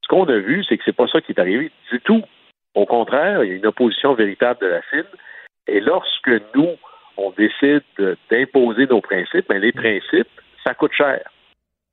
Ce 0.03 0.09
qu'on 0.09 0.25
a 0.25 0.39
vu, 0.39 0.65
c'est 0.65 0.79
que 0.79 0.85
c'est 0.85 0.97
pas 0.97 1.07
ça 1.09 1.21
qui 1.21 1.33
est 1.33 1.41
arrivé 1.41 1.71
du 1.91 2.01
tout. 2.01 2.23
Au 2.75 2.87
contraire, 2.87 3.45
il 3.45 3.51
y 3.51 3.53
a 3.53 3.57
une 3.57 3.67
opposition 3.67 4.15
véritable 4.15 4.61
de 4.61 4.67
la 4.67 4.83
Chine. 4.83 5.05
Et 5.67 5.81
lorsque 5.81 6.31
nous, 6.55 6.77
on 7.17 7.31
décide 7.31 7.83
d'imposer 8.31 8.87
nos 8.87 9.01
principes, 9.01 9.49
ben 9.49 9.61
les 9.61 9.73
principes, 9.73 10.29
ça 10.65 10.75
coûte 10.75 10.93
cher. 10.93 11.29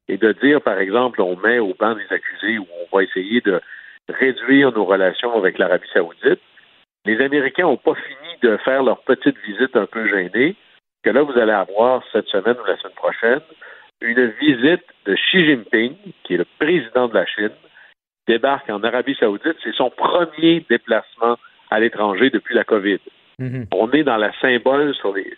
Et 0.07 0.17
de 0.17 0.31
dire, 0.33 0.61
par 0.61 0.79
exemple, 0.79 1.21
on 1.21 1.35
met 1.35 1.59
au 1.59 1.73
banc 1.73 1.95
des 1.95 2.13
accusés 2.13 2.59
ou 2.59 2.67
on 2.83 2.95
va 2.95 3.03
essayer 3.03 3.41
de 3.41 3.59
réduire 4.07 4.71
nos 4.71 4.85
relations 4.85 5.35
avec 5.35 5.57
l'Arabie 5.57 5.87
saoudite, 5.91 6.41
les 7.05 7.21
Américains 7.21 7.63
n'ont 7.63 7.77
pas 7.77 7.95
fini 7.95 8.37
de 8.43 8.57
faire 8.57 8.83
leur 8.83 9.01
petite 9.01 9.37
visite 9.45 9.75
un 9.75 9.87
peu 9.87 10.07
gênée, 10.07 10.55
que 11.05 11.11
là, 11.11 11.21
vous 11.21 11.37
allez 11.37 11.51
avoir 11.51 12.01
cette 12.11 12.27
semaine 12.27 12.55
ou 12.59 12.65
la 12.65 12.77
semaine 12.77 12.95
prochaine 12.95 13.41
une 14.01 14.33
visite 14.41 14.83
de 15.05 15.15
Xi 15.15 15.45
Jinping, 15.45 15.95
qui 16.23 16.33
est 16.33 16.37
le 16.37 16.45
président 16.59 17.07
de 17.07 17.13
la 17.13 17.25
Chine, 17.27 17.51
débarque 18.27 18.69
en 18.69 18.83
Arabie 18.83 19.15
saoudite. 19.19 19.55
C'est 19.63 19.75
son 19.75 19.91
premier 19.91 20.65
déplacement 20.67 21.37
à 21.69 21.79
l'étranger 21.79 22.31
depuis 22.31 22.55
la 22.55 22.63
COVID. 22.63 22.99
Mhm. 23.37 23.67
On 23.71 23.91
est 23.91 24.03
dans 24.03 24.17
la 24.17 24.31
symbole 24.41 24.95
sur 24.95 25.13
les, 25.13 25.31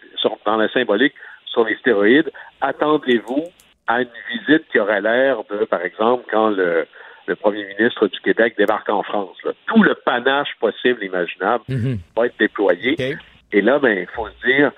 dans 0.45 0.57
la 0.57 0.70
symbolique 0.70 1.13
sur 1.45 1.65
les 1.65 1.76
stéroïdes. 1.76 2.32
Attendez-vous 2.61 3.43
à 3.88 4.01
une 4.01 4.09
visite 4.32 4.68
qui 4.72 4.80
aurait 4.80 5.01
l'air 5.01 5.43
de, 5.49 5.65
par 5.65 5.82
exemple, 5.82 6.26
quand 6.32 6.49
le, 6.49 6.88
premier 7.41 7.65
ministre 7.65 8.07
du 8.07 8.20
Québec 8.22 8.55
débarque 8.57 8.89
en 8.89 9.03
France. 9.03 9.36
Tout 9.65 9.84
le 9.84 9.95
panache 9.95 10.55
possible, 10.61 11.03
imaginable, 11.03 11.63
mhm. 11.68 11.99
va 12.15 12.28
être 12.28 12.39
déployé. 12.39 12.95
Et 13.51 13.61
là, 13.61 13.80
ben, 13.80 13.97
il 13.97 14.07
faut 14.15 14.28
se 14.30 14.47
dire, 14.47 14.72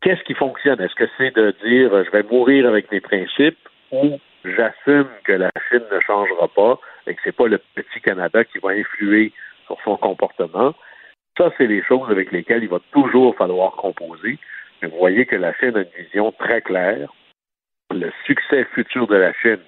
qu'est-ce 0.00 0.22
qui 0.24 0.34
fonctionne? 0.34 0.80
Est-ce 0.80 0.94
que 0.94 1.08
c'est 1.16 1.34
de 1.34 1.54
dire 1.64 2.04
je 2.04 2.10
vais 2.10 2.22
mourir 2.22 2.66
avec 2.66 2.90
mes 2.90 3.00
principes 3.00 3.58
ou 3.90 4.18
j'assume 4.44 5.08
que 5.24 5.32
la 5.32 5.50
Chine 5.68 5.84
ne 5.90 6.00
changera 6.00 6.48
pas 6.48 6.78
et 7.06 7.14
que 7.14 7.20
c'est 7.24 7.36
pas 7.36 7.48
le 7.48 7.58
petit 7.74 8.00
Canada 8.00 8.44
qui 8.44 8.58
va 8.58 8.70
influer 8.70 9.32
sur 9.66 9.78
son 9.84 9.96
comportement? 9.96 10.74
Ça, 11.36 11.50
c'est 11.56 11.66
les 11.66 11.82
choses 11.82 12.10
avec 12.10 12.32
lesquelles 12.32 12.64
il 12.64 12.68
va 12.68 12.80
toujours 12.92 13.36
falloir 13.36 13.72
composer. 13.72 14.38
Mais 14.82 14.88
vous 14.88 14.98
voyez 14.98 15.26
que 15.26 15.36
la 15.36 15.54
Chine 15.54 15.76
a 15.76 15.80
une 15.80 16.04
vision 16.04 16.32
très 16.32 16.62
claire. 16.62 17.12
Le 17.90 18.12
succès 18.26 18.64
futur 18.74 19.06
de 19.06 19.16
la 19.16 19.32
Chine 19.34 19.60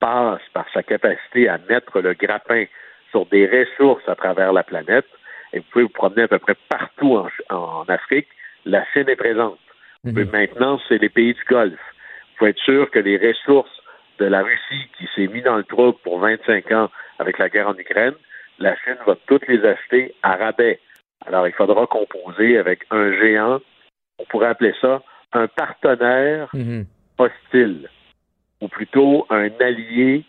passe 0.00 0.42
par 0.52 0.66
sa 0.72 0.82
capacité 0.82 1.48
à 1.48 1.58
mettre 1.68 2.00
le 2.00 2.14
grappin 2.14 2.64
sur 3.10 3.26
des 3.26 3.46
ressources 3.46 4.08
à 4.08 4.14
travers 4.14 4.52
la 4.52 4.62
planète. 4.62 5.06
Et 5.52 5.58
vous 5.58 5.64
pouvez 5.70 5.84
vous 5.84 5.90
promener 5.90 6.22
à 6.22 6.28
peu 6.28 6.38
près 6.38 6.56
partout 6.68 7.16
en, 7.16 7.28
en 7.54 7.84
Afrique 7.88 8.28
la 8.64 8.84
Chine 8.92 9.08
est 9.08 9.16
présente. 9.16 9.58
Mhm. 10.04 10.30
Maintenant, 10.32 10.80
c'est 10.88 10.98
les 10.98 11.08
pays 11.08 11.34
du 11.34 11.44
Golfe. 11.48 11.78
Il 12.32 12.38
faut 12.38 12.46
être 12.46 12.58
sûr 12.58 12.90
que 12.90 12.98
les 12.98 13.16
ressources 13.16 13.82
de 14.18 14.26
la 14.26 14.42
Russie 14.42 14.88
qui 14.98 15.08
s'est 15.14 15.26
mis 15.26 15.42
dans 15.42 15.56
le 15.56 15.64
trou 15.64 15.92
pour 15.92 16.18
25 16.18 16.70
ans 16.72 16.90
avec 17.18 17.38
la 17.38 17.48
guerre 17.48 17.68
en 17.68 17.76
Ukraine, 17.76 18.14
la 18.58 18.76
Chine 18.76 18.96
va 19.06 19.16
toutes 19.26 19.46
les 19.48 19.64
acheter 19.64 20.14
à 20.22 20.36
rabais. 20.36 20.80
Alors, 21.26 21.46
il 21.46 21.54
faudra 21.54 21.86
composer 21.86 22.58
avec 22.58 22.84
un 22.90 23.12
géant, 23.12 23.60
on 24.18 24.24
pourrait 24.26 24.48
appeler 24.48 24.74
ça 24.80 25.02
un 25.32 25.46
partenaire 25.48 26.48
mhm. 26.52 26.84
hostile, 27.18 27.88
ou 28.60 28.68
plutôt 28.68 29.26
un 29.30 29.48
allié 29.60 30.24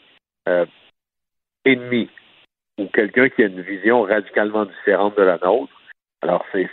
euh, 0.47 0.65
ennemi, 1.65 2.09
ou 2.77 2.88
quelqu'un 2.88 3.29
qui 3.29 3.43
a 3.43 3.47
une 3.47 3.61
vision 3.61 4.03
radicalement 4.03 4.65
différente 4.65 5.17
de 5.17 5.23
la 5.23 5.38
nôtre. 5.39 5.73
Alors, 6.21 6.45
c'est 6.51 6.69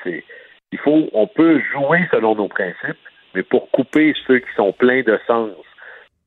il 0.72 0.78
faut, 0.78 1.08
on 1.12 1.26
peut 1.26 1.60
jouer 1.72 2.00
selon 2.10 2.34
nos 2.34 2.48
principes, 2.48 2.98
mais 3.34 3.42
pour 3.42 3.70
couper 3.70 4.14
ceux 4.26 4.38
qui 4.38 4.52
sont 4.56 4.72
pleins 4.72 5.02
de 5.02 5.18
sens, 5.26 5.50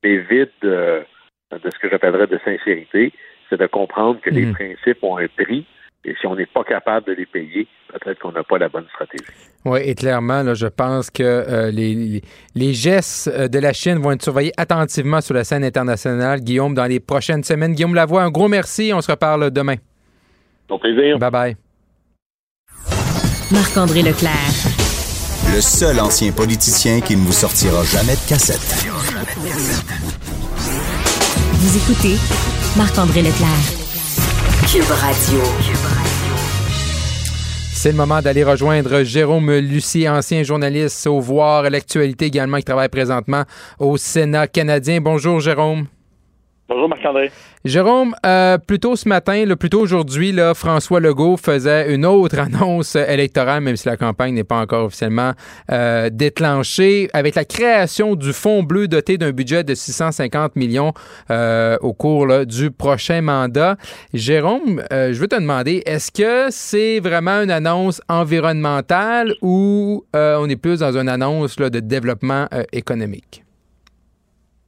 mais 0.02 0.18
vides 0.18 0.50
de, 0.62 1.02
de 1.52 1.70
ce 1.70 1.78
que 1.78 1.88
j'appellerais 1.90 2.26
de 2.26 2.38
sincérité, 2.44 3.12
c'est 3.48 3.60
de 3.60 3.66
comprendre 3.66 4.20
que 4.20 4.30
les 4.30 4.46
mhm. 4.46 4.54
principes 4.54 5.02
ont 5.02 5.18
un 5.18 5.26
prix. 5.28 5.66
Et 6.06 6.14
si 6.20 6.26
on 6.26 6.36
n'est 6.36 6.44
pas 6.44 6.64
capable 6.64 7.06
de 7.06 7.12
les 7.12 7.24
payer, 7.24 7.66
peut-être 7.88 8.18
qu'on 8.18 8.32
n'a 8.32 8.42
pas 8.42 8.58
la 8.58 8.68
bonne 8.68 8.84
stratégie. 8.92 9.24
Oui, 9.64 9.80
et 9.82 9.94
clairement, 9.94 10.42
là, 10.42 10.52
je 10.52 10.66
pense 10.66 11.10
que 11.10 11.22
euh, 11.22 11.70
les, 11.70 12.20
les, 12.54 12.72
gestes 12.74 13.28
euh, 13.28 13.48
de 13.48 13.58
la 13.58 13.72
Chine 13.72 13.96
vont 13.96 14.12
être 14.12 14.22
surveillés 14.22 14.52
attentivement 14.58 15.22
sur 15.22 15.34
la 15.34 15.44
scène 15.44 15.64
internationale. 15.64 16.40
Guillaume, 16.40 16.74
dans 16.74 16.84
les 16.84 17.00
prochaines 17.00 17.42
semaines. 17.42 17.72
Guillaume 17.72 17.94
Lavoie, 17.94 18.22
un 18.22 18.30
gros 18.30 18.48
merci. 18.48 18.92
On 18.94 19.00
se 19.00 19.10
reparle 19.10 19.50
demain. 19.50 19.76
Au 20.68 20.78
plaisir. 20.78 21.18
Bye 21.18 21.30
bye. 21.30 21.56
Marc-André 23.50 24.02
Leclerc. 24.02 24.32
Le 25.54 25.60
seul 25.60 26.00
ancien 26.00 26.32
politicien 26.32 27.00
qui 27.00 27.14
ne 27.14 27.22
vous 27.22 27.32
sortira 27.32 27.84
jamais 27.84 28.14
de 28.14 28.28
cassette. 28.28 28.86
Vous 31.52 31.76
écoutez 31.76 32.16
Marc-André 32.76 33.22
Leclerc. 33.22 33.48
Cube 34.72 34.90
Radio. 34.90 35.40
C'est 37.74 37.90
le 37.90 37.96
moment 37.96 38.22
d'aller 38.22 38.44
rejoindre 38.44 39.02
Jérôme 39.02 39.52
Lucie, 39.52 40.08
ancien 40.08 40.42
journaliste 40.42 41.06
au 41.06 41.20
Voir, 41.20 41.68
l'actualité 41.68 42.26
également, 42.26 42.56
qui 42.56 42.64
travaille 42.64 42.88
présentement 42.88 43.44
au 43.78 43.98
Sénat 43.98 44.46
canadien. 44.46 45.02
Bonjour 45.02 45.40
Jérôme. 45.40 45.86
Bonjour 46.66 46.88
Marc-André. 46.88 47.30
Jérôme, 47.66 48.16
euh, 48.24 48.56
plus 48.56 48.78
tôt 48.78 48.96
ce 48.96 49.06
matin, 49.06 49.44
le 49.44 49.54
plus 49.54 49.68
tôt 49.68 49.80
aujourd'hui, 49.80 50.32
là, 50.32 50.54
François 50.54 50.98
Legault 50.98 51.36
faisait 51.36 51.94
une 51.94 52.06
autre 52.06 52.38
annonce 52.38 52.96
électorale, 52.96 53.60
même 53.60 53.76
si 53.76 53.86
la 53.86 53.98
campagne 53.98 54.32
n'est 54.32 54.44
pas 54.44 54.60
encore 54.60 54.86
officiellement 54.86 55.32
euh, 55.70 56.08
déclenchée, 56.10 57.10
avec 57.12 57.34
la 57.34 57.44
création 57.44 58.14
du 58.14 58.32
Fonds 58.32 58.62
bleu 58.62 58.88
doté 58.88 59.18
d'un 59.18 59.32
budget 59.32 59.62
de 59.62 59.74
650 59.74 60.56
millions 60.56 60.94
euh, 61.30 61.76
au 61.82 61.92
cours 61.92 62.46
du 62.46 62.70
prochain 62.70 63.20
mandat. 63.20 63.76
Jérôme, 64.14 64.82
je 64.90 65.18
veux 65.20 65.28
te 65.28 65.36
demander, 65.36 65.82
est-ce 65.84 66.10
que 66.10 66.46
c'est 66.50 66.98
vraiment 66.98 67.42
une 67.42 67.50
annonce 67.50 68.00
environnementale 68.08 69.34
ou 69.42 70.06
on 70.14 70.48
est 70.48 70.56
plus 70.56 70.80
dans 70.80 70.96
une 70.96 71.10
annonce 71.10 71.56
de 71.56 71.80
développement 71.80 72.48
économique? 72.72 73.44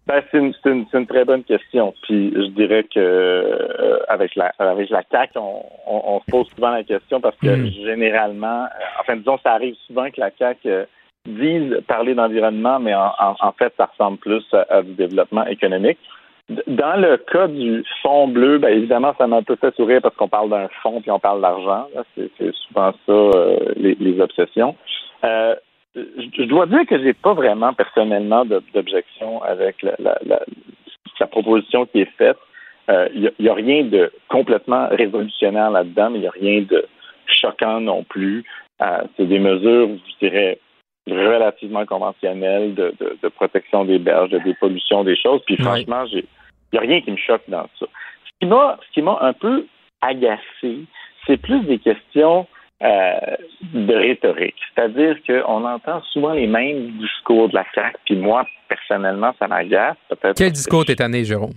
Ben, 0.06 0.22
c'est 0.30 0.38
une, 0.38 0.54
une, 0.66 0.86
une, 0.92 1.06
très 1.06 1.24
bonne 1.24 1.42
question. 1.42 1.92
Puis 2.02 2.32
je 2.32 2.46
dirais 2.50 2.84
que 2.84 3.00
euh, 3.00 3.98
avec 4.08 4.36
la 4.36 4.52
avec 4.58 4.88
la 4.90 5.02
CAC, 5.02 5.30
on, 5.34 5.62
on, 5.86 6.20
se 6.20 6.30
pose 6.30 6.46
souvent 6.54 6.70
la 6.70 6.84
question 6.84 7.20
parce 7.20 7.36
que 7.38 7.48
hmm. 7.48 7.66
généralement, 7.84 8.64
euh, 8.64 9.00
enfin 9.00 9.16
disons, 9.16 9.36
ça 9.42 9.52
arrive 9.52 9.74
souvent 9.88 10.08
que 10.10 10.20
la 10.20 10.30
CAC 10.30 10.58
euh, 10.66 10.84
dise 11.26 11.80
parler 11.88 12.14
d'environnement, 12.14 12.78
mais 12.78 12.94
en, 12.94 13.10
en, 13.18 13.52
fait, 13.52 13.72
ça 13.76 13.86
ressemble 13.86 14.18
plus 14.18 14.44
à, 14.52 14.82
du 14.82 14.94
développement 14.94 15.44
économique. 15.46 15.98
Dans 16.68 16.94
le 17.00 17.16
cas 17.16 17.48
du 17.48 17.82
fonds 18.02 18.28
bleu, 18.28 18.58
ben 18.58 18.68
évidemment, 18.68 19.12
ça 19.18 19.26
m'a 19.26 19.38
un 19.38 19.42
peu 19.42 19.56
fait 19.56 19.74
sourire 19.74 20.00
parce 20.00 20.14
qu'on 20.14 20.28
parle 20.28 20.50
d'un 20.50 20.68
fonds 20.84 21.00
puis 21.00 21.10
on 21.10 21.18
parle 21.18 21.42
d'argent. 21.42 21.88
C'est 22.14 22.54
souvent 22.54 22.92
ça 23.04 23.30
les, 23.74 23.96
les, 23.98 24.20
obsessions. 24.20 24.76
Euh, 25.24 25.56
je 25.96 26.42
dois 26.44 26.66
dire 26.66 26.86
que 26.86 27.02
j'ai 27.02 27.14
pas 27.14 27.34
vraiment 27.34 27.72
personnellement 27.72 28.44
d'objection 28.44 29.42
avec 29.42 29.82
la, 29.82 29.96
la, 29.98 31.26
proposition 31.30 31.86
qui 31.86 32.00
est 32.00 32.16
faite. 32.16 32.36
Il 32.88 32.94
euh, 32.94 33.30
n'y 33.40 33.48
a, 33.48 33.54
rien 33.54 33.84
de 33.84 34.12
complètement 34.28 34.88
révolutionnaire 34.90 35.70
là-dedans, 35.70 36.10
mais 36.10 36.18
il 36.18 36.22
n'y 36.22 36.26
a 36.28 36.30
rien 36.30 36.62
de 36.62 36.86
choquant 37.26 37.80
non 37.80 38.04
plus. 38.04 38.44
Euh, 38.82 39.02
c'est 39.16 39.26
des 39.26 39.38
mesures, 39.38 39.88
je 40.20 40.26
dirais, 40.26 40.58
relativement 41.08 41.84
conventionnelles 41.86 42.74
de, 42.74 42.94
de, 43.00 43.28
protection 43.28 43.84
des 43.84 43.98
berges, 43.98 44.30
de 44.30 44.38
dépollution 44.38 45.04
des 45.04 45.16
choses. 45.16 45.40
Puis 45.46 45.56
franchement, 45.56 46.04
il 46.12 46.24
n'y 46.72 46.78
a 46.78 46.82
rien 46.82 47.00
qui 47.00 47.10
me 47.10 47.16
choque 47.16 47.42
dans 47.48 47.66
ça. 47.78 47.86
Ce 48.40 48.92
qui 48.92 49.02
m'a 49.02 49.18
un 49.20 49.32
peu 49.32 49.66
agacé, 50.02 50.84
c'est 51.26 51.40
plus 51.40 51.60
des 51.60 51.78
questions 51.78 52.46
euh, 52.82 53.12
de 53.72 53.94
rhétorique. 53.94 54.56
C'est-à-dire 54.74 55.16
qu'on 55.26 55.64
entend 55.64 56.02
souvent 56.12 56.32
les 56.32 56.46
mêmes 56.46 56.90
discours 56.98 57.48
de 57.48 57.54
la 57.54 57.64
CAQ, 57.74 57.96
puis 58.04 58.16
moi, 58.16 58.46
personnellement, 58.68 59.34
ça 59.38 59.48
m'agace. 59.48 59.96
Quel 60.36 60.52
discours 60.52 60.84
t'es 60.84 60.96
tanné, 60.96 61.24
Jérôme? 61.24 61.54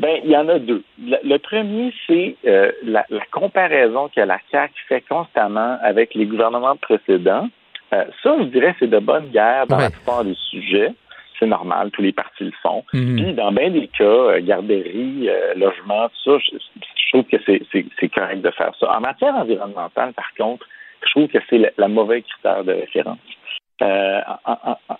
Ben, 0.00 0.20
il 0.24 0.30
y 0.30 0.36
en 0.36 0.48
a 0.48 0.60
deux. 0.60 0.84
Le, 0.98 1.38
premier, 1.38 1.92
c'est 2.06 2.36
euh, 2.46 2.70
la, 2.84 3.04
comparaison 3.32 4.08
que 4.14 4.20
la 4.20 4.38
CAQ 4.52 4.72
fait 4.88 5.02
constamment 5.08 5.76
avec 5.82 6.14
les 6.14 6.26
gouvernements 6.26 6.76
précédents. 6.76 7.48
Euh, 7.92 8.04
ça, 8.22 8.36
je 8.38 8.44
dirais, 8.44 8.76
c'est 8.78 8.90
de 8.90 8.98
bonne 9.00 9.30
guerre 9.30 9.66
dans 9.66 9.78
la 9.78 9.90
plupart 9.90 10.24
des 10.24 10.36
sujets 10.50 10.94
c'est 11.38 11.46
normal, 11.46 11.90
tous 11.90 12.02
les 12.02 12.12
partis 12.12 12.44
le 12.44 12.52
font. 12.62 12.84
Mhm. 12.92 13.16
Puis 13.16 13.32
dans 13.34 13.52
bien 13.52 13.70
des 13.70 13.88
cas, 13.88 14.04
euh, 14.04 14.40
garderie, 14.40 15.28
euh, 15.28 15.54
logement, 15.54 16.08
tout 16.08 16.38
ça, 16.38 16.38
je, 16.38 17.10
trouve 17.10 17.24
que 17.24 17.36
c'est 17.46 18.08
correct 18.10 18.42
de 18.42 18.50
faire 18.50 18.72
ça. 18.78 18.96
En 18.96 19.00
matière 19.00 19.34
environnementale, 19.34 20.12
par 20.12 20.30
contre, 20.36 20.66
je 21.06 21.10
trouve 21.10 21.28
que 21.28 21.38
c'est 21.48 21.72
la, 21.76 21.88
mauvaise 21.88 22.22
critère 22.24 22.64
de 22.64 22.72
référence. 22.72 23.18
Euh, 23.80 24.20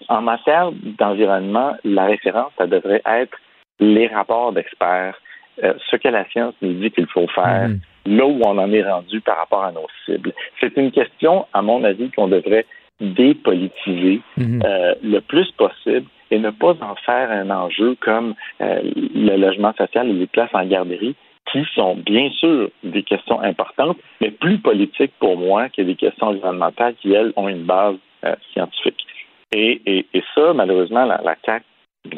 en, 0.08 0.22
matière 0.22 0.70
d'environnement, 0.72 1.76
la 1.84 2.06
référence, 2.06 2.52
ça 2.56 2.66
devrait 2.66 3.02
être 3.04 3.36
les 3.80 4.06
rapports 4.06 4.52
d'experts, 4.52 5.20
ce 5.60 5.96
que 5.96 6.08
la 6.08 6.24
science 6.30 6.54
nous 6.62 6.72
dit 6.74 6.90
qu'il 6.92 7.08
faut 7.08 7.26
faire, 7.28 7.68
mhm. 7.68 7.80
là 8.06 8.24
où 8.24 8.40
on 8.44 8.56
en 8.56 8.72
est 8.72 8.88
rendu 8.88 9.20
par 9.20 9.36
rapport 9.36 9.64
à 9.64 9.72
nos 9.72 9.86
cibles. 10.06 10.32
C'est 10.60 10.76
une 10.76 10.92
question, 10.92 11.46
à 11.52 11.60
mon 11.60 11.84
avis, 11.84 12.10
qu'on 12.12 12.28
devrait 12.28 12.64
dépolitiser 13.00 14.20
mhm. 14.36 14.62
euh, 14.64 14.94
le 15.02 15.20
plus 15.20 15.50
possible 15.52 16.06
et 16.30 16.38
ne 16.38 16.50
pas 16.50 16.76
en 16.80 16.94
faire 16.96 17.30
un 17.30 17.50
enjeu 17.50 17.96
comme 18.00 18.34
euh, 18.60 18.80
le 18.94 19.36
logement 19.36 19.72
social 19.74 20.08
et 20.08 20.12
les 20.12 20.26
places 20.26 20.54
en 20.54 20.66
garderie, 20.66 21.14
qui 21.50 21.64
sont 21.74 21.96
bien 21.96 22.30
sûr 22.30 22.70
des 22.82 23.02
questions 23.02 23.40
importantes, 23.40 23.96
mais 24.20 24.30
plus 24.30 24.58
politiques 24.58 25.12
pour 25.18 25.36
moi 25.36 25.68
que 25.68 25.82
des 25.82 25.94
questions 25.94 26.28
environnementales 26.28 26.94
qui, 26.96 27.12
elles, 27.12 27.32
ont 27.36 27.48
une 27.48 27.64
base 27.64 27.96
euh, 28.24 28.34
scientifique. 28.52 29.06
Et, 29.52 29.80
et, 29.86 30.22
ça, 30.34 30.52
malheureusement, 30.52 31.06
la, 31.06 31.22
la 31.24 31.34
CAQ 31.44 31.64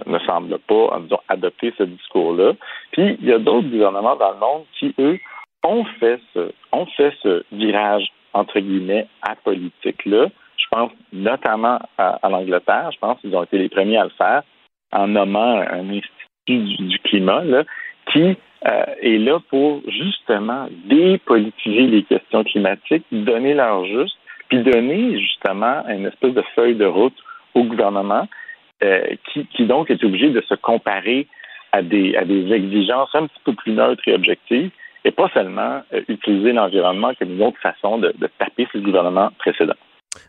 ne 0.07 0.19
semble 0.20 0.59
pas, 0.59 0.99
disons, 1.03 1.20
adopter 1.28 1.73
ce 1.78 1.85
discours-là. 1.85 2.55
Puis, 2.93 3.16
il 3.20 3.28
y 3.28 3.32
a 3.32 3.39
d'autres 3.39 3.69
gouvernements 3.69 4.16
dans 4.16 4.32
le 4.32 4.39
monde 4.39 4.65
qui, 4.78 4.95
eux, 4.99 5.19
ont 5.62 5.85
fait 6.01 6.20
ce, 6.35 6.53
ont 6.73 6.87
fait 6.87 7.12
ce 7.23 7.45
virage, 7.53 8.11
entre 8.32 8.59
guillemets, 8.59 9.07
apolitique-là. 9.23 10.28
Je 10.61 10.66
pense 10.70 10.93
notamment 11.12 11.78
à, 11.99 12.28
l'Angleterre. 12.28 12.91
Je 12.93 12.99
pense 12.99 13.20
qu'ils 13.20 13.35
ont 13.35 13.43
été 13.43 13.59
les 13.59 13.69
premiers 13.69 13.99
à 13.99 14.05
le 14.05 14.11
faire 14.11 14.43
en 14.93 15.09
nommant 15.09 15.61
un 15.61 15.89
institut 15.89 16.27
du, 16.49 16.99
climat 17.01 17.43
qui 18.12 18.37
euh, 18.66 18.85
est 19.01 19.19
là 19.19 19.39
pour 19.49 19.82
justement 19.89 20.69
dépolitiser 20.87 21.87
les 21.87 22.03
questions 22.03 22.45
climatiques, 22.45 23.05
donner 23.12 23.55
leur 23.55 23.85
juste, 23.87 24.16
puis 24.49 24.62
donner 24.62 25.19
justement 25.19 25.87
une 25.89 26.07
espèce 26.07 26.35
de 26.35 26.43
feuille 26.55 26.74
de 26.74 26.87
route 26.87 27.16
au 27.55 27.65
gouvernement 27.65 28.28
euh, 28.82 29.15
qui, 29.32 29.47
qui, 29.47 29.65
donc 29.65 29.91
est 29.91 30.03
obligé 30.03 30.31
de 30.31 30.41
se 30.43 30.55
comparer 30.55 31.27
à 31.73 31.82
des, 31.82 32.16
à 32.16 32.24
des 32.24 32.53
exigences 32.53 33.15
un 33.15 33.27
petit 33.27 33.41
peu 33.45 33.55
plus 33.55 33.73
neutres 33.73 34.03
et 34.07 34.15
objectives 34.15 34.70
et 35.05 35.11
pas 35.11 35.31
seulement 35.32 35.82
euh, 35.93 36.03
utiliser 36.09 36.53
l'environnement 36.53 37.12
comme 37.19 37.32
une 37.32 37.43
autre 37.43 37.61
façon 37.61 37.99
de, 37.99 38.12
de 38.19 38.28
taper 38.39 38.66
sur 38.66 38.81
le 38.81 38.85
gouvernement 38.85 39.31
précédent. 39.39 39.74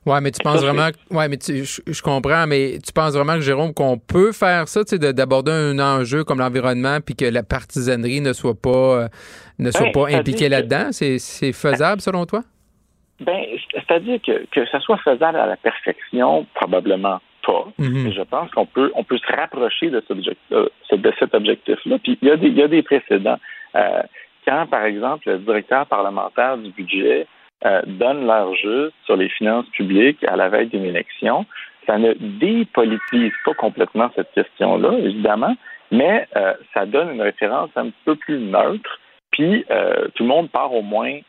Ouais, 0.06 0.20
mais 0.20 0.32
tu 0.32 0.42
penses 0.44 0.64
vraiment, 0.64 0.90
ouais, 1.12 1.28
mais 1.28 1.38
tu, 1.38 1.64
je, 1.64 2.02
comprends, 2.02 2.48
mais 2.48 2.80
tu 2.84 2.92
penses 2.92 3.14
vraiment 3.14 3.36
que 3.36 3.42
Jérôme 3.42 3.72
qu'on 3.72 4.00
peut 4.00 4.32
faire 4.32 4.68
ça, 4.68 4.84
tu 4.84 4.98
sais, 4.98 5.14
d'aborder 5.14 5.52
un 5.52 5.78
enjeu 5.78 6.24
comme 6.24 6.40
l'environnement, 6.40 6.98
puis 7.06 7.16
que 7.16 7.26
la 7.26 7.44
partisanerie 7.44 8.20
ne 8.20 8.34
soit 8.34 8.60
pas, 8.60 8.70
euh, 8.70 9.08
ne 9.60 9.70
soit 9.70 9.86
ben, 9.86 9.92
pas 9.92 10.08
impliquée 10.10 10.50
là-dedans, 10.50 10.92
c'est 10.92 11.54
faisable 11.54 12.02
selon 12.02 12.26
toi? 12.26 12.42
Ben, 13.20 13.44
c'est-à-dire 13.74 14.20
que 14.26 14.46
que 14.50 14.66
ça 14.70 14.80
soit 14.80 14.98
faisable 14.98 15.38
à 15.38 15.46
la 15.46 15.58
perfection, 15.58 16.48
probablement 16.56 17.20
pas. 17.46 17.68
Mm-hmm. 17.80 18.04
Mais 18.04 18.12
je 18.12 18.22
pense 18.24 18.50
qu'on 18.52 18.66
peut, 18.66 18.92
on 18.96 19.04
peut 19.04 19.20
se 19.20 19.36
rapprocher 19.36 19.92
de, 19.92 20.04
euh, 20.52 20.68
de 20.92 21.14
cet 21.20 21.36
objectif-là. 21.36 22.00
Puis 22.00 22.18
il 22.22 22.28
y 22.28 22.32
a 22.32 22.38
des, 22.38 22.48
il 22.48 22.58
y 22.58 22.64
a 22.64 22.68
des 22.68 22.82
précédents. 22.82 23.38
Euh, 23.76 24.02
quand, 24.48 24.66
par 24.68 24.86
exemple, 24.86 25.30
le 25.30 25.40
directeur 25.40 25.86
parlementaire 25.86 26.58
du 26.58 26.72
budget 26.72 27.28
euh, 27.66 27.82
donne 27.86 28.26
leur 28.26 28.56
juste 28.56 28.96
sur 29.06 29.16
les 29.16 29.30
finances 29.30 29.68
publiques 29.70 30.24
à 30.28 30.36
la 30.36 30.50
veille 30.50 30.68
d'une 30.68 30.86
élection, 30.86 31.46
ça 31.86 31.98
ne 31.98 32.14
dépolitise 32.14 33.34
pas 33.46 33.54
complètement 33.54 34.10
cette 34.16 34.32
question-là, 34.34 34.94
évidemment, 35.00 35.56
mais 35.92 36.28
euh, 36.36 36.54
ça 36.74 36.86
donne 36.86 37.12
une 37.12 37.22
référence 37.22 37.70
un 37.76 37.90
peu 38.06 38.16
plus 38.16 38.40
neutre, 38.40 39.00
puis 39.32 39.66
euh, 39.70 40.08
tout 40.16 40.24
le 40.24 40.30
monde 40.30 40.50
part 40.50 40.74
au 40.74 40.82
moins 40.82 41.20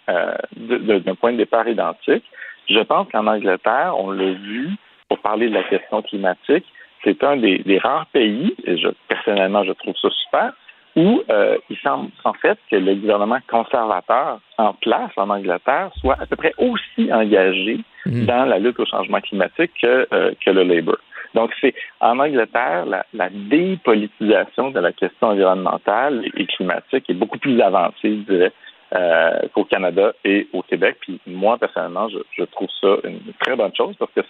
d'un 0.56 1.14
point 1.14 1.32
de 1.32 1.38
départ 1.38 1.68
identique. 1.68 2.24
Je 2.68 2.80
pense 2.80 3.08
qu'en 3.10 3.26
Angleterre, 3.26 3.94
on 3.98 4.10
l'a 4.10 4.32
vu, 4.32 4.70
pour 5.08 5.18
parler 5.18 5.48
de 5.48 5.54
la 5.54 5.64
question 5.64 6.00
climatique, 6.02 6.64
c'est 7.04 7.22
un 7.24 7.36
des, 7.36 7.58
des, 7.58 7.78
rares 7.78 8.06
pays, 8.06 8.54
et 8.64 8.78
je, 8.78 8.88
personnellement, 9.08 9.64
je 9.64 9.72
trouve 9.72 9.94
ça 10.00 10.08
super, 10.24 10.52
où 10.96 11.22
euh, 11.30 11.58
il 11.70 11.76
semble 11.78 12.10
en 12.24 12.34
fait 12.34 12.58
que 12.70 12.76
le 12.76 12.94
gouvernement 12.96 13.38
conservateur 13.48 14.40
en 14.58 14.74
place 14.74 15.10
en 15.16 15.30
Angleterre 15.30 15.90
soit 15.96 16.20
à 16.20 16.26
peu 16.26 16.36
près 16.36 16.52
aussi 16.58 17.12
engagé 17.12 17.80
mhm. 18.06 18.26
dans 18.26 18.44
la 18.44 18.58
lutte 18.58 18.78
au 18.78 18.86
changement 18.86 19.20
climatique 19.20 19.72
que, 19.80 20.06
euh, 20.12 20.32
que 20.44 20.50
le 20.50 20.64
Labour. 20.64 20.98
Donc, 21.34 21.50
c'est 21.60 21.74
en 22.00 22.18
Angleterre, 22.18 22.84
la, 22.84 23.06
la, 23.14 23.30
dépolitisation 23.30 24.70
de 24.70 24.80
la 24.80 24.92
question 24.92 25.28
environnementale 25.28 26.26
et 26.36 26.46
climatique 26.46 27.08
est 27.08 27.14
beaucoup 27.14 27.38
plus 27.38 27.58
avancée, 27.62 27.94
je 28.04 28.32
dirais, 28.32 28.52
euh, 28.94 29.40
qu'au 29.54 29.64
Canada 29.64 30.12
et 30.24 30.46
au 30.52 30.62
Québec. 30.62 30.98
Puis 31.00 31.18
moi, 31.26 31.56
personnellement, 31.56 32.10
je, 32.10 32.18
je, 32.36 32.44
trouve 32.44 32.68
ça 32.80 32.96
une 33.04 33.20
très 33.40 33.56
bonne 33.56 33.74
chose 33.74 33.96
parce 33.98 34.12
que 34.12 34.20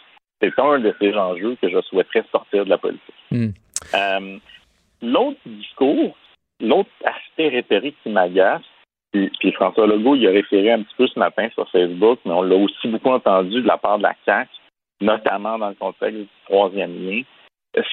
c'est 0.40 0.56
un 0.60 0.78
de 0.78 0.94
ces 1.00 1.12
enjeux 1.14 1.56
que 1.60 1.68
je 1.68 1.80
souhaiterais 1.82 2.24
sortir 2.30 2.64
de 2.64 2.70
la 2.70 2.78
politique. 2.78 3.14
Mhm. 3.32 3.52
Euh, 3.94 4.38
L'autre 5.04 5.40
discours, 5.44 6.16
L'autre 6.62 6.90
aspect 7.04 7.48
rhétorique 7.48 7.96
qui 8.02 8.10
m'agace, 8.10 8.62
puis, 9.12 9.52
François 9.52 9.86
Legault 9.86 10.16
il 10.16 10.26
a 10.26 10.30
référé 10.30 10.72
un 10.72 10.82
petit 10.82 10.94
peu 10.96 11.06
ce 11.06 11.18
matin 11.18 11.48
sur 11.52 11.68
Facebook, 11.68 12.20
mais 12.24 12.32
on 12.32 12.42
l'a 12.42 12.56
aussi 12.56 12.88
beaucoup 12.88 13.10
entendu 13.10 13.60
de 13.60 13.66
la 13.66 13.76
part 13.76 13.98
de 13.98 14.04
la 14.04 14.14
CAQ, 14.24 14.48
notamment 15.02 15.58
dans 15.58 15.68
le 15.68 15.74
contexte 15.74 16.16
du 16.16 16.28
troisième 16.46 16.94
lien. 17.04 17.22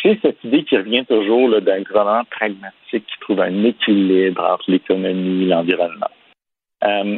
C'est 0.02 0.20
cette 0.22 0.44
idée 0.44 0.64
qui 0.64 0.78
revient 0.78 1.06
toujours 1.06 1.50
d'un 1.62 1.82
gouvernement 1.82 2.24
pragmatique 2.26 3.06
qui 3.06 3.20
trouve 3.22 3.42
un 3.42 3.64
équilibre 3.64 4.44
entre 4.44 4.72
l'économie 4.72 5.44
et 5.44 5.48
l'environnement. 5.48 6.12
Euh, 6.84 7.18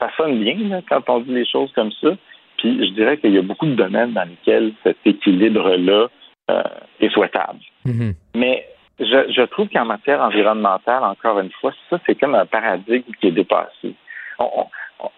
ça 0.00 0.10
sonne 0.16 0.42
bien 0.42 0.82
quand 0.88 1.08
on 1.08 1.20
dit 1.20 1.32
les 1.32 1.46
choses 1.46 1.72
comme 1.72 1.92
ça. 1.92 2.10
Puis 2.58 2.86
je 2.86 2.92
dirais 2.92 3.18
qu'il 3.18 3.34
y 3.34 3.38
a 3.38 3.42
beaucoup 3.42 3.66
de 3.66 3.74
domaines 3.74 4.12
dans 4.12 4.28
lesquels 4.28 4.72
cet 4.82 4.98
équilibre-là 5.04 6.08
euh, 6.50 6.62
est 7.00 7.10
souhaitable. 7.10 7.60
Mm-hmm. 7.86 8.14
Mais 8.34 8.66
je, 9.00 9.32
je 9.32 9.42
trouve 9.42 9.68
qu'en 9.68 9.84
matière 9.84 10.20
environnementale, 10.20 11.04
encore 11.04 11.38
une 11.40 11.52
fois, 11.52 11.72
ça, 11.88 11.98
c'est 12.06 12.18
comme 12.18 12.34
un 12.34 12.46
paradigme 12.46 13.12
qui 13.20 13.28
est 13.28 13.32
dépassé. 13.32 13.94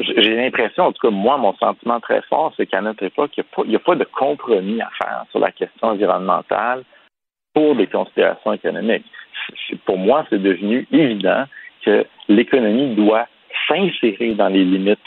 j'ai 0.01 0.37
l'impression, 0.37 0.85
en 0.85 0.93
tout 0.93 1.07
cas, 1.07 1.15
moi, 1.15 1.39
mon 1.39 1.55
sentiment 1.55 2.01
très 2.01 2.23
fort, 2.23 2.53
c'est 2.57 2.67
qu'à 2.67 2.81
notre 2.81 3.03
époque, 3.03 3.33
il 3.37 3.45
n'y 3.69 3.77
a, 3.77 3.79
a, 3.79 3.81
pas 3.81 3.95
de 3.95 4.05
compromis 4.05 4.81
à 4.83 4.91
faire 4.99 5.25
sur 5.31 5.41
la 5.41 5.51
question 5.51 5.89
environnementale 5.89 6.85
pour 7.55 7.75
des 7.75 7.87
considérations 7.87 8.53
économiques. 8.53 9.07
Pour 9.87 9.99
moi, 9.99 10.27
c'est 10.31 10.43
devenu 10.43 10.87
évident 10.93 11.45
que 11.85 12.07
l'économie 12.29 12.95
doit 12.95 13.27
s'insérer 13.67 14.35
dans 14.35 14.49
les 14.49 14.65
limites 14.65 14.99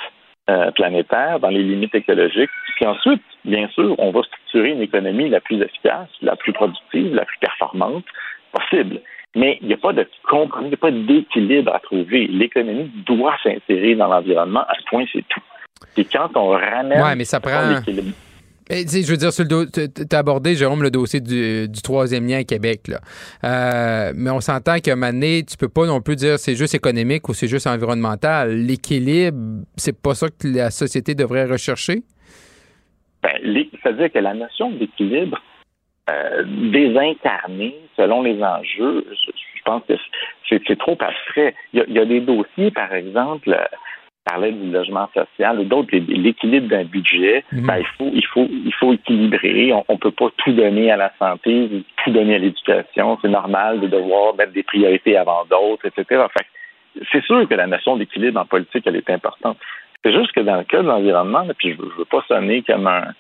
euh, 0.49 0.71
planétaires, 0.71 1.39
dans 1.39 1.49
les 1.49 1.63
limites 1.63 1.95
écologiques. 1.95 2.49
Puis 2.75 2.85
ensuite, 2.85 3.21
bien 3.45 3.67
sûr, 3.69 3.95
on 3.97 4.11
va 4.11 4.23
structurer 4.23 4.71
une 4.71 4.81
économie 4.81 5.29
la 5.29 5.39
plus 5.39 5.61
efficace, 5.61 6.09
la 6.21 6.35
plus 6.35 6.53
productive, 6.53 7.13
la 7.13 7.25
plus 7.25 7.37
performante, 7.39 8.05
possible. 8.53 9.01
Mais 9.35 9.57
il 9.61 9.67
n'y 9.67 9.73
a 9.73 9.77
pas 9.77 9.93
de 9.93 10.07
compromis, 10.29 10.67
il 10.67 10.69
n'y 10.69 10.75
a 10.75 10.77
pas 10.77 10.91
d'équilibre 10.91 11.73
à 11.73 11.79
trouver. 11.79 12.27
L'économie 12.27 12.91
doit 13.05 13.35
s'insérer 13.43 13.95
dans 13.95 14.07
l'environnement, 14.07 14.61
à 14.61 14.75
ce 14.75 14.85
point, 14.89 15.05
c'est 15.11 15.25
tout. 15.27 15.41
Et 15.97 16.05
quand 16.05 16.29
on 16.35 16.49
ramène 16.49 17.01
ouais, 17.01 17.15
mais 17.15 17.25
ça 17.25 17.39
prend... 17.39 17.81
Eh, 18.69 18.85
je 18.87 19.11
veux 19.11 19.17
dire, 19.17 19.31
tu 19.33 20.15
as 20.15 20.17
abordé, 20.17 20.55
Jérôme, 20.55 20.83
le 20.83 20.91
dossier 20.91 21.19
du, 21.19 21.67
troisième 21.83 22.25
lien 22.27 22.39
à 22.39 22.43
Québec. 22.43 22.87
Là. 22.87 22.99
Euh, 23.43 24.13
mais 24.15 24.29
on 24.29 24.39
s'entend 24.39 24.79
qu'à 24.79 24.93
un 24.93 24.95
moment 24.95 25.11
donné, 25.11 25.43
tu 25.43 25.57
peux 25.57 25.67
pas 25.67 25.85
non 25.85 25.99
plus 25.99 26.15
dire 26.15 26.39
c'est 26.39 26.55
juste 26.55 26.73
économique 26.73 27.27
ou 27.27 27.33
c'est 27.33 27.49
juste 27.49 27.67
environnemental. 27.67 28.55
L'équilibre, 28.55 29.37
c'est 29.75 29.99
pas 30.01 30.15
ça 30.15 30.27
que 30.29 30.47
la 30.47 30.71
société 30.71 31.13
devrait 31.13 31.45
rechercher? 31.45 32.03
Ben, 33.21 33.31
C'est-à-dire 33.83 34.11
que 34.11 34.19
la 34.19 34.33
notion 34.33 34.71
d'équilibre, 34.71 35.37
euh, 36.09 36.43
désincarné 36.45 37.75
selon 37.95 38.23
les 38.23 38.43
enjeux, 38.43 39.05
je, 39.25 39.63
pense 39.63 39.83
que 39.87 39.93
c'est 40.49 40.77
trop 40.77 40.97
abstrait. 40.99 41.55
Il 41.71 41.85
y, 41.87 41.99
a, 41.99 42.05
des 42.05 42.19
dossiers, 42.19 42.71
par 42.71 42.93
exemple, 42.93 43.53
euh, 43.53 43.63
parlait 44.25 44.51
du 44.51 44.69
logement 44.69 45.09
social 45.13 45.59
ou 45.59 45.63
d'autres, 45.63 45.95
l'équilibre 45.95 46.67
d'un 46.67 46.83
budget, 46.83 47.45
mhm. 47.53 47.67
ben, 47.67 47.77
il 47.77 47.85
faut 47.97 48.11
il 48.13 48.25
faut 48.25 48.47
il 48.49 48.73
faut 48.73 48.91
équilibrer. 48.91 49.71
On, 49.71 49.93
ne 49.93 49.97
peut 49.97 50.11
pas 50.11 50.27
tout 50.37 50.51
donner 50.51 50.91
à 50.91 50.97
la 50.97 51.13
santé, 51.17 51.85
tout 52.03 52.11
donner 52.11 52.35
à 52.35 52.39
l'éducation. 52.39 53.17
C'est 53.21 53.29
normal 53.29 53.79
de 53.79 53.87
devoir 53.87 54.35
mettre 54.35 54.51
des 54.51 54.63
priorités 54.63 55.15
avant 55.15 55.45
d'autres, 55.49 55.85
etc. 55.85 56.25
c'est 57.13 57.23
sûr 57.23 57.47
que 57.47 57.55
la 57.55 57.67
notion 57.67 57.95
d'équilibre 57.95 58.41
en 58.41 58.45
politique, 58.45 58.83
elle 58.85 58.97
est 58.97 59.09
importante. 59.09 59.57
C'est 60.03 60.11
juste 60.11 60.33
que 60.33 60.41
dans 60.41 60.57
le 60.57 60.65
cas 60.65 60.81
de 60.81 60.87
l'environnement, 60.87 61.47
puis 61.57 61.71
je, 61.71 61.77
je 61.77 61.97
veux 61.99 62.05
pas 62.05 62.25
sonner 62.27 62.61
comme 62.63 62.87
un 62.87 63.13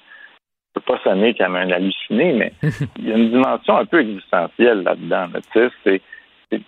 peut 0.73 0.81
pas 0.81 0.99
sonner 1.03 1.33
comme 1.33 1.55
un 1.55 1.69
halluciné, 1.69 2.33
mais 2.33 2.53
il 2.97 3.09
y 3.09 3.11
a 3.11 3.17
une 3.17 3.29
dimension 3.29 3.77
un 3.77 3.85
peu 3.85 4.01
existentielle 4.01 4.83
là-dedans. 4.83 5.27
c'est, 5.53 6.01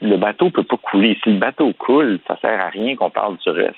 le 0.01 0.17
bateau 0.17 0.49
peut 0.49 0.63
pas 0.63 0.77
couler. 0.77 1.17
Si 1.23 1.31
le 1.31 1.39
bateau 1.39 1.73
coule, 1.73 2.19
ça 2.27 2.37
sert 2.41 2.59
à 2.59 2.69
rien 2.69 2.95
qu'on 2.95 3.09
parle 3.09 3.37
du 3.37 3.49
reste. 3.49 3.75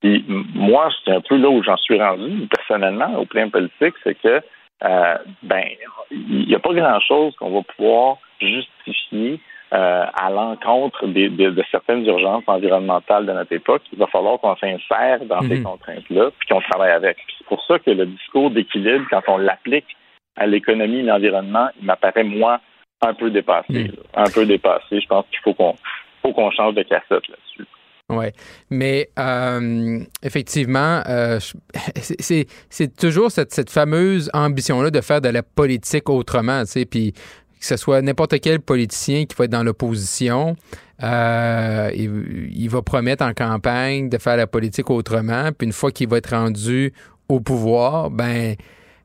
Puis 0.00 0.24
moi, 0.54 0.90
c'est 1.04 1.12
un 1.12 1.20
peu 1.20 1.36
là 1.36 1.48
où 1.48 1.62
j'en 1.62 1.76
suis 1.76 2.00
rendu 2.00 2.46
personnellement 2.48 3.18
au 3.18 3.24
plan 3.24 3.50
politique, 3.50 3.94
c'est 4.04 4.14
que 4.14 4.40
euh, 4.84 5.18
ben 5.42 5.64
il 6.12 6.46
n'y 6.46 6.54
a 6.54 6.60
pas 6.60 6.72
grand-chose 6.72 7.34
qu'on 7.36 7.50
va 7.50 7.62
pouvoir 7.62 8.18
justifier 8.40 9.40
euh, 9.72 10.04
à 10.14 10.30
l'encontre 10.30 11.06
de, 11.06 11.64
certaines 11.70 12.06
urgences 12.06 12.44
environnementales 12.46 13.26
de 13.26 13.32
notre 13.32 13.52
époque. 13.52 13.82
Il 13.92 13.98
va 13.98 14.06
falloir 14.06 14.40
qu'on 14.40 14.56
s'insère 14.56 15.24
dans 15.26 15.42
ces 15.42 15.58
mhm. 15.58 15.64
contraintes-là, 15.64 16.30
puis 16.38 16.48
qu'on 16.48 16.60
travaille 16.62 16.92
avec. 16.92 17.18
C'est 17.36 17.46
pour 17.46 17.62
ça 17.66 17.78
que 17.78 17.90
le 17.90 18.06
discours 18.06 18.50
d'équilibre, 18.50 19.04
quand 19.10 19.22
on 19.28 19.36
l'applique 19.36 19.96
à 20.36 20.46
l'économie 20.46 21.00
et 21.00 21.02
l'environnement, 21.02 21.68
il 21.80 21.86
m'apparaît, 21.86 22.24
moi, 22.24 22.60
un 23.02 23.12
peu 23.12 23.30
dépassé. 23.30 23.90
Un 24.14 24.30
peu 24.32 24.46
dépassé. 24.46 25.00
Je 25.00 25.06
pense 25.06 25.26
qu'il 25.30 25.40
faut 25.40 25.54
qu'on 25.54 25.74
faut 26.22 26.32
qu'on 26.32 26.50
change 26.50 26.74
de 26.74 26.82
cassette 26.82 27.28
là-dessus. 27.28 27.66
Oui, 28.10 28.26
mais 28.70 29.10
euh, 29.18 29.98
effectivement, 30.22 31.02
euh, 31.06 31.38
c'est 31.94 32.96
toujours 32.96 33.30
cette, 33.30 33.52
cette 33.52 33.70
fameuse 33.70 34.30
ambition-là 34.32 34.90
de 34.90 35.00
faire 35.02 35.20
de 35.20 35.28
la 35.28 35.42
politique 35.42 36.08
autrement, 36.08 36.60
tu 36.62 36.68
sais, 36.68 36.86
puis 36.86 37.12
que 37.58 37.66
ce 37.66 37.76
soit 37.76 38.02
n'importe 38.02 38.40
quel 38.40 38.60
politicien 38.60 39.24
qui 39.24 39.34
va 39.36 39.44
être 39.44 39.50
dans 39.50 39.62
l'opposition, 39.62 40.56
euh, 41.02 41.90
il, 41.94 42.50
il, 42.54 42.68
va 42.68 42.82
promettre 42.82 43.24
en 43.24 43.32
campagne 43.32 44.08
de 44.08 44.18
faire 44.18 44.36
la 44.36 44.46
politique 44.46 44.90
autrement, 44.90 45.50
puis 45.56 45.66
une 45.66 45.72
fois 45.72 45.92
qu'il 45.92 46.08
va 46.08 46.18
être 46.18 46.30
rendu 46.30 46.92
au 47.28 47.40
pouvoir, 47.40 48.10
ben 48.10 48.56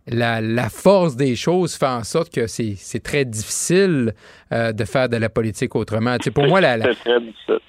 la, 0.07 0.69
force 0.69 1.15
des 1.15 1.35
choses 1.35 1.75
fait 1.75 1.85
en 1.85 2.03
sorte 2.03 2.33
que 2.33 2.47
c'est 2.47 3.03
très 3.03 3.25
difficile 3.25 4.13
euh, 4.51 4.71
de 4.71 4.85
faire 4.85 5.09
de 5.09 5.17
la 5.17 5.29
politique 5.29 5.75
autrement. 5.75 6.17
pour 6.33 6.47
moi, 6.47 6.61
la, 6.61 6.77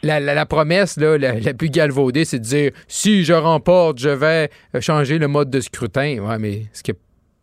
la, 0.03 0.47
promesse 0.47 0.97
là, 0.97 1.17
la, 1.17 1.55
plus 1.55 1.71
galvaudée, 1.71 2.25
c'est 2.25 2.39
de 2.39 2.45
dire 2.45 2.71
si 2.89 3.25
je 3.25 3.33
remporte, 3.33 3.99
je 3.99 4.09
vais 4.09 4.51
changer 4.81 5.19
le 5.19 5.29
mode 5.29 5.51
de 5.51 5.61
scrutin. 5.61 6.19
Ouais, 6.19 6.39
mais 6.39 6.63
ce 6.73 6.83
qui 6.83 6.93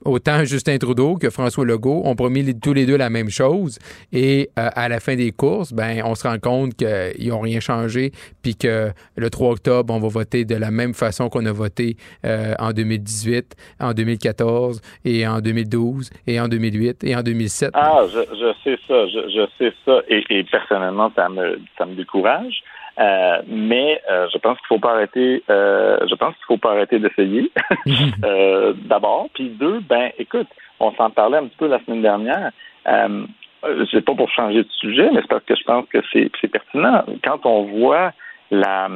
autant 0.06 0.44
Justin 0.44 0.78
Trudeau 0.78 1.16
que 1.16 1.30
François 1.30 1.66
Legault 1.66 2.02
ont 2.06 2.16
promis 2.16 2.60
tous 2.60 2.74
les 2.74 2.86
deux 2.86 2.98
la 2.98 3.10
même 3.10 3.30
chose. 3.30 3.80
Et 4.12 4.50
euh, 4.58 4.70
à 4.76 4.90
la 4.90 5.00
fin 5.00 5.16
des 5.16 5.32
courses, 5.32 5.74
ben, 5.74 6.02
on 6.06 6.16
se 6.16 6.28
rend 6.28 6.40
compte 6.40 6.76
qu'ils 6.76 7.30
n'ont 7.30 7.40
rien 7.40 7.60
changé, 7.60 8.12
puis 8.42 8.56
que 8.56 8.90
le 9.16 9.30
3 9.30 9.52
octobre, 9.52 9.94
on 9.94 10.00
va 10.00 10.08
voter 10.08 10.46
de 10.46 10.56
la 10.56 10.72
même 10.72 10.94
façon 10.94 11.30
qu'on 11.30 11.46
a 11.46 11.52
voté 11.52 11.98
euh, 12.26 12.54
en 12.60 12.72
2018, 12.72 13.56
en 13.80 13.94
2014, 13.94 14.82
et 15.06 15.28
en 15.28 15.40
2012, 15.40 16.10
et 16.28 16.40
en 16.40 16.48
2008, 16.48 17.04
et 17.04 17.16
en 17.16 17.22
2007. 17.22 17.72
Ah, 17.74 18.02
je, 18.08 18.20
je 18.20 18.54
sais 18.64 18.80
ça, 18.88 19.08
je, 19.08 19.48
sais 19.58 19.74
ça, 19.86 20.02
et, 20.08 20.24
et, 20.30 20.44
personnellement, 20.44 21.12
ça 21.16 21.30
me, 21.30 21.60
ça 21.78 21.86
me 21.86 21.96
décourage. 21.96 22.64
Euh, 23.02 23.42
mais 23.48 24.00
euh, 24.12 24.28
je 24.32 24.38
pense 24.38 24.58
qu'il 24.60 24.68
faut 24.68 24.80
pas 24.80 24.94
arrêter. 24.94 25.44
Euh, 25.50 25.98
je 26.08 26.16
pense 26.16 26.36
qu'il 26.36 26.46
faut 26.48 26.58
pas 26.58 26.72
arrêter 26.72 27.00
d'essayer. 27.00 27.52
D'abord, 28.88 29.30
puis 29.34 29.50
deux, 29.50 29.80
ben, 29.80 30.12
écoute, 30.20 30.48
on 30.80 30.92
s'en 30.94 31.10
parlait 31.10 31.38
un 31.38 31.46
petit 31.46 31.58
peu 31.58 31.68
la 31.68 31.80
semaine 31.84 32.02
dernière. 32.02 32.52
Euh, 32.88 33.26
c'est 33.92 34.04
pas 34.04 34.16
pour 34.16 34.30
changer 34.32 34.64
de 34.64 34.72
sujet, 34.72 35.10
mais 35.14 35.22
c'est 35.22 35.30
parce 35.30 35.46
que 35.46 35.56
je 35.56 35.64
pense 35.64 35.86
que 35.90 36.00
c'est 36.12 36.48
pertinent. 36.48 37.04
Quand 37.24 37.46
on 37.46 37.64
voit 37.64 38.12
la, 38.50 38.90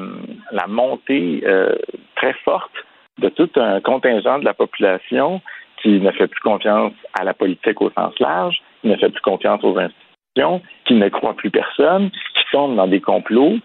la 0.51 0.67
montée 0.67 1.43
très 2.15 2.33
forte 2.43 2.73
de 3.19 3.29
tout 3.29 3.49
un 3.57 3.79
contingent 3.79 4.39
de 4.39 4.45
la 4.45 4.55
population 4.55 5.41
qui 5.81 5.99
ne 5.99 6.11
fait 6.11 6.27
plus 6.27 6.41
confiance 6.41 6.93
à 7.13 7.23
la 7.23 7.35
politique 7.35 7.79
au 7.79 7.91
sens 7.91 8.17
large, 8.19 8.59
qui 8.81 8.87
ne 8.87 8.95
fait 8.95 9.09
plus 9.09 9.21
confiance 9.21 9.63
aux 9.63 9.77
institutions, 9.77 10.61
qui 10.85 10.95
ne 10.95 11.09
croit 11.09 11.35
plus 11.35 11.51
personne, 11.51 12.09
qui 12.09 12.43
tombe 12.51 12.75
dans 12.75 12.87
des 12.87 13.01
complots, 13.01 13.59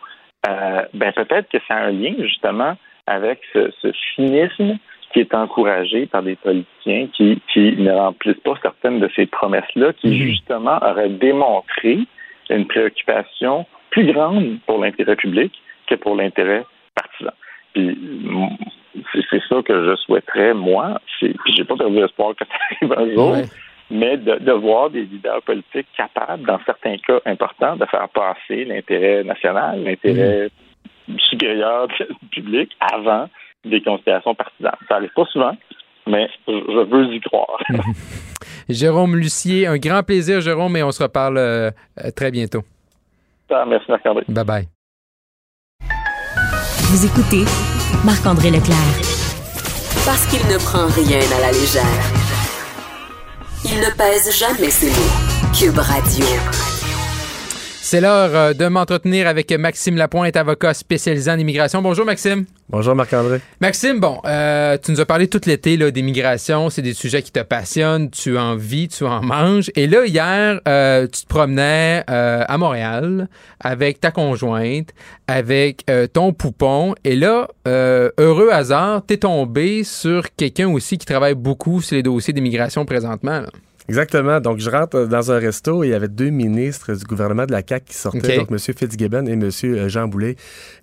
euh, 0.48 0.82
ben 0.94 1.12
peut-être 1.12 1.48
que 1.50 1.58
ça 1.68 1.74
a 1.74 1.86
un 1.86 1.90
lien 1.90 2.14
justement 2.18 2.76
avec 3.06 3.40
ce, 3.52 3.70
cynisme 4.14 4.78
qui 5.12 5.20
est 5.20 5.34
encouragé 5.34 6.06
par 6.06 6.22
des 6.22 6.36
politiciens 6.36 7.08
qui, 7.08 7.42
qui 7.52 7.76
ne 7.76 7.92
remplissent 7.92 8.40
pas 8.44 8.54
certaines 8.62 9.00
de 9.00 9.10
ces 9.16 9.26
promesses-là, 9.26 9.92
qui 9.94 10.08
mhm. 10.08 10.14
justement 10.14 10.78
auraient 10.82 11.08
démontré 11.08 11.98
une 12.48 12.66
préoccupation 12.66 13.66
plus 13.90 14.12
grande 14.12 14.58
pour 14.66 14.78
l'intérêt 14.78 15.16
public 15.16 15.52
que 15.88 15.96
pour 15.96 16.14
l'intérêt 16.14 16.64
partisan. 16.94 17.32
Puis 17.74 17.98
c'est 19.30 19.42
ça 19.48 19.62
que 19.62 19.86
je 19.86 19.96
souhaiterais, 19.96 20.54
moi. 20.54 21.00
Puis 21.18 21.34
j'ai 21.56 21.64
pas 21.64 21.76
perdu 21.76 21.98
espoir 21.98 22.34
que 22.36 22.44
ça 22.44 22.54
arrive 22.70 22.92
un 22.92 23.14
jour 23.14 23.36
mais 23.90 24.16
de, 24.16 24.52
voir 24.52 24.90
des 24.90 25.02
leaders 25.02 25.42
politiques 25.42 25.88
capables, 25.96 26.44
dans 26.46 26.60
certains 26.64 26.96
cas 26.98 27.20
importants, 27.26 27.76
de 27.76 27.86
faire 27.86 28.08
passer 28.08 28.64
l'intérêt 28.64 29.24
national, 29.24 29.82
l'intérêt 29.82 30.48
supérieur 31.28 31.88
du 32.22 32.28
public 32.30 32.70
avant 32.80 33.28
des 33.64 33.82
considérations 33.82 34.34
partisanes. 34.34 34.76
Ça 34.88 34.94
n'arrive 34.94 35.10
pas 35.14 35.26
souvent, 35.26 35.56
mais 36.06 36.28
je 36.46 36.84
veux 36.84 37.14
y 37.14 37.20
croire. 37.20 37.58
Jérôme 38.68 39.16
Lucier, 39.16 39.66
un 39.66 39.76
grand 39.76 40.02
plaisir, 40.04 40.40
Jérôme, 40.40 40.76
et 40.76 40.82
on 40.82 40.92
se 40.92 41.02
reparle 41.02 41.38
euh, 41.38 41.70
très 42.14 42.30
bientôt. 42.30 42.62
Ah, 43.50 43.64
merci, 43.66 43.86
Marc-André. 43.90 44.24
Bye 44.28 44.44
bye. 44.44 44.68
Vous 46.90 47.04
écoutez 47.04 47.44
Marc-André 48.04 48.50
Leclerc. 48.50 48.94
Parce 50.06 50.26
qu'il 50.26 50.46
ne 50.48 50.58
prend 50.58 50.86
rien 50.86 51.20
à 51.36 51.40
la 51.40 51.52
légère. 51.52 52.29
Il 53.64 53.78
ne 53.78 53.90
pèse 53.90 54.30
jamais 54.36 54.70
ses 54.70 54.88
mots. 54.88 55.52
Cube 55.52 55.78
Radio. 55.78 56.24
C'est 57.90 58.00
l'heure 58.00 58.30
euh, 58.36 58.52
de 58.52 58.68
m'entretenir 58.68 59.26
avec 59.26 59.50
Maxime 59.50 59.96
Lapointe, 59.96 60.36
avocat 60.36 60.74
spécialisé 60.74 61.28
en 61.28 61.36
immigration. 61.40 61.82
Bonjour 61.82 62.06
Maxime. 62.06 62.44
Bonjour 62.68 62.94
Marc-André. 62.94 63.40
Maxime, 63.60 63.98
bon, 63.98 64.20
euh, 64.26 64.78
tu 64.80 64.92
nous 64.92 65.00
as 65.00 65.06
parlé 65.06 65.26
tout 65.26 65.40
l'été 65.44 65.76
d'immigration, 65.90 66.70
c'est 66.70 66.82
des 66.82 66.94
sujets 66.94 67.20
qui 67.20 67.32
te 67.32 67.40
passionnent, 67.40 68.08
tu 68.08 68.38
en 68.38 68.54
vis, 68.54 68.86
tu 68.86 69.02
en 69.02 69.20
manges. 69.24 69.72
Et 69.74 69.88
là, 69.88 70.06
hier, 70.06 70.60
euh, 70.68 71.08
tu 71.08 71.22
te 71.22 71.26
promenais 71.26 72.04
à 72.06 72.56
Montréal 72.58 73.28
avec 73.58 73.98
ta 73.98 74.12
conjointe, 74.12 74.90
avec 75.26 75.84
ton 76.12 76.32
poupon. 76.32 76.94
Et 77.02 77.16
là, 77.16 77.48
heureux 77.66 78.50
hasard, 78.52 79.02
t'es 79.04 79.16
tombé 79.16 79.82
sur 79.82 80.32
quelqu'un 80.36 80.68
aussi 80.68 80.96
qui 80.96 81.06
travaille 81.06 81.34
beaucoup 81.34 81.82
sur 81.82 81.96
les 81.96 82.04
dossiers 82.04 82.32
d'immigration 82.32 82.84
présentement. 82.84 83.40
Là. 83.40 83.48
Exactement. 83.90 84.40
Donc, 84.40 84.58
je 84.60 84.70
rentre 84.70 85.06
dans 85.06 85.32
un 85.32 85.38
resto 85.40 85.82
et 85.82 85.88
il 85.88 85.90
y 85.90 85.94
avait 85.94 86.06
deux 86.06 86.30
ministres 86.30 86.94
du 86.94 87.04
gouvernement 87.04 87.44
de 87.44 87.50
la 87.50 87.62
CAQ 87.66 87.86
qui 87.86 87.96
sortaient, 87.96 88.36
donc 88.38 88.52
M. 88.52 88.58
Fitzgibbon 88.58 89.26
et 89.26 89.32
M. 89.32 89.88
Jean 89.88 90.06
Boulet, 90.06 90.36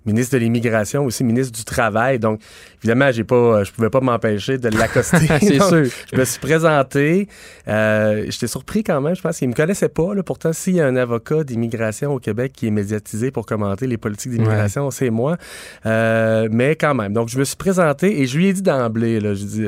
ministre 0.04 0.34
de 0.34 0.40
l'Immigration, 0.40 1.06
aussi 1.06 1.24
ministre 1.24 1.56
du 1.56 1.64
Travail. 1.64 2.18
Donc, 2.18 2.40
évidemment, 2.82 3.10
j'ai 3.10 3.24
pas, 3.24 3.64
je 3.64 3.72
pouvais 3.72 3.88
pas 3.88 4.02
m'empêcher 4.02 4.58
de 4.58 4.68
l'accoster. 4.68 5.26
C'est 5.40 5.58
sûr. 5.58 5.84
Je 6.12 6.16
me 6.18 6.24
suis 6.24 6.38
présenté. 6.38 7.28
Euh, 7.66 8.26
J'étais 8.28 8.46
surpris 8.46 8.84
quand 8.84 9.00
même. 9.00 9.16
Je 9.16 9.22
pense 9.22 9.38
qu'il 9.38 9.48
me 9.48 9.54
connaissait 9.54 9.88
pas. 9.88 10.14
Là. 10.14 10.22
Pourtant, 10.22 10.52
s'il 10.52 10.74
y 10.74 10.80
a 10.82 10.86
un 10.86 10.96
avocat 10.96 11.44
d'immigration 11.44 12.12
au 12.12 12.18
Québec 12.18 12.52
qui 12.54 12.66
est 12.66 12.70
médiatisé 12.70 13.30
pour 13.30 13.46
commenter 13.46 13.86
les 13.86 13.96
politiques 13.96 14.32
d'immigration, 14.32 14.90
c'est 14.90 15.10
moi. 15.10 15.38
Euh, 15.86 16.48
mais 16.50 16.76
quand 16.76 16.94
même. 16.94 17.14
Donc, 17.14 17.30
je 17.30 17.38
me 17.38 17.44
suis 17.44 17.56
présenté 17.56 18.20
et 18.20 18.26
je 18.26 18.36
lui 18.36 18.48
ai 18.48 18.52
dit 18.52 18.62
d'emblée, 18.62 19.18
je 19.20 19.44
dis, 19.44 19.66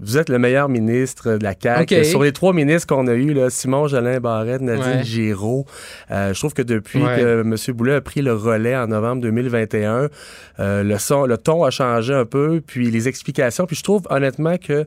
vous 0.00 0.18
êtes 0.18 0.28
le 0.28 0.40
meilleur 0.40 0.68
ministre 0.68 1.36
de 1.36 1.44
la 1.44 1.54
CAQ. 1.60 2.04
Sur 2.04 2.24
les 2.24 2.32
trois 2.32 2.52
ministres 2.52 2.79
qu'on 2.86 3.06
a 3.06 3.14
eu, 3.14 3.32
là, 3.32 3.50
Simon 3.50 3.88
Jolin 3.88 4.20
Barrette, 4.20 4.60
Nadine 4.60 5.02
Giraud. 5.02 5.66
Euh, 6.10 6.32
je 6.32 6.38
trouve 6.38 6.54
que 6.54 6.62
depuis 6.62 7.00
que 7.00 7.40
M. 7.40 7.56
Boulet 7.74 7.94
a 7.94 8.00
pris 8.00 8.22
le 8.22 8.34
relais 8.34 8.76
en 8.76 8.88
novembre 8.88 9.22
2021, 9.22 10.08
euh, 10.58 10.82
le, 10.82 10.98
son, 10.98 11.26
le 11.26 11.38
ton 11.38 11.64
a 11.64 11.70
changé 11.70 12.14
un 12.14 12.24
peu, 12.24 12.60
puis 12.66 12.90
les 12.90 13.08
explications. 13.08 13.66
Puis 13.66 13.76
je 13.76 13.82
trouve 13.82 14.02
honnêtement 14.10 14.56
que 14.56 14.86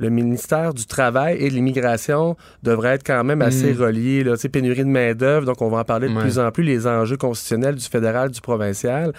le 0.00 0.08
ministère 0.08 0.72
du 0.74 0.86
Travail 0.86 1.36
et 1.38 1.50
de 1.50 1.54
l'Immigration 1.54 2.36
devrait 2.62 2.94
être 2.94 3.06
quand 3.06 3.22
même 3.22 3.42
assez 3.42 3.74
mm. 3.74 3.80
relié. 3.80 4.24
Là, 4.24 4.34
pénurie 4.50 4.80
de 4.80 4.88
main-d'œuvre, 4.88 5.46
donc 5.46 5.60
on 5.62 5.68
va 5.68 5.78
en 5.78 5.84
parler 5.84 6.08
de 6.08 6.18
plus 6.18 6.38
en 6.38 6.50
plus, 6.50 6.64
les 6.64 6.86
enjeux 6.86 7.16
constitutionnels 7.16 7.76
du 7.76 7.84
fédéral, 7.84 8.30
du 8.30 8.40
provincial. 8.40 9.12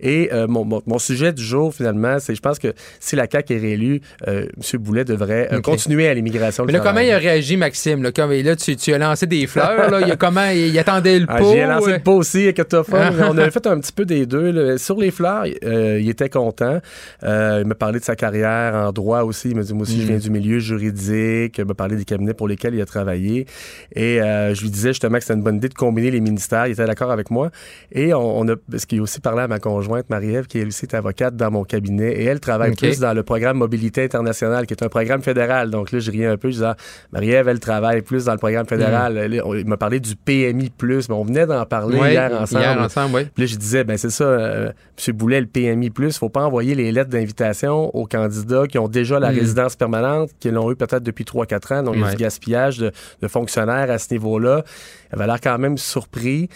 Et 0.00 0.30
euh, 0.32 0.46
mon, 0.46 0.64
mon, 0.64 0.98
sujet 0.98 1.32
du 1.32 1.42
jour, 1.42 1.74
finalement, 1.74 2.18
c'est 2.20 2.34
je 2.34 2.40
pense 2.40 2.58
que 2.58 2.72
si 3.00 3.16
la 3.16 3.26
CAQ 3.30 3.54
est 3.54 3.58
réélue, 3.58 4.00
euh, 4.28 4.46
M. 4.56 4.80
Boulet 4.80 5.04
devrait 5.04 5.48
euh, 5.52 5.60
continuer 5.60 6.08
à 6.08 6.14
l'immigration. 6.14 6.64
Mais 6.64 6.72
là, 6.72 6.80
comment 6.80 7.00
il 7.00 7.10
a 7.10 7.18
réagi, 7.18 7.56
Maxime? 7.56 8.02
Là, 8.02 8.12
comme, 8.12 8.32
là 8.32 8.56
tu, 8.56 8.76
tu, 8.76 8.94
as 8.94 8.98
lancé 8.98 9.26
des 9.26 9.46
fleurs. 9.46 9.90
Là, 9.90 10.00
il, 10.00 10.10
a 10.10 10.16
comment, 10.16 10.48
il, 10.50 10.78
attendait 10.78 11.18
le 11.18 11.26
ah, 11.28 11.38
pot? 11.38 11.52
J'ai 11.52 11.64
lancé 11.64 11.92
le 11.92 11.98
pot 11.98 12.16
aussi, 12.16 12.54
que 12.54 12.62
on 12.72 13.38
avait 13.38 13.50
fait 13.50 13.66
un 13.66 13.80
petit 13.80 13.92
peu 13.92 14.04
des 14.04 14.26
deux. 14.26 14.78
Sur 14.78 14.98
les 14.98 15.10
fleurs, 15.10 15.46
il 15.46 16.08
était 16.08 16.28
content. 16.28 16.80
il 17.22 17.64
m'a 17.66 17.74
parlé 17.74 17.98
de 17.98 18.04
sa 18.04 18.14
carrière 18.14 18.74
en 18.74 18.92
droit 18.92 19.22
aussi. 19.22 19.50
Il 19.50 19.56
m'a 19.56 19.62
dit, 19.62 19.74
moi 19.74 19.82
aussi, 19.82 20.00
je 20.00 20.06
viens 20.06 20.16
mm. 20.16 20.20
Du 20.28 20.38
milieu 20.38 20.58
juridique, 20.58 21.58
il 21.58 21.64
m'a 21.64 21.74
parlé 21.74 21.96
des 21.96 22.04
cabinets 22.04 22.34
pour 22.34 22.48
lesquels 22.48 22.74
il 22.74 22.80
a 22.80 22.86
travaillé. 22.86 23.46
Et 23.94 24.20
euh, 24.20 24.54
je 24.54 24.62
lui 24.62 24.70
disais 24.70 24.90
justement 24.90 25.16
que 25.18 25.24
c'était 25.24 25.34
une 25.34 25.42
bonne 25.42 25.56
idée 25.56 25.68
de 25.68 25.74
combiner 25.74 26.10
les 26.10 26.20
ministères. 26.20 26.66
Il 26.66 26.72
était 26.72 26.86
d'accord 26.86 27.10
avec 27.10 27.30
moi. 27.30 27.50
Et 27.92 28.12
on, 28.14 28.46
a, 28.48 28.56
parce 28.70 28.86
qu'il 28.86 29.00
a 29.00 29.02
aussi 29.02 29.20
parlé 29.20 29.42
à 29.42 29.48
ma 29.48 29.58
conjointe, 29.58 30.10
Marie-Ève, 30.10 30.46
qui 30.46 30.58
elle 30.58 30.68
aussi 30.68 30.84
est 30.84 30.94
avocate 30.94 31.36
dans 31.36 31.50
mon 31.50 31.64
cabinet. 31.64 32.12
Et 32.12 32.24
elle 32.24 32.40
travaille 32.40 32.74
plus 32.74 32.98
dans 32.98 33.14
le 33.14 33.22
programme 33.22 33.58
Mobilité 33.58 34.04
internationale, 34.04 34.66
qui 34.66 34.74
est 34.74 34.84
un 34.84 34.88
programme 34.88 35.22
fédéral. 35.22 35.70
Donc 35.70 35.92
là, 35.92 35.98
je 35.98 36.10
riais 36.10 36.26
un 36.26 36.36
peu. 36.36 36.48
Je 36.48 36.54
disais, 36.54 36.66
ah, 36.66 36.76
Marie-Ève, 37.12 37.48
elle 37.48 37.60
travaille 37.60 38.02
plus 38.02 38.26
dans 38.26 38.32
le 38.32 38.38
programme 38.38 38.66
fédéral. 38.66 39.14
Mm. 39.14 39.58
il 39.58 39.66
m'a 39.66 39.76
parlé 39.76 40.00
du 40.00 40.14
PMI+. 40.14 40.70
Mais 40.82 41.04
on 41.10 41.24
venait 41.24 41.46
d'en 41.46 41.64
parler 41.64 41.98
hier 41.98 42.32
ensemble. 42.32 42.62
Hier 42.62 42.80
ensemble, 42.80 43.28
Puis 43.34 43.44
là, 43.44 43.46
je 43.46 43.56
disais, 43.56 43.84
ben 43.84 43.96
c'est 43.96 44.10
ça, 44.10 44.24
euh, 44.24 44.72
M. 45.06 45.16
Boulet, 45.16 45.40
le 45.40 45.46
PMI+, 45.46 45.90
faut 46.12 46.28
pas 46.28 46.44
envoyer 46.44 46.74
les 46.74 46.92
lettres 46.92 47.10
d'invitation 47.10 47.94
aux 47.94 48.06
candidats 48.06 48.66
qui 48.66 48.78
ont 48.78 48.88
déjà 48.88 49.18
la 49.18 49.32
mm. 49.32 49.34
résidence 49.34 49.76
permanente 49.76 50.07
qui 50.40 50.50
l'ont 50.50 50.70
eu 50.70 50.76
peut-être 50.76 51.02
depuis 51.02 51.24
3-4 51.24 51.74
ans. 51.74 51.82
Donc, 51.82 51.96
il 51.96 52.00
y 52.00 52.04
a 52.04 52.10
du 52.10 52.16
gaspillage 52.16 52.78
de, 52.78 52.92
fonctionnaires 53.28 53.90
à 53.90 53.98
ce 53.98 54.12
niveau-là. 54.12 54.64
Il 55.10 55.16
avait 55.16 55.26
l'air 55.26 55.40
quand 55.40 55.58
même 55.58 55.78
surpris. 55.78 56.48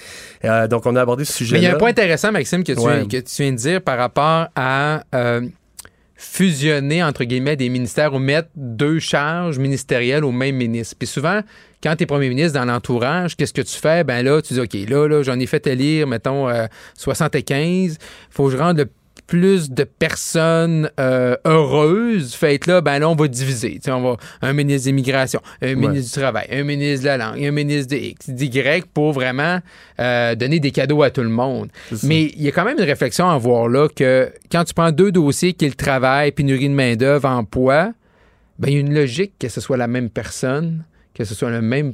Euh, 0.45 0.69
donc, 0.69 0.87
on 0.87 0.97
a 0.97 1.03
abordé 1.03 1.25
ce 1.25 1.33
sujet-là. 1.33 1.61
Mais 1.61 1.67
il 1.67 1.69
y 1.69 1.73
a 1.73 1.75
un 1.75 1.79
point 1.79 1.91
intéressant, 1.91 2.33
Maxime, 2.33 2.65
que 2.65 2.73
tu, 2.73 3.09
que 3.09 3.17
tu 3.19 3.43
viens 3.43 3.53
de 3.53 3.57
dire 3.57 3.83
par 3.83 3.99
rapport 3.99 4.49
à... 4.55 5.03
Euh, 5.15 5.43
fusionner, 6.15 7.03
entre 7.03 7.25
guillemets, 7.25 7.57
des 7.57 7.69
ministères 7.69 8.15
ou 8.15 8.21
mettre 8.21 8.49
deux 8.55 9.01
charges 9.01 9.59
ministérielles 9.59 10.25
au 10.25 10.31
même 10.31 10.55
ministre. 10.55 10.95
Puis 10.97 11.09
souvent, 11.09 11.41
quand 11.83 11.97
tu 11.97 12.05
es 12.05 12.07
premier 12.07 12.29
ministre 12.29 12.57
dans 12.57 12.65
l'entourage, 12.65 13.35
qu'est-ce 13.35 13.53
que 13.53 13.63
tu 13.63 13.77
fais? 13.77 14.05
Ben 14.05 14.25
là, 14.25 14.41
tu 14.41 14.55
dis, 14.55 14.61
OK, 14.61 14.75
là, 14.89 15.09
là 15.09 15.25
j'en 15.25 15.41
ai 15.41 15.47
fait 15.47 15.67
élire, 15.67 16.07
mettons, 16.07 16.49
75. 16.97 17.99
faut 18.31 18.45
que 18.45 18.53
je 18.53 18.57
rende 18.57 18.79
le 18.79 18.89
plus 19.33 19.71
de 19.71 19.85
personnes 19.85 20.91
euh, 21.01 21.39
heureuses, 21.47 22.35
faites 22.35 22.67
là, 22.67 22.83
ben 22.83 22.99
là, 22.99 23.09
on 23.09 23.15
va 23.15 23.29
diviser. 23.29 23.81
on 23.89 24.03
va 24.03 24.17
un 24.43 24.53
ministre 24.53 24.89
d'immigration, 24.89 25.41
un 25.63 25.75
ministre 25.75 26.15
du 26.15 26.21
travail, 26.21 26.47
un 26.53 26.65
ministre 26.65 27.05
de 27.05 27.07
la 27.07 27.17
langue, 27.17 27.43
un 27.43 27.51
ministre 27.51 27.97
de 27.97 27.97
X, 27.97 28.29
d'Y 28.29 28.53
pour 28.93 29.13
vraiment 29.13 29.61
euh, 29.99 30.35
donner 30.35 30.61
des 30.61 30.71
cadeaux 30.71 31.03
à 31.03 31.09
tout 31.09 31.23
le 31.23 31.31
monde. 31.31 31.71
Mais 32.03 32.25
il 32.25 32.43
y 32.43 32.49
a 32.49 32.53
quand 32.53 32.67
même 32.67 32.77
une 32.77 32.85
réflexion 32.85 33.27
à 33.27 33.39
voir 33.39 33.69
là 33.69 33.89
que 33.89 34.31
quand 34.51 34.65
tu 34.65 34.75
prends 34.75 34.93
deux 34.93 35.11
dossiers 35.11 35.55
qui 35.55 35.65
est 35.65 35.71
le 35.71 35.77
travail, 35.77 36.33
pénurie 36.33 36.69
de 36.69 36.75
main-d'œuvre, 36.75 37.27
emploi, 37.27 37.95
ben 38.59 38.69
il 38.69 38.75
y 38.75 38.77
a 38.77 38.81
une 38.81 38.93
logique 38.93 39.33
que 39.39 39.49
ce 39.49 39.63
soit 39.63 39.79
la 39.79 39.87
même 39.87 40.11
personne 40.11 40.85
que 41.15 41.25
ce 41.25 41.35
soit 41.35 41.51
le 41.51 41.63
même. 41.63 41.93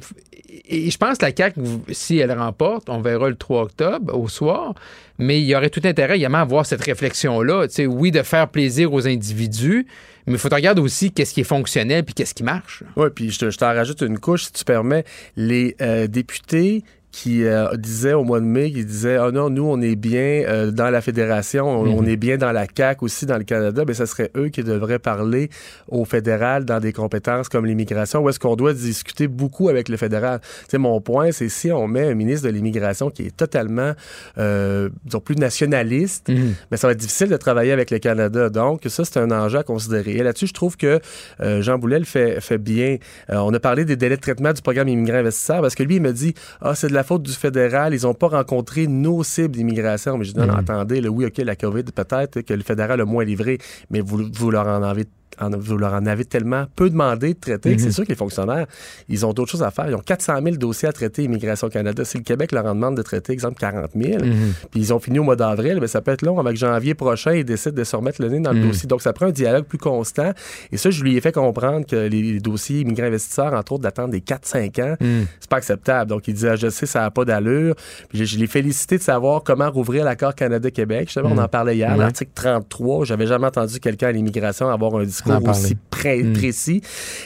Et 0.67 0.89
je 0.89 0.97
pense 0.97 1.17
que 1.17 1.25
la 1.25 1.31
CAQ, 1.35 1.61
si 1.91 2.17
elle 2.17 2.31
remporte, 2.31 2.89
on 2.89 3.01
verra 3.01 3.29
le 3.29 3.35
3 3.35 3.63
octobre 3.63 4.17
au 4.17 4.27
soir, 4.27 4.73
mais 5.17 5.39
il 5.39 5.45
y 5.45 5.55
aurait 5.55 5.69
tout 5.69 5.81
intérêt 5.83 6.17
également 6.17 6.39
à 6.39 6.41
avoir 6.41 6.65
cette 6.65 6.83
réflexion-là. 6.83 7.67
Oui, 7.87 8.11
de 8.11 8.23
faire 8.23 8.47
plaisir 8.49 8.93
aux 8.93 9.07
individus, 9.07 9.85
mais 10.25 10.33
il 10.33 10.39
faut 10.39 10.49
regarder 10.49 10.81
aussi 10.81 11.11
qu'est-ce 11.11 11.33
qui 11.33 11.41
est 11.41 11.45
fonctionnel 11.45 12.03
puis 12.03 12.13
qu'est-ce 12.13 12.33
qui 12.33 12.43
marche. 12.43 12.83
Oui, 12.95 13.09
puis 13.13 13.31
je, 13.31 13.57
t'en 13.57 13.67
rajoute 13.73 14.01
une 14.01 14.19
couche, 14.19 14.45
si 14.45 14.53
tu 14.53 14.63
permets. 14.63 15.03
Les 15.35 15.75
euh, 15.81 16.07
députés 16.07 16.83
qui 17.11 17.43
euh, 17.43 17.75
disait 17.75 18.13
au 18.13 18.23
mois 18.23 18.39
de 18.39 18.45
mai, 18.45 18.71
qui 18.71 18.85
disait 18.85 19.15
Ah 19.15 19.25
oh 19.27 19.31
non, 19.31 19.49
nous, 19.49 19.65
on 19.65 19.81
est 19.81 19.95
bien 19.95 20.43
euh, 20.47 20.71
dans 20.71 20.89
la 20.89 21.01
fédération, 21.01 21.67
on, 21.67 22.01
mhm. 22.01 22.07
est 22.07 22.17
bien 22.17 22.37
dans 22.37 22.51
la 22.51 22.67
CAC 22.67 23.01
aussi, 23.01 23.25
dans 23.25 23.37
le 23.37 23.43
Canada, 23.43 23.83
mais 23.87 23.93
ce 23.93 24.05
serait 24.05 24.31
eux 24.37 24.49
qui 24.49 24.63
devraient 24.63 24.99
parler 24.99 25.49
au 25.87 26.05
fédéral 26.05 26.65
dans 26.65 26.79
des 26.79 26.93
compétences 26.93 27.49
comme 27.49 27.65
l'immigration, 27.65 28.21
où 28.21 28.29
est-ce 28.29 28.39
qu'on 28.39 28.55
doit 28.55 28.73
discuter 28.73 29.27
beaucoup 29.27 29.69
avec 29.69 29.89
le 29.89 29.97
fédéral. 29.97 30.39
Tu 30.69 30.77
mon 30.77 31.01
point, 31.01 31.31
c'est 31.31 31.49
si 31.49 31.71
on 31.71 31.87
met 31.87 32.07
un 32.07 32.13
ministre 32.13 32.47
de 32.47 32.53
l'immigration 32.53 33.09
qui 33.09 33.23
est 33.23 33.35
totalement, 33.35 33.93
euh, 34.37 34.89
disons, 35.03 35.19
plus 35.19 35.35
nationaliste, 35.35 36.27
mais 36.29 36.35
mhm. 36.35 36.53
ben, 36.71 36.77
ça 36.77 36.87
va 36.87 36.93
être 36.93 36.99
difficile 36.99 37.29
de 37.29 37.37
travailler 37.37 37.71
avec 37.71 37.89
le 37.89 37.99
Canada. 37.99 38.49
Donc, 38.49 38.81
ça, 38.87 39.03
c'est 39.03 39.17
un 39.17 39.31
enjeu 39.31 39.59
à 39.59 39.63
considérer. 39.63 40.11
Et 40.11 40.23
là-dessus, 40.23 40.47
je 40.47 40.53
trouve 40.53 40.77
que 40.77 40.99
euh, 41.41 41.61
Jean 41.61 41.79
Boulet 41.79 41.99
le 41.99 42.05
fait, 42.05 42.39
fait 42.39 42.57
bien. 42.57 42.97
on 43.29 43.53
a 43.53 43.59
parlé 43.59 43.83
des 43.83 43.95
délais 43.95 44.15
de 44.15 44.21
traitement 44.21 44.53
du 44.53 44.61
programme 44.61 44.87
immigrant 44.87 45.17
investisseur 45.17 45.61
parce 45.61 45.75
que 45.75 45.83
lui, 45.83 45.95
il 45.95 46.01
me 46.01 46.13
dit 46.13 46.33
Ah, 46.61 46.75
c'est 46.75 46.87
de 46.87 46.93
la 46.93 46.98
faute 47.03 47.23
du 47.23 47.31
fédéral, 47.31 47.93
ils 47.93 48.03
n'ont 48.03 48.13
pas 48.13 48.27
rencontré 48.27 48.87
nos 48.87 49.23
cibles 49.23 49.55
d'immigration. 49.55 50.17
Mais 50.17 50.25
je 50.25 50.33
dis, 50.33 50.39
non, 50.39 50.47
mm. 50.47 50.59
attendez, 50.59 51.07
oui, 51.07 51.25
OK, 51.25 51.37
la 51.37 51.55
COVID, 51.55 51.83
peut-être 51.83 52.41
que 52.41 52.53
le 52.53 52.63
fédéral 52.63 53.01
a 53.01 53.05
moins 53.05 53.23
livré, 53.23 53.57
mais 53.89 54.01
vous, 54.01 54.29
vous 54.33 54.51
leur 54.51 54.67
en 54.67 54.83
avez 54.83 55.05
vous 55.47 55.77
leur 55.77 55.93
en 55.93 56.05
avez 56.05 56.25
tellement 56.25 56.65
peu 56.75 56.89
demandé 56.89 57.33
de 57.33 57.39
traiter 57.39 57.75
que 57.75 57.81
c'est 57.81 57.87
mhm. 57.87 57.93
sûr 57.93 58.03
que 58.03 58.09
les 58.09 58.15
fonctionnaires, 58.15 58.67
ils 59.07 59.25
ont 59.25 59.33
d'autres 59.33 59.51
choses 59.51 59.63
à 59.63 59.71
faire. 59.71 59.87
Ils 59.89 59.95
ont 59.95 60.01
400 60.01 60.41
000 60.43 60.55
dossiers 60.57 60.89
à 60.89 60.93
traiter 60.93 61.23
Immigration 61.23 61.69
Canada. 61.69 62.03
Si 62.05 62.17
le 62.17 62.23
Québec 62.23 62.51
leur 62.51 62.65
en 62.65 62.75
demande 62.75 62.97
de 62.97 63.01
traiter, 63.01 63.33
exemple, 63.33 63.59
40 63.59 63.91
000, 63.95 64.23
mhm. 64.23 64.53
puis 64.71 64.79
ils 64.79 64.93
ont 64.93 64.99
fini 64.99 65.19
au 65.19 65.23
mois 65.23 65.35
d'avril, 65.35 65.75
mais 65.75 65.81
ben, 65.81 65.87
ça 65.87 66.01
peut 66.01 66.11
être 66.11 66.23
long. 66.23 66.39
Avec 66.39 66.57
janvier 66.57 66.93
prochain, 66.93 67.33
ils 67.33 67.45
décident 67.45 67.75
de 67.75 67.83
se 67.83 67.95
remettre 67.95 68.21
le 68.21 68.29
nez 68.29 68.39
dans 68.39 68.51
le 68.51 68.59
mhm. 68.59 68.67
dossier. 68.67 68.87
Donc, 68.87 69.01
ça 69.01 69.13
prend 69.13 69.27
un 69.27 69.31
dialogue 69.31 69.65
plus 69.65 69.77
constant. 69.77 70.31
Et 70.71 70.77
ça, 70.77 70.89
je 70.89 71.03
lui 71.03 71.15
ai 71.15 71.21
fait 71.21 71.31
comprendre 71.31 71.85
que 71.85 71.95
les, 71.95 72.39
dossiers 72.39 72.81
immigrants 72.81 73.07
investisseurs, 73.07 73.53
entre 73.53 73.73
autres, 73.73 73.83
d'attendre 73.83 74.09
des 74.09 74.21
4-5 74.21 74.81
ans, 74.81 74.95
c'est 75.39 75.49
pas 75.49 75.57
acceptable. 75.57 76.09
Donc, 76.09 76.27
il 76.27 76.33
disait, 76.33 76.49
ah, 76.49 76.55
je 76.55 76.69
sais, 76.69 76.85
ça 76.85 77.01
n'a 77.01 77.11
pas 77.11 77.25
d'allure. 77.25 77.75
Puis, 78.09 78.25
je, 78.25 78.37
l'ai 78.37 78.47
félicité 78.47 78.97
de 78.97 79.03
savoir 79.03 79.43
comment 79.43 79.69
rouvrir 79.69 80.03
l'accord 80.03 80.35
Canada-Québec. 80.35 81.07
Justement, 81.07 81.29
on 81.31 81.37
en 81.37 81.47
parlait 81.47 81.75
hier, 81.75 81.95
l'article 81.95 82.31
33. 82.33 83.05
J'avais 83.05 83.27
jamais 83.27 83.47
entendu 83.47 83.79
quelqu'un 83.79 84.07
à 84.07 84.11
l'immigration 84.11 84.69
avoir 84.69 84.95
un 84.95 85.03
discours 85.03 85.28
aussi 85.37 85.75
Hmm. 86.05 86.33
précis. 86.33 86.81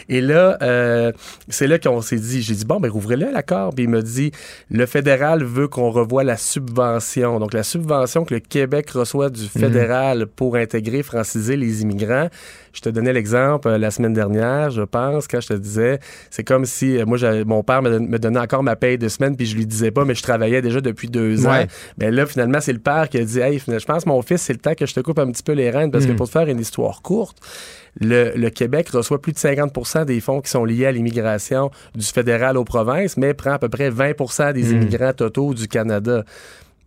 Et 0.09 0.21
là, 0.21 0.57
euh, 0.61 1.11
c'est 1.49 1.67
là 1.67 1.79
qu'on 1.79 2.01
s'est 2.01 2.17
dit, 2.17 2.41
j'ai 2.41 2.55
dit, 2.55 2.65
bon, 2.65 2.79
ben 2.79 2.89
rouvrez-le 2.89 3.31
l'accord. 3.31 3.73
Puis 3.73 3.85
il 3.85 3.89
me 3.89 4.01
dit, 4.01 4.31
le 4.69 4.85
fédéral 4.85 5.43
veut 5.43 5.67
qu'on 5.67 5.91
revoie 5.91 6.23
la 6.23 6.37
subvention. 6.37 7.39
Donc 7.39 7.53
la 7.53 7.63
subvention 7.63 8.25
que 8.25 8.33
le 8.33 8.39
Québec 8.39 8.89
reçoit 8.91 9.29
du 9.29 9.43
hmm. 9.43 9.59
fédéral 9.59 10.27
pour 10.27 10.55
intégrer, 10.55 11.03
franciser 11.03 11.55
les 11.55 11.81
immigrants. 11.81 12.29
Je 12.73 12.81
te 12.81 12.89
donnais 12.89 13.13
l'exemple 13.13 13.67
euh, 13.67 13.77
la 13.77 13.91
semaine 13.91 14.13
dernière, 14.13 14.71
je 14.71 14.81
pense, 14.81 15.27
quand 15.27 15.39
je 15.39 15.49
te 15.49 15.53
disais, 15.53 15.99
c'est 16.31 16.43
comme 16.43 16.65
si 16.65 16.97
euh, 16.97 17.05
moi, 17.05 17.17
mon 17.45 17.63
père 17.63 17.83
me, 17.83 18.17
donnait 18.17 18.39
encore 18.39 18.63
ma 18.63 18.75
paye 18.75 18.97
de 18.97 19.07
semaine, 19.07 19.37
puis 19.37 19.45
je 19.45 19.55
lui 19.55 19.67
disais 19.67 19.91
pas, 19.91 20.05
mais 20.05 20.15
je 20.15 20.23
travaillais 20.23 20.61
déjà 20.61 20.81
depuis 20.81 21.07
deux 21.07 21.45
ans. 21.45 21.65
Mais 21.99 22.09
là, 22.09 22.25
finalement, 22.25 22.59
c'est 22.59 22.73
le 22.73 22.79
père 22.79 23.09
qui 23.09 23.19
a 23.19 23.23
dit, 23.23 23.39
hey, 23.39 23.59
je 23.59 23.85
pense, 23.85 24.05
mon 24.07 24.21
fils, 24.23 24.41
c'est 24.41 24.53
le 24.53 24.59
temps 24.59 24.73
que 24.73 24.87
je 24.87 24.93
te 24.93 24.99
coupe 24.99 25.19
un 25.19 25.31
petit 25.31 25.43
peu 25.43 25.53
les 25.53 25.69
rênes, 25.69 25.91
parce 25.91 26.05
que 26.05 26.11
hmm. 26.11 26.15
pour 26.15 26.27
te 26.27 26.31
faire 26.31 26.47
une 26.47 26.59
histoire 26.59 27.01
courte, 27.03 27.37
le, 28.01 28.49
Québec 28.49 28.89
reçoit 28.89 29.21
plus 29.21 29.33
de 29.33 29.37
50% 29.37 30.05
des 30.05 30.19
fonds 30.19 30.41
qui 30.41 30.49
sont 30.49 30.65
liés 30.65 30.87
à 30.87 30.91
l'immigration 30.91 31.69
du 31.93 32.05
fédéral 32.05 32.57
aux 32.57 32.63
provinces, 32.63 33.17
mais 33.17 33.35
prend 33.35 33.51
à 33.51 33.59
peu 33.59 33.69
près 33.69 33.91
20% 33.91 34.53
des 34.53 34.63
hmm. 34.63 34.75
immigrants 34.75 35.13
totaux 35.13 35.53
du 35.53 35.67
Canada. 35.67 36.23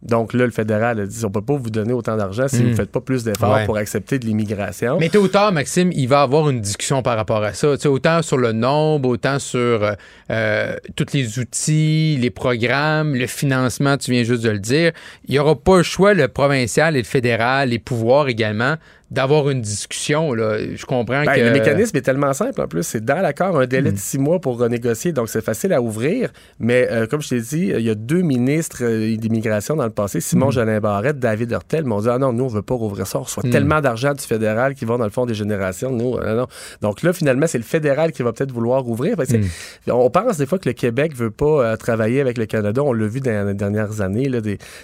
Donc 0.02 0.34
là, 0.34 0.44
le 0.44 0.50
fédéral 0.50 1.00
a 1.00 1.06
dit 1.06 1.24
on 1.24 1.30
peut 1.30 1.42
pas 1.42 1.56
vous 1.56 1.70
donner 1.70 1.92
autant 1.92 2.16
d'argent 2.16 2.48
si 2.48 2.58
vous 2.58 2.68
ne 2.68 2.72
hmm. 2.72 2.76
faites 2.76 2.92
pas 2.92 3.00
plus 3.00 3.24
d'efforts 3.24 3.64
pour 3.64 3.76
accepter 3.76 4.18
de 4.18 4.26
l'immigration. 4.26 4.98
Mais 4.98 5.08
tôt 5.08 5.20
ou 5.20 5.28
tard, 5.28 5.52
Maxime, 5.52 5.90
il 5.92 6.06
va 6.06 6.20
y 6.20 6.22
avoir 6.22 6.48
une 6.50 6.60
discussion 6.60 7.02
par 7.02 7.16
rapport 7.16 7.42
à 7.42 7.54
ça. 7.54 7.74
autant 7.86 8.22
sur 8.22 8.36
le 8.36 8.52
nombre, 8.52 9.08
autant 9.08 9.38
sur 9.38 9.58
euh, 9.58 9.92
euh, 10.30 10.76
tous 10.94 11.06
les 11.12 11.38
outils, 11.38 12.18
les 12.20 12.30
programmes, 12.30 13.14
le 13.14 13.26
financement, 13.26 13.96
tu 13.96 14.10
viens 14.10 14.22
juste 14.22 14.42
de 14.42 14.50
le 14.50 14.58
dire. 14.58 14.92
Il 15.26 15.32
n'y 15.32 15.38
aura 15.38 15.56
pas 15.56 15.78
le 15.78 15.82
choix, 15.82 16.14
le 16.14 16.28
provincial 16.28 16.94
et 16.94 17.00
le 17.00 17.04
fédéral, 17.04 17.70
les 17.70 17.78
pouvoirs 17.78 18.28
également, 18.28 18.76
d'avoir 19.10 19.48
une 19.50 19.60
discussion. 19.60 20.34
Là. 20.34 20.58
Je 20.74 20.84
comprends 20.84 21.24
ben, 21.24 21.32
que... 21.32 21.40
Le 21.40 21.52
mécanisme 21.52 21.96
est 21.96 22.02
tellement 22.02 22.32
simple 22.32 22.60
en 22.60 22.66
plus. 22.66 22.82
C'est 22.82 23.04
dans 23.04 23.20
l'accord 23.20 23.58
un 23.58 23.66
délai 23.66 23.90
de 23.90 23.96
hmm. 23.96 24.00
six 24.00 24.18
mois 24.18 24.40
pour 24.40 24.58
renégocier, 24.58 25.12
donc 25.12 25.28
c'est 25.28 25.44
facile 25.44 25.72
à 25.72 25.80
ouvrir. 25.80 26.30
Mais 26.58 26.88
euh, 26.90 27.06
comme 27.06 27.22
je 27.22 27.28
t'ai 27.28 27.40
dit, 27.40 27.72
il 27.76 27.84
y 27.84 27.90
a 27.90 27.94
deux 27.94 28.22
ministres 28.22 28.78
euh, 28.82 29.16
d'immigration 29.16 29.76
dans 29.76 29.84
le 29.84 29.90
passé, 29.90 30.20
Simon 30.20 30.48
mm. 30.48 30.52
Jolin 30.52 30.80
Barrette, 30.80 31.18
David 31.18 31.52
Hurtel, 31.52 31.84
m'ont 31.84 32.00
dit 32.00 32.08
Ah 32.08 32.18
non, 32.18 32.32
nous, 32.32 32.44
on 32.44 32.48
veut 32.48 32.62
pas 32.62 32.74
rouvrir 32.74 33.06
ça. 33.06 33.20
On 33.20 33.22
reçoit 33.22 33.44
hmm. 33.46 33.50
tellement 33.50 33.80
d'argent 33.80 34.12
du 34.12 34.24
fédéral 34.24 34.74
qui 34.74 34.84
va 34.84 34.96
dans 34.96 35.04
le 35.04 35.10
fond 35.10 35.24
des 35.24 35.34
générations. 35.34 35.90
Nous, 35.92 36.16
euh, 36.16 36.36
non. 36.36 36.46
Donc 36.82 37.02
là, 37.02 37.12
finalement, 37.12 37.46
c'est 37.46 37.58
le 37.58 37.64
fédéral 37.64 38.10
qui 38.12 38.22
va 38.22 38.32
peut-être 38.32 38.52
vouloir 38.52 38.82
rouvrir. 38.82 39.16
Hmm. 39.16 39.90
On 39.90 40.10
pense 40.10 40.36
des 40.36 40.46
fois 40.46 40.58
que 40.58 40.68
le 40.68 40.72
Québec 40.72 41.14
veut 41.14 41.30
pas 41.30 41.76
travailler 41.76 42.20
avec 42.20 42.38
le 42.38 42.46
Canada. 42.46 42.82
On 42.82 42.92
l'a 42.92 43.06
vu 43.06 43.20
dans 43.20 43.46
les 43.46 43.54
dernières 43.54 44.00
années. 44.00 44.28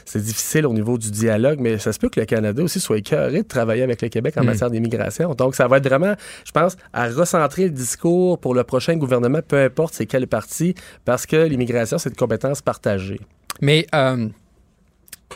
C'est 0.05 0.23
difficile 0.23 0.67
au 0.67 0.73
niveau 0.73 0.97
du 0.97 1.11
dialogue, 1.11 1.59
mais 1.61 1.79
ça 1.79 1.93
se 1.93 1.99
peut 1.99 2.09
que 2.09 2.21
le 2.21 2.27
Canada 2.27 2.63
aussi 2.63 2.81
soit 2.81 2.99
écœuré 2.99 3.43
de 3.43 3.49
travailler 3.49 3.83
avec 3.83 4.01
le 4.03 4.09
Québec 4.13 4.35
en 4.37 4.43
hmm. 4.43 4.47
matière 4.47 4.71
d'immigration. 4.71 5.35
Donc, 5.35 5.55
ça 5.55 5.67
va 5.67 5.79
être 5.79 5.89
vraiment, 5.89 6.15
je 6.45 6.53
pense, 6.53 6.77
à 6.93 7.09
recentrer 7.09 7.65
le 7.65 7.71
discours 7.71 8.39
pour 8.39 8.55
le 8.55 8.65
prochain 8.65 8.97
gouvernement, 8.97 9.41
peu 9.47 9.63
importe 9.63 9.95
c'est 9.95 10.07
quel 10.07 10.27
parti, 10.27 10.75
parce 11.05 11.27
que 11.27 11.37
l'immigration, 11.37 11.99
c'est 11.99 12.11
une 12.11 12.17
compétence 12.17 12.63
partagée. 12.63 13.21
Mais 13.61 13.87
euh, 13.95 14.29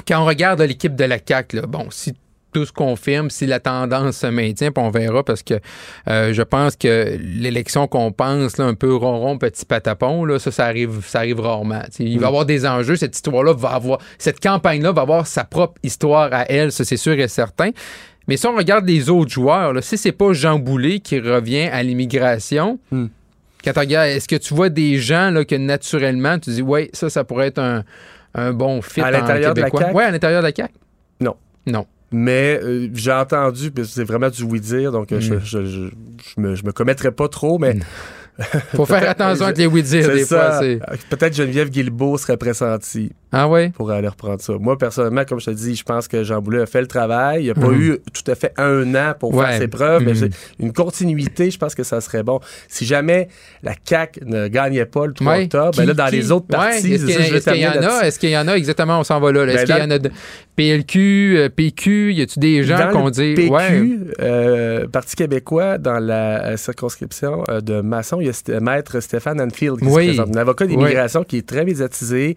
quand 0.07 0.23
on 0.23 0.27
regarde 0.27 0.61
l'équipe 0.61 0.95
de 0.95 1.05
la 1.05 1.19
CAQ, 1.25 1.63
bon, 1.63 1.87
si 1.91 2.15
tout 2.53 2.65
se 2.65 2.73
confirme, 2.73 3.29
si 3.29 3.45
la 3.45 3.61
tendance 3.61 4.17
se 4.17 4.27
maintient, 4.29 4.73
puis 4.73 4.83
on 4.83 4.89
verra 4.89 5.23
parce 5.23 5.43
que 5.43 5.61
euh, 6.09 6.33
je 6.33 6.41
pense 6.41 6.75
que 6.75 7.19
l'élection 7.21 7.87
qu'on 7.87 8.13
pense, 8.13 8.57
là, 8.57 8.65
un 8.65 8.73
peu 8.73 8.95
ronron, 8.95 9.37
petit 9.37 9.67
patapon, 9.67 10.25
là, 10.25 10.39
ça, 10.39 10.51
ça 10.51 10.65
arrive, 10.65 11.03
ça 11.05 11.19
arrive 11.19 11.41
rarement. 11.41 11.83
il 11.99 12.07
va 12.07 12.13
y 12.13 12.19
mm. 12.19 12.25
avoir 12.25 12.47
des 12.47 12.67
enjeux. 12.67 12.97
Cette 12.97 13.15
histoire-là 13.15 13.53
va 13.53 13.71
avoir, 13.71 13.99
cette 14.17 14.41
campagne-là 14.41 14.93
va 14.93 15.03
avoir 15.03 15.27
sa 15.27 15.45
propre 15.45 15.79
histoire 15.83 16.33
à 16.33 16.51
elle, 16.51 16.73
ça 16.73 16.85
c'est 16.85 16.97
sûr 16.97 17.13
et 17.13 17.29
certain. 17.29 17.73
Mais 18.29 18.37
si 18.37 18.47
on 18.47 18.57
regarde 18.57 18.87
les 18.87 19.09
autres 19.09 19.31
joueurs, 19.31 19.73
là, 19.73 19.83
si 19.83 19.97
c'est 19.97 20.13
pas 20.13 20.33
Jean 20.33 20.59
Boulet 20.59 21.01
qui 21.01 21.21
revient 21.21 21.69
à 21.73 21.83
l'immigration, 21.83 22.79
hmm. 22.91 23.07
quand 23.65 23.73
tu 23.73 23.79
regardes, 23.79 24.09
est-ce 24.09 24.29
que 24.29 24.37
tu 24.37 24.55
vois 24.55 24.69
des 24.69 24.99
gens 24.99 25.31
là, 25.31 25.45
que 25.45 25.55
naturellement, 25.55 26.39
tu 26.39 26.51
dis, 26.51 26.63
ouais, 26.63 26.91
ça, 26.93 27.09
ça 27.09 27.25
pourrait 27.25 27.49
être 27.49 27.61
un, 27.61 27.85
bon 28.53 28.83
fit 28.83 29.01
à 29.01 29.11
l'intérieur 29.11 29.55
de 29.55 29.61
la 29.61 29.71
CAQ? 29.71 29.95
Oui, 29.95 30.03
à 30.03 30.11
l'intérieur 30.11 30.43
de 30.43 30.47
la 30.49 30.55
CAQ. 30.55 30.75
Non. 31.21 31.37
Non. 31.67 31.87
Mais 32.13 32.61
euh, 32.63 32.89
j'ai 32.95 33.13
entendu, 33.13 33.73
c'est 33.85 34.05
vraiment 34.05 34.31
du 34.31 34.43
oui-dire, 34.45 34.93
donc 34.93 35.11
euh, 35.11 35.19
hmm. 35.19 35.41
je, 35.43 35.65
je, 35.65 36.41
me, 36.41 36.55
je 36.55 36.65
me 36.65 36.73
commettrais 36.73 37.11
pas 37.13 37.29
trop, 37.29 37.59
mais 37.59 37.75
hmm. 37.75 37.81
Faut 38.75 38.87
faire 38.87 39.09
attention 39.09 39.47
avec 39.47 39.59
les 39.59 39.67
oui-dire 39.67 40.13
des 40.13 40.25
fois. 40.25 40.61
Peut-être 41.11 41.35
Geneviève 41.35 41.71
Guilbeault 41.71 42.19
serait 42.19 42.37
pressentie. 42.37 43.13
Ah 43.33 43.49
oui? 43.49 43.71
Pour 43.71 43.91
aller 43.91 44.09
reprendre 44.09 44.41
ça. 44.41 44.55
Moi, 44.59 44.79
personnellement, 44.79 45.25
comme 45.25 45.41
je 45.41 45.47
te 45.47 45.51
dis, 45.51 45.75
je 45.75 45.83
pense 45.83 46.07
que 46.07 46.23
Jean 46.23 46.41
Boulet 46.41 46.63
a 46.63 46.67
fait 46.67 46.81
le 46.81 46.87
travail. 46.87 47.45
Il 47.45 47.49
n'a 47.49 47.55
pas 47.55 47.69
mhm. 47.69 47.81
eu 47.81 47.99
tout 48.13 48.31
à 48.31 48.35
fait 48.35 48.53
un 48.57 48.95
an 48.95 49.15
pour 49.19 49.39
faire 49.39 49.59
ses 49.59 49.69
preuves, 49.69 50.03
mais 50.05 50.15
mhm. 50.15 50.31
une 50.61 50.73
continuité, 50.73 51.51
je 51.51 51.59
pense 51.59 51.75
que 51.75 51.83
ça 51.83 52.01
serait 52.01 52.23
bon. 52.23 52.41
Si 52.69 52.87
jamais 52.87 53.29
la 53.63 53.73
CAQ 53.85 54.21
ne 54.25 54.49
gagnait 54.49 54.87
pas 54.87 55.07
le 55.07 55.13
3 55.13 55.41
octobre, 55.41 55.77
ben 55.77 55.87
là, 55.87 55.95
dans 55.95 56.07
les 56.07 56.31
autres 56.31 56.47
parties, 56.47 56.95
est-ce 56.95 57.51
qu'il 57.51 57.61
y, 57.61 57.67
en 57.67 57.83
a? 57.83 58.07
Est-ce 58.07 58.19
qu'il 58.19 58.31
y 58.31 58.39
en 58.39 58.49
a? 58.49 58.57
Exactement, 58.57 59.01
on 59.01 59.05
s'en 59.05 59.21
va 59.21 59.33
là. 59.33 59.45
Est-ce 59.45 59.67
ben 59.67 59.75
qu'il 59.75 59.85
y 59.85 59.87
en 59.87 59.91
a 59.91 59.99
de 59.99 60.11
PLQ, 60.57 61.37
euh, 61.37 61.49
PQ? 61.51 62.15
Y 62.15 62.23
a-tu 62.23 62.39
des 62.39 62.65
gens 62.65 62.91
qu'on 62.91 63.11
dit... 63.11 63.35
PQ, 63.35 64.01
euh, 64.21 64.89
Parti 64.89 65.15
québécois, 65.15 65.77
dans 65.77 65.99
la 65.99 66.45
euh, 66.45 66.57
circonscription 66.57 67.45
de 67.63 67.83
Masson, 67.83 68.21
il 68.21 68.27
y 68.29 68.55
a 68.55 68.61
Maître 68.61 69.01
Stéphane 69.01 69.41
Anfield 69.41 69.79
qui 69.79 69.87
se 69.87 69.95
présente, 69.95 70.35
un 70.35 70.41
avocat 70.41 70.67
d'immigration 70.67 71.25
qui 71.25 71.39
est 71.39 71.47
très 71.47 71.65
médiatisé, 71.65 72.37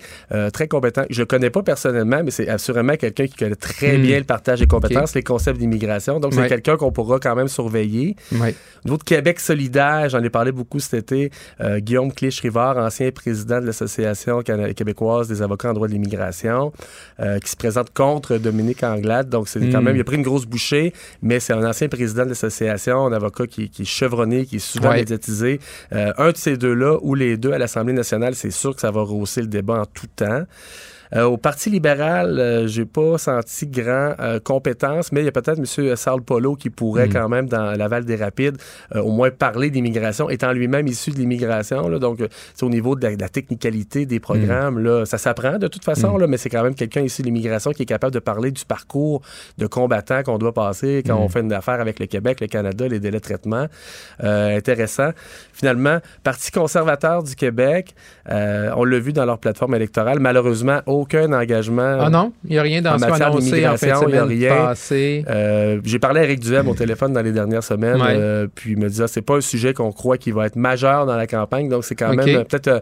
très 0.54 0.68
compétent. 0.68 1.04
Je 1.10 1.22
le 1.22 1.26
connais 1.26 1.50
pas 1.50 1.64
personnellement, 1.64 2.22
mais 2.24 2.32
c'est 2.32 2.50
assurément 2.50 2.96
quelqu'un 2.98 3.28
qui 3.28 3.36
connaît 3.36 3.56
très 3.56 3.98
hmm. 3.98 4.02
bien 4.02 4.18
le 4.18 4.26
partage 4.26 4.60
des 4.60 4.68
compétences, 4.68 5.16
les 5.16 5.24
concepts 5.24 5.58
d'immigration. 5.58 6.20
Donc, 6.20 6.34
c'est 6.34 6.48
quelqu'un 6.48 6.76
qu'on 6.76 6.91
pourra 6.91 7.20
quand 7.20 7.36
même 7.36 7.48
surveiller. 7.48 8.16
Ouais. 8.34 8.54
Au 8.84 8.88
niveau 8.88 8.98
de 8.98 9.04
Québec 9.04 9.40
solidaire, 9.40 10.10
j'en 10.10 10.24
ai 10.24 10.30
parlé 10.30 10.52
beaucoup 10.52 10.80
cet 10.80 10.94
été, 10.94 11.32
euh, 11.62 11.80
Guillaume 11.80 12.12
Clich-Rivard, 12.12 12.78
ancien 12.78 13.12
président 13.12 13.62
de 13.62 13.66
l'Association 13.66 14.41
québécoise 14.41 15.28
des 15.28 15.41
avocats 15.41 15.70
en 15.70 15.74
droit 15.74 15.88
de 15.88 15.94
l'immigration, 15.94 16.74
qui 17.18 17.50
se 17.50 17.56
présente 17.56 17.94
contre 17.94 18.09
Dominique 18.40 18.84
Anglade. 18.84 19.30
Donc, 19.30 19.48
c'est 19.48 19.60
quand 19.60 19.81
hmm. 19.81 19.84
même, 19.84 19.95
il 19.95 20.02
a 20.02 20.03
pris 20.03 20.15
une 20.15 20.23
grosse 20.23 20.45
bouchée, 20.45 20.94
mais 21.22 21.40
c'est 21.40 21.53
un 21.53 21.68
ancien 21.68 21.88
président 21.88 22.23
de 22.23 22.30
l'association, 22.30 23.06
un 23.06 23.14
avocat 23.14 23.48
qui, 23.48 23.72
est 23.80 23.84
chevronné, 23.86 24.45
qui 24.45 24.57
est 24.57 24.60
souvent 24.60 24.94
médiatisé. 24.94 25.60
Euh, 25.94 26.11
un 26.18 26.31
de 26.31 26.38
ces 26.38 26.57
deux-là, 26.57 26.98
ou 27.02 27.15
les 27.15 27.38
deux 27.38 27.52
à 27.52 27.57
l'Assemblée 27.57 27.94
nationale, 27.94 28.36
c'est 28.36 28.52
sûr 28.52 28.73
que 28.76 28.81
ça 28.81 28.91
va 28.91 29.02
rehausser 29.02 29.41
le 29.41 29.48
débat 29.48 29.81
en 29.81 29.86
tout 29.86 30.07
temps. 30.15 30.44
Euh, 31.15 31.23
au 31.23 31.38
Parti 31.38 31.69
libéral, 31.69 32.40
euh, 32.40 32.68
j'ai 32.68 32.86
pas 32.86 33.18
senti 33.18 33.65
grand 33.68 34.14
euh, 34.19 34.40
compétence, 34.40 35.11
mais 35.11 35.22
il 35.22 35.26
y 35.26 35.27
a 35.27 35.31
peut-être 35.31 35.57
M. 35.57 35.95
Charles 35.95 36.22
Polo 36.22 36.56
qui 36.56 36.69
pourrait 36.69 37.07
hmm. 37.07 37.14
quand 37.14 37.30
même, 37.30 37.48
dans 37.48 37.76
Laval 37.76 38.06
des 38.06 38.15
Rapides, 38.15 38.57
au 38.95 39.11
moins 39.11 39.31
parler 39.31 39.69
d'immigration, 39.69 40.30
étant 40.30 40.52
lui-même 40.52 40.88
issu 40.88 41.11
de 41.11 41.18
l'immigration. 41.18 41.90
Donc, 41.99 42.19
c'est 42.53 42.65
au 42.65 42.69
niveau 42.69 42.95
de 42.95 43.07
la, 43.07 43.30
technicalité 43.30 44.06
des 44.06 44.19
programmes, 44.19 44.80
hmm. 44.80 44.84
là, 44.84 45.06
ça 45.06 45.18
s'apprend 45.18 45.57
de 45.57 45.68
toute 45.68 45.84
façon, 45.84 46.18
hmm. 46.18 46.22
là, 46.22 46.27
mais 46.27 46.38
c'est 46.38 46.49
quand 46.49 46.64
même 46.64 46.76
quelqu'un 46.76 47.02
issu 47.02 47.22
de 47.22 47.27
l'immigration 47.27 47.72
qui 47.72 47.84
est 47.84 47.88
capable 47.88 48.14
de 48.14 48.19
parler 48.19 48.52
du 48.52 48.65
parcours 48.65 49.22
de 49.57 49.68
combattant 49.68 50.23
qu'on 50.23 50.38
doit 50.38 50.53
passer 50.53 51.03
quand 51.06 51.18
on 51.18 51.30
fait 51.30 51.41
une 51.41 51.53
affaire 51.53 51.80
avec 51.80 51.99
le 51.99 52.06
Québec, 52.06 52.40
le 52.41 52.48
Canada, 52.48 52.88
les 52.88 52.99
délais 52.99 53.19
de 53.19 53.23
traitement. 53.23 53.68
intéressant. 54.19 55.10
Finalement, 55.53 55.99
Parti 56.23 56.52
conservateur 56.52 57.23
du 57.23 57.36
Québec, 57.36 57.95
on 58.27 58.84
l'a 58.84 58.99
vu 58.99 59.14
dans 59.14 59.26
leur 59.26 59.40
plateforme 59.40 59.76
électorale, 59.76 60.19
malheureusement, 60.19 60.81
aucun 60.99 61.31
engagement. 61.34 61.97
Ah 61.99 62.09
non? 62.09 62.34
Il 62.45 62.51
n'y 62.51 62.57
a 62.57 62.61
rien 62.61 62.81
dans 62.81 62.97
ce 62.97 63.05
qu'on 63.05 63.13
a 63.13 63.26
annoncé 63.26 63.67
en 63.67 63.77
fin 63.77 63.88
de 63.88 64.19
rien. 64.19 64.73
Euh, 64.91 65.80
J'ai 65.84 65.99
parlé 65.99 66.21
à 66.21 66.23
Eric 66.23 66.39
Duhem 66.39 66.67
au 66.67 66.76
téléphone 66.76 67.13
dans 67.13 67.21
les 67.21 67.31
dernières 67.31 67.63
semaines, 67.63 68.01
euh, 68.01 68.47
puis 68.53 68.71
il 68.71 68.77
me 68.77 68.89
disait 68.89 69.07
c'est 69.07 69.21
pas 69.21 69.38
un 69.38 69.41
sujet 69.41 69.73
qu'on 69.73 69.91
croit 69.91 70.17
qui 70.17 70.31
va 70.31 70.45
être 70.45 70.55
majeur 70.55 71.05
dans 71.05 71.15
la 71.15 71.27
campagne, 71.27 71.69
donc 71.69 71.84
c'est 71.84 71.95
quand 71.95 72.13
même 72.13 72.27
euh, 72.27 72.43
peut-être 72.43 72.81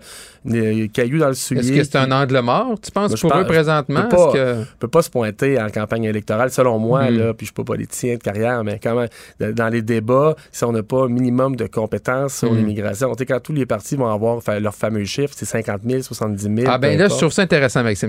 un 0.49 0.87
caillou 0.87 1.19
dans 1.19 1.27
le 1.27 1.33
soulier. 1.33 1.61
Est-ce 1.61 1.71
que 1.71 1.83
c'est 1.83 1.97
un 1.97 2.11
angle 2.11 2.39
mort, 2.39 2.75
tu 2.81 2.91
penses, 2.91 3.19
pour 3.19 3.35
eux 3.35 3.45
présentement? 3.45 4.07
On 4.11 4.31
que... 4.31 4.63
peut 4.79 4.87
pas 4.87 5.01
se 5.01 5.09
pointer 5.09 5.59
en 5.59 5.69
campagne 5.69 6.05
électorale, 6.05 6.49
selon 6.49 6.79
moi, 6.79 7.09
hmm. 7.09 7.17
là, 7.17 7.33
puis 7.33 7.45
je 7.45 7.51
suis 7.51 7.53
pas 7.53 7.63
politicien 7.63 8.15
de 8.15 8.23
carrière, 8.23 8.63
mais 8.63 8.79
quand 8.81 8.95
même, 8.95 9.53
dans 9.53 9.69
les 9.69 9.81
débats, 9.81 10.35
si 10.51 10.63
on 10.63 10.71
n'a 10.71 10.83
pas 10.83 11.03
un 11.03 11.09
minimum 11.09 11.55
de 11.55 11.67
compétences 11.67 12.35
sur 12.35 12.51
hmm. 12.51 12.57
l'immigration, 12.57 13.13
quand 13.27 13.39
tous 13.41 13.53
les 13.53 13.65
partis 13.65 13.95
vont 13.95 14.11
avoir 14.11 14.39
leur 14.59 14.75
fameux 14.75 15.05
chiffre, 15.05 15.33
c'est 15.35 15.45
50 15.45 15.81
000, 15.85 16.01
70 16.01 16.43
000. 16.43 16.55
Ah 16.67 16.77
ben 16.77 16.97
là, 16.97 17.07
je 17.07 17.15
trouve 17.15 17.31
ça 17.31 17.41
intéressant, 17.41 17.83
Maxime 17.83 18.06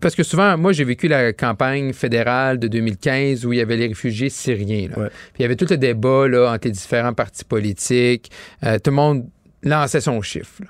parce 0.00 0.14
que 0.14 0.22
souvent, 0.22 0.56
moi, 0.58 0.72
j'ai 0.72 0.84
vécu 0.84 1.08
la 1.08 1.32
campagne 1.32 1.92
fédérale 1.92 2.58
de 2.58 2.68
2015 2.68 3.44
où 3.44 3.52
il 3.52 3.58
y 3.58 3.62
avait 3.62 3.76
les 3.76 3.88
réfugiés 3.88 4.30
syriens. 4.30 4.88
Puis 4.88 5.10
il 5.38 5.42
y 5.42 5.44
avait 5.44 5.56
tout 5.56 5.66
le 5.68 5.76
débat 5.76 6.28
là, 6.28 6.52
entre 6.52 6.66
les 6.66 6.72
différents 6.72 7.14
partis 7.14 7.44
politiques. 7.44 8.30
Euh, 8.64 8.78
tout 8.78 8.90
le 8.90 8.96
monde 8.96 9.26
lançait 9.62 10.00
son 10.00 10.20
chiffre. 10.22 10.62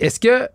Est-ce 0.00 0.20
que 0.20 0.48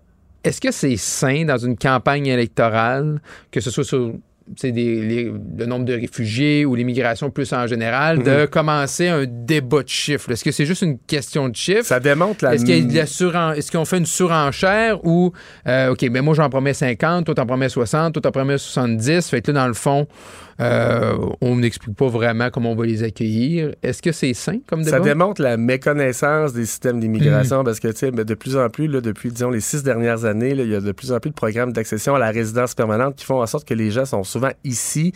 est-ce 0.43 0.59
que 0.59 0.71
c'est 0.71 0.97
sain 0.97 1.45
dans 1.45 1.57
une 1.57 1.77
campagne 1.77 2.25
électorale, 2.25 3.21
que 3.51 3.59
ce 3.59 3.69
soit 3.69 3.83
sur 3.83 4.13
c'est 4.57 4.71
le 4.71 5.65
nombre 5.65 5.85
de 5.85 5.93
réfugiés 5.93 6.65
ou 6.65 6.75
l'immigration 6.75 7.29
plus 7.29 7.51
en 7.53 7.67
général, 7.67 8.23
de 8.23 8.41
mhm. 8.41 8.47
commencer 8.47 9.07
un 9.07 9.25
débat 9.27 9.83
de 9.83 9.89
chiffres. 9.89 10.31
Est-ce 10.31 10.43
que 10.43 10.51
c'est 10.51 10.65
juste 10.65 10.81
une 10.81 10.99
question 10.99 11.49
de 11.49 11.55
chiffres? 11.55 11.85
Ça 11.85 11.99
démontre 11.99 12.45
la... 12.45 12.55
Est-ce 12.55 12.65
est-ce 13.57 13.71
qu'on 13.71 13.85
fait 13.85 13.97
une 13.97 14.05
surenchère 14.05 15.03
ou, 15.05 15.31
euh, 15.67 15.91
OK, 15.91 16.01
mais 16.03 16.09
ben 16.09 16.21
moi 16.21 16.33
j'en 16.33 16.49
promets 16.49 16.73
50, 16.73 17.25
toi 17.25 17.35
t'en 17.35 17.45
promets 17.45 17.69
60, 17.69 18.13
toi 18.13 18.21
t'en 18.21 18.31
promets 18.31 18.57
70, 18.57 19.29
fait 19.29 19.41
que 19.41 19.51
là, 19.51 19.61
dans 19.61 19.67
le 19.67 19.73
fond, 19.73 20.07
euh, 20.61 21.17
on 21.41 21.55
n'explique 21.55 21.95
pas 21.95 22.07
vraiment 22.07 22.49
comment 22.51 22.71
on 22.71 22.75
va 22.75 22.85
les 22.85 23.03
accueillir. 23.03 23.73
Est-ce 23.81 24.01
que 24.01 24.11
c'est 24.11 24.33
sain 24.33 24.59
comme 24.67 24.83
débat? 24.83 24.97
Ça 24.97 25.03
démontre 25.03 25.41
la 25.41 25.57
méconnaissance 25.57 26.53
des 26.53 26.65
systèmes 26.65 26.99
d'immigration 26.99 27.59
mhm. 27.59 27.65
parce 27.65 27.79
que, 27.79 27.87
tu 27.87 27.97
sais, 27.97 28.11
de 28.11 28.33
plus 28.35 28.55
en 28.57 28.69
plus, 28.69 28.87
là, 28.87 29.01
depuis, 29.01 29.31
disons, 29.31 29.49
les 29.49 29.59
six 29.59 29.81
dernières 29.81 30.25
années, 30.25 30.51
il 30.51 30.69
y 30.69 30.75
a 30.75 30.81
de 30.81 30.91
plus 30.91 31.11
en 31.11 31.19
plus 31.19 31.31
de 31.31 31.35
programmes 31.35 31.73
d'accession 31.73 32.15
à 32.15 32.19
la 32.19 32.29
résidence 32.29 32.75
permanente 32.75 33.15
qui 33.15 33.25
font 33.25 33.41
en 33.41 33.47
sorte 33.47 33.67
que 33.67 33.73
les 33.73 33.89
gens 33.89 34.05
sont 34.05 34.23
souvent 34.23 34.51
ici. 34.63 35.13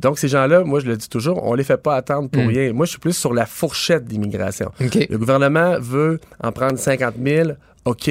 Donc, 0.00 0.18
ces 0.18 0.28
gens-là, 0.28 0.64
moi, 0.64 0.80
je 0.80 0.86
le 0.86 0.96
dis 0.96 1.08
toujours, 1.08 1.42
on 1.44 1.54
les 1.54 1.64
fait 1.64 1.76
pas 1.76 1.96
attendre 1.96 2.28
pour 2.30 2.42
mhm. 2.42 2.48
rien. 2.48 2.72
Moi, 2.72 2.86
je 2.86 2.90
suis 2.90 3.00
plus 3.00 3.16
sur 3.16 3.34
la 3.34 3.46
fourchette 3.46 4.04
d'immigration. 4.04 4.70
Le 4.78 5.16
gouvernement 5.16 5.76
veut 5.80 6.20
en 6.42 6.52
prendre 6.52 6.78
50 6.78 7.14
000 7.24 7.50
OK, 7.84 8.10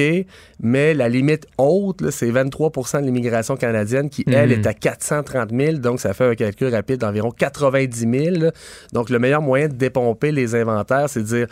mais 0.60 0.94
la 0.94 1.08
limite 1.08 1.46
haute, 1.58 2.10
c'est 2.10 2.30
23% 2.30 3.00
de 3.00 3.06
l'immigration 3.06 3.56
canadienne 3.56 4.08
qui, 4.08 4.24
elle, 4.28 4.50
mhm. 4.50 4.60
est 4.60 4.66
à 4.66 4.74
430 4.74 5.50
000. 5.50 5.78
Donc, 5.78 6.00
ça 6.00 6.14
fait 6.14 6.24
un 6.24 6.34
calcul 6.34 6.72
rapide 6.72 7.00
d'environ 7.00 7.30
90 7.30 7.98
000. 7.98 8.50
Donc, 8.92 9.10
le 9.10 9.18
meilleur 9.18 9.42
moyen 9.42 9.68
de 9.68 9.74
dépomper 9.74 10.30
les 10.30 10.54
inventaires, 10.54 11.08
c'est 11.08 11.20
de 11.20 11.26
dire 11.26 11.46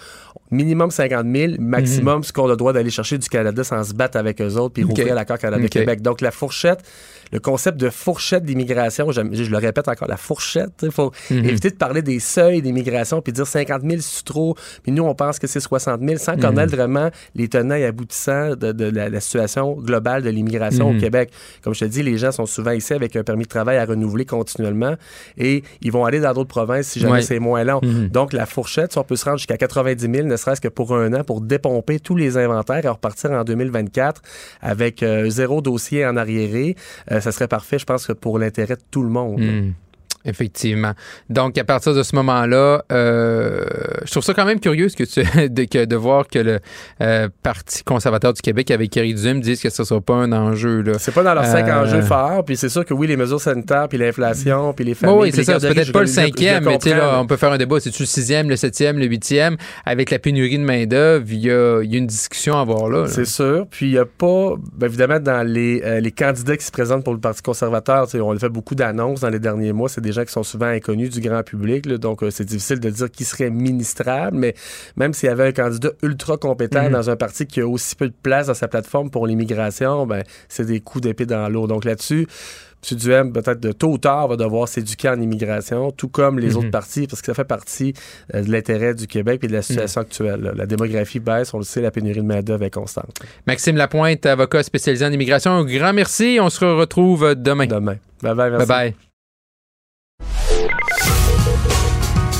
minimum 0.52 0.90
50 0.90 1.26
000, 1.34 1.52
maximum 1.58 2.18
mhm. 2.18 2.22
ce 2.22 2.32
qu'on 2.32 2.46
a 2.46 2.50
le 2.50 2.56
droit 2.56 2.72
d'aller 2.72 2.90
chercher 2.90 3.18
du 3.18 3.28
Canada 3.28 3.64
sans 3.64 3.82
se 3.82 3.94
battre 3.94 4.18
avec 4.18 4.40
eux 4.40 4.56
autres 4.56 4.74
puis 4.74 4.84
rouvrir 4.84 5.14
l'accord 5.14 5.38
Canada-Québec. 5.38 6.02
Donc, 6.02 6.20
la 6.20 6.30
fourchette, 6.30 6.84
le 7.32 7.40
concept 7.40 7.78
de 7.78 7.88
fourchette 7.88 8.44
d'immigration, 8.44 9.10
je, 9.10 9.20
le 9.22 9.56
répète 9.56 9.88
encore, 9.88 10.06
la 10.06 10.18
fourchette, 10.18 10.82
il 10.82 10.90
faut 10.90 11.12
mhm. 11.30 11.44
éviter 11.46 11.70
de 11.70 11.76
parler 11.76 12.02
des 12.02 12.20
seuils 12.20 12.60
d'immigration 12.60 13.22
puis 13.22 13.32
dire 13.32 13.46
50 13.46 13.82
000 13.82 13.96
c'est 14.00 14.24
trop, 14.24 14.54
puis 14.82 14.92
nous 14.92 15.02
on 15.02 15.14
pense 15.14 15.38
que 15.38 15.46
c'est 15.46 15.60
60 15.60 16.00
000 16.02 16.18
sans 16.18 16.34
mhm. 16.34 16.40
connaître 16.40 16.76
vraiment 16.76 17.10
les 17.34 17.48
tenants 17.48 17.74
et 17.74 17.86
aboutissants 17.86 18.54
de, 18.54 18.84
la, 18.84 19.20
situation 19.20 19.72
globale 19.74 20.22
de 20.22 20.28
l'immigration 20.28 20.90
au 20.90 20.92
mhm. 20.92 21.00
Québec. 21.00 21.30
Comme 21.62 21.74
je 21.74 21.80
te 21.80 21.84
dis, 21.86 22.02
les 22.02 22.18
gens 22.18 22.32
sont 22.32 22.46
souvent 22.46 22.72
ici 22.72 22.92
avec 22.92 23.16
un 23.16 23.24
permis 23.24 23.44
de 23.44 23.48
travail 23.48 23.78
à 23.78 23.86
renouveler 23.86 24.26
continuellement 24.26 24.96
et 25.38 25.62
ils 25.80 25.90
vont 25.90 26.04
aller 26.04 26.20
dans 26.20 26.34
d'autres 26.34 26.48
provinces 26.48 26.88
si 26.88 27.00
jamais 27.00 27.22
c'est 27.22 27.38
moins 27.38 27.64
long. 27.64 27.80
Donc 28.10 28.32
la 28.32 28.44
fourchette, 28.44 28.96
on 28.96 29.04
peut 29.04 29.16
se 29.16 29.24
rendre 29.24 29.38
jusqu'à 29.38 29.56
90 29.56 30.00
000, 30.02 30.26
ne 30.26 30.36
serait-ce 30.42 30.60
que 30.60 30.68
pour 30.68 30.94
un 30.94 31.12
an, 31.14 31.24
pour 31.24 31.40
dépomper 31.40 32.00
tous 32.00 32.16
les 32.16 32.36
inventaires 32.36 32.84
et 32.84 32.88
repartir 32.88 33.30
en 33.30 33.44
2024 33.44 34.22
avec 34.60 35.02
euh, 35.02 35.30
zéro 35.30 35.60
dossier 35.60 36.04
en 36.06 36.16
arriéré. 36.16 36.76
Euh, 37.10 37.20
ça 37.20 37.32
serait 37.32 37.48
parfait, 37.48 37.78
je 37.78 37.86
pense, 37.86 38.10
pour 38.20 38.38
l'intérêt 38.38 38.76
de 38.76 38.82
tout 38.90 39.02
le 39.02 39.08
monde. 39.08 39.40
Hmm. 39.40 39.72
Effectivement. 40.24 40.92
Donc, 41.30 41.58
à 41.58 41.64
partir 41.64 41.94
de 41.94 42.02
ce 42.02 42.14
moment-là, 42.16 42.84
euh, 42.92 43.64
je 44.04 44.10
trouve 44.10 44.22
ça 44.22 44.34
quand 44.34 44.44
même 44.44 44.60
curieux 44.60 44.88
que 44.88 45.02
tu, 45.02 45.20
de, 45.48 45.84
de 45.84 45.96
voir 45.96 46.28
que 46.28 46.38
le 46.38 46.60
euh, 47.00 47.28
Parti 47.42 47.82
conservateur 47.82 48.32
du 48.32 48.40
Québec 48.40 48.70
avec 48.70 48.96
Eric 48.96 49.16
Duhem 49.16 49.40
disent 49.40 49.60
que 49.60 49.70
ce 49.70 49.82
ne 49.82 49.86
sera 49.86 50.00
pas 50.00 50.14
un 50.14 50.32
enjeu. 50.32 50.82
Là. 50.82 50.92
C'est 50.98 51.12
pas 51.12 51.24
dans 51.24 51.34
leurs 51.34 51.46
cinq 51.46 51.68
euh, 51.68 51.82
enjeux 51.82 52.02
forts. 52.02 52.44
Puis 52.44 52.56
c'est 52.56 52.68
sûr 52.68 52.84
que 52.84 52.94
oui, 52.94 53.08
les 53.08 53.16
mesures 53.16 53.40
sanitaires, 53.40 53.88
puis 53.88 53.98
l'inflation, 53.98 54.72
puis 54.72 54.84
les 54.84 54.94
familles. 54.94 55.16
oui, 55.18 55.32
c'est 55.34 55.44
ça. 55.44 55.58
C'est 55.58 55.74
peut-être 55.74 55.92
pas 55.92 56.02
le 56.02 56.06
cinquième, 56.06 56.64
mais 56.64 56.78
là, 56.90 57.20
on 57.20 57.26
peut 57.26 57.36
faire 57.36 57.52
un 57.52 57.58
débat. 57.58 57.80
C'est-tu 57.80 58.02
le 58.02 58.06
sixième, 58.06 58.48
le 58.48 58.56
septième, 58.56 58.98
le 58.98 59.06
huitième? 59.06 59.56
Avec 59.84 60.10
la 60.10 60.20
pénurie 60.20 60.58
de 60.58 60.64
main-d'œuvre, 60.64 61.24
il 61.28 61.40
y 61.40 61.50
a, 61.50 61.82
y 61.82 61.94
a, 61.94 61.98
une 61.98 62.06
discussion 62.06 62.56
à 62.56 62.60
avoir 62.60 62.88
là. 62.88 63.06
C'est 63.08 63.24
sûr. 63.24 63.66
Puis 63.68 63.86
il 63.86 63.92
n'y 63.92 63.98
a 63.98 64.04
pas, 64.04 64.54
bien 64.76 64.88
évidemment, 64.88 65.18
dans 65.18 65.46
les, 65.46 66.00
les 66.00 66.12
candidats 66.12 66.56
qui 66.56 66.64
se 66.64 66.72
présentent 66.72 67.02
pour 67.02 67.14
le 67.14 67.20
Parti 67.20 67.42
conservateur, 67.42 68.06
on 68.14 68.36
a 68.36 68.38
fait 68.38 68.48
beaucoup 68.48 68.74
d'annonces 68.74 69.20
dans 69.20 69.30
les 69.30 69.40
derniers 69.40 69.72
mois. 69.72 69.88
C'est 69.88 70.00
des 70.00 70.11
gens 70.12 70.24
qui 70.24 70.32
sont 70.32 70.42
souvent 70.42 70.66
inconnus 70.66 71.10
du 71.10 71.20
grand 71.20 71.42
public, 71.42 71.88
donc 71.88 72.22
euh, 72.22 72.30
c'est 72.30 72.44
difficile 72.44 72.80
de 72.80 72.90
dire 72.90 73.10
qui 73.10 73.24
serait 73.24 73.50
ministrable, 73.50 74.36
mais 74.36 74.54
même 74.96 75.12
s'il 75.12 75.28
y 75.28 75.32
avait 75.32 75.48
un 75.48 75.52
candidat 75.52 75.90
ultra 76.02 76.36
compétent 76.36 76.84
mhm. 76.84 76.92
dans 76.92 77.10
un 77.10 77.16
parti 77.16 77.46
qui 77.46 77.60
a 77.60 77.66
aussi 77.66 77.94
peu 77.96 78.08
de 78.08 78.14
place 78.22 78.46
dans 78.46 78.54
sa 78.54 78.68
plateforme 78.68 79.10
pour 79.10 79.26
l'immigration, 79.26 80.06
ben, 80.06 80.22
c'est 80.48 80.66
des 80.66 80.80
coups 80.80 81.02
d'épée 81.02 81.26
dans 81.26 81.48
l'eau. 81.48 81.66
Donc 81.66 81.84
là-dessus, 81.84 82.26
M. 82.90 82.98
Duhem, 82.98 83.32
peut-être 83.32 83.60
de 83.60 83.70
tôt 83.70 83.92
ou 83.92 83.98
tard, 83.98 84.28
va 84.28 84.36
devoir 84.36 84.66
s'éduquer 84.66 85.08
en 85.08 85.20
immigration, 85.20 85.92
tout 85.92 86.08
comme 86.08 86.38
les 86.38 86.50
mhm. 86.50 86.56
autres 86.56 86.70
partis, 86.70 87.06
parce 87.06 87.22
que 87.22 87.26
ça 87.26 87.34
fait 87.34 87.44
partie 87.44 87.94
euh, 88.34 88.42
de 88.42 88.50
l'intérêt 88.50 88.94
du 88.94 89.06
Québec 89.06 89.40
et 89.44 89.46
de 89.46 89.52
la 89.52 89.62
situation 89.62 90.00
mhm. 90.00 90.06
actuelle. 90.06 90.52
La 90.56 90.66
démographie 90.66 91.20
baisse, 91.20 91.54
on 91.54 91.58
le 91.58 91.64
sait, 91.64 91.80
la 91.80 91.90
pénurie 91.90 92.20
de 92.20 92.26
main-d'œuvre 92.26 92.64
est 92.64 92.70
constante. 92.70 93.14
Maxime 93.46 93.76
Lapointe, 93.76 94.26
avocat 94.26 94.62
spécialisé 94.62 95.04
en 95.04 95.12
immigration, 95.12 95.52
un 95.52 95.64
grand 95.64 95.92
merci. 95.92 96.38
On 96.40 96.50
se 96.50 96.64
retrouve 96.64 97.34
demain. 97.36 97.66
Demain. 97.66 97.96
Bye 98.22 98.34
bye. 98.34 98.50
Merci. 98.50 98.66
Bye 98.66 98.90
bye. 98.90 99.11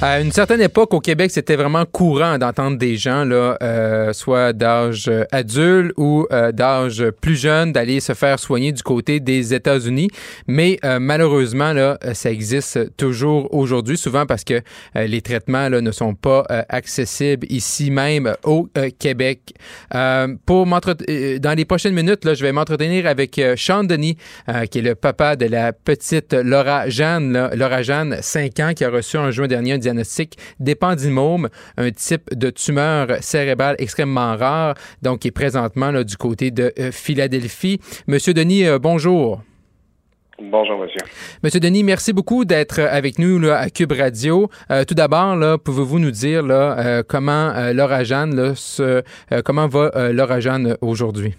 À 0.00 0.20
une 0.20 0.30
certaine 0.30 0.60
époque, 0.60 0.94
au 0.94 1.00
Québec, 1.00 1.32
c'était 1.32 1.56
vraiment 1.56 1.84
courant 1.84 2.38
d'entendre 2.38 2.78
des 2.78 2.96
gens, 2.96 3.24
là, 3.24 3.58
euh, 3.64 4.12
soit 4.12 4.52
d'âge 4.52 5.10
adulte 5.32 5.92
ou 5.96 6.24
euh, 6.30 6.52
d'âge 6.52 7.04
plus 7.20 7.34
jeune, 7.34 7.72
d'aller 7.72 7.98
se 7.98 8.14
faire 8.14 8.38
soigner 8.38 8.70
du 8.70 8.84
côté 8.84 9.18
des 9.18 9.54
États-Unis. 9.54 10.08
Mais 10.46 10.78
euh, 10.84 11.00
malheureusement, 11.00 11.72
là, 11.72 11.98
ça 12.12 12.30
existe 12.30 12.96
toujours 12.96 13.52
aujourd'hui, 13.52 13.96
souvent 13.96 14.24
parce 14.24 14.44
que 14.44 14.60
les 14.94 15.20
traitements 15.20 15.68
là, 15.68 15.80
ne 15.80 15.90
sont 15.90 16.14
pas 16.14 16.44
accessibles 16.68 17.46
ici 17.50 17.90
même 17.90 18.34
au 18.44 18.68
Québec. 19.00 19.54
pour 20.46 20.66
dans 20.66 21.54
les 21.56 21.64
prochaines 21.64 21.94
minutes, 21.94 22.24
là, 22.24 22.34
je 22.34 22.44
vais 22.44 22.52
m'entretenir 22.52 23.06
avec 23.06 23.40
Sean 23.56 23.82
Denis, 23.82 24.16
qui 24.70 24.78
est 24.78 24.82
le 24.82 24.94
papa 24.94 25.34
de 25.34 25.46
la 25.46 25.72
petite 25.72 26.34
Laura 26.34 26.88
Jeanne, 26.88 27.32
là, 27.32 27.50
Laura 27.54 27.82
Jeanne, 27.82 28.18
5 28.20 28.60
ans, 28.60 28.72
qui 28.74 28.84
a 28.84 28.90
reçu 28.90 29.16
en 29.16 29.30
juin 29.30 29.48
dernier 29.48 29.72
un 29.72 29.78
diagnostic 29.88 30.36
d'épendymome, 30.60 31.48
un 31.76 31.90
type 31.90 32.34
de 32.34 32.50
tumeur 32.50 33.08
cérébrale 33.20 33.76
extrêmement 33.78 34.36
rare, 34.36 34.74
donc 35.02 35.20
qui 35.20 35.28
est 35.28 35.32
présentement 35.32 35.90
là, 35.90 36.04
du 36.04 36.16
côté 36.16 36.50
de 36.50 36.72
euh, 36.78 36.90
Philadelphie. 36.92 37.80
Monsieur 38.06 38.34
Denis, 38.34 38.66
euh, 38.66 38.78
bonjour. 38.78 39.42
Bonjour, 40.40 40.78
monsieur. 40.78 41.00
Monsieur 41.42 41.58
Denis, 41.58 41.82
merci 41.82 42.12
beaucoup 42.12 42.44
d'être 42.44 42.78
avec 42.80 43.18
nous 43.18 43.40
là, 43.40 43.58
à 43.58 43.70
Cube 43.70 43.90
Radio. 43.90 44.48
Euh, 44.70 44.84
tout 44.84 44.94
d'abord, 44.94 45.36
pouvez-vous 45.58 45.98
nous 45.98 46.12
dire 46.12 46.44
là, 46.44 47.02
comment 47.02 47.52
Laura 47.72 48.04
Jeanne, 48.04 48.54
comment 49.44 49.66
va 49.66 50.12
Laura 50.12 50.38
Jeanne 50.38 50.76
aujourd'hui? 50.80 51.34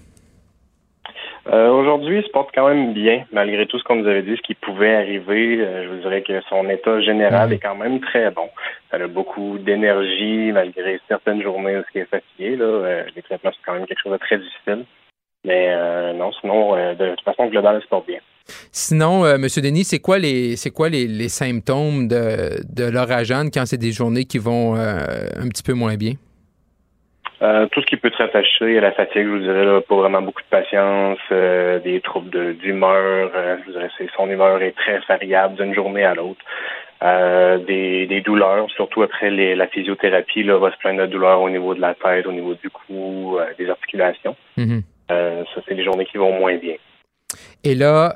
Euh, 1.48 1.70
aujourd'hui, 1.70 2.20
il 2.20 2.24
se 2.24 2.30
porte 2.30 2.50
quand 2.54 2.68
même 2.68 2.94
bien, 2.94 3.26
malgré 3.32 3.66
tout 3.66 3.80
ce 3.80 3.84
qu'on 3.84 3.96
nous 3.96 4.08
avait 4.08 4.22
dit, 4.22 4.36
ce 4.36 4.42
qui 4.42 4.56
pouvait 4.56 4.96
arriver. 4.96 5.60
Euh, 5.60 5.84
je 5.84 5.90
vous 5.90 6.02
dirais 6.02 6.22
que 6.22 6.42
son 6.50 6.70
état 6.70 7.02
général 7.02 7.50
mhm. 7.50 7.54
est 7.54 7.60
quand 7.60 7.76
même 7.76 8.00
très 8.02 8.30
bon. 8.32 8.50
Elle 8.92 9.04
a 9.04 9.08
beaucoup 9.08 9.58
d'énergie, 9.58 10.52
malgré 10.52 11.00
certaines 11.08 11.42
journées 11.42 11.78
où 11.78 11.84
elle 11.94 12.02
est 12.02 12.06
fatiguée. 12.06 12.56
Là. 12.56 12.66
Euh, 12.66 13.04
les 13.16 13.22
traitements, 13.22 13.52
c'est 13.54 13.66
quand 13.66 13.74
même 13.74 13.86
quelque 13.86 14.02
chose 14.02 14.14
de 14.14 14.18
très 14.18 14.38
difficile. 14.38 14.86
Mais 15.46 15.74
non, 16.16 16.34
sinon, 16.34 16.76
de, 16.76 17.12
toute 17.12 17.24
façon, 17.24 17.48
global, 17.48 17.78
elle 17.78 17.82
se 17.82 17.88
porte 17.88 18.06
bien. 18.06 18.20
Sinon, 18.74 19.26
M. 19.26 19.48
Denis, 19.64 19.86
c'est 19.86 20.00
quoi 20.00 20.20
les 20.20 20.58
c'est 20.58 20.70
quoi 20.70 20.90
les, 20.90 21.30
symptômes 21.30 22.10
de, 22.10 22.60
de 22.68 22.84
l'oragane 22.92 23.50
quand 23.50 23.66
c'est 23.66 23.78
des 23.78 23.94
journées 23.94 24.26
qui 24.26 24.38
vont 24.38 24.76
un 24.76 25.48
petit 25.48 25.64
peu 25.64 25.72
moins 25.72 25.96
bien? 25.96 26.16
Euh, 27.42 27.68
tout 27.72 27.82
ce 27.82 27.86
qui 27.86 27.96
peut 27.96 28.10
être 28.10 28.22
attaché 28.22 28.78
à 28.78 28.82
la 28.82 28.92
fatigue, 28.92 29.24
je 29.24 29.30
vous 29.30 29.40
dirais, 29.40 29.64
là, 29.64 29.80
pas 29.82 29.96
vraiment 29.96 30.22
beaucoup 30.22 30.42
de 30.42 30.48
patience, 30.50 31.20
euh, 31.32 31.80
des 31.80 32.02
troubles 32.02 32.58
d'humeur, 32.58 33.32
euh, 33.34 33.56
je 33.60 33.66
vous 33.66 33.72
dirais, 33.72 33.90
son 34.16 34.30
humeur 34.30 34.62
est 34.62 34.76
très 34.76 35.00
variable 35.08 35.56
d'une 35.56 35.74
journée 35.74 36.04
à 36.04 36.16
l'autre. 36.16 36.44
des, 37.66 38.08
des 38.08 38.22
douleurs, 38.22 38.70
surtout 38.72 39.04
après 39.04 39.30
les, 39.30 39.56
la 39.56 39.68
physiothérapie, 39.68 40.44
là, 40.44 40.58
va 40.58 40.70
se 40.72 40.78
plaindre 40.80 41.02
de 41.02 41.08
douleurs 41.08 41.42
au 41.42 41.50
niveau 41.50 41.74
de 41.74 41.80
la 41.80 41.94
tête, 41.94 42.28
au 42.28 42.34
niveau 42.34 42.56
du 42.56 42.70
cou, 42.70 43.40
des 43.58 43.70
articulations. 43.70 44.36
Mm-hmm. 44.58 44.82
ça, 45.08 45.62
c'est 45.66 45.76
des 45.76 45.86
journées 45.86 46.06
qui 46.06 46.18
vont 46.18 46.38
moins 46.38 46.58
bien. 46.58 46.76
Et 47.64 47.74
là, 47.76 48.16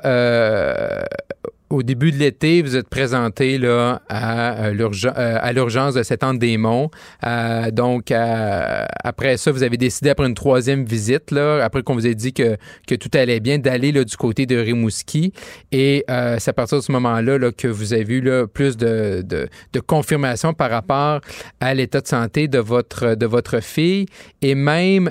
au 1.74 1.82
début 1.82 2.12
de 2.12 2.16
l'été, 2.16 2.62
vous 2.62 2.76
êtes 2.76 2.88
présenté 2.88 3.58
là, 3.58 4.00
à, 4.08 4.66
euh, 4.66 4.90
euh, 5.04 5.38
à 5.40 5.52
l'urgence 5.52 5.94
de 5.94 6.02
cet 6.02 6.22
anne 6.22 6.38
des 6.38 6.56
monts. 6.56 6.90
Euh, 7.26 7.70
donc, 7.70 8.12
après 8.12 9.36
ça, 9.36 9.50
vous 9.50 9.62
avez 9.62 9.76
décidé, 9.76 10.10
après 10.10 10.26
une 10.26 10.34
troisième 10.34 10.84
visite, 10.84 11.30
là, 11.30 11.64
après 11.64 11.82
qu'on 11.82 11.94
vous 11.94 12.06
ait 12.06 12.14
dit 12.14 12.32
que, 12.32 12.56
tout 12.94 13.10
allait 13.14 13.40
bien, 13.40 13.58
d'aller 13.58 13.92
du 13.92 14.16
côté 14.16 14.46
de 14.46 14.56
Rimouski. 14.56 15.32
Et 15.72 16.04
c'est 16.38 16.48
à 16.48 16.52
partir 16.52 16.78
de 16.78 16.82
ce 16.82 16.92
moment-là 16.92 17.38
là, 17.38 17.50
que 17.52 17.68
vous 17.68 17.92
avez 17.92 18.14
eu 18.14 18.20
là, 18.20 18.46
plus 18.46 18.76
de, 18.76 19.22
de, 19.22 19.80
confirmation 19.80 20.54
par 20.54 20.70
rapport 20.70 21.20
à 21.60 21.74
l'état 21.74 22.00
de 22.00 22.06
santé 22.06 22.48
de 22.48 22.58
votre, 22.58 23.60
fille. 23.60 24.06
Et 24.42 24.54
même, 24.54 25.10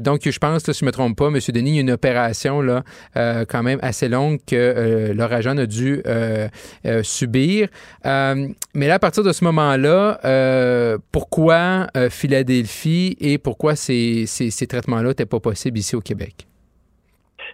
donc, 0.00 0.28
je 0.28 0.38
pense, 0.38 0.64
si 0.64 0.72
je 0.72 0.84
ne 0.84 0.86
me 0.88 0.92
trompe 0.92 1.16
pas, 1.16 1.28
M. 1.28 1.38
Denis, 1.48 1.70
il 1.70 1.74
y 1.76 1.78
a 1.78 1.80
une 1.82 1.90
opération 1.92 2.60
là, 2.60 2.82
quand 3.14 3.62
même 3.62 3.78
assez 3.82 4.08
longue 4.08 4.38
que 4.46 5.12
leur 5.14 5.32
agent 5.32 5.56
a 5.56 5.66
dû 5.66 5.83
euh, 6.06 6.48
euh, 6.86 7.02
subir. 7.02 7.68
Euh, 8.06 8.48
mais 8.74 8.88
là, 8.88 8.94
à 8.94 8.98
partir 8.98 9.22
de 9.22 9.32
ce 9.32 9.44
moment-là, 9.44 10.18
pourquoi 11.12 11.86
Philadelphie 12.10 13.16
et 13.20 13.38
pourquoi 13.38 13.76
ces, 13.76 14.26
ces, 14.26 14.66
traitements-là 14.66 15.08
n'étaient 15.08 15.26
pas 15.26 15.40
possibles 15.40 15.78
ici 15.78 15.96
au 15.96 16.00
Québec? 16.00 16.46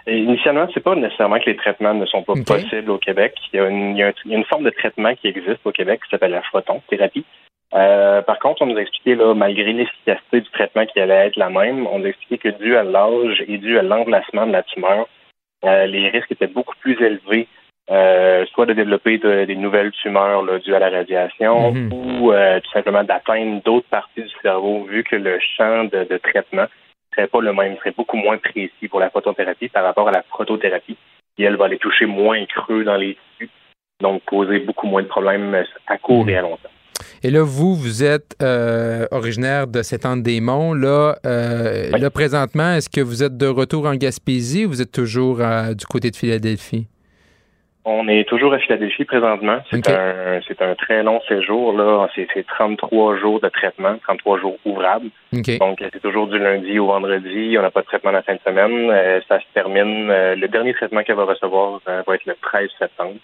Initialement, 0.07 0.67
c'est 0.73 0.83
pas 0.83 0.95
nécessairement 0.95 1.39
que 1.39 1.51
les 1.51 1.57
traitements 1.57 1.95
ne 1.95 2.07
sont 2.07 2.23
pas 2.23 2.35
possibles 2.35 2.91
au 2.91 2.99
Québec. 2.99 3.35
Il 3.53 3.59
y, 3.59 4.03
a 4.03 4.13
une, 4.25 4.45
forme 4.45 4.65
de 4.65 4.71
traitement 4.71 5.15
qui 5.15 5.29
existe 5.29 5.61
au 5.65 5.73
Québec 5.73 6.01
qui 6.03 6.11
s'appelle 6.11 6.33
la 6.33 6.43
photon-thérapie. 6.43 7.25
par 7.71 8.39
contre, 8.41 8.63
on 8.63 8.67
nous 8.67 8.77
a 8.77 8.81
expliqué, 8.81 9.15
là, 9.15 9.35
malgré 9.35 9.73
l'efficacité 9.73 10.41
du 10.41 10.51
traitement 10.51 10.87
qui 10.87 11.01
allait 11.01 11.27
être 11.29 11.37
la 11.37 11.51
même, 11.51 11.87
on 11.87 11.99
nous 11.99 12.07
a 12.07 12.09
expliqué 12.09 12.39
que 12.39 12.57
dû 12.59 12.77
à 12.77 12.83
l'âge 12.83 13.45
et 13.47 13.59
dû 13.59 13.79
à 13.79 13.83
l'emplacement 13.83 14.47
de 14.47 14.53
la 14.53 14.63
tumeur, 14.63 15.07
les 15.63 16.09
risques 16.09 16.33
étaient 16.33 16.47
beaucoup 16.47 16.77
plus 16.81 16.95
élevés 17.03 17.47
euh, 17.91 18.47
soit 18.53 18.67
de 18.67 18.73
développer 18.73 19.19
des 19.19 19.57
nouvelles 19.57 19.91
tumeurs 19.91 20.43
là, 20.43 20.59
dues 20.61 20.75
à 20.75 20.79
la 20.79 20.91
radiation 20.91 21.73
mhm. 21.73 21.93
ou 21.93 22.33
euh, 22.33 22.61
tout 22.61 22.71
simplement 22.71 23.03
d'atteindre 23.03 23.63
d'autres 23.65 23.89
parties 23.89 24.23
du 24.23 24.31
cerveau, 24.43 24.85
vu 24.85 25.03
que 25.03 25.17
le 25.17 25.39
champ 25.57 25.85
de, 25.85 26.05
de 26.05 26.17
traitement 26.19 26.67
serait 27.13 27.27
pas 27.27 27.41
le 27.41 27.53
même, 27.53 27.77
serait 27.79 27.95
beaucoup 27.97 28.17
moins 28.17 28.39
précis 28.39 28.87
pour 28.89 29.01
la 29.01 29.11
photothérapie 29.11 29.69
par 29.69 29.83
rapport 29.83 30.09
à 30.09 30.13
la 30.13 30.23
protothérapie, 30.23 30.97
qui 31.35 31.43
elle 31.43 31.57
va 31.57 31.65
aller 31.65 31.79
toucher 31.79 32.07
moins 32.07 32.45
creux 32.47 32.85
dans 32.85 32.97
les 32.97 33.17
tissus, 33.39 33.51
donc 34.01 34.23
poser 34.23 34.61
beaucoup 34.61 34.87
moins 34.87 35.03
de 35.03 35.09
problèmes 35.09 35.65
à 35.89 35.99
court 35.99 36.29
et 36.29 36.37
à 36.37 36.43
long 36.43 36.57
terme. 36.59 36.75
Et 37.25 37.31
là, 37.31 37.43
vous, 37.43 37.75
vous 37.75 38.05
êtes 38.05 38.37
euh, 38.41 39.07
originaire 39.11 39.67
de 39.67 39.83
cet 39.83 40.07
des 40.23 40.41
monts 40.41 40.75
Là, 40.75 41.17
là, 41.25 42.11
présentement, 42.11 42.75
est-ce 42.75 42.89
que 42.89 43.01
vous 43.01 43.25
êtes 43.25 43.37
de 43.37 43.47
retour 43.47 43.87
en 43.87 43.97
Gaspésie 43.97 44.65
ou 44.65 44.69
vous 44.69 44.83
êtes 44.83 44.93
toujours 44.93 45.39
du 45.75 45.87
côté 45.87 46.13
de 46.13 46.17
Philadelphie? 46.17 46.87
On 47.85 48.09
est 48.09 48.29
toujours 48.29 48.53
à 48.53 48.59
Philadelphie 48.59 49.07
présentement. 49.07 49.59
C'est 49.71 49.89
un 49.89 50.41
c'est 50.47 50.61
un 50.61 50.75
très 50.75 51.03
long 51.03 51.21
séjour 51.27 51.73
là. 51.73 52.09
C'est 52.15 52.47
33 52.47 53.17
jours 53.19 53.41
de 53.41 53.49
traitement, 53.49 53.97
33 54.03 54.41
jours 54.41 54.59
ouvrables. 54.67 55.09
Donc 55.59 55.79
c'est 55.81 56.01
toujours 56.01 56.27
du 56.27 56.39
lundi 56.39 56.79
au 56.79 56.87
vendredi. 56.87 57.57
On 57.59 57.63
n'a 57.63 57.71
pas 57.71 57.81
de 57.81 57.87
traitement 57.87 58.11
la 58.11 58.23
fin 58.23 58.35
de 58.35 58.41
semaine. 58.45 58.91
Euh, 58.91 59.21
ça 59.27 59.41
se 59.41 59.47
termine. 59.55 60.11
Euh, 60.11 60.35
le 60.35 60.49
dernier 60.49 60.75
traitement 60.75 61.03
qu'elle 61.03 61.17
va 61.17 61.25
recevoir 61.25 61.81
euh, 61.89 62.03
va 62.07 62.15
être 62.15 62.27
le 62.27 62.37
13 62.43 62.69
septembre. 62.79 63.17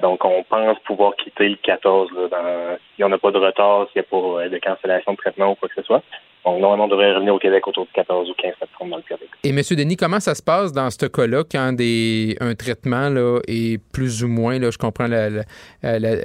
donc 0.00 0.24
on 0.24 0.42
pense 0.44 0.78
pouvoir 0.80 1.14
quitter 1.16 1.50
le 1.50 1.56
14 1.56 2.10
là, 2.30 2.78
si 2.96 3.04
on 3.04 3.10
n'a 3.10 3.18
pas 3.18 3.30
de 3.30 3.38
retard, 3.38 3.88
s'il 3.92 4.00
n'y 4.00 4.06
a 4.06 4.10
pas 4.10 4.48
de 4.48 4.58
cancellation 4.58 5.12
de 5.12 5.18
traitement 5.18 5.50
ou 5.52 5.54
quoi 5.54 5.68
que 5.68 5.74
ce 5.74 5.82
soit. 5.82 6.02
Donc, 6.44 6.58
normalement, 6.58 6.86
on 6.86 6.88
devrait 6.88 7.12
revenir 7.12 7.34
au 7.34 7.38
Québec 7.38 7.66
autour 7.68 7.84
de 7.84 7.90
14 7.92 8.30
ou 8.30 8.34
15 8.34 8.52
septembre 8.58 8.90
dans 8.92 8.96
le 8.96 9.02
Québec. 9.02 9.28
Et 9.44 9.50
M. 9.50 9.60
Denis, 9.70 9.96
comment 9.96 10.20
ça 10.20 10.34
se 10.34 10.42
passe 10.42 10.72
dans 10.72 10.88
ce 10.90 11.04
cas-là 11.04 11.44
quand 11.50 11.74
des, 11.74 12.34
un 12.40 12.54
traitement 12.54 13.10
là, 13.10 13.40
est 13.46 13.78
plus 13.92 14.24
ou 14.24 14.28
moins, 14.28 14.58
là, 14.58 14.70
je 14.70 14.78
comprends 14.78 15.06
la, 15.06 15.28
euh, 15.84 16.24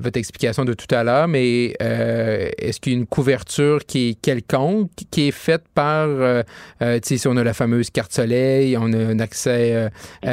votre 0.00 0.18
explication 0.18 0.64
de 0.64 0.72
tout 0.72 0.92
à 0.94 1.02
l'heure, 1.02 1.26
mais 1.26 1.74
euh, 1.82 2.48
est-ce 2.58 2.80
qu'il 2.80 2.92
y 2.92 2.96
a 2.96 2.98
une 2.98 3.06
couverture 3.06 3.84
qui 3.84 4.10
est 4.10 4.20
quelconque, 4.20 4.90
qui 5.10 5.28
est 5.28 5.32
faite 5.32 5.64
par, 5.74 6.06
euh, 6.08 6.42
tu 6.80 7.00
sais, 7.02 7.16
si 7.18 7.26
on 7.26 7.36
a 7.36 7.42
la 7.42 7.54
fameuse 7.54 7.90
carte 7.90 8.12
soleil, 8.12 8.76
on 8.76 8.92
a 8.92 8.98
un 8.98 9.18
accès, 9.18 9.90
on 10.22 10.28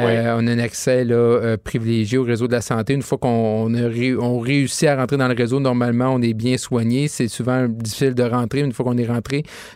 a 0.46 0.50
un 0.50 0.58
accès 0.60 1.04
là, 1.04 1.56
privilégié 1.62 2.18
au 2.18 2.24
réseau 2.24 2.46
de 2.46 2.52
la 2.52 2.60
santé. 2.60 2.94
Une 2.94 3.02
fois 3.02 3.18
qu'on 3.18 3.72
on 3.74 4.38
réussit 4.38 4.88
à 4.88 4.96
rentrer 4.96 5.16
dans 5.16 5.28
le 5.28 5.34
réseau, 5.34 5.58
normalement, 5.58 6.10
on 6.14 6.22
est 6.22 6.34
bien 6.34 6.56
soigné. 6.56 7.08
C'est 7.08 7.28
souvent 7.28 7.66
difficile 7.68 8.14
de 8.14 8.22
rentrer. 8.22 8.60
Une 8.60 8.72
fois 8.72 8.84
qu'on 8.84 8.96
est 8.96 9.06
rentré, 9.06 9.23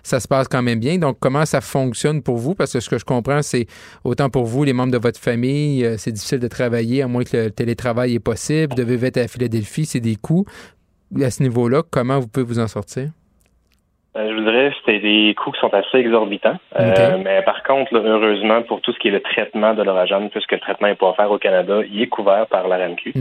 ça 0.03 0.21
se 0.21 0.29
passe 0.29 0.49
quand 0.49 0.63
même 0.63 0.81
bien. 0.81 0.99
Donc, 0.99 1.19
comment 1.21 1.45
ça 1.47 1.61
fonctionne 1.61 2.23
pour 2.23 2.37
vous? 2.37 2.55
Parce 2.55 2.73
que 2.73 2.81
ce 2.81 2.89
que 2.89 2.99
je 2.99 3.05
comprends, 3.05 3.43
c'est 3.43 3.67
autant 4.05 4.31
pour 4.31 4.47
vous, 4.47 4.65
les 4.65 4.73
membres 4.73 4.93
de 4.93 4.99
votre 4.99 5.21
famille, 5.21 5.85
euh, 5.85 5.97
c'est 5.99 6.13
difficile 6.13 6.39
de 6.39 6.49
travailler, 6.49 7.03
à 7.03 7.09
moins 7.09 7.25
que 7.25 7.37
le 7.37 7.51
télétravail 7.51 8.15
est 8.15 8.21
possible. 8.21 8.75
Vous 8.77 8.83
devez 8.83 9.07
être 9.09 9.19
à 9.19 9.29
Philadelphie, 9.29 9.87
c'est 9.87 10.01
des 10.01 10.17
coûts. 10.17 10.45
À 11.21 11.31
ce 11.31 11.43
niveau-là, 11.43 11.83
comment 11.91 12.21
vous 12.21 12.29
pouvez 12.29 12.45
vous 12.45 12.59
en 12.59 12.69
sortir? 12.69 13.11
Euh, 14.19 14.31
je 14.31 14.35
vous 14.35 14.41
dirais 14.41 14.73
c'était 14.79 14.99
des 14.99 15.35
coûts 15.35 15.53
qui 15.53 15.61
sont 15.61 15.73
assez 15.73 15.99
exorbitants. 15.99 16.57
Euh, 16.79 17.19
mais 17.23 17.43
par 17.43 17.63
contre, 17.63 17.95
heureusement, 17.95 18.63
pour 18.63 18.81
tout 18.81 18.93
ce 18.93 18.99
qui 18.99 19.09
est 19.09 19.13
le 19.13 19.21
traitement 19.21 19.75
de 19.75 19.83
l'oragène, 19.83 20.29
puisque 20.31 20.53
le 20.53 20.59
traitement 20.59 20.89
n'est 20.89 20.97
pas 20.97 21.11
offert 21.11 21.31
au 21.31 21.39
Canada, 21.39 21.81
il 21.89 22.03
est 22.03 22.09
couvert 22.09 22.47
par 22.47 22.67
la 22.67 22.79
RAMQ. 22.79 23.13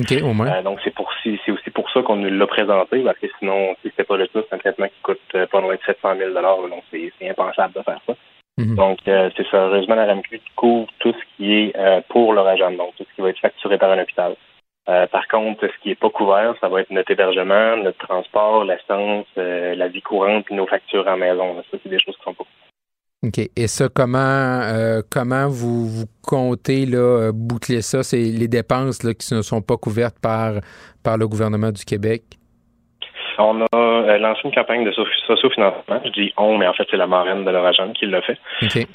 Euh, 0.57 0.61
donc 0.63 0.79
c'est 0.83 0.93
pour 0.93 1.11
c'est 1.23 1.51
aussi 1.51 1.69
pour 1.69 1.89
ça 1.91 2.01
qu'on 2.01 2.15
nous 2.15 2.29
l'a 2.29 2.47
présenté, 2.47 2.99
parce 3.01 3.19
que 3.19 3.27
sinon, 3.39 3.75
si 3.81 3.89
c'était 3.89 4.05
pas 4.05 4.17
le 4.17 4.25
cas, 4.27 4.39
c'est 4.49 4.55
un 4.55 4.57
traitement 4.57 4.87
qui 4.87 5.01
coûte 5.03 5.47
pas 5.51 5.61
loin 5.61 5.75
de 5.75 5.79
700 5.85 6.15
000 6.17 6.31
donc 6.33 6.83
c'est 6.91 7.29
impensable 7.29 7.73
de 7.73 7.81
faire 7.83 7.99
ça. 8.07 8.13
Mhm. 8.57 8.75
Donc, 8.75 8.97
c'est 9.05 9.47
ça. 9.51 9.67
Heureusement, 9.67 9.95
la 9.95 10.05
RAMQ 10.05 10.41
couvre 10.55 10.87
tout 10.99 11.13
ce 11.13 11.37
qui 11.37 11.53
est 11.53 11.73
pour 12.09 12.33
l'oragène, 12.33 12.75
donc 12.77 12.95
tout 12.97 13.05
ce 13.07 13.15
qui 13.15 13.21
va 13.21 13.29
être 13.29 13.39
facturé 13.39 13.77
par 13.77 13.91
un 13.91 14.01
hôpital. 14.01 14.33
Euh, 14.89 15.05
par 15.07 15.27
contre, 15.27 15.67
ce 15.67 15.83
qui 15.83 15.89
n'est 15.89 15.95
pas 15.95 16.09
couvert, 16.09 16.55
ça 16.61 16.69
va 16.69 16.81
être 16.81 16.91
notre 16.91 17.11
hébergement, 17.11 17.75
notre 17.77 17.97
transport, 17.97 18.63
l'essence, 18.63 19.25
euh, 19.37 19.75
la 19.75 19.89
vie 19.89 20.01
courante, 20.01 20.45
puis 20.45 20.55
nos 20.55 20.65
factures 20.65 21.05
en 21.07 21.17
maison. 21.17 21.61
Ça, 21.69 21.77
c'est 21.83 21.89
des 21.89 21.99
choses 21.99 22.15
qui 22.15 22.23
sont 22.23 22.33
pas 22.33 22.45
OK. 23.23 23.39
Et 23.55 23.67
ça, 23.67 23.89
comment 23.89 24.17
euh, 24.17 25.01
comment 25.09 25.47
vous, 25.49 25.87
vous 25.87 26.05
comptez 26.21 26.85
là, 26.85 27.31
boucler 27.33 27.81
ça? 27.81 28.03
C'est 28.03 28.21
les 28.21 28.47
dépenses 28.47 29.03
là, 29.03 29.13
qui 29.13 29.33
ne 29.33 29.41
sont 29.41 29.61
pas 29.61 29.75
couvertes 29.75 30.19
par, 30.21 30.53
par 31.03 31.17
le 31.17 31.27
gouvernement 31.27 31.71
du 31.71 31.83
Québec? 31.83 32.23
On 33.39 33.61
a 33.61 33.67
euh, 33.75 34.17
lancé 34.17 34.41
une 34.45 34.53
campagne 34.53 34.83
de 34.83 34.91
socio-financement. 34.91 36.01
Je 36.05 36.09
dis 36.09 36.33
on, 36.37 36.57
mais 36.57 36.67
en 36.67 36.73
fait, 36.73 36.87
c'est 36.89 36.97
la 36.97 37.07
marraine 37.07 37.45
de 37.45 37.51
leur 37.51 37.65
agent 37.65 37.91
qui 37.93 38.05
l'a 38.05 38.21
fait. 38.21 38.37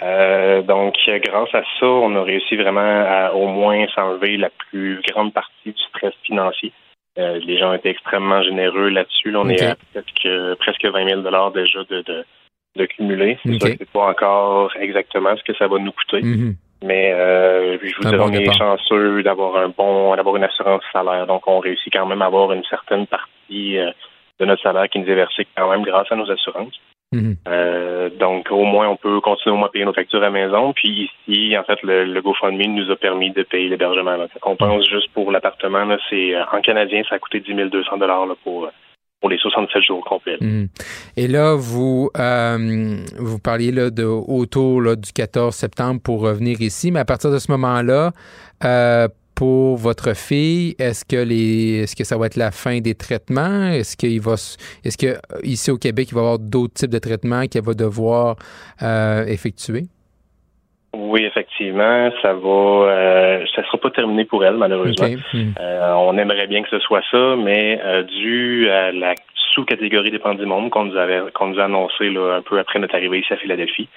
Euh, 0.02 0.62
donc, 0.62 0.96
grâce 1.06 1.54
à 1.54 1.62
ça, 1.78 1.86
on 1.86 2.14
a 2.16 2.22
réussi 2.22 2.56
vraiment 2.56 2.80
à 2.80 3.32
au 3.34 3.46
moins 3.46 3.86
s'enlever 3.94 4.36
la 4.36 4.50
plus 4.70 5.00
grande 5.08 5.32
partie 5.32 5.72
du 5.72 5.82
stress 5.88 6.14
financier. 6.24 6.72
Euh, 7.18 7.38
les 7.44 7.58
gens 7.58 7.70
ont 7.70 7.74
été 7.74 7.90
extrêmement 7.90 8.42
généreux 8.42 8.88
là-dessus. 8.88 9.36
on 9.36 9.48
est 9.48 9.62
à 9.62 9.76
presque, 9.92 10.28
presque 10.58 10.86
20 10.86 11.22
000 11.22 11.50
déjà 11.50 11.84
de, 11.84 12.02
de, 12.02 12.24
de 12.76 12.86
cumuler. 12.86 13.38
C'est 13.44 13.62
okay. 13.62 13.76
c'est 13.78 13.90
pas 13.90 14.08
encore 14.08 14.72
exactement 14.80 15.36
ce 15.36 15.42
que 15.42 15.56
ça 15.56 15.68
va 15.68 15.78
nous 15.78 15.92
coûter. 15.92 16.20
Mm-hmm. 16.20 16.54
Mais 16.82 17.12
euh, 17.12 17.78
je 17.82 17.94
vous 17.96 18.02
dirais, 18.02 18.18
on 18.18 18.32
est 18.32 18.52
chanceux 18.52 19.22
d'avoir 19.22 19.56
un 19.56 19.68
bon, 19.68 20.16
d'avoir 20.16 20.36
une 20.36 20.44
assurance 20.44 20.82
salaire. 20.92 21.26
Donc, 21.26 21.46
on 21.46 21.60
réussit 21.60 21.92
quand 21.92 22.06
même 22.06 22.22
à 22.22 22.26
avoir 22.26 22.52
une 22.52 22.64
certaine 22.64 23.06
partie 23.06 23.78
euh, 23.78 23.90
de 24.40 24.46
notre 24.46 24.62
salaire 24.62 24.88
qui 24.88 24.98
nous 24.98 25.08
est 25.08 25.14
versé 25.14 25.46
quand 25.56 25.70
même 25.70 25.82
grâce 25.82 26.10
à 26.10 26.16
nos 26.16 26.30
assurances. 26.30 26.78
Mhm. 27.12 27.36
euh, 27.46 28.08
donc, 28.18 28.50
au 28.50 28.64
moins, 28.64 28.88
on 28.88 28.96
peut 28.96 29.20
continuer 29.20 29.54
au 29.54 29.58
moins 29.58 29.68
à 29.68 29.70
payer 29.70 29.84
nos 29.84 29.92
factures 29.92 30.20
à 30.20 30.22
la 30.22 30.30
maison. 30.30 30.72
Puis 30.72 31.10
ici, 31.28 31.56
en 31.58 31.62
fait, 31.62 31.82
le, 31.82 32.06
le 32.06 32.22
GoFundMe 32.22 32.74
nous 32.74 32.90
a 32.90 32.96
permis 32.96 33.30
de 33.30 33.42
payer 33.42 33.68
l'hébergement. 33.68 34.16
On 34.44 34.56
pense 34.56 34.88
juste 34.88 35.12
pour 35.12 35.30
l'appartement, 35.30 35.86
c'est 36.08 36.34
en 36.40 36.60
canadien, 36.62 37.02
ça 37.08 37.16
a 37.16 37.18
coûté 37.18 37.40
10 37.40 37.54
200 37.70 37.98
dollars 37.98 38.26
pour 38.42 38.68
pour 39.20 39.30
les 39.30 39.38
67 39.38 39.82
jours 39.84 40.04
complets. 40.04 40.36
Mhm. 40.40 40.68
Et 41.16 41.28
là, 41.28 41.54
vous 41.54 42.10
euh, 42.18 42.96
vous 43.18 43.38
parliez 43.38 43.70
là, 43.70 43.90
de, 43.90 44.04
autour 44.04 44.82
là, 44.82 44.96
du 44.96 45.12
14 45.12 45.54
septembre 45.54 46.00
pour 46.02 46.22
revenir 46.22 46.60
ici, 46.60 46.90
mais 46.90 46.98
à 46.98 47.04
partir 47.04 47.30
de 47.30 47.38
ce 47.38 47.50
moment-là, 47.52 48.10
euh, 48.64 49.06
pour 49.34 49.76
votre 49.76 50.14
fille, 50.14 50.74
est-ce 50.78 51.04
que 51.04 51.16
les 51.16 51.82
est-ce 51.82 51.96
que 51.96 52.04
ça 52.04 52.16
va 52.16 52.26
être 52.26 52.36
la 52.36 52.50
fin 52.50 52.80
des 52.80 52.94
traitements? 52.94 53.68
Est-ce 53.68 53.96
qu'il 53.96 54.20
va 54.20 54.34
est-ce 54.84 54.96
que 54.96 55.18
ici 55.42 55.70
au 55.70 55.78
Québec, 55.78 56.08
il 56.10 56.14
va 56.14 56.20
y 56.20 56.24
avoir 56.24 56.38
d'autres 56.38 56.74
types 56.74 56.90
de 56.90 56.98
traitements 56.98 57.46
qu'elle 57.46 57.64
va 57.64 57.74
devoir 57.74 58.36
euh, 58.82 59.24
effectuer? 59.26 59.84
Oui, 60.94 61.24
effectivement, 61.24 62.10
ça 62.20 62.34
va. 62.34 62.90
Euh, 62.90 63.44
ça 63.56 63.64
sera 63.64 63.78
pas 63.78 63.90
terminé 63.90 64.26
pour 64.26 64.44
elle, 64.44 64.56
malheureusement. 64.56 65.08
Hmm. 65.32 65.52
Euh, 65.58 65.94
on 65.94 66.18
aimerait 66.18 66.46
bien 66.46 66.62
que 66.62 66.68
ce 66.68 66.80
soit 66.80 67.00
ça, 67.10 67.34
mais 67.36 67.80
euh, 67.82 68.02
dû 68.02 68.68
à 68.68 68.92
la 68.92 69.14
sous-catégorie 69.50 70.10
des 70.10 70.46
monde 70.46 70.70
qu'on 70.70 70.84
nous 70.84 70.96
avait 70.96 71.20
qu'on 71.34 71.48
nous 71.48 71.60
a 71.60 71.64
annoncé 71.64 72.10
là, 72.10 72.36
un 72.36 72.42
peu 72.42 72.58
après 72.58 72.78
notre 72.78 72.94
arrivée 72.94 73.20
ici 73.20 73.32
à 73.32 73.36
Philadelphie, 73.36 73.88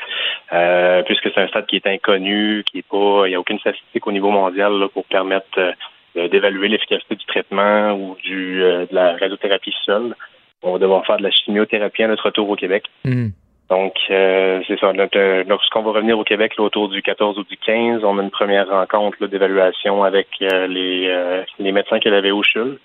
euh, 0.54 1.04
puisque 1.04 1.30
c'est 1.34 1.42
un 1.42 1.48
stade 1.48 1.66
qui 1.66 1.76
est 1.76 1.88
inconnu, 1.88 2.64
qui 2.66 2.80
est 2.80 2.88
pas, 2.88 3.24
il 3.26 3.30
n'y 3.30 3.36
a 3.36 3.40
aucune 3.40 3.60
statistique 3.60 4.06
au 4.08 4.12
niveau 4.12 4.32
mondial 4.32 4.74
là, 4.74 4.88
pour 4.90 5.06
permettre 5.06 5.74
d'évaluer 6.16 6.70
l'efficacité 6.70 7.16
du 7.16 7.26
traitement 7.26 7.94
ou 7.94 8.16
du 8.24 8.60
de 8.60 8.88
la 8.96 9.18
radiothérapie 9.18 9.74
seule. 9.86 10.16
On 10.64 10.74
va 10.74 10.80
devoir 10.80 11.06
faire 11.06 11.18
de 11.18 11.24
la 11.24 11.32
chimiothérapie 11.32 12.04
à 12.04 12.08
notre 12.08 12.26
retour 12.26 12.50
au 12.50 12.56
Québec. 12.56 12.86
Hmm. 13.04 13.30
Donc, 13.70 13.94
euh, 14.12 14.62
c'est 14.68 14.80
ça. 14.80 14.92
Lorsqu'on 14.94 15.82
va 15.82 15.92
revenir 15.92 16.20
au 16.20 16.24
Québec 16.24 16.54
autour 16.60 16.90
du 16.90 17.02
14 17.02 17.40
ou 17.40 17.44
du 17.44 17.58
15, 17.58 18.04
on 18.04 18.20
a 18.20 18.24
une 18.24 18.30
première 18.30 18.70
rencontre 18.70 19.26
d'évaluation 19.26 20.04
avec 20.04 20.28
euh, 20.42 20.68
les, 20.68 21.08
euh, 21.08 21.44
les 21.58 21.72
médecins 21.72 22.00
qu'elle 22.00 22.14
avait 22.14 22.32
au 22.32 22.44
CHUL. 22.44 22.78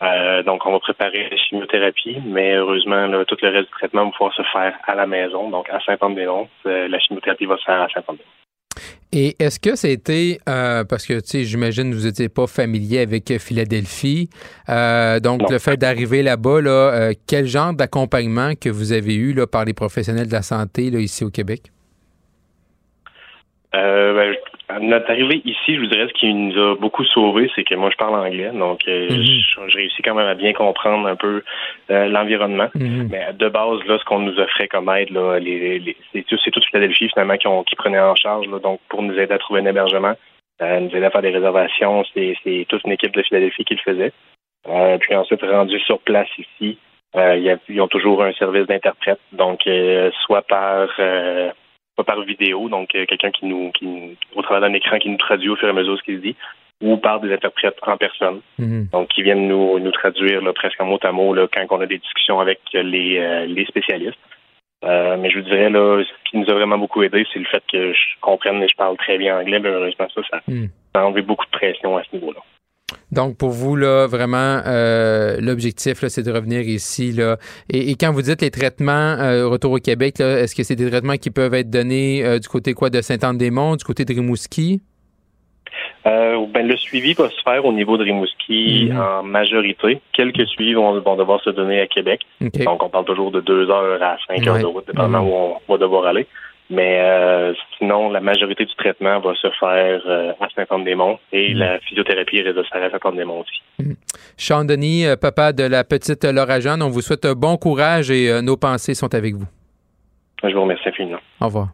Donc, 0.00 0.66
on 0.66 0.72
va 0.72 0.80
préparer 0.80 1.28
la 1.30 1.36
chimiothérapie, 1.36 2.18
mais 2.26 2.54
heureusement, 2.54 3.08
tout 3.24 3.36
le 3.40 3.48
reste 3.48 3.68
du 3.68 3.72
traitement 3.72 4.04
va 4.06 4.10
pouvoir 4.10 4.34
se 4.34 4.42
faire 4.52 4.74
à 4.86 4.94
la 4.94 5.06
maison, 5.06 5.50
donc 5.50 5.68
à 5.70 5.80
Saint-Anne-des-Monts. 5.80 6.48
la 6.64 6.98
chimiothérapie 6.98 7.46
va 7.46 7.56
se 7.56 7.64
faire 7.64 7.80
à 7.80 7.88
Saint-Anne-des-Monts. 7.88 8.36
Et 9.12 9.34
est-ce 9.38 9.60
que 9.60 9.76
c'était 9.76 10.38
euh, 10.48 10.84
parce 10.84 11.06
que 11.06 11.14
tu 11.14 11.26
sais, 11.26 11.44
j'imagine 11.44 11.90
que 11.90 11.96
vous 11.96 12.06
n'étiez 12.06 12.28
pas 12.28 12.46
familier 12.46 13.00
avec 13.00 13.32
Philadelphie, 13.38 14.28
euh, 14.68 15.20
donc 15.20 15.48
le 15.48 15.58
fait 15.58 15.76
d'arriver 15.76 16.22
là-bas, 16.22 16.60
là, 16.60 16.70
euh, 16.70 17.12
quel 17.26 17.46
genre 17.46 17.72
d'accompagnement 17.72 18.52
que 18.60 18.68
vous 18.68 18.92
avez 18.92 19.14
eu 19.14 19.32
là, 19.32 19.46
par 19.46 19.64
les 19.64 19.74
professionnels 19.74 20.26
de 20.26 20.32
la 20.32 20.42
santé 20.42 20.90
là, 20.90 20.98
ici 20.98 21.24
au 21.24 21.30
Québec? 21.30 21.70
Ben, 23.72 24.34
notre 24.80 25.10
arrivée 25.10 25.42
ici, 25.44 25.74
je 25.74 25.80
vous 25.80 25.86
dirais, 25.86 26.06
ce 26.08 26.12
qui 26.12 26.32
nous 26.32 26.58
a 26.58 26.76
beaucoup 26.76 27.04
sauvé, 27.04 27.50
c'est 27.54 27.64
que 27.64 27.74
moi, 27.74 27.90
je 27.90 27.96
parle 27.96 28.14
anglais, 28.14 28.50
donc 28.52 28.80
euh, 28.88 29.08
mhm. 29.10 29.24
je, 29.68 29.76
réussis 29.76 30.02
quand 30.02 30.14
même 30.14 30.26
à 30.26 30.34
bien 30.34 30.52
comprendre 30.52 31.06
un 31.06 31.16
peu 31.16 31.42
euh, 31.90 32.06
l'environnement. 32.06 32.68
Mhm. 32.74 33.08
Mais 33.10 33.26
de 33.34 33.48
base, 33.48 33.84
là, 33.86 33.98
ce 33.98 34.04
qu'on 34.04 34.20
nous 34.20 34.38
offrait 34.38 34.68
comme 34.68 34.88
aide, 34.90 35.10
là, 35.10 35.38
les, 35.38 35.78
les, 35.78 35.96
c'est 36.12 36.50
toute 36.50 36.64
Philadelphie, 36.66 37.08
finalement, 37.08 37.36
qui, 37.36 37.46
ont, 37.46 37.64
qui 37.64 37.76
prenaient 37.76 38.00
en 38.00 38.14
charge, 38.14 38.46
là, 38.48 38.58
donc 38.58 38.80
pour 38.88 39.02
nous 39.02 39.18
aider 39.18 39.32
à 39.32 39.38
trouver 39.38 39.60
un 39.60 39.66
hébergement, 39.66 40.14
euh, 40.62 40.80
nous 40.80 40.90
aider 40.90 41.04
à 41.04 41.10
faire 41.10 41.22
des 41.22 41.30
réservations, 41.30 42.04
c'est, 42.14 42.66
toute 42.68 42.84
une 42.84 42.92
équipe 42.92 43.14
de 43.14 43.22
Philadelphie 43.22 43.64
qui 43.64 43.74
le 43.74 43.80
faisait. 43.80 44.12
puis 45.00 45.14
ensuite, 45.14 45.42
rendu 45.42 45.78
sur 45.80 46.00
place 46.00 46.28
ici, 46.38 46.78
y 47.14 47.56
ils 47.68 47.80
ont 47.80 47.88
toujours 47.88 48.22
un 48.22 48.32
service 48.32 48.66
d'interprète, 48.66 49.20
donc 49.32 49.60
soit 50.26 50.42
par 50.42 50.88
pas 51.96 52.04
par 52.04 52.20
vidéo, 52.22 52.68
donc 52.68 52.94
euh, 52.94 53.06
quelqu'un 53.06 53.30
qui 53.30 53.46
nous, 53.46 53.72
qui, 53.72 54.16
au 54.34 54.42
travers 54.42 54.60
d'un 54.60 54.74
écran 54.74 54.98
qui 54.98 55.08
nous 55.08 55.16
traduit 55.16 55.48
au 55.48 55.56
fur 55.56 55.68
et 55.68 55.70
à 55.70 55.74
mesure 55.74 55.98
ce 55.98 56.02
qu'il 56.02 56.20
dit, 56.20 56.36
ou 56.82 56.96
par 56.98 57.20
des 57.20 57.32
interprètes 57.32 57.78
en 57.82 57.96
personne, 57.96 58.40
mhm. 58.58 58.88
donc 58.92 59.08
qui 59.08 59.22
viennent 59.22 59.48
nous, 59.48 59.78
nous 59.78 59.92
traduire 59.92 60.42
là, 60.42 60.52
presque 60.52 60.80
en 60.80 60.86
mot 60.86 60.98
à 61.02 61.12
mot 61.12 61.34
là, 61.34 61.46
quand 61.52 61.64
on 61.70 61.80
a 61.80 61.86
des 61.86 61.98
discussions 61.98 62.38
avec 62.38 62.60
les, 62.72 63.18
euh, 63.18 63.46
les 63.46 63.64
spécialistes. 63.64 64.18
Euh, 64.84 65.16
mais 65.16 65.30
je 65.30 65.38
vous 65.38 65.44
dirais, 65.44 65.70
là, 65.70 66.02
ce 66.04 66.30
qui 66.30 66.36
nous 66.36 66.50
a 66.50 66.54
vraiment 66.54 66.76
beaucoup 66.76 67.02
aidé, 67.02 67.26
c'est 67.32 67.38
le 67.38 67.46
fait 67.46 67.62
que 67.72 67.92
je 67.92 68.20
comprenne 68.20 68.62
et 68.62 68.68
je 68.68 68.76
parle 68.76 68.96
très 68.98 69.16
bien 69.16 69.38
anglais. 69.38 69.60
Heureusement, 69.64 70.06
ça, 70.14 70.20
ça, 70.30 70.40
mhm. 70.46 70.68
ça 70.94 71.00
a 71.00 71.04
enlevé 71.06 71.22
beaucoup 71.22 71.46
de 71.46 71.50
pression 71.50 71.96
à 71.96 72.02
ce 72.04 72.14
niveau-là. 72.14 72.40
Donc, 73.12 73.36
pour 73.36 73.50
vous, 73.50 73.76
là, 73.76 74.06
vraiment, 74.06 74.60
euh, 74.66 75.38
l'objectif, 75.40 76.04
c'est 76.06 76.22
de 76.22 76.32
revenir 76.32 76.60
ici. 76.60 77.12
Là. 77.12 77.36
Et, 77.72 77.94
quand 77.94 78.12
vous 78.12 78.22
dites 78.22 78.42
les 78.42 78.50
traitements 78.50 78.92
euh, 78.92 79.48
retour 79.48 79.72
au 79.72 79.78
Québec, 79.78 80.20
est-ce 80.20 80.54
que 80.54 80.62
c'est 80.62 80.76
des 80.76 80.88
traitements 80.90 81.16
qui 81.16 81.30
peuvent 81.30 81.54
être 81.54 81.70
donnés 81.70 82.24
euh, 82.24 82.38
du 82.38 82.48
côté 82.48 82.74
quoi 82.74 82.90
de 82.90 83.00
Saint-Anne-des-Monts, 83.00 83.76
du 83.76 83.84
côté 83.84 84.04
de 84.04 84.12
Rimouski? 84.12 84.80
ben, 86.04 86.66
le 86.66 86.76
suivi 86.76 87.12
va 87.14 87.28
se 87.28 87.42
faire 87.42 87.64
au 87.64 87.72
niveau 87.72 87.98
de 87.98 88.04
Rimouski 88.04 88.88
mhm. 88.90 89.00
en 89.00 89.22
majorité. 89.24 90.00
Quelques 90.12 90.46
suivis 90.46 90.74
vont, 90.74 90.94
devoir 91.16 91.42
se 91.42 91.50
donner 91.50 91.80
à 91.80 91.86
Québec. 91.86 92.20
Donc, 92.40 92.82
on 92.82 92.88
parle 92.88 93.04
toujours 93.04 93.32
de 93.32 93.40
deux 93.40 93.68
heures 93.68 94.00
à 94.02 94.16
cinq 94.26 94.46
heures 94.46 94.58
de 94.58 94.64
route, 94.64 94.86
dépendamment 94.86 95.24
mhm. 95.24 95.30
où 95.30 95.56
on 95.68 95.72
va 95.72 95.78
devoir 95.78 96.06
aller. 96.06 96.26
Mais 96.68 97.00
euh, 97.00 97.52
sinon, 97.78 98.10
la 98.10 98.20
majorité 98.20 98.64
du 98.64 98.74
traitement 98.74 99.20
va 99.20 99.34
se 99.34 99.48
faire 99.60 100.00
euh, 100.06 100.32
à 100.40 100.48
Saint-Anne-des-Monts 100.54 101.18
et 101.32 101.54
mm. 101.54 101.58
la 101.58 101.78
physiothérapie 101.80 102.42
reste 102.42 102.58
à 102.58 102.90
Saint-Anne-des-Monts 102.90 103.40
aussi. 103.40 103.62
Mm. 103.78 103.92
Sean 104.36 104.64
Denis, 104.64 105.06
euh, 105.06 105.16
papa 105.16 105.52
de 105.52 105.62
la 105.62 105.84
petite 105.84 106.24
Laura 106.24 106.58
Jeanne, 106.58 106.82
on 106.82 106.88
vous 106.88 107.02
souhaite 107.02 107.26
bon 107.26 107.56
courage 107.56 108.10
et 108.10 108.42
nos 108.42 108.56
pensées 108.56 108.94
sont 108.94 109.14
avec 109.14 109.34
vous. 109.34 109.46
Je 110.42 110.54
vous 110.54 110.62
remercie 110.62 110.88
infiniment. 110.88 111.20
Au 111.40 111.46
revoir. 111.46 111.68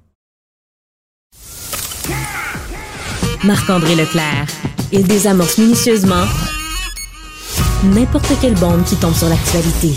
Marc-André 3.45 3.97
Leclerc. 3.97 4.47
Il 4.93 5.09
désamorce 5.09 5.59
minutieusement 5.59 6.27
n'importe 7.85 8.39
quelle 8.41 8.55
bombe 8.55 8.85
qui 8.85 8.97
tombe 9.01 9.15
sur 9.15 9.29
l'actualité. 9.29 9.97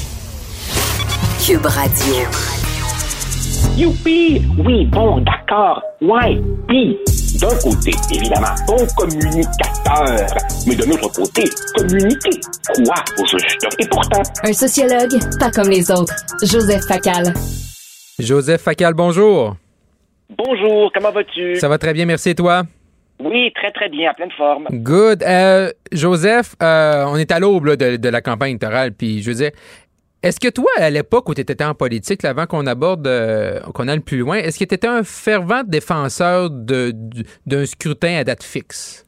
Cube 1.46 1.66
Radio. 1.66 2.65
Youpi! 3.78 4.42
Oui, 4.66 4.86
bon, 4.86 5.22
d'accord. 5.22 5.82
Ouais, 6.02 6.40
puis, 6.68 6.98
d'un 7.40 7.56
côté, 7.64 7.92
évidemment, 8.14 8.56
bon 8.68 8.78
communicateur, 8.98 10.28
mais 10.68 10.76
de 10.76 10.86
l'autre 10.86 11.12
côté, 11.14 11.44
communiquer 11.76 12.40
quoi 12.76 12.96
au 13.18 13.26
juste? 13.26 13.68
Et 13.80 13.88
pourtant... 13.88 14.22
Un 14.44 14.54
sociologue, 14.54 15.20
pas 15.40 15.52
comme 15.52 15.70
les 15.70 15.92
autres. 15.92 16.14
Joseph 16.44 16.84
Facal. 16.88 17.34
Joseph 18.20 18.62
Facal, 18.62 18.94
bonjour. 18.94 19.56
Bonjour, 20.38 20.92
comment 20.94 21.12
vas-tu? 21.12 21.56
Ça 21.58 21.68
va 21.68 21.78
très 21.78 21.94
bien, 21.94 22.06
merci 22.06 22.30
et 22.30 22.36
toi? 22.36 22.64
Oui, 23.24 23.52
très 23.56 23.72
très 23.72 23.90
bien, 23.90 24.12
à 24.12 24.14
pleine 24.14 24.32
forme. 24.32 24.68
Good. 24.72 25.24
Euh, 25.24 25.72
Joseph, 25.92 26.56
euh, 26.62 27.06
on 27.08 27.16
est 27.16 27.32
à 27.32 27.40
l'aube 27.40 27.76
de, 27.76 27.96
de, 27.96 28.10
la 28.10 28.22
campagne 28.22 28.52
électorale, 28.52 28.92
puis 28.92 29.22
je 29.22 29.30
veux 29.30 29.36
dire, 29.36 29.52
est-ce 30.26 30.40
que 30.40 30.50
toi, 30.50 30.72
à 30.78 30.90
l'époque 30.90 31.30
où 31.30 31.36
tu 31.36 31.42
étais 31.42 31.64
en 31.64 31.76
politique, 31.76 32.26
avant 32.26 32.48
qu'on 32.48 32.66
aborde, 32.66 33.06
euh, 33.06 33.60
qu'on 33.76 33.88
aille 33.88 34.00
plus 34.00 34.18
loin, 34.18 34.38
est-ce 34.38 34.58
que 34.58 34.66
tu 34.66 34.74
étais 34.74 34.88
un 34.88 35.04
fervent 35.04 35.62
défenseur 35.64 36.50
d'un 36.50 37.66
scrutin 37.66 38.18
à 38.18 38.24
date 38.24 38.44
fixe? 38.44 39.06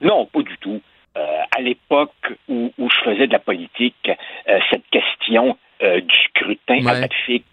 Non, 0.00 0.26
pas 0.26 0.42
du 0.42 0.56
tout. 0.58 0.80
Euh, 1.16 1.20
à 1.56 1.60
l'époque 1.60 2.14
où, 2.48 2.70
je 2.78 3.04
faisais 3.04 3.26
de 3.26 3.32
la 3.32 3.40
politique, 3.40 4.08
euh, 4.48 4.58
cette 4.70 4.86
question 4.92 5.56
du 5.80 6.14
scrutin 6.28 6.86
à 6.86 7.00
date 7.00 7.14
fixe, 7.24 7.46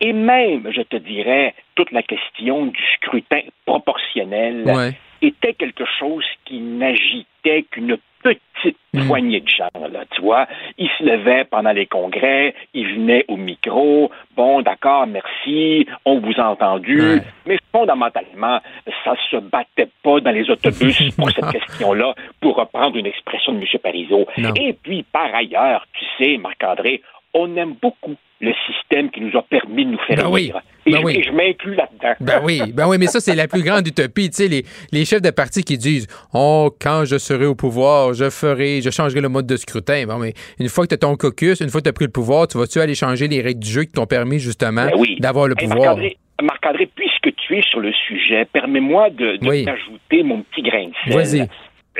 et 0.00 0.14
même, 0.14 0.72
je 0.74 0.80
te 0.80 0.96
dirais, 0.96 1.54
toute 1.74 1.92
la 1.92 2.02
question 2.02 2.64
du 2.64 2.82
scrutin 2.96 3.42
proportionnel 3.66 4.94
était 5.20 5.52
quelque 5.52 5.84
chose 5.98 6.24
qui 6.46 6.60
n'agitait 6.60 7.64
qu'une 7.70 7.98
petite 8.24 8.76
hmm. 8.94 9.06
poignée 9.06 9.40
de 9.40 9.48
gens, 9.48 9.68
là, 9.92 10.04
tu 10.10 10.22
vois. 10.22 10.46
Ils 10.78 10.88
se 10.98 11.04
levaient 11.04 11.44
pendant 11.44 11.72
les 11.72 11.86
congrès, 11.86 12.54
ils 12.72 12.94
venaient 12.94 13.24
au 13.28 13.36
micro, 13.36 14.10
bon, 14.34 14.62
d'accord, 14.62 15.06
merci, 15.06 15.86
on 16.04 16.20
vous 16.20 16.32
a 16.38 16.48
entendu, 16.48 17.20
mais 17.46 17.58
fondamentalement, 17.70 18.60
ça 19.04 19.14
se 19.30 19.36
battait 19.36 19.90
pas 20.02 20.20
dans 20.20 20.30
les 20.30 20.48
autobus 20.50 21.14
pour 21.16 21.30
cette 21.30 21.50
question-là, 21.50 22.14
pour 22.40 22.56
reprendre 22.56 22.96
une 22.96 23.06
expression 23.06 23.52
de 23.52 23.58
M. 23.58 23.64
Parizeau. 23.82 24.26
Et 24.56 24.72
puis, 24.72 25.04
par 25.04 25.34
ailleurs, 25.34 25.86
tu 25.92 26.04
sais, 26.18 26.38
Marc-André, 26.38 27.02
on 27.34 27.54
aime 27.56 27.74
beaucoup 27.82 28.16
le 28.44 28.52
système 28.66 29.10
qui 29.10 29.20
nous 29.20 29.36
a 29.38 29.42
permis 29.42 29.84
de 29.86 29.90
nous 29.92 29.98
faire 30.06 30.16
ben 30.30 30.36
vivre. 30.36 30.60
Et, 30.86 30.92
ben 30.92 30.98
je, 31.00 31.04
oui. 31.04 31.22
je 31.26 31.30
m'inclus 31.32 31.74
là-dedans. 31.74 32.14
Ben 32.20 32.40
oui, 32.44 32.60
ben 32.74 32.86
oui, 32.88 32.98
mais 32.98 33.06
ça, 33.06 33.18
c'est 33.20 33.34
la 33.34 33.48
plus 33.48 33.62
grande 33.62 33.86
utopie. 33.86 34.28
Tu 34.30 34.36
sais, 34.36 34.48
les, 34.48 34.64
les 34.92 35.04
chefs 35.04 35.22
de 35.22 35.30
parti 35.30 35.62
qui 35.64 35.78
disent 35.78 36.06
Oh, 36.34 36.70
quand 36.80 37.04
je 37.06 37.16
serai 37.18 37.46
au 37.46 37.54
pouvoir, 37.54 38.12
je 38.14 38.28
ferai, 38.30 38.82
je 38.82 38.90
changerai 38.90 39.20
le 39.20 39.28
mode 39.28 39.46
de 39.46 39.56
scrutin. 39.56 40.04
Bon, 40.06 40.18
mais 40.18 40.34
une 40.60 40.68
fois 40.68 40.84
que 40.84 40.90
tu 40.90 40.94
as 40.94 40.98
ton 40.98 41.16
caucus, 41.16 41.60
une 41.60 41.70
fois 41.70 41.80
que 41.80 41.84
tu 41.84 41.90
as 41.90 41.94
pris 41.94 42.04
le 42.04 42.10
pouvoir, 42.12 42.46
tu 42.48 42.58
vas-tu 42.58 42.78
aller 42.80 42.94
changer 42.94 43.28
les 43.28 43.40
règles 43.40 43.60
du 43.60 43.70
jeu 43.70 43.84
qui 43.84 43.92
t'ont 43.92 44.06
permis 44.06 44.38
justement 44.38 44.84
Ben 44.86 44.92
oui. 44.98 45.16
d'avoir 45.20 45.48
le 45.48 45.54
Hey, 45.58 45.66
pouvoir? 45.68 45.96
Marc-André, 45.96 46.16
Marc-André, 46.42 46.90
puisque 46.94 47.34
tu 47.36 47.56
es 47.56 47.62
sur 47.62 47.80
le 47.80 47.92
sujet, 48.06 48.44
permets-moi 48.52 49.08
de, 49.10 49.36
t'ajouter 49.64 50.22
mon 50.22 50.42
petit 50.42 50.62
grain 50.62 50.86
de 50.88 50.92
sel. 51.04 51.14
Vas-y. 51.14 51.48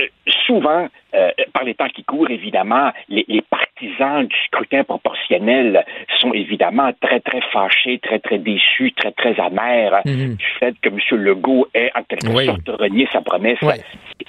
Euh, 0.00 0.06
souvent, 0.46 0.88
euh, 1.14 1.30
par 1.52 1.62
les 1.64 1.74
temps 1.74 1.88
qui 1.88 2.02
courent, 2.04 2.30
évidemment, 2.30 2.90
les, 3.08 3.24
les 3.28 3.42
partisans 3.42 4.26
du 4.26 4.36
scrutin 4.46 4.82
proportionnel 4.84 5.84
sont 6.18 6.32
évidemment 6.32 6.90
très, 7.00 7.20
très 7.20 7.40
fâchés, 7.52 7.98
très, 8.00 8.18
très 8.18 8.38
déçus, 8.38 8.92
très, 8.92 9.12
très 9.12 9.38
amers 9.40 10.00
Mhm. 10.04 10.34
du 10.36 10.44
fait 10.58 10.74
que 10.82 10.88
M. 10.88 10.98
Legault 11.22 11.68
ait 11.74 11.90
en 11.94 12.02
quelque 12.02 12.26
Oui. 12.34 12.46
sorte 12.46 12.68
renié 12.68 13.06
sa 13.12 13.20
promesse. 13.20 13.58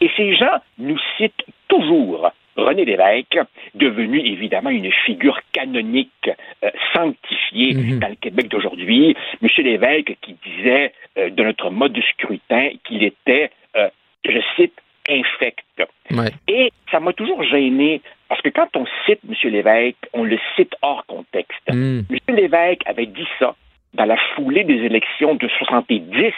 Et 0.01 0.09
ces 0.15 0.35
gens 0.35 0.57
nous 0.77 0.99
citent 1.17 1.45
toujours 1.67 2.29
René 2.57 2.85
Lévesque, 2.85 3.37
devenu 3.73 4.19
évidemment 4.19 4.69
une 4.69 4.89
figure 5.05 5.39
canonique, 5.51 6.29
euh, 6.63 6.69
sanctifiée 6.93 7.73
Mhm. 7.73 7.99
dans 7.99 8.07
le 8.07 8.15
Québec 8.15 8.47
d'aujourd'hui. 8.49 9.15
M. 9.41 9.49
Lévesque 9.57 10.15
qui 10.21 10.35
disait 10.45 10.93
euh, 11.17 11.29
de 11.29 11.43
notre 11.43 11.69
mode 11.69 11.91
de 11.93 12.01
scrutin 12.01 12.69
qu'il 12.85 13.03
était, 13.03 13.51
euh, 13.75 13.89
je 14.23 14.39
cite, 14.55 14.73
infect. 15.09 15.63
Ouais. 16.11 16.31
Et 16.47 16.71
ça 16.91 16.99
m'a 16.99 17.13
toujours 17.13 17.43
gêné 17.43 18.01
parce 18.29 18.41
que 18.41 18.49
quand 18.49 18.69
on 18.75 18.85
cite 19.05 19.19
M. 19.27 19.35
Lévesque, 19.51 19.97
on 20.13 20.23
le 20.23 20.37
cite 20.55 20.73
hors 20.81 21.05
contexte. 21.07 21.61
Mm. 21.71 22.01
M. 22.09 22.35
Lévesque 22.35 22.81
avait 22.85 23.05
dit 23.05 23.27
ça 23.39 23.55
dans 23.93 24.05
la 24.05 24.17
foulée 24.35 24.63
des 24.63 24.83
élections 24.83 25.35
de 25.35 25.47
70 25.47 26.33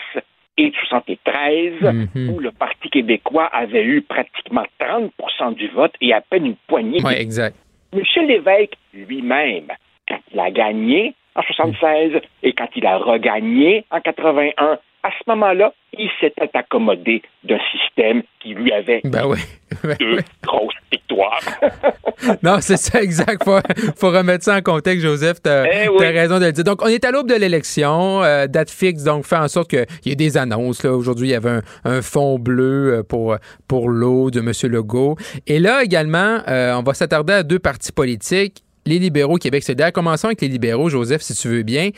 et 0.60 0.70
de 0.70 0.76
73, 0.88 1.74
Mhm. 1.82 2.30
où 2.32 2.40
le 2.40 2.52
Parti 2.52 2.90
québécois 2.90 3.46
avait 3.54 3.84
eu 3.84 4.02
pratiquement 4.02 4.66
30% 4.80 5.52
du 5.52 5.68
vote 5.68 5.94
et 6.02 6.14
à 6.14 6.22
peine 6.22 6.46
une 6.48 6.56
poignée. 6.68 7.00
Exact. 7.18 7.56
M. 7.94 8.02
Lévesque 8.28 8.74
lui-même, 8.94 9.68
quand 10.08 10.20
il 10.34 10.40
a 10.40 10.50
gagné 10.52 11.14
en 11.36 11.42
76 11.44 12.20
et 12.44 12.54
quand 12.54 12.70
il 12.76 12.86
a 12.88 12.98
regagné 12.98 13.86
en 13.92 14.02
81, 14.02 14.80
à 15.04 15.10
ce 15.12 15.24
moment-là, 15.28 15.74
il 15.98 16.10
s'était 16.20 16.50
accommodé 16.54 17.22
d'un 17.44 17.60
système 17.72 18.24
qui 18.42 18.54
lui 18.54 18.72
avait 18.74 19.02
Ben 19.06 19.26
oui. 19.26 19.38
deux 20.00 20.20
grosses 20.44 20.74
victoires. 20.92 21.42
Non, 22.42 22.58
c'est 22.62 22.78
ça, 22.78 23.00
exact. 23.02 23.44
Faut, 23.44 23.60
faut 23.96 24.10
remettre 24.10 24.44
ça 24.44 24.56
en 24.58 24.62
contexte, 24.62 25.04
Joseph. 25.06 25.38
T'as 25.44 25.66
Eh 25.66 25.88
oui. 25.88 25.98
raison 26.08 26.40
de 26.40 26.46
le 26.46 26.52
dire. 26.52 26.64
Donc, 26.64 26.82
on 26.82 26.88
est 26.88 27.06
à 27.06 27.12
l'aube 27.12 27.30
de 27.30 27.36
l'élection. 27.36 28.24
euh, 28.24 28.48
date 28.48 28.72
fixe, 28.72 29.04
donc, 29.04 29.24
fait 29.24 29.36
en 29.36 29.48
sorte 29.48 29.70
qu'il 29.70 29.86
y 30.06 30.12
ait 30.12 30.16
des 30.16 30.36
annonces. 30.36 30.84
Aujourd'hui, 30.84 31.28
il 31.28 31.32
y 31.32 31.36
avait 31.36 31.50
un, 31.52 31.62
un 31.86 32.02
fond 32.02 32.40
bleu 32.40 32.96
euh, 32.96 33.04
pour, 33.04 33.38
pour 33.68 33.90
l'eau 33.90 34.32
de 34.32 34.40
M. 34.40 34.52
Legault. 34.72 35.16
Et 35.46 35.60
là, 35.60 35.84
également, 35.84 36.40
euh, 36.48 36.74
on 36.74 36.82
va 36.82 36.96
s'attarder 36.96 37.34
à 37.34 37.44
deux 37.44 37.60
partis 37.60 37.92
politiques. 37.92 38.64
Les 38.88 38.98
libéraux 38.98 39.36
Québec 39.38 39.62
solidaire. 39.64 39.92
Commençons 39.94 40.28
avec 40.28 40.42
les 40.42 40.48
libéraux, 40.48 40.90
Joseph, 40.90 41.22
si 41.22 41.36
tu 41.36 41.50
veux 41.50 41.64
bien. 41.64 41.90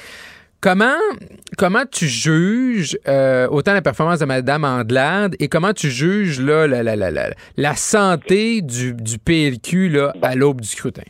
Comment, 0.62 0.98
comment 1.58 1.86
tu 1.90 2.06
juges 2.08 2.98
euh, 3.08 3.48
autant 3.50 3.74
la 3.74 3.82
performance 3.82 4.20
de 4.20 4.26
Mme 4.26 4.66
Andelade 4.66 5.36
et 5.40 5.48
comment 5.48 5.72
tu 5.74 5.90
juges 5.90 6.42
là, 6.42 6.68
la, 6.68 6.84
la, 6.84 6.98
la, 6.98 7.12
la, 7.12 7.30
la 7.56 7.74
santé 7.76 8.62
du, 8.62 8.94
du 8.94 9.18
PLQ 9.20 9.88
là, 9.90 10.14
à 10.22 10.36
l'aube 10.36 10.60
du 10.60 10.68
scrutin? 10.68 11.04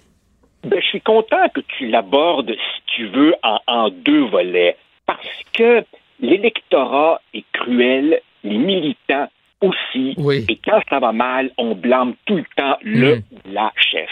Ben, 0.63 0.79
je 0.79 0.85
suis 0.87 1.01
content 1.01 1.49
que 1.55 1.61
tu 1.77 1.87
l'abordes, 1.87 2.51
si 2.51 2.81
tu 2.95 3.07
veux, 3.07 3.33
en, 3.43 3.59
en 3.65 3.89
deux 3.89 4.25
volets. 4.27 4.75
Parce 5.07 5.27
que 5.53 5.83
l'électorat 6.19 7.19
est 7.33 7.45
cruel, 7.53 8.21
les 8.43 8.57
militants 8.57 9.29
aussi. 9.61 10.13
Oui. 10.17 10.45
Et 10.47 10.59
quand 10.63 10.79
ça 10.89 10.99
va 10.99 11.11
mal, 11.11 11.49
on 11.57 11.73
blâme 11.73 12.13
tout 12.25 12.35
le 12.37 12.45
temps 12.55 12.77
le 12.83 13.15
Mm. 13.15 13.21
ou 13.31 13.37
la 13.51 13.71
chef. 13.77 14.09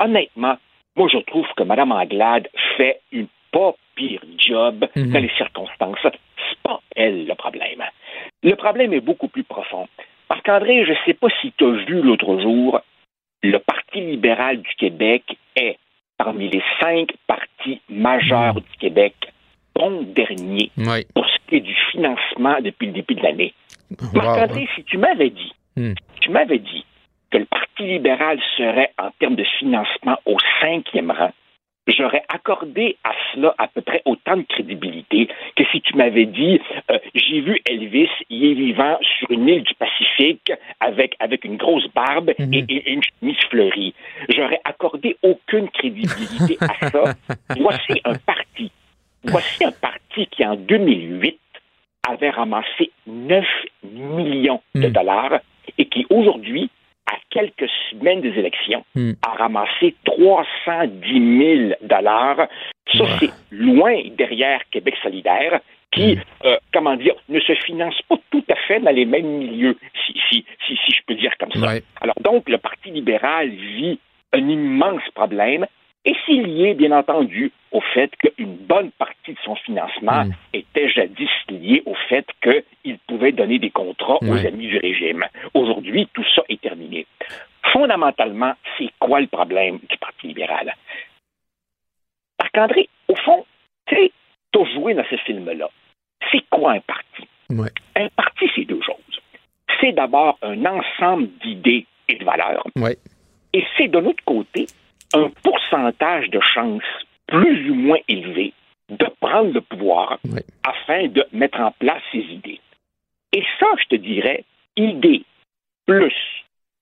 Honnêtement, 0.00 0.56
moi, 0.96 1.08
je 1.12 1.18
trouve 1.18 1.46
que 1.56 1.62
Mme 1.62 1.92
Anglade 1.92 2.48
fait 2.76 3.00
une 3.12 3.28
pas 3.52 3.74
pire 4.00 4.22
job 4.38 4.86
Mhm. 4.96 5.12
dans 5.12 5.20
les 5.20 5.30
circonstances. 5.36 5.98
C'est 6.02 6.58
pas 6.62 6.80
elle 6.96 7.26
le 7.26 7.34
problème. 7.34 7.82
Le 8.42 8.54
problème 8.56 8.92
est 8.94 9.00
beaucoup 9.00 9.28
plus 9.28 9.44
profond. 9.44 9.86
Parce 10.28 10.40
qu'André, 10.42 10.84
je 10.86 10.92
ne 10.92 10.96
sais 11.04 11.14
pas 11.14 11.28
si 11.40 11.52
tu 11.56 11.64
as 11.64 11.72
vu 11.88 12.00
l'autre 12.02 12.40
jour, 12.40 12.80
le 13.42 13.58
Parti 13.58 14.00
libéral 14.00 14.60
du 14.62 14.74
Québec 14.78 15.24
est 15.56 15.76
parmi 16.16 16.48
les 16.48 16.62
cinq 16.80 17.08
partis 17.26 17.80
majeurs 17.88 18.54
du 18.54 18.76
Québec, 18.78 19.14
bon 19.74 20.02
dernier 20.02 20.70
Oui. 20.78 21.04
pour 21.14 21.26
ce 21.26 21.36
qui 21.48 21.56
est 21.56 21.60
du 21.72 21.74
financement 21.92 22.56
depuis 22.60 22.86
le 22.88 22.92
début 22.92 23.14
de 23.14 23.22
l'année. 23.22 23.54
Wow. 24.00 24.22
Marc-André, 24.22 24.68
si 24.76 24.84
tu 24.84 24.96
m'avais 24.98 25.30
dit, 25.30 25.52
Hmm. 25.76 25.94
tu 26.20 26.30
m'avais 26.30 26.58
dit 26.58 26.84
que 27.30 27.38
le 27.38 27.44
Parti 27.46 27.82
libéral 27.84 28.38
serait 28.56 28.92
en 28.98 29.10
termes 29.18 29.36
de 29.36 29.44
financement 29.58 30.18
au 30.26 30.36
cinquième 30.60 31.10
rang, 31.10 31.32
j'aurais 31.96 32.22
accordé 32.28 32.96
à 33.04 33.12
cela 33.32 33.54
à 33.58 33.68
peu 33.68 33.80
près 33.80 34.02
autant 34.04 34.36
de 34.36 34.42
crédibilité 34.42 35.28
que 35.56 35.64
si 35.72 35.80
tu 35.80 35.96
m'avais 35.96 36.26
dit 36.26 36.60
euh, 36.90 36.98
j'ai 37.14 37.40
vu 37.40 37.60
Elvis, 37.66 38.08
il 38.28 38.44
est 38.44 38.54
vivant 38.54 38.98
sur 39.18 39.30
une 39.30 39.48
île 39.48 39.62
du 39.62 39.74
Pacifique 39.74 40.52
avec, 40.80 41.14
avec 41.20 41.44
une 41.44 41.56
grosse 41.56 41.86
barbe 41.94 42.32
Mhm. 42.38 42.54
et, 42.54 42.64
et 42.68 42.90
une 42.92 43.02
chemise 43.02 43.36
fleurie. 43.50 43.94
J'aurais 44.28 44.60
accordé 44.64 45.16
aucune 45.22 45.68
crédibilité 45.70 46.58
à 46.60 46.90
ça. 46.90 47.14
Voici 47.58 48.00
un 48.04 48.14
parti. 48.14 48.70
Voici 49.24 49.64
un 49.64 49.72
parti 49.72 50.26
qui, 50.30 50.44
en 50.46 50.56
2008, 50.56 51.38
avait 52.08 52.30
ramassé 52.30 52.90
9 53.06 53.44
millions 53.84 54.62
de 54.74 54.88
Mm. 54.88 54.92
dollars 54.92 55.40
et 55.78 55.84
qui, 55.86 56.06
aujourd'hui, 56.10 56.70
quelques 57.30 57.68
semaines 57.90 58.20
des 58.20 58.36
élections, 58.38 58.84
Mm. 58.94 59.12
a 59.22 59.30
ramassé 59.36 59.94
310 60.04 61.38
000 61.68 61.74
dollars. 61.82 62.48
Ça, 62.94 63.04
Ouais. 63.04 63.10
c'est 63.20 63.30
loin 63.50 63.94
derrière 64.16 64.60
Québec 64.70 64.94
solidaire, 65.02 65.60
qui, 65.92 66.16
Mm. 66.16 66.20
euh, 66.46 66.56
comment 66.72 66.96
dire, 66.96 67.14
ne 67.28 67.40
se 67.40 67.52
finance 67.54 68.00
pas 68.08 68.16
tout 68.30 68.44
à 68.50 68.56
fait 68.66 68.80
dans 68.80 68.90
les 68.94 69.04
mêmes 69.04 69.26
milieux, 69.38 69.76
si, 70.06 70.12
si, 70.28 70.44
si, 70.66 70.76
si 70.76 70.92
je 70.92 71.00
peux 71.06 71.14
dire 71.14 71.32
comme 71.38 71.52
ça. 71.52 71.60
Ouais. 71.74 71.82
Alors 72.00 72.16
donc, 72.20 72.48
le 72.48 72.58
Parti 72.58 72.90
libéral 72.90 73.48
vit 73.50 73.98
un 74.32 74.48
immense 74.48 75.02
problème 75.14 75.66
et 76.10 76.16
c'est 76.26 76.32
lié, 76.32 76.74
bien 76.74 76.90
entendu, 76.90 77.52
au 77.70 77.80
fait 77.80 78.10
qu'une 78.16 78.56
bonne 78.56 78.90
partie 78.90 79.32
de 79.32 79.38
son 79.44 79.54
financement 79.54 80.24
Mm. 80.24 80.32
était 80.54 80.88
jadis 80.88 81.30
lié 81.48 81.84
au 81.86 81.94
fait 82.08 82.26
qu'il 82.42 82.98
pouvait 83.06 83.30
donner 83.30 83.60
des 83.60 83.70
contrats 83.70 84.18
aux 84.20 84.44
amis 84.44 84.66
du 84.66 84.78
régime. 84.78 85.24
Aujourd'hui, 85.54 86.08
tout 86.12 86.24
ça 86.34 86.42
est 86.48 86.60
terminé. 86.60 87.06
Fondamentalement, 87.72 88.54
c'est 88.76 88.90
quoi 88.98 89.20
le 89.20 89.28
problème 89.28 89.78
du 89.88 89.96
Parti 89.98 90.26
libéral? 90.26 90.74
Marc-André, 92.40 92.88
au 93.06 93.14
fond, 93.14 93.46
tu 93.86 93.94
sais, 93.94 94.12
t'as 94.50 94.64
joué 94.74 94.94
dans 94.94 95.04
ce 95.08 95.16
film-là. 95.18 95.70
C'est 96.32 96.42
quoi 96.50 96.72
un 96.72 96.80
parti? 96.80 97.28
Un 97.94 98.08
parti, 98.16 98.50
c'est 98.56 98.64
deux 98.64 98.82
choses. 98.82 99.20
C'est 99.80 99.92
d'abord 99.92 100.38
un 100.42 100.64
ensemble 100.66 101.28
d'idées 101.40 101.86
et 102.08 102.16
de 102.16 102.24
valeurs. 102.24 102.66
Et 103.52 103.64
c'est 103.76 103.88
de 103.88 103.98
l'autre 103.98 104.24
côté 104.24 104.66
un 105.14 105.30
pourcentage 105.42 106.30
de 106.30 106.40
chances 106.40 106.82
plus 107.26 107.70
ou 107.70 107.74
moins 107.74 107.98
élevé 108.08 108.52
de 108.88 109.06
prendre 109.20 109.52
le 109.52 109.60
pouvoir 109.60 110.18
afin 110.64 111.06
de 111.08 111.24
mettre 111.32 111.60
en 111.60 111.70
place 111.72 112.02
ces 112.12 112.18
idées. 112.18 112.60
Et 113.32 113.44
ça, 113.58 113.66
je 113.78 113.84
te 113.84 113.96
dirais, 113.96 114.44
idée 114.76 115.22
plus 115.86 116.14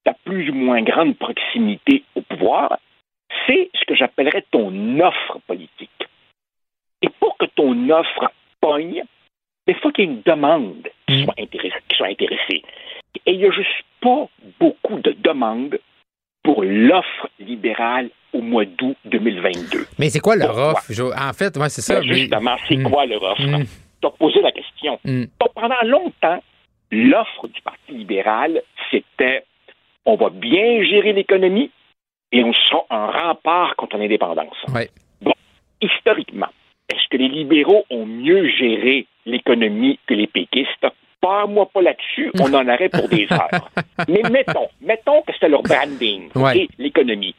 ta 0.05 0.15
plus 0.25 0.49
ou 0.51 0.55
moins 0.55 0.83
grande 0.83 1.17
proximité 1.19 2.03
au 2.15 2.23
pouvoir, 2.23 2.79
c'est 3.47 3.71
ce 3.75 3.85
que 3.85 3.95
j'appellerais 3.95 4.45
ton 4.51 5.01
offre 5.01 5.39
politique. 5.47 6.09
Et 7.03 7.09
pour 7.21 7.37
que 7.37 7.47
ton 7.47 7.91
offre 7.91 8.33
pogne, 8.61 9.03
il 9.67 9.75
faut 9.75 9.91
qu'il 9.91 10.05
y 10.05 10.09
ait 10.09 10.13
une 10.13 10.23
demande 10.23 10.89
qui 11.07 11.23
Mm. 11.23 11.25
soit. 11.25 11.35
Qui 11.35 11.97
soit 11.97 12.07
intéressée. 12.09 12.63
Et 13.27 13.33
il 13.33 13.39
n'y 13.39 13.45
a 13.47 13.51
juste 13.51 13.85
pas 14.01 14.29
beaucoup 14.59 14.99
de 15.01 15.13
demandes 15.13 15.79
pour 16.49 16.63
l'offre 16.65 17.29
libérale 17.39 18.09
au 18.33 18.41
mois 18.41 18.65
d'août 18.65 18.97
2022. 19.05 19.85
Mais 19.99 20.09
c'est 20.09 20.19
quoi 20.21 20.35
leur 20.35 20.57
offre? 20.57 20.91
En 21.15 21.33
fait, 21.35 21.55
ouais, 21.59 21.69
c'est 21.69 21.83
ça. 21.83 22.01
Ben, 22.01 22.09
mais- 22.09 22.15
justement, 22.15 22.57
c'est 22.67 22.77
Mm. 22.79 22.91
quoi 22.91 23.05
leur 23.05 23.23
offre? 23.23 23.43
Mm. 23.43 23.65
Tu 24.01 24.07
as 24.07 24.11
posé 24.13 24.41
la 24.41 24.51
question. 24.53 24.99
Mm. 25.05 25.25
Pendant 25.55 25.83
longtemps, 25.85 26.43
l'offre 26.91 27.49
du 27.49 27.61
Parti 27.61 27.93
libéral, 27.93 28.63
c'était 28.91 29.45
on 30.07 30.17
va 30.17 30.31
bien 30.31 30.83
gérer 30.85 31.13
l'économie 31.13 31.71
et 32.33 32.43
on 32.43 32.55
sera 32.55 32.87
un 32.89 33.11
rempart 33.11 33.77
contre 33.77 33.99
l'indépendance. 33.99 34.57
Ouais. 34.75 34.89
Bon, 35.21 35.35
historiquement, 35.83 36.49
est-ce 36.89 37.07
que 37.11 37.19
les 37.19 37.29
libéraux 37.29 37.85
ont 37.91 38.07
mieux 38.07 38.49
géré 38.49 39.05
l'économie 39.27 39.99
que 40.07 40.15
les 40.15 40.27
péquistes? 40.29 40.87
Pas 41.21 41.47
moi 41.47 41.67
pas 41.67 41.83
là-dessus, 41.83 42.31
on 42.41 42.53
en 42.55 42.69
aurait 42.69 42.89
pour 42.89 43.09
des 43.09 43.27
heures. 43.33 43.71
Mais 44.09 44.23
mettons, 44.31 44.69
mettons 44.81 45.23
que 45.23 45.33
c'était 45.33 45.49
leur 45.49 45.63
branding, 45.63 46.31
Ouais. 46.35 46.65
ok, 46.65 46.71
l'économie. 46.79 47.35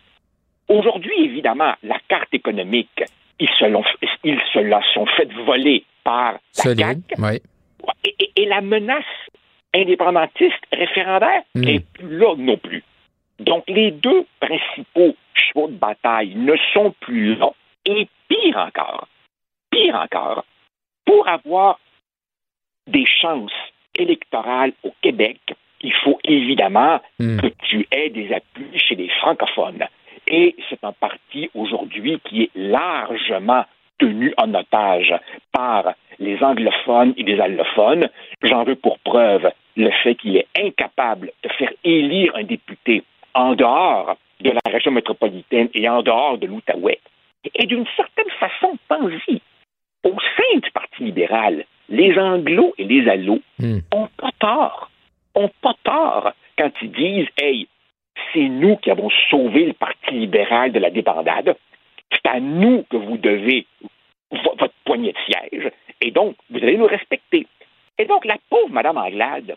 Aujourd'hui, 0.68 1.26
évidemment, 1.26 1.74
la 1.84 1.98
carte 2.08 2.34
économique, 2.34 3.04
ils 3.40 3.50
se, 3.50 3.66
ils 4.24 4.42
se 4.54 4.60
la 4.60 4.82
sont 4.94 5.06
fait 5.06 5.32
voler 5.46 5.84
par 6.04 6.34
la 6.34 6.76
CAQ. 6.76 7.02
Et, 8.04 8.32
et, 8.36 8.46
la 8.46 8.62
menace 8.62 9.04
indépendantiste 9.74 10.64
référendaire 10.72 11.42
n'est 11.56 11.80
hmm. 11.80 11.94
plus 11.94 12.18
là 12.18 12.36
non 12.38 12.58
plus. 12.58 12.84
Donc, 13.40 13.64
les 13.68 13.92
deux 13.92 14.26
principaux 14.40 15.16
chevaux 15.34 15.68
de 15.68 15.78
bataille 15.78 16.36
ne 16.36 16.56
sont 16.74 16.94
plus 17.00 17.36
là. 17.36 17.50
Et 17.86 18.08
pire 18.28 18.58
encore, 18.58 19.08
pire 19.72 19.96
encore, 19.96 20.46
pour 21.06 21.28
avoir 21.28 21.80
des 22.88 23.06
chances 23.06 23.52
électorales 24.00 24.74
au 24.84 24.94
Québec, 25.02 25.40
il 25.82 25.94
faut 26.04 26.20
évidemment 26.24 27.00
hmm. 27.20 27.40
que 27.40 27.48
tu 27.70 27.88
aies 27.92 28.10
des 28.10 28.34
appuis 28.34 28.78
chez 28.78 28.96
les 28.96 29.10
francophones. 29.10 29.86
Et 30.28 30.56
c'est 30.70 30.84
un 30.84 30.92
parti 30.92 31.50
aujourd'hui 31.56 32.20
qui 32.26 32.44
est 32.44 32.52
largement 32.56 33.66
tenu 33.98 34.34
en 34.38 34.54
otage 34.54 35.14
par 35.52 35.94
les 36.20 36.42
anglophones 36.44 37.14
et 37.18 37.24
les 37.24 37.40
allophones. 37.40 38.10
J'en 38.44 38.64
veux 38.64 38.76
pour 38.76 39.00
preuve 39.00 39.50
le 39.76 39.92
fait 40.04 40.16
qu'il 40.16 40.38
est 40.38 40.48
incapable 40.58 41.32
de 41.44 41.50
faire 41.50 41.72
élire 41.84 42.36
un 42.36 42.44
député 42.44 43.04
en 43.34 43.56
dehors 43.56 44.18
de 44.42 44.52
la 44.52 44.72
région 44.72 44.92
métropolitaine 44.92 45.70
et 45.74 45.88
en 45.90 46.02
dehors 46.02 46.38
de 46.38 46.48
l'Outaouais. 46.48 47.00
Et 47.56 47.66
d'une 47.66 47.86
certaine 47.96 48.30
façon, 48.40 48.78
pensez 48.88 49.42
au 50.04 50.12
sein 50.12 50.60
du 50.62 50.72
Parti 50.72 51.04
libéral, 51.04 51.66
les 51.90 52.18
anglos 52.18 52.74
et 52.78 52.84
les 52.86 53.10
allos 53.10 53.42
hmm. 53.60 53.80
ont 53.94 54.08
pas 54.18 54.32
tort. 54.40 54.92
Ont 55.36 55.52
pas 55.62 55.76
tort 55.84 56.34
quand 56.58 56.72
ils 56.82 56.92
disent 56.92 57.28
Hey, 57.38 57.68
c'est 58.34 58.50
nous 58.50 58.78
qui 58.78 58.92
avons 58.92 59.10
sauvé 59.30 59.66
le 59.66 59.74
Parti 59.74 60.12
libéral 60.12 60.72
de 60.72 60.80
la 60.80 60.90
débandade. 60.90 61.56
C'est 62.12 62.30
à 62.30 62.40
nous 62.40 62.84
que 62.90 62.98
vous 62.98 63.18
devez 63.18 63.66
votre 64.32 64.74
poignée 64.86 65.14
de 65.14 65.18
siège. 65.34 65.72
Et 66.02 66.12
donc, 66.12 66.36
vous 66.50 66.58
allez 66.58 66.78
nous 66.78 66.88
respecter. 66.88 67.48
Et 67.98 68.06
donc, 68.06 68.26
la 68.26 68.38
pauvre 68.50 68.70
Mme 68.70 68.98
Anglade, 68.98 69.56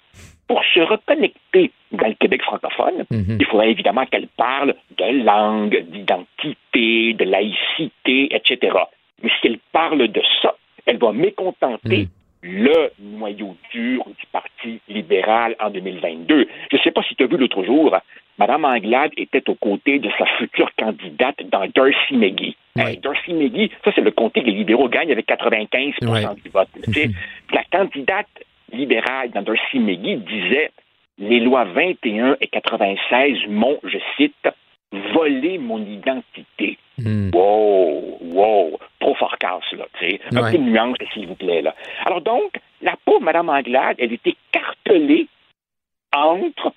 pour 0.48 0.62
se 0.64 0.80
reconnecter 0.80 1.70
dans 1.92 2.08
le 2.08 2.14
Québec 2.14 2.42
francophone, 2.42 3.04
mhm. 3.10 3.38
il 3.40 3.46
faudrait 3.46 3.70
évidemment 3.70 4.04
qu'elle 4.06 4.28
parle 4.36 4.74
de 4.98 5.24
langue, 5.24 5.78
d'identité, 5.90 7.14
de 7.14 7.24
laïcité, 7.24 8.34
etc. 8.34 8.76
Mais 9.22 9.30
si 9.40 9.46
elle 9.46 9.58
parle 9.70 10.08
de 10.08 10.22
ça, 10.42 10.56
elle 10.86 10.98
va 10.98 11.12
mécontenter 11.12 12.02
mhm. 12.02 12.08
Le 12.42 12.90
noyau 12.98 13.56
dur 13.72 14.04
du 14.18 14.26
Parti 14.32 14.80
libéral 14.88 15.56
en 15.60 15.70
2022. 15.70 16.48
Je 16.70 16.76
ne 16.76 16.82
sais 16.82 16.90
pas 16.90 17.02
si 17.02 17.14
tu 17.14 17.24
as 17.24 17.26
vu 17.26 17.36
l'autre 17.36 17.62
jour, 17.64 17.96
Mme 18.38 18.64
Anglade 18.64 19.12
était 19.16 19.48
aux 19.48 19.54
côtés 19.54 19.98
de 19.98 20.10
sa 20.18 20.26
future 20.38 20.70
candidate 20.76 21.36
dans 21.50 21.66
Darcy 21.74 22.16
McGee. 22.16 22.56
Darcy 22.74 23.34
McGee, 23.34 23.70
ça 23.84 23.92
c'est 23.94 24.00
le 24.00 24.10
comté 24.10 24.40
que 24.40 24.46
les 24.46 24.52
libéraux 24.52 24.88
gagnent 24.88 25.12
avec 25.12 25.28
95% 25.28 26.42
du 26.42 26.48
vote. 26.50 26.68
La 27.52 27.62
candidate 27.70 28.28
libérale 28.72 29.30
dans 29.30 29.42
Darcy 29.42 29.78
McGee 29.78 30.16
disait 30.16 30.70
les 31.18 31.40
lois 31.40 31.64
21 31.64 32.36
et 32.40 32.46
96 32.48 33.46
m'ont, 33.48 33.78
je 33.84 33.98
cite, 34.16 34.48
volé 34.92 35.58
mon 35.58 35.78
identité. 35.84 36.78
Hmm. 36.98 37.30
Wow, 37.32 38.18
wow, 38.20 38.78
trop 39.00 39.14
fort 39.14 39.36
casse, 39.38 39.72
là, 39.72 39.86
tu 39.98 40.10
sais. 40.10 40.20
Un 40.34 40.50
peu 40.50 40.58
de 40.58 40.62
nuance, 40.62 40.96
s'il 41.12 41.26
vous 41.26 41.34
plaît, 41.34 41.62
là. 41.62 41.74
Alors 42.04 42.20
donc, 42.20 42.52
la 42.82 42.96
pauvre 43.04 43.22
Mme 43.22 43.48
Anglade, 43.48 43.96
elle 43.98 44.12
était 44.12 44.36
cartelée 44.50 45.28
entre 46.14 46.72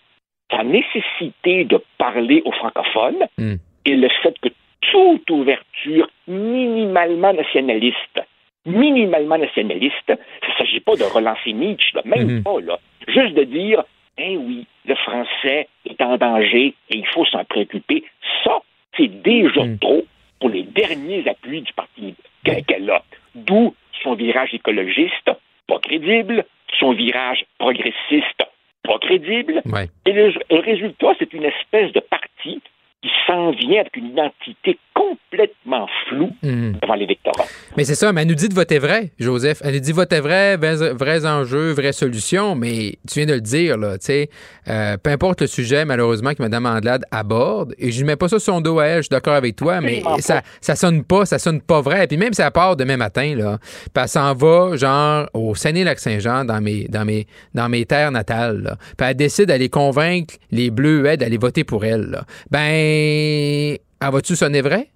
sa 0.50 0.64
nécessité 0.64 1.66
de 1.66 1.82
parler 1.98 2.42
aux 2.46 2.52
francophones 2.52 3.28
hmm. 3.38 3.56
et 3.86 3.96
le 3.96 4.10
fait 4.24 4.36
que 4.40 4.50
toute 4.80 5.30
ouverture 5.30 6.10
minimalement 6.28 7.34
nationaliste, 7.34 8.22
minimalement 8.66 9.38
nationaliste, 9.38 10.08
il 10.08 10.50
ne 10.50 10.58
s'agit 10.58 10.80
pas 10.80 10.96
de 10.96 11.04
relancer 11.04 11.54
Nietzsche, 11.54 11.98
même 12.06 12.40
hmm. 12.40 12.44
pas, 12.44 12.62
là. 12.62 12.80
Juste 13.08 13.36
de 13.36 13.44
dire, 13.44 13.84
eh 14.18 14.38
oui, 14.38 14.66
le 14.86 14.96
français 14.96 15.68
est 15.86 16.02
en 16.02 16.18
danger 16.18 16.74
et 16.90 16.98
il 16.98 17.08
faut 17.08 17.26
s'en 17.26 17.44
préoccuper. 17.44 18.04
Ça, 18.44 18.60
c'est 18.96 19.22
déjà 19.22 19.64
hmm. 19.64 19.78
trop 19.80 20.06
pour 20.40 20.50
les 20.50 20.64
derniers 20.64 21.28
appuis 21.28 21.62
du 21.62 21.74
parti 21.74 22.16
qu'elle 22.44 22.90
a. 22.90 23.04
D'où 23.34 23.76
son 24.04 24.14
virage 24.16 24.54
écologiste, 24.54 25.32
pas 25.68 25.80
crédible, 25.80 26.46
son 26.80 26.94
virage 26.94 27.46
progressiste, 27.58 28.44
pas 28.84 29.00
crédible. 29.00 29.62
Et 30.06 30.14
le, 30.14 30.60
résultat, 30.60 31.14
c'est 31.20 31.34
une 31.34 31.46
espèce 31.46 31.92
de 31.92 32.00
parti 32.00 32.62
qui 33.02 33.10
s'en 33.28 33.52
vient 33.52 33.82
avec 33.82 33.98
une 33.98 34.10
identité 34.10 34.78
complètement 34.96 35.88
floue 36.08 36.32
mhm. 36.42 36.78
devant 36.82 36.96
l'électorat. 36.96 37.46
Mais 37.78 37.84
c'est 37.84 37.96
ça, 37.96 38.14
mais 38.14 38.22
elle 38.22 38.30
nous 38.30 38.36
dit 38.36 38.48
de 38.48 38.54
voter 38.54 38.80
vrai, 38.80 39.12
Joseph. 39.20 39.62
Elle 39.64 39.74
nous 39.74 39.80
dit 39.82 39.92
voter 39.92 40.22
vrai, 40.22 40.56
vrais, 40.58 41.26
enjeux, 41.26 41.72
vraies 41.72 41.92
solutions, 41.92 42.56
mais 42.56 42.98
tu 43.08 43.20
viens 43.20 43.26
de 43.26 43.34
le 43.34 43.42
dire, 43.42 43.78
là, 43.78 43.98
tu 43.98 44.06
sais, 44.06 44.30
euh, 44.70 44.96
peu 44.98 45.10
importe 45.12 45.42
le 45.42 45.48
sujet, 45.48 45.84
malheureusement, 45.84 46.34
que 46.34 46.42
Mme 46.42 46.66
Andelade 46.66 47.06
aborde, 47.12 47.76
et 47.78 47.92
je 47.92 48.02
ne 48.02 48.08
mets 48.08 48.16
pas 48.16 48.30
ça 48.30 48.40
sur 48.40 48.54
son 48.54 48.62
dos 48.62 48.80
à 48.80 48.86
elle, 48.86 48.98
je 48.98 49.04
suis 49.04 49.10
d'accord 49.10 49.34
avec 49.34 49.58
toi, 49.58 49.82
mais 49.82 50.02
ça, 50.20 50.42
ça 50.62 50.76
sonne 50.76 51.04
pas, 51.04 51.26
ça 51.26 51.40
sonne 51.40 51.62
pas 51.62 51.82
vrai. 51.82 52.06
Et 52.06 52.08
puis 52.08 52.18
même 52.18 52.34
si 52.34 52.42
elle 52.42 52.52
part 52.52 52.78
demain 52.78 52.98
matin, 52.98 53.36
là, 53.36 53.60
puis 53.62 54.02
elle 54.02 54.08
s'en 54.08 54.34
va, 54.34 54.78
genre, 54.78 55.28
au 55.34 55.56
Saguenay-Lac-Saint-Jean, 55.56 56.46
dans 56.46 56.62
mes, 56.62 56.86
dans, 56.86 57.04
mes, 57.04 57.28
dans 57.54 57.68
mes 57.68 57.86
terres 57.86 58.12
natales, 58.12 58.62
là, 58.62 58.78
puis 58.98 59.08
elle 59.08 59.16
décide 59.16 59.46
d'aller 59.46 59.70
convaincre 59.70 60.36
les 60.52 60.72
Bleus 60.72 60.96
d'aller 61.18 61.38
voter 61.38 61.64
pour 61.64 61.84
elle, 61.84 62.10
là. 62.12 62.24
ben, 62.50 63.78
elle 64.06 64.14
va-tu 64.14 64.36
sonner 64.36 64.62
vrai? 64.62 64.88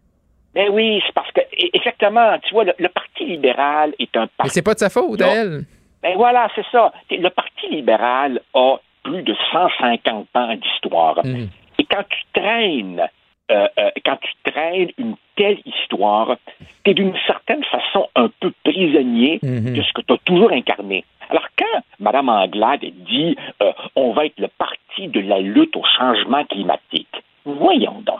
Ben 0.53 0.69
oui, 0.72 1.02
c'est 1.06 1.14
parce 1.14 1.31
que, 1.31 1.41
exactement, 1.73 2.38
tu 2.40 2.53
vois, 2.53 2.64
le, 2.64 2.90
Parti 2.90 3.26
libéral 3.26 3.94
est 3.99 4.15
un 4.15 4.27
parti. 4.27 4.44
Mais 4.44 4.49
c'est 4.49 4.61
pas 4.61 4.73
de 4.73 4.80
sa 4.80 4.90
faute, 4.90 5.22
elle. 5.22 5.65
Ben 6.02 6.15
voilà, 6.15 6.48
c'est 6.56 6.65
ça. 6.72 6.91
Le 7.11 7.30
Parti 7.30 7.68
libéral 7.69 8.41
a 8.53 8.77
plus 9.03 9.22
de 9.23 9.36
150 9.52 10.27
ans 10.34 10.56
d'histoire. 10.56 11.26
Mhm. 11.26 11.49
Et 11.77 11.86
quand 11.86 12.03
tu 12.10 12.19
traînes, 12.34 13.07
euh, 13.52 13.68
euh, 13.80 13.90
quand 14.06 14.18
tu 14.22 14.52
traînes 14.52 14.91
une 14.98 15.15
telle 15.36 15.60
histoire, 15.65 16.36
tu 16.84 16.91
es 16.91 16.94
d'une 16.94 17.15
certaine 17.27 17.64
façon 17.65 18.07
un 18.15 18.30
peu 18.40 18.52
prisonnier 18.64 19.40
mhm. 19.41 19.73
de 19.73 19.81
ce 19.81 19.94
que 19.94 20.02
tu 20.02 20.14
as 20.14 20.18
toujours 20.26 20.52
incarné. 20.52 21.06
Alors, 21.30 21.48
quand 21.57 21.81
Mme 21.99 22.30
Anglade 22.30 22.81
dit 22.81 23.36
euh, 23.61 23.72
on 23.95 24.14
va 24.14 24.26
être 24.26 24.40
le 24.40 24.48
parti 24.48 25.07
de 25.07 25.22
la 25.22 25.40
lutte 25.40 25.76
au 25.76 25.84
changement 25.98 26.44
climatique, 26.45 27.23
voyons 27.45 28.02
donc 28.02 28.19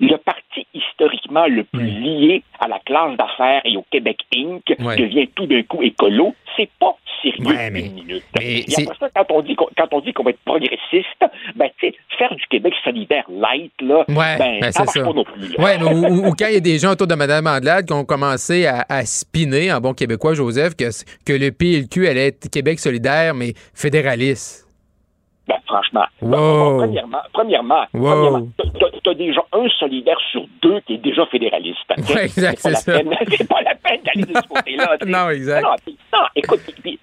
le 0.00 0.16
parti 0.16 0.66
historiquement 0.74 1.46
le 1.46 1.64
plus 1.64 1.86
lié 1.86 2.42
à 2.58 2.68
la 2.68 2.78
classe 2.80 3.16
d'affaires 3.16 3.60
et 3.64 3.76
au 3.76 3.84
Québec 3.90 4.18
Inc. 4.34 4.62
devient 4.66 5.28
tout 5.34 5.46
d'un 5.46 5.62
coup 5.62 5.82
écolo, 5.82 6.34
c'est 6.56 6.70
pas 6.78 6.96
sérieux 7.22 7.70
mais, 7.70 7.80
une 7.80 7.92
minute. 7.92 8.24
et 8.40 8.64
après 8.78 8.96
ça, 8.98 9.08
quand 9.14 9.26
on 9.92 10.00
dit 10.00 10.12
qu'on 10.12 10.22
va 10.24 10.30
être 10.30 10.40
progressiste, 10.44 11.06
ben 11.54 11.68
tu 11.78 11.88
sais, 11.88 11.94
faire 12.18 12.34
du 12.34 12.44
Québec 12.48 12.72
solidaire 12.82 13.24
light 13.30 13.72
là, 13.80 14.04
ouais, 14.08 14.38
ben, 14.38 14.60
ben, 14.60 14.72
ça 14.72 14.84
marche 14.84 15.02
pas 15.02 15.12
non 15.12 15.24
plus. 15.24 15.56
Ouais, 15.58 15.82
ou, 15.82 16.34
quand 16.34 16.46
il 16.48 16.54
y 16.54 16.56
a 16.56 16.60
des 16.60 16.78
gens 16.78 16.92
autour 16.92 17.06
de 17.06 17.14
Mme 17.14 17.46
Andelade 17.46 17.86
qui 17.86 17.92
ont 17.92 18.04
commencé 18.04 18.66
à, 18.66 19.04
spinner 19.04 19.72
en 19.72 19.80
bon 19.80 19.92
québécois, 19.92 20.34
Joseph, 20.34 20.74
que, 20.76 20.84
que 21.24 21.32
le 21.32 21.50
PLQ 21.50 22.08
allait 22.08 22.28
être 22.28 22.50
Québec 22.50 22.78
solidaire 22.78 23.34
mais 23.34 23.52
fédéraliste. 23.74 24.69
Ben, 25.50 25.58
franchement. 25.66 26.04
premièrement, 26.20 27.22
premièrement, 27.32 27.84
premièrement 27.92 28.46
tu 29.02 29.10
as 29.10 29.14
déjà 29.14 29.40
un 29.52 29.68
solidaire 29.78 30.18
sur 30.30 30.44
deux 30.62 30.80
qui 30.80 30.94
est 30.94 30.98
déjà 30.98 31.26
fédéraliste. 31.26 31.78
exact, 31.98 32.58
c'est 32.58 32.74
ça. 32.74 32.92
C'est 33.28 33.48
pas 33.48 33.62
la 33.62 33.74
peine 33.74 34.00
d'aller 34.04 34.26
de 34.26 34.36
ce 34.36 34.48
côté-là. 34.48 34.96
non, 35.06 35.30
exact. 35.30 35.66
Non, 36.12 36.20
écoute, 36.36 36.60
tu, 36.84 36.98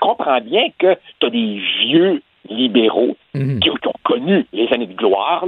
comprends 0.00 0.40
bien 0.40 0.68
que 0.78 0.96
tu 1.18 1.26
as 1.26 1.30
des 1.30 1.60
vieux 1.82 2.22
libéraux 2.48 3.16
mhm. 3.34 3.60
qui, 3.60 3.70
ont 3.70 3.76
connu 4.02 4.46
les 4.52 4.72
années 4.72 4.86
de 4.86 4.94
gloire, 4.94 5.44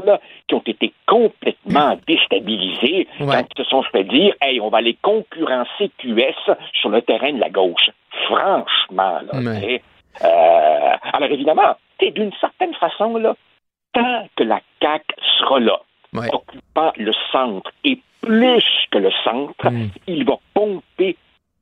qui 0.47 0.55
ont 0.55 0.63
été 0.67 0.93
complètement 1.07 1.99
déstabilisés 2.07 3.09
quand 3.19 3.45
ils 3.57 3.65
se 3.65 3.69
sont 3.69 3.83
fait 3.85 4.05
dire 4.05 4.35
Hey, 4.41 4.61
on 4.61 4.69
va 4.69 4.79
aller 4.79 4.97
concurrencer 5.01 5.91
QS 5.99 6.53
sur 6.75 6.91
le 6.91 7.01
terrain 7.03 7.33
de 7.33 7.41
la 7.41 7.49
gauche. 7.49 7.91
Franchement, 8.27 9.21
là, 9.33 9.53
euh, 10.23 10.97
alors 11.15 11.31
évidemment, 11.31 11.77
d'une 12.11 12.33
certaine 12.41 12.75
façon, 12.75 13.17
là, 13.17 13.35
tant 13.93 14.29
que 14.37 14.45
la 14.45 14.61
CAQ 14.81 15.05
sera 15.39 15.61
là, 15.61 15.81
occupant 16.33 16.93
le 16.97 17.13
centre 17.31 17.71
et 17.85 17.99
plus 18.21 18.65
que 18.91 18.99
le 18.99 19.11
centre, 19.25 19.71
mm. 19.71 19.91
il 20.07 20.25
va 20.25 20.37
pomper 20.55 21.17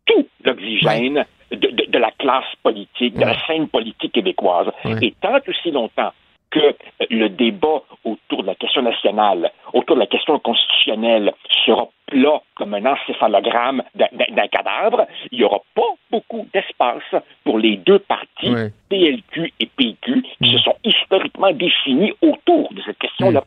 tout 0.07 0.27
l'oxygène 0.45 1.25
de, 1.51 1.99
la 1.99 2.11
classe 2.13 2.55
politique, 2.63 3.15
de 3.15 3.25
la 3.25 3.39
scène 3.47 3.69
politique 3.69 4.13
québécoise. 4.13 4.71
Et 5.03 5.15
tant 5.21 5.39
aussi 5.47 5.71
longtemps 5.71 6.13
que 6.51 6.75
le 7.11 7.29
débat 7.29 7.83
autour 8.05 8.43
de 8.43 8.49
la 8.49 8.55
question 8.55 8.83
nationale, 8.83 9.51
autour 9.73 9.97
de 9.97 10.01
la 10.01 10.07
question 10.07 10.39
constitutionnelle 10.39 11.33
sera 11.65 11.89
plat 12.07 12.43
comme 12.57 12.75
un 12.75 12.87
encéphalogramme 12.87 13.83
d'un 13.95 14.49
cadavre, 14.49 15.07
il 15.31 15.39
n'y 15.39 15.45
aura 15.45 15.61
pas 15.75 15.95
beaucoup 16.11 16.47
d'espace 16.53 17.23
pour 17.45 17.59
les 17.59 17.77
deux 17.77 18.01
partis, 18.01 18.53
PLQ 18.89 19.53
et 19.61 19.67
PQ, 19.67 20.25
qui 20.43 20.53
se 20.53 20.59
sont 20.59 20.77
historiquement 20.85 21.53
définis 21.53 22.13
autour 22.21 22.73
de 22.73 22.83
cette 22.83 22.99
question-là. 22.99 23.45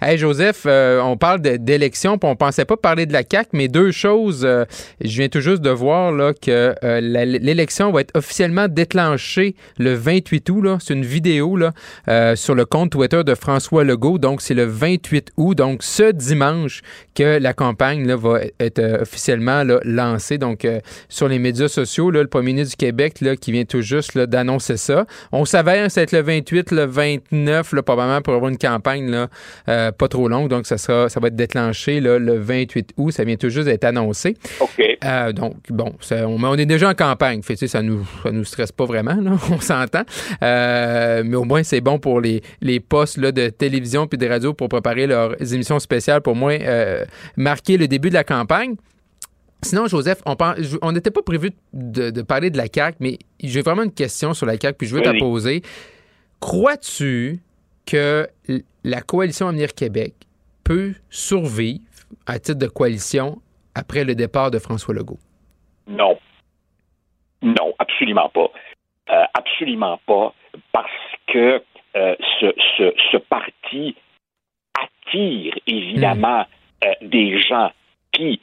Hey 0.00 0.18
Joseph, 0.18 0.64
euh, 0.66 1.00
on 1.00 1.16
parle 1.16 1.40
d'élection, 1.40 2.18
puis 2.18 2.28
on 2.28 2.36
pensait 2.36 2.64
pas 2.64 2.76
parler 2.76 3.06
de 3.06 3.12
la 3.12 3.24
CAC, 3.24 3.48
mais 3.52 3.68
deux 3.68 3.90
choses. 3.90 4.42
Euh, 4.44 4.64
je 5.00 5.16
viens 5.16 5.28
tout 5.28 5.40
juste 5.40 5.62
de 5.62 5.70
voir 5.70 6.12
là 6.12 6.32
que 6.34 6.74
euh, 6.84 7.00
l'élection 7.00 7.90
va 7.90 8.02
être 8.02 8.16
officiellement 8.16 8.68
déclenchée 8.68 9.54
le 9.78 9.94
28 9.94 10.50
août. 10.50 10.64
C'est 10.80 10.94
une 10.94 11.04
vidéo 11.04 11.56
là 11.56 11.72
sur 12.36 12.54
le 12.54 12.64
compte 12.64 12.90
Twitter 12.90 13.24
de 13.24 13.34
François 13.34 13.84
Legault. 13.84 14.18
Donc 14.18 14.42
c'est 14.42 14.54
le 14.54 14.64
28 14.64 15.32
août, 15.36 15.54
donc 15.54 15.82
ce 15.82 16.12
dimanche 16.12 16.82
que 17.14 17.38
la 17.38 17.52
campagne 17.52 18.06
là, 18.06 18.16
va 18.16 18.40
être 18.60 19.00
officiellement 19.00 19.64
là, 19.64 19.80
lancée. 19.84 20.38
Donc 20.38 20.66
sur 21.08 21.28
les 21.28 21.38
médias 21.38 21.68
sociaux, 21.68 22.10
là, 22.10 22.22
le 22.22 22.28
premier 22.28 22.52
ministre 22.52 22.76
du 22.76 22.84
Québec 22.84 23.20
là, 23.20 23.36
qui 23.36 23.52
vient 23.52 23.64
tout 23.64 23.80
juste 23.80 24.18
d'annoncer 24.18 24.76
ça. 24.76 25.06
On 25.32 25.44
savait 25.44 25.88
c'est 25.88 26.12
le 26.12 26.20
28, 26.20 26.70
le 26.70 26.84
29, 26.84 27.72
là, 27.72 27.82
probablement 27.82 28.22
pour 28.22 28.34
avoir 28.34 28.50
une 28.50 28.58
campagne 28.58 29.10
là. 29.10 29.28
Euh, 29.68 29.92
pas 29.92 30.08
trop 30.08 30.28
longue, 30.28 30.48
donc 30.48 30.66
ça 30.66 30.76
sera, 30.76 31.08
ça 31.08 31.20
va 31.20 31.28
être 31.28 31.36
déclenché 31.36 32.00
le 32.00 32.38
28 32.38 32.92
août. 32.96 33.10
Ça 33.10 33.24
vient 33.24 33.36
tout 33.36 33.48
juste 33.48 33.66
d'être 33.66 33.84
annoncé. 33.84 34.36
OK. 34.60 34.82
Euh, 35.04 35.32
donc, 35.32 35.56
bon, 35.70 35.94
on, 36.10 36.56
est 36.56 36.66
déjà 36.66 36.90
en 36.90 36.94
campagne. 36.94 37.42
Fait, 37.42 37.56
ça 37.56 37.82
nous, 37.82 38.06
ça 38.22 38.30
nous 38.30 38.44
stresse 38.44 38.72
pas 38.72 38.84
vraiment, 38.84 39.16
on 39.50 39.60
s'entend. 39.60 40.04
Euh, 40.42 41.22
mais 41.24 41.36
au 41.36 41.44
moins, 41.44 41.62
c'est 41.62 41.80
bon 41.80 41.98
pour 41.98 42.20
les, 42.20 42.42
les 42.60 42.80
postes 42.80 43.16
là, 43.16 43.32
de 43.32 43.48
télévision 43.48 44.06
puis 44.06 44.18
de 44.18 44.26
radio 44.26 44.54
pour 44.54 44.68
préparer 44.68 45.06
leurs 45.06 45.34
émissions 45.52 45.78
spéciales, 45.78 46.20
pour 46.20 46.36
moins 46.36 46.58
marquer 47.36 47.76
le 47.76 47.88
début 47.88 48.08
de 48.08 48.14
la 48.14 48.24
campagne. 48.24 48.74
Sinon, 49.62 49.86
Joseph, 49.86 50.18
on 50.82 50.92
n'était 50.92 51.10
pas 51.10 51.22
prévu 51.22 51.52
de, 51.72 52.22
parler 52.22 52.50
de 52.50 52.58
la 52.58 52.66
CAQ, 52.72 52.98
mais 53.00 53.18
j'ai 53.42 53.62
vraiment 53.62 53.82
une 53.82 53.92
question 53.92 54.34
sur 54.34 54.46
la 54.46 54.58
CAQ, 54.58 54.76
puis 54.76 54.86
je 54.86 54.94
veux 54.94 55.02
te 55.02 55.18
poser. 55.18 55.62
Crois-tu 56.40 57.40
que 57.86 58.28
la 58.84 59.00
coalition 59.00 59.48
Avenir 59.48 59.74
Québec 59.74 60.14
peut 60.64 60.94
survivre 61.10 61.82
à 62.26 62.38
titre 62.38 62.58
de 62.58 62.66
coalition 62.66 63.38
après 63.74 64.04
le 64.04 64.14
départ 64.14 64.50
de 64.50 64.58
François 64.58 64.94
Legault? 64.94 65.18
Non. 65.86 66.18
Non, 67.42 67.74
absolument 67.78 68.28
pas. 68.30 68.50
Euh, 69.10 69.24
absolument 69.34 70.00
pas, 70.06 70.32
parce 70.72 70.90
que 71.26 71.62
euh, 71.96 72.16
ce, 72.40 73.16
parti 73.18 73.94
attire 74.74 75.54
évidemment 75.66 76.40
hmm. 76.40 76.86
euh, 76.86 76.94
des 77.02 77.38
gens 77.38 77.70
qui, 78.12 78.40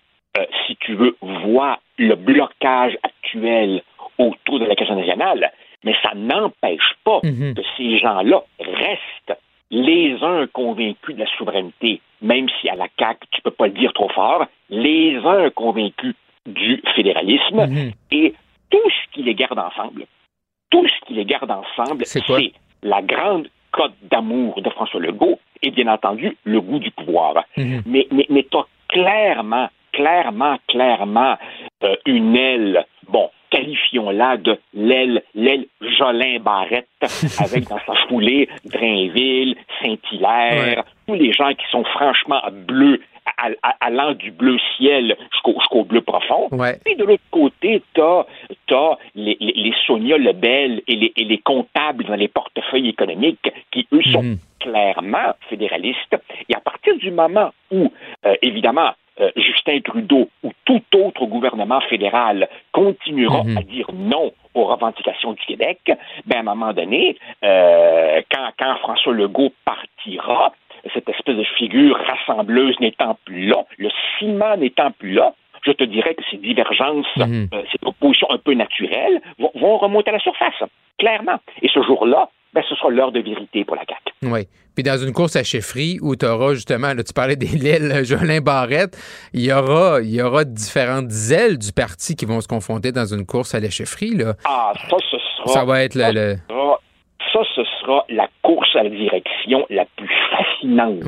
si 0.67 0.75
tu 0.77 0.93
veux, 0.95 1.15
voient 1.21 1.79
le 1.97 2.15
blocage 2.15 2.95
actuel 3.01 3.81
autour 4.17 4.59
de 4.59 4.65
la 4.65 4.75
question 4.75 4.95
nationale, 4.95 5.51
mais 5.83 5.95
ça 6.03 6.13
n'empêche 6.15 6.93
pas 7.03 7.19
hmm. 7.23 7.53
que 7.55 7.61
ces 7.77 7.97
gens-là 7.97 8.43
restent 8.59 9.39
les 9.71 10.17
uns 10.21 10.47
convaincus 10.47 11.15
de 11.15 11.21
la 11.21 11.37
souveraineté, 11.37 12.01
même 12.21 12.47
si 12.59 12.69
à 12.69 12.75
la 12.75 12.87
CAQ, 12.99 13.19
tu 13.31 13.39
ne 13.39 13.43
peux 13.43 13.55
pas 13.55 13.67
le 13.67 13.73
dire 13.73 13.93
trop 13.93 14.09
fort, 14.09 14.45
les 14.69 15.15
uns 15.15 15.49
convaincus 15.51 16.13
du 16.45 16.81
fédéralisme, 16.95 17.67
mhm. 17.67 17.91
et 18.11 18.33
tout 18.69 18.89
ce 18.89 19.13
qui 19.13 19.23
les 19.23 19.33
garde 19.33 19.57
ensemble, 19.57 20.05
tout 20.69 20.85
ce 20.87 21.05
qui 21.05 21.13
les 21.13 21.25
garde 21.25 21.51
ensemble, 21.51 22.05
c'est 22.05 22.21
la 22.83 23.01
grande 23.01 23.47
cote 23.71 23.93
d'amour 24.03 24.61
de 24.61 24.69
François 24.69 24.99
Legault 24.99 25.39
et 25.61 25.71
bien 25.71 25.87
entendu 25.87 26.35
le 26.43 26.59
goût 26.59 26.79
du 26.79 26.91
pouvoir. 26.91 27.45
Mhm. 27.55 27.83
Mais, 27.85 28.07
mais, 28.11 28.25
mais 28.29 28.45
tu 28.49 28.57
as 28.57 28.65
clairement, 28.89 29.69
clairement, 29.93 30.57
clairement 30.67 31.37
euh, 31.83 31.95
une 32.05 32.35
aile, 32.35 32.85
bon, 33.07 33.29
qualifions-la 33.51 34.37
de 34.37 34.57
l'aile, 34.73 35.21
l'aile 35.35 35.65
Jolin 35.81 36.39
Barrette, 36.39 36.87
avec 37.39 37.67
dans 37.67 37.79
sa 37.85 37.93
foulée 38.07 38.49
Drainville, 38.65 39.55
Saint-Hilaire, 39.81 40.83
tous 41.07 41.13
les 41.13 41.31
gens 41.31 41.53
qui 41.53 41.65
sont 41.69 41.83
franchement 41.83 42.41
bleus, 42.51 42.99
allant 43.79 44.13
du 44.13 44.31
bleu 44.31 44.57
ciel 44.77 45.15
jusqu'au 45.31 45.83
bleu 45.83 46.01
profond. 46.01 46.49
Et 46.85 46.95
de 46.95 47.03
l'autre 47.03 47.23
côté, 47.29 47.81
tu 47.93 48.01
as, 48.01 48.97
les, 49.15 49.37
les, 49.39 49.73
Sonia 49.85 50.17
Lebel 50.17 50.81
et 50.87 50.95
les, 50.95 51.13
et 51.15 51.23
les 51.23 51.37
comptables 51.39 52.05
dans 52.05 52.15
les 52.15 52.27
portefeuilles 52.27 52.89
économiques 52.89 53.51
qui, 53.71 53.87
eux, 53.93 54.01
sont 54.11 54.23
mhm. 54.23 54.37
clairement 54.59 55.33
fédéralistes. 55.49 56.15
Et 56.49 56.55
à 56.55 56.59
partir 56.59 56.97
du 56.97 57.11
moment 57.11 57.51
où, 57.71 57.91
euh, 58.25 58.35
évidemment, 58.41 58.91
euh, 59.19 59.29
Justin 59.35 59.79
Trudeau 59.81 60.29
ou 60.43 60.51
tout 60.65 60.81
autre 60.95 61.25
gouvernement 61.25 61.81
fédéral 61.81 62.47
continuera 62.71 63.43
mhm. 63.43 63.57
à 63.57 63.61
dire 63.61 63.87
non 63.93 64.31
aux 64.53 64.65
revendications 64.65 65.33
du 65.33 65.45
Québec, 65.45 65.79
ben 66.25 66.37
à 66.37 66.39
un 66.39 66.43
moment 66.43 66.73
donné, 66.73 67.17
euh, 67.43 68.21
quand, 68.31 68.49
quand 68.57 68.75
François 68.77 69.13
Legault 69.13 69.53
partira, 69.65 70.53
cette 70.93 71.07
espèce 71.09 71.37
de 71.37 71.43
figure 71.43 71.97
rassembleuse 71.97 72.79
n'étant 72.79 73.17
plus 73.25 73.47
là, 73.47 73.65
le 73.77 73.89
ciment 74.17 74.57
n'étant 74.57 74.91
plus 74.91 75.13
là, 75.13 75.33
je 75.65 75.71
te 75.71 75.83
dirais 75.83 76.15
que 76.15 76.23
ces 76.31 76.37
divergences, 76.37 77.15
mhm. 77.17 77.49
euh, 77.53 77.63
ces 77.71 77.77
propositions 77.77 78.31
un 78.31 78.37
peu 78.37 78.53
naturelles 78.53 79.21
vont, 79.37 79.51
vont 79.55 79.77
remonter 79.77 80.09
à 80.09 80.13
la 80.13 80.19
surface, 80.19 80.63
clairement. 80.97 81.39
Et 81.61 81.67
ce 81.69 81.81
jour-là, 81.83 82.29
ben, 82.53 82.63
ce 82.67 82.75
sera 82.75 82.89
l'heure 82.89 83.11
de 83.11 83.21
vérité 83.21 83.63
pour 83.63 83.75
la 83.75 83.83
CAQ. 83.87 84.11
Oui. 84.23 84.47
Puis 84.75 84.83
dans 84.83 84.97
une 84.97 85.13
course 85.13 85.35
à 85.35 85.43
chefferie 85.43 85.99
où 86.01 86.15
tu 86.15 86.25
auras 86.25 86.53
justement, 86.53 86.93
là, 86.93 87.03
tu 87.03 87.13
parlais 87.13 87.35
des 87.35 87.67
ailes 87.67 88.03
Jolin 88.05 88.41
Barrette, 88.41 88.97
il 89.33 89.41
y 89.41 89.51
aura, 89.51 90.01
il 90.01 90.13
y 90.13 90.21
aura 90.21 90.43
différentes 90.43 91.11
ailes 91.31 91.57
du 91.57 91.71
parti 91.71 92.15
qui 92.15 92.25
vont 92.25 92.41
se 92.41 92.47
confronter 92.47 92.91
dans 92.91 93.05
une 93.05 93.25
course 93.25 93.55
à 93.55 93.59
la 93.59 93.69
chefferie. 93.69 94.15
Là. 94.15 94.33
Ah, 94.45 94.73
ça, 94.89 94.97
ce 95.09 95.17
sera. 95.17 95.47
Ça 95.47 95.65
va 95.65 95.83
être 95.83 95.95
le. 95.95 96.35
Ça, 97.33 97.39
ce 97.55 97.63
sera 97.79 98.05
la 98.09 98.27
course 98.41 98.75
à 98.75 98.83
la 98.83 98.89
direction 98.89 99.65
la 99.69 99.85
plus 99.95 100.09
fascinante 100.29 101.03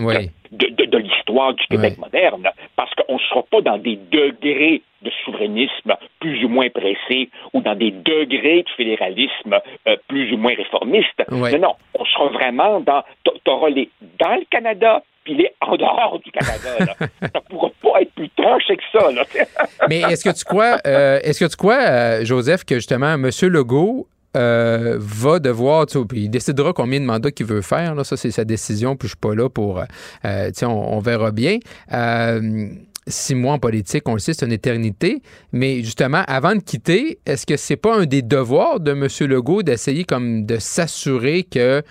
de, 0.53 0.97
l'histoire 0.97 1.53
du 1.53 1.65
Québec 1.67 1.97
moderne, 1.97 2.49
parce 2.75 2.91
qu'on 2.95 3.15
ne 3.15 3.19
sera 3.19 3.43
pas 3.43 3.61
dans 3.61 3.77
des 3.77 3.97
degrés 4.11 4.81
de 5.01 5.11
souverainisme 5.25 5.95
plus 6.19 6.45
ou 6.45 6.49
moins 6.49 6.69
pressés 6.69 7.29
ou 7.53 7.61
dans 7.61 7.75
des 7.75 7.91
degrés 7.91 8.63
de 8.63 8.69
fédéralisme 8.77 9.59
euh, 9.87 9.97
plus 10.07 10.31
ou 10.33 10.37
moins 10.37 10.53
réformistes. 10.55 11.23
Non, 11.29 11.59
non, 11.59 11.75
on 11.99 12.05
sera 12.05 12.27
vraiment 12.27 12.79
dans, 12.79 13.03
t'auras 13.43 13.69
les 13.69 13.89
dans 14.19 14.35
le 14.35 14.45
Canada, 14.49 15.03
puis 15.25 15.35
les 15.35 15.49
en 15.61 15.75
dehors 15.75 16.19
du 16.23 16.31
Canada. 16.31 16.95
ça 17.21 17.27
ne 17.35 17.39
pourra 17.49 17.69
pas 17.81 18.01
être 18.01 18.13
plus 18.13 18.29
tranché 18.29 18.77
que 18.77 18.83
ça. 18.91 19.09
Mais 19.89 20.01
est-ce 20.01 20.23
que 20.23 20.35
tu 20.35 20.45
crois, 20.45 20.77
euh, 20.87 21.19
est-ce 21.23 21.43
que 21.43 21.49
tu 21.49 21.57
crois, 21.57 21.81
euh, 21.81 22.25
Joseph, 22.25 22.63
que 22.63 22.75
justement 22.75 23.13
M. 23.13 23.29
Legault 23.43 24.07
euh, 24.35 24.97
va 24.99 25.39
devoir, 25.39 25.85
il 26.13 26.29
décidera 26.29 26.73
combien 26.73 26.99
de 26.99 27.05
mandats 27.05 27.31
qu'il 27.31 27.45
veut 27.45 27.61
faire. 27.61 27.95
Là, 27.95 28.03
ça, 28.03 28.17
c'est 28.17 28.31
sa 28.31 28.45
décision, 28.45 28.95
puis 28.95 29.07
je 29.07 29.11
suis 29.11 29.19
pas 29.19 29.35
là 29.35 29.49
pour. 29.49 29.79
Euh, 30.25 30.51
on, 30.63 30.65
on, 30.67 30.99
verra 30.99 31.31
bien. 31.31 31.59
Euh, 31.91 32.69
six 33.07 33.35
mois 33.35 33.53
en 33.53 33.59
politique, 33.59 34.07
on 34.07 34.13
le 34.13 34.19
sait, 34.19 34.33
c'est 34.33 34.45
une 34.45 34.51
éternité. 34.51 35.21
Mais 35.51 35.77
justement, 35.77 36.23
avant 36.27 36.55
de 36.55 36.61
quitter, 36.61 37.19
est-ce 37.25 37.45
que 37.45 37.57
c'est 37.57 37.77
pas 37.77 37.95
un 37.95 38.05
des 38.05 38.21
devoirs 38.21 38.79
de 38.79 38.91
M. 38.91 39.07
Legault 39.29 39.63
d'essayer 39.63 40.03
comme 40.03 40.45
de 40.45 40.57
s'assurer 40.57 41.43
que 41.43 41.83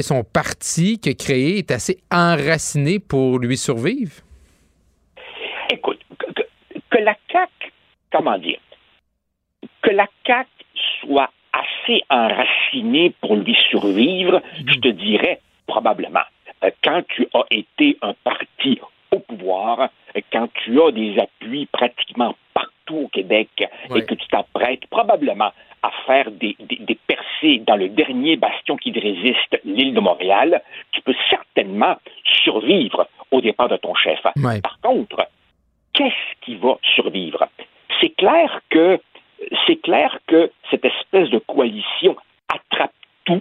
son 0.00 0.24
parti 0.24 0.98
qu'il 0.98 1.12
a 1.12 1.14
créé 1.14 1.58
est 1.58 1.70
assez 1.70 1.98
enraciné 2.10 2.98
pour 2.98 3.38
lui 3.38 3.56
survivre? 3.56 4.12
Écoute, 5.70 5.98
que, 6.18 6.42
que 6.90 6.98
la 6.98 7.16
CAQ, 7.30 7.72
comment 8.10 8.38
dire, 8.38 8.60
que 9.82 9.90
la 9.90 10.06
CAQ 10.26 10.48
soit 11.00 11.30
assez 11.52 12.02
enraciné 12.08 13.14
pour 13.20 13.36
lui 13.36 13.56
survivre, 13.70 14.40
je 14.66 14.78
te 14.78 14.88
dirais 14.88 15.40
probablement. 15.66 16.20
Euh, 16.64 16.70
quand 16.82 17.02
tu 17.08 17.26
as 17.34 17.44
été 17.50 17.98
un 18.02 18.14
parti 18.24 18.80
au 19.10 19.18
pouvoir, 19.18 19.90
quand 20.32 20.48
tu 20.64 20.80
as 20.80 20.90
des 20.92 21.18
appuis 21.18 21.66
pratiquement 21.66 22.34
partout 22.54 23.04
au 23.04 23.08
Québec 23.08 23.48
et 23.94 24.04
que 24.04 24.14
tu 24.14 24.26
t'apprêtes 24.28 24.86
probablement 24.86 25.52
à 25.82 25.90
faire 26.06 26.30
des, 26.30 26.56
des, 26.60 26.98
percées 27.06 27.60
dans 27.66 27.76
le 27.76 27.88
dernier 27.88 28.36
bastion 28.36 28.76
qui 28.76 28.92
résiste, 28.92 29.60
l'île 29.64 29.94
de 29.94 30.00
Montréal, 30.00 30.62
tu 30.92 31.02
peux 31.02 31.14
certainement 31.28 31.96
survivre 32.44 33.08
au 33.30 33.40
départ 33.40 33.68
de 33.68 33.76
ton 33.76 33.94
chef. 33.94 34.20
Par 34.62 34.78
contre, 34.80 35.26
qu'est-ce 35.92 36.44
qui 36.44 36.54
va 36.56 36.78
survivre? 36.94 37.48
C'est 38.00 38.10
clair 38.10 38.60
que 38.70 39.00
c'est 39.66 39.76
clair 39.76 40.18
que 40.26 40.50
cette 40.70 40.84
espèce 40.84 41.30
de 41.30 41.38
coalition 41.38 42.16
attrape 42.48 42.92
tout 43.24 43.40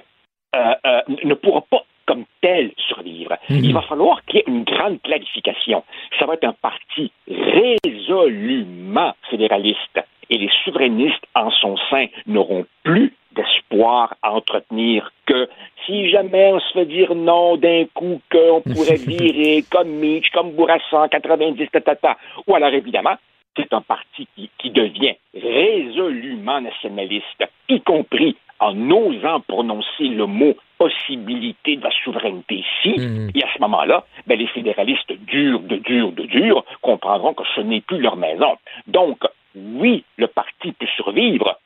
euh, 0.55 0.73
euh, 0.85 1.01
ne 1.23 1.33
pourra 1.33 1.61
pas 1.61 1.83
comme 2.05 2.25
tel 2.41 2.71
survivre. 2.89 3.37
Mhm. 3.49 3.63
Il 3.63 3.73
va 3.73 3.81
falloir 3.81 4.23
qu'il 4.25 4.37
y 4.37 4.39
ait 4.39 4.45
une 4.47 4.63
grande 4.63 5.01
clarification. 5.01 5.83
Ça 6.19 6.25
va 6.25 6.33
être 6.33 6.43
un 6.43 6.55
parti 6.61 7.11
résolument 7.27 9.13
fédéraliste 9.29 10.01
et 10.29 10.37
les 10.37 10.49
souverainistes 10.63 11.25
en 11.35 11.51
son 11.51 11.77
sein 11.89 12.07
n'auront 12.25 12.65
plus 12.83 13.13
d'espoir 13.33 14.15
à 14.21 14.33
entretenir 14.33 15.11
que 15.25 15.47
si 15.85 16.09
jamais 16.09 16.51
on 16.53 16.59
se 16.59 16.73
fait 16.73 16.85
dire 16.85 17.15
non 17.15 17.57
d'un 17.57 17.85
coup 17.93 18.21
qu'on 18.31 18.61
pourrait 18.61 18.95
virer 19.07 19.63
comme 19.69 19.89
Mitch, 19.89 20.29
comme 20.31 20.51
Bourassa 20.51 21.07
90, 21.09 21.67
tata, 21.71 22.17
ou 22.47 22.55
alors 22.55 22.73
évidemment 22.73 23.15
c'est 23.55 23.73
un 23.73 23.81
parti 23.81 24.27
qui, 24.35 24.69
devient 24.69 25.15
résolument 25.33 26.61
nationaliste, 26.61 27.43
y 27.67 27.81
compris 27.81 28.37
en 28.59 28.89
osant 28.89 29.41
prononcer 29.41 30.05
le 30.05 30.25
mot 30.25 30.55
possibilité 30.77 31.75
de 31.77 31.83
la 31.83 31.91
souveraineté 32.03 32.63
ici, 32.63 32.99
mmh. 32.99 33.31
et 33.35 33.43
à 33.43 33.47
ce 33.53 33.59
moment-là, 33.61 34.05
ben, 34.27 34.37
les 34.39 34.47
fédéralistes 34.47 35.11
durs, 35.11 35.59
de 35.59 35.77
durs, 35.77 36.11
de 36.11 36.23
durs 36.23 36.63
comprendront 36.81 37.33
que 37.33 37.43
ce 37.55 37.61
n'est 37.61 37.81
plus 37.81 37.99
leur 37.99 38.15
maison. 38.15 38.57
Donc, 38.87 39.19
oui, 39.55 40.03
le 40.17 40.27
parti 40.27 40.71
peut 40.71 40.87
survivre 40.95 41.59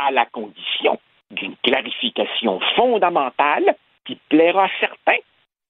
à 0.00 0.10
la 0.10 0.26
condition 0.26 0.98
d'une 1.30 1.56
clarification 1.62 2.60
fondamentale 2.76 3.74
qui 4.06 4.18
plaira 4.28 4.64
à 4.64 4.70
certains 4.80 5.18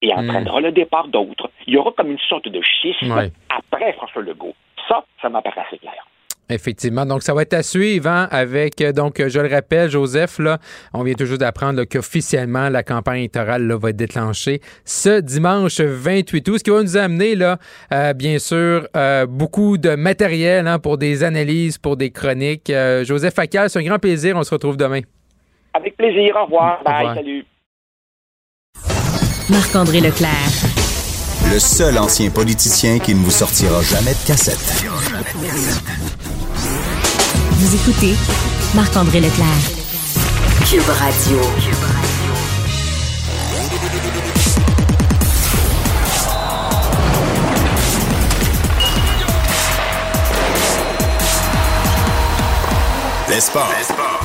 et 0.02 0.12
entraînera 0.12 0.60
le 0.60 0.72
départ 0.72 1.08
d'autres. 1.08 1.50
Il 1.66 1.74
y 1.74 1.76
aura 1.78 1.92
comme 1.92 2.10
une 2.10 2.18
sorte 2.18 2.48
de 2.48 2.60
schisme 2.60 3.30
après 3.48 3.92
François 3.94 4.22
Legault. 4.22 4.54
Ça, 4.88 5.04
ça 5.20 5.28
m'apparaît 5.28 5.62
assez 5.66 5.78
clair. 5.78 6.04
Effectivement. 6.48 7.04
Donc, 7.04 7.22
ça 7.22 7.34
va 7.34 7.42
être 7.42 7.54
à 7.54 7.62
suivre 7.62 8.08
hein, 8.08 8.28
avec, 8.30 8.80
euh, 8.80 8.92
donc, 8.92 9.20
je 9.26 9.40
le 9.40 9.52
rappelle, 9.52 9.90
Joseph, 9.90 10.38
là, 10.38 10.58
on 10.94 11.02
vient 11.02 11.14
toujours 11.14 11.38
d'apprendre 11.38 11.82
qu'officiellement, 11.84 12.68
la 12.68 12.84
campagne 12.84 13.18
électorale 13.18 13.66
là, 13.66 13.76
va 13.76 13.90
être 13.90 13.96
déclenchée 13.96 14.60
ce 14.84 15.20
dimanche 15.20 15.80
28 15.80 16.48
août, 16.48 16.58
ce 16.58 16.64
qui 16.64 16.70
va 16.70 16.82
nous 16.82 16.96
amener, 16.96 17.34
là, 17.34 17.58
euh, 17.92 18.12
bien 18.12 18.38
sûr, 18.38 18.86
euh, 18.96 19.26
beaucoup 19.26 19.76
de 19.76 19.96
matériel 19.96 20.68
hein, 20.68 20.78
pour 20.78 20.98
des 20.98 21.24
analyses, 21.24 21.78
pour 21.78 21.96
des 21.96 22.10
chroniques. 22.10 22.72
Joseph 23.02 23.34
Facal, 23.34 23.68
c'est 23.68 23.80
un 23.80 23.82
grand 23.82 23.98
plaisir. 23.98 24.36
On 24.36 24.44
se 24.44 24.54
retrouve 24.54 24.76
demain. 24.76 25.00
Avec 25.74 25.96
plaisir. 25.96 26.36
Au 26.36 26.44
revoir. 26.44 26.82
Bye. 26.84 27.14
Salut. 27.14 27.44
Marc-André 29.50 30.00
Leclerc. 30.00 30.75
Le 31.52 31.58
seul 31.58 31.98
ancien 31.98 32.30
politicien 32.30 32.98
qui 32.98 33.14
ne 33.14 33.24
vous 33.24 33.30
sortira 33.30 33.80
jamais 33.82 34.12
de 34.12 34.26
cassette. 34.26 34.84
Vous 37.52 37.74
écoutez 37.74 38.14
Marc-André 38.74 39.20
Leclerc. 39.20 39.46
Cube 40.68 40.88
Radio. 40.88 41.40
L'espace. 53.28 54.15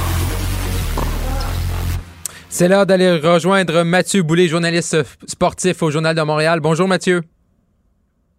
C'est 2.54 2.68
l'heure 2.68 2.86
d'aller 2.86 3.16
rejoindre 3.16 3.84
Mathieu 3.84 4.24
Boulay, 4.24 4.50
journaliste 4.50 4.98
sportif 5.26 5.82
au 5.82 5.90
Journal 5.90 6.14
de 6.14 6.22
Montréal. 6.22 6.60
Bonjour 6.60 6.86
Mathieu. 6.86 7.22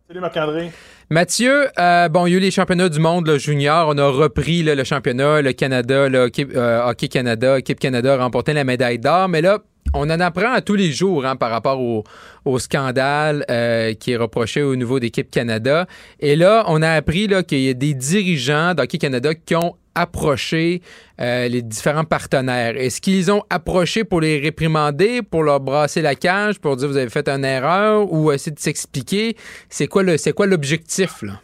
Salut 0.07 0.21
Marc-André. 0.21 0.71
Mathieu, 1.09 1.69
euh, 1.79 2.11
bon, 2.11 2.27
il 2.27 2.33
y 2.33 2.35
a 2.35 2.37
eu 2.37 2.41
les 2.41 2.51
championnats 2.51 2.91
du 2.91 3.01
monde 3.01 3.27
le 3.27 3.39
junior. 3.39 3.89
On 3.89 3.97
a 3.97 4.07
repris 4.07 4.63
le 4.63 4.85
championnat, 4.85 5.41
le 5.41 5.55
Canada, 5.55 6.11
le 6.11 6.31
euh, 6.39 6.91
Hockey 6.91 7.09
Canada, 7.09 7.59
équipe 7.59 7.81
Canada 7.81 8.13
a 8.13 8.19
remporté 8.19 8.53
la 8.53 8.65
médaille 8.65 8.99
d'or. 8.99 9.31
Mais 9.31 9.41
là, 9.41 9.61
on 9.95 10.11
en 10.11 10.21
apprend 10.21 10.53
à 10.53 10.61
tous 10.61 10.75
les 10.75 10.93
jours 10.93 11.25
hein, 11.25 11.37
par 11.37 11.51
rapport 11.51 11.81
au, 11.81 12.59
scandale 12.59 13.47
euh, 13.51 13.95
qui 13.95 14.13
est 14.13 14.17
reproché 14.17 14.63
au 14.63 14.77
niveau 14.77 15.01
d'équipe 15.01 15.31
Canada. 15.31 15.87
Et 16.21 16.37
là, 16.37 16.65
on 16.69 16.83
a 16.83 16.91
appris 16.91 17.29
qu'il 17.49 17.61
y 17.61 17.71
a 17.71 17.75
des 17.75 17.95
dirigeants 17.95 18.75
d'Hockey 18.75 18.99
Canada 18.99 19.35
qui 19.35 19.57
ont 19.57 19.75
approché 19.95 20.83
euh, 21.21 21.49
les 21.49 21.63
différents 21.63 22.05
partenaires? 22.05 22.77
Est-ce 22.77 23.01
qu'ils 23.01 23.31
ont 23.31 23.43
approché 23.51 24.05
pour 24.05 24.21
les 24.21 24.39
réprimander, 24.39 25.23
pour 25.23 25.43
leur 25.43 25.61
brasser 25.61 26.03
la 26.03 26.15
cage, 26.15 26.59
pour 26.59 26.77
dire 26.77 26.89
vous 26.89 26.97
avez 26.97 27.11
fait 27.11 27.29
une 27.29 27.45
erreur 27.45 28.13
ou 28.13 28.33
essayer 28.33 28.53
de 28.53 28.61
s'expliquer? 28.61 29.37
C'est 29.69 29.87
quoi 29.87 30.03
le 30.03 30.17
c'est 30.17 30.33
quoi 30.33 30.47
l'objectif 30.47 31.23
là? 31.23 31.41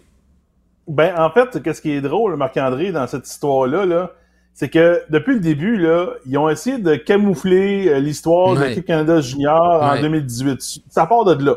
Ben 0.87 1.15
en 1.19 1.31
fait, 1.31 1.62
qu'est-ce 1.62 1.83
qui 1.83 1.93
est 1.93 2.01
drôle, 2.01 2.37
Marc-André, 2.37 2.93
dans 2.93 3.07
cette 3.07 3.29
histoire-là, 3.29 3.85
-là, 3.85 4.11
c'est 4.59 4.70
que 4.70 5.03
depuis 5.09 5.35
le 5.35 5.41
début, 5.41 5.77
là, 5.77 6.15
ils 6.27 6.37
ont 6.37 6.49
essayé 6.49 6.79
de 6.79 6.97
camoufler 6.97 7.89
euh, 7.89 8.01
l'histoire 8.01 8.57
de 8.57 8.65
l'équipe 8.65 8.85
Canada 8.85 9.20
Junior 9.20 9.81
en 9.81 10.01
2018. 10.01 10.83
Ça 10.89 11.07
part 11.07 11.25
de 11.25 11.45
là. 11.45 11.55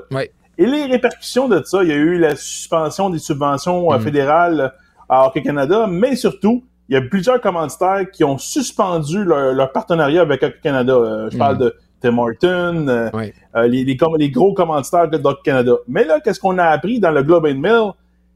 Et 0.60 0.68
les 0.68 0.86
répercussions 0.86 1.48
de 1.48 1.64
ça, 1.66 1.82
il 1.82 1.90
y 1.90 1.92
a 1.92 1.96
eu 1.96 2.20
la 2.20 2.36
suspension 2.36 3.10
des 3.10 3.18
subventions 3.18 3.92
euh, 3.92 3.98
mm. 3.98 4.02
fédérales 4.02 4.74
à 5.10 5.26
Hockey 5.26 5.42
Canada, 5.42 5.88
mais 5.90 6.16
surtout, 6.16 6.64
il 6.92 6.96
y 6.96 6.98
a 6.98 7.02
plusieurs 7.02 7.40
commanditaires 7.40 8.12
qui 8.12 8.26
ont 8.26 8.38
suspendu 8.38 9.24
leur, 9.24 9.72
partenariat 9.72 10.22
avec 10.22 10.44
Hockey 10.44 10.60
Canada. 10.62 10.94
Euh, 10.94 11.30
je 11.32 11.38
parle 11.38 11.56
mm. 11.56 11.60
de 11.60 11.76
Tim 12.02 12.18
Horton, 12.18 12.86
euh, 12.90 13.10
euh, 13.56 13.68
les, 13.68 13.86
les, 13.86 14.30
gros 14.30 14.54
commanditaires 14.54 15.10
de 15.10 15.18
Hockey 15.18 15.42
Canada. 15.46 15.72
Mais 15.88 16.04
là, 16.04 16.20
qu'est-ce 16.20 16.42
qu'on 16.42 16.58
a 16.58 16.66
appris 16.66 17.00
dans 17.00 17.12
le 17.12 17.24
Globe 17.24 17.46
and 17.46 17.60
Mail? 17.60 17.92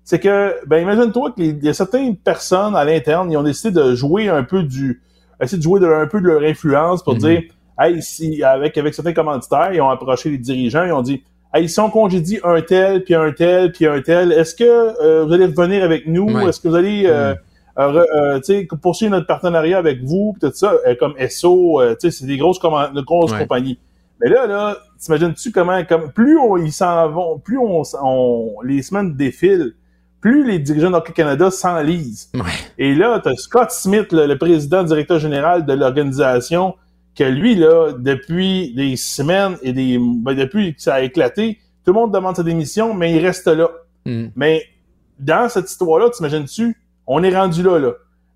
C'est 0.05 0.19
que, 0.19 0.55
ben 0.67 0.81
imagine-toi 0.81 1.33
qu'il 1.33 1.61
y 1.65 1.67
a 1.67 1.73
certaines 1.73 2.15
personnes 2.15 2.77
à 2.77 2.85
l'interne, 2.85 3.29
ils 3.29 3.35
ont 3.35 3.43
décidé 3.43 3.71
de 3.71 3.93
jouer 3.93 4.29
un 4.29 4.43
peu 4.43 4.63
du, 4.63 5.01
essayer 5.41 5.57
de 5.57 5.63
jouer 5.63 5.81
de, 5.81 5.87
un 5.87 6.07
peu 6.07 6.21
de 6.21 6.27
leur 6.27 6.41
influence 6.43 7.03
pour 7.03 7.15
mm-hmm. 7.15 7.41
dire, 7.41 7.41
hey, 7.77 8.01
si, 8.01 8.41
avec, 8.41 8.77
avec 8.77 8.93
certains 8.93 9.13
commanditaires, 9.13 9.73
ils 9.73 9.81
ont 9.81 9.89
approché 9.89 10.29
les 10.29 10.37
dirigeants, 10.37 10.85
ils 10.85 10.93
ont 10.93 11.01
dit, 11.01 11.23
hey, 11.53 11.67
si 11.67 11.77
on 11.81 11.89
congédie 11.89 12.39
un 12.45 12.61
tel, 12.61 13.03
puis 13.03 13.15
un 13.15 13.33
tel, 13.33 13.73
puis 13.73 13.85
un 13.85 13.99
tel, 13.99 14.31
est-ce 14.31 14.55
que 14.55 15.25
vous 15.25 15.33
allez 15.33 15.47
revenir 15.47 15.83
avec 15.83 16.07
nous? 16.07 16.39
Est-ce 16.47 16.61
que 16.61 16.69
vous 16.69 16.75
allez 16.75 17.03
mm. 17.03 17.07
Euh, 17.07 17.35
euh, 17.77 18.39
poursuivre 18.81 19.11
notre 19.11 19.27
partenariat 19.27 19.77
avec 19.77 20.03
vous, 20.03 20.35
tout 20.39 20.51
ça, 20.53 20.73
euh, 20.87 20.95
comme 20.99 21.13
SO, 21.29 21.81
euh, 21.81 21.95
c'est 21.99 22.25
des 22.25 22.37
grosses, 22.37 22.59
de 22.59 23.01
grosses 23.01 23.33
compagnies. 23.33 23.79
Mais 24.21 24.29
là, 24.29 24.47
là, 24.47 24.77
t'imagines-tu 24.97 25.51
comment, 25.51 25.83
comme, 25.83 26.11
plus 26.13 26.37
on, 26.37 26.55
ils 26.57 26.71
s'en 26.71 27.09
vont, 27.09 27.39
plus 27.39 27.57
on, 27.57 27.81
on, 28.01 28.61
les 28.63 28.81
semaines 28.81 29.15
défilent, 29.15 29.73
plus 30.21 30.47
les 30.47 30.59
dirigeants 30.59 30.89
d'Hockey 30.89 31.13
Canada 31.13 31.51
s'enlisent. 31.51 32.31
Et 32.77 32.95
là, 32.95 33.19
t'as 33.21 33.35
Scott 33.35 33.71
Smith, 33.71 34.07
le, 34.11 34.33
président 34.37 34.83
directeur 34.83 35.19
général 35.19 35.65
de 35.65 35.73
l'organisation, 35.73 36.75
que 37.13 37.25
lui, 37.25 37.55
là, 37.55 37.91
depuis 37.97 38.73
des 38.73 38.95
semaines 38.95 39.57
et 39.61 39.73
des, 39.73 39.99
ben, 39.99 40.33
depuis 40.33 40.75
que 40.75 40.81
ça 40.81 40.95
a 40.95 41.01
éclaté, 41.01 41.59
tout 41.85 41.93
le 41.93 41.99
monde 41.99 42.13
demande 42.13 42.35
sa 42.35 42.43
démission, 42.43 42.93
mais 42.93 43.13
il 43.13 43.23
reste 43.23 43.47
là. 43.47 43.69
Mm. 44.05 44.27
Mais 44.35 44.63
dans 45.19 45.49
cette 45.49 45.69
histoire-là, 45.69 46.09
t'imagines-tu, 46.09 46.75
on 47.07 47.23
est 47.23 47.35
rendu 47.35 47.63
là, 47.63 47.79
là. 47.79 47.91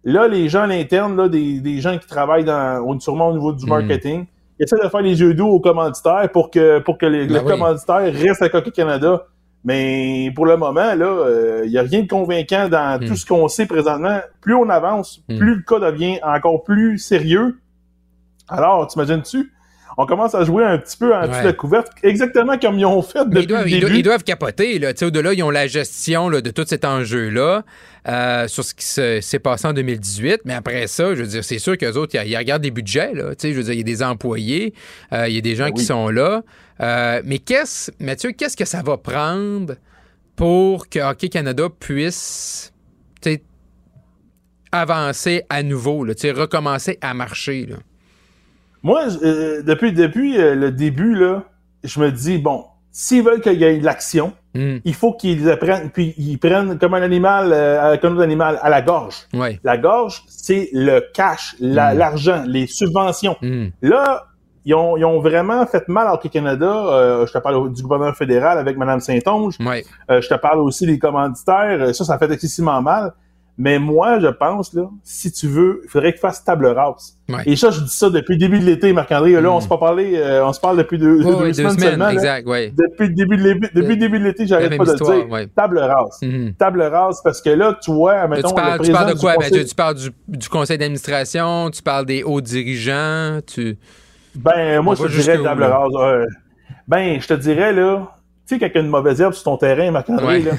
Là, 0.05 0.27
les 0.27 0.47
gens 0.47 0.61
à 0.61 0.67
l'interne, 0.67 1.17
là, 1.17 1.27
des, 1.27 1.59
des, 1.59 1.81
gens 1.81 1.97
qui 1.97 2.07
travaillent 2.07 2.45
dans, 2.45 2.99
sûrement 2.99 3.29
au 3.29 3.33
niveau 3.33 3.51
du 3.51 3.65
hmm. 3.65 3.69
marketing, 3.69 4.25
ils 4.57 4.63
essaient 4.63 4.81
de 4.81 4.89
faire 4.89 5.01
les 5.01 5.19
yeux 5.19 5.33
doux 5.33 5.47
aux 5.47 5.59
commanditaires 5.59 6.29
pour 6.31 6.51
que, 6.51 6.79
pour 6.79 6.97
que 6.97 7.05
les, 7.05 7.27
ben 7.27 7.43
commanditaires 7.43 8.13
restent 8.13 8.41
à 8.41 8.49
Coca 8.49 8.71
Canada. 8.71 9.25
Mais 9.65 10.31
pour 10.35 10.45
le 10.45 10.55
moment, 10.55 10.95
là, 10.95 10.95
il 10.95 11.01
euh, 11.01 11.67
n'y 11.67 11.77
a 11.77 11.81
rien 11.81 12.03
de 12.03 12.07
convaincant 12.07 12.69
dans 12.69 12.99
hmm. 12.99 13.07
tout 13.07 13.15
ce 13.15 13.25
qu'on 13.25 13.47
sait 13.49 13.65
présentement. 13.65 14.19
Plus 14.41 14.55
on 14.55 14.69
avance, 14.69 15.21
hmm. 15.27 15.37
plus 15.37 15.55
le 15.55 15.63
cas 15.63 15.79
devient 15.79 16.19
encore 16.23 16.63
plus 16.63 16.97
sérieux. 16.97 17.59
Alors, 18.47 18.87
t'imagines-tu? 18.87 19.51
On 20.01 20.05
commence 20.05 20.33
à 20.33 20.45
jouer 20.45 20.63
un 20.63 20.77
petit 20.77 20.95
peu 20.95 21.13
en 21.13 21.27
dessous 21.27 21.41
de 21.41 21.47
la 21.47 21.53
couverte, 21.53 21.91
exactement 22.03 22.57
comme 22.57 22.79
ils 22.79 22.85
ont 22.85 23.01
fait 23.01 23.25
depuis 23.25 23.41
ils 23.41 23.47
doivent, 23.47 23.65
le 23.65 23.69
début. 23.69 23.97
Ils 23.97 24.01
doivent, 24.01 24.23
capoter. 24.23 24.79
Là. 24.79 24.93
Au-delà, 25.01 25.33
ils 25.33 25.43
ont 25.43 25.49
la 25.49 25.67
gestion 25.67 26.29
de 26.29 26.51
tout 26.51 26.63
cet 26.65 26.85
enjeu-là 26.85 27.63
euh, 28.07 28.47
sur 28.47 28.63
ce 28.63 28.73
qui 28.73 28.85
s'est 29.21 29.39
passé 29.39 29.67
en 29.67 29.73
2018. 29.73 30.43
Mais 30.45 30.53
après 30.53 30.87
ça, 30.87 31.13
je 31.15 31.21
veux 31.21 31.27
dire, 31.27 31.43
c'est 31.43 31.59
sûr 31.59 31.77
qu'eux 31.77 31.97
autres, 31.97 32.15
ils, 32.15 32.37
regardent 32.37 32.61
des 32.61 32.71
budgets. 32.71 33.13
Là. 33.13 33.33
Je 33.43 33.49
veux 33.49 33.63
dire, 33.63 33.73
il 33.73 33.79
y 33.79 33.81
a 33.81 33.83
des 33.83 34.01
employés, 34.01 34.73
euh, 35.11 35.27
il 35.27 35.35
y 35.35 35.37
a 35.37 35.41
des 35.41 35.55
gens 35.55 35.65
ben 35.65 35.73
qui 35.73 35.83
sont 35.83 36.07
là. 36.07 36.43
Euh, 36.79 37.21
mais 37.25 37.39
qu'est-ce, 37.39 37.91
Mathieu, 37.99 38.31
qu'est-ce 38.31 38.55
que 38.55 38.63
ça 38.65 38.81
va 38.81 38.95
prendre 38.95 39.75
pour 40.37 40.87
que 40.87 40.99
Hockey 40.99 41.27
Canada 41.27 41.67
puisse 41.77 42.71
avancer 44.71 45.41
à 45.49 45.61
nouveau, 45.61 46.05
là, 46.05 46.13
recommencer 46.33 46.97
à 47.01 47.13
marcher? 47.13 47.65
Là? 47.65 47.75
Moi, 48.83 49.03
euh, 49.23 49.61
depuis, 49.61 49.91
depuis 49.91 50.39
euh, 50.39 50.55
le 50.55 50.71
début, 50.71 51.15
là, 51.15 51.43
je 51.83 51.99
me 51.99 52.11
dis, 52.11 52.37
bon, 52.37 52.65
s'ils 52.91 53.23
veulent 53.23 53.41
qu'il 53.41 53.59
y 53.59 53.63
ait 53.63 53.77
de 53.77 53.85
l'action, 53.85 54.33
hmm. 54.55 54.77
il 54.83 54.93
faut 54.93 55.13
qu'ils 55.13 55.49
apprennent, 55.49 55.89
puis 55.89 56.13
ils 56.17 56.37
prennent 56.37 56.77
comme 56.77 56.93
un 56.93 57.01
animal, 57.01 57.51
euh, 57.51 57.97
comme 57.97 58.13
un 58.13 58.15
autre 58.15 58.23
animal, 58.23 58.59
à 58.61 58.69
la 58.69 58.81
gorge. 58.81 59.27
La 59.63 59.77
gorge, 59.77 60.23
c'est 60.27 60.69
le 60.73 61.01
cash, 61.13 61.55
hmm. 61.59 61.73
l'argent, 61.73 62.43
les 62.45 62.67
subventions. 62.67 63.35
Hmm. 63.41 63.67
Là, 63.81 64.25
ils 64.65 64.73
ont, 64.75 64.97
ils 64.97 65.05
ont, 65.05 65.19
vraiment 65.19 65.65
fait 65.65 65.87
mal 65.87 66.07
au 66.13 66.29
Canada. 66.29 67.25
je 67.25 67.31
te 67.31 67.37
parle 67.39 67.73
du 67.73 67.81
gouvernement 67.81 68.13
fédéral 68.13 68.57
avec 68.57 68.77
Mme 68.77 68.99
Saint-Onge. 68.99 69.55
je 69.59 70.27
te 70.27 70.35
parle 70.35 70.59
aussi 70.59 70.85
des 70.85 70.99
commanditaires. 70.99 71.95
Ça, 71.95 72.03
ça 72.03 72.17
fait 72.17 72.31
excessivement 72.31 72.81
mal. 72.81 73.13
Mais 73.61 73.77
moi, 73.77 74.21
je 74.21 74.27
pense, 74.27 74.73
là, 74.73 74.89
si 75.03 75.33
tu 75.33 75.45
veux, 75.45 75.81
il 75.83 75.89
faudrait 75.89 76.13
qu'il 76.13 76.21
fasse 76.21 76.41
table 76.45 76.67
rase. 76.67 77.17
Et 77.45 77.57
ça, 77.57 77.71
je 77.71 77.81
dis 77.81 77.89
ça 77.89 78.09
depuis 78.09 78.35
le 78.35 78.39
début 78.39 78.57
de 78.57 78.63
l'été, 78.63 78.93
Marc-André. 78.93 79.33
Là, 79.33 79.51
on 79.51 79.57
mm. 79.57 79.61
se 79.61 79.67
pas 79.67 79.77
parlé, 79.77 80.13
euh, 80.15 80.45
on 80.45 80.53
se 80.53 80.61
parle 80.61 80.77
depuis 80.77 80.97
deux, 80.97 81.21
deux, 81.21 81.53
semaines, 81.53 81.77
seulement. 81.77 82.07
Exact, 82.07 82.47
Depuis 82.47 83.09
le 83.09 83.13
début 83.13 83.35
de 83.35 83.43
l'été, 83.43 83.67
depuis 83.75 83.95
le 83.95 83.97
début 83.97 84.19
de 84.19 84.23
l'été, 84.23 84.47
j'arrête 84.47 84.77
pas 84.77 84.85
de 84.85 84.91
le 84.91 84.97
dire. 85.27 85.47
Table 85.57 85.77
rase. 85.77 86.21
Mm-hmm. 86.21 86.55
Table 86.55 86.81
rase, 86.83 87.19
parce 87.21 87.41
que 87.41 87.49
là, 87.49 87.77
tu 87.83 87.91
vois, 87.91 88.27
mettons, 88.29 88.47
tu 88.47 88.55
parles, 88.55 88.79
tu 88.81 88.91
parles 88.93 89.13
de 89.13 89.19
quoi? 89.19 89.35
Ben, 89.37 89.51
tu 89.51 89.75
parles 89.75 89.95
du, 89.95 90.09
du 90.29 90.47
conseil 90.47 90.77
d'administration, 90.77 91.69
tu 91.69 91.83
parles 91.83 92.05
des 92.05 92.23
hauts 92.23 92.41
dirigeants, 92.41 93.39
tu... 93.45 93.77
Ben, 94.35 94.79
moi, 94.79 94.95
je 94.95 95.03
te 95.03 95.11
dirais 95.11 95.43
table 95.43 95.63
rase. 95.63 96.27
ben, 96.87 97.19
je 97.19 97.27
te 97.27 97.33
dirais, 97.33 97.73
là, 97.73 98.18
tu 98.49 98.59
sais, 98.59 98.71
quand 98.71 98.79
une 98.79 98.87
mauvaise 98.87 99.21
herbe 99.21 99.33
sur 99.33 99.43
ton 99.43 99.57
terrain, 99.57 99.91
Marc-André, 99.91 100.41
là, 100.41 100.51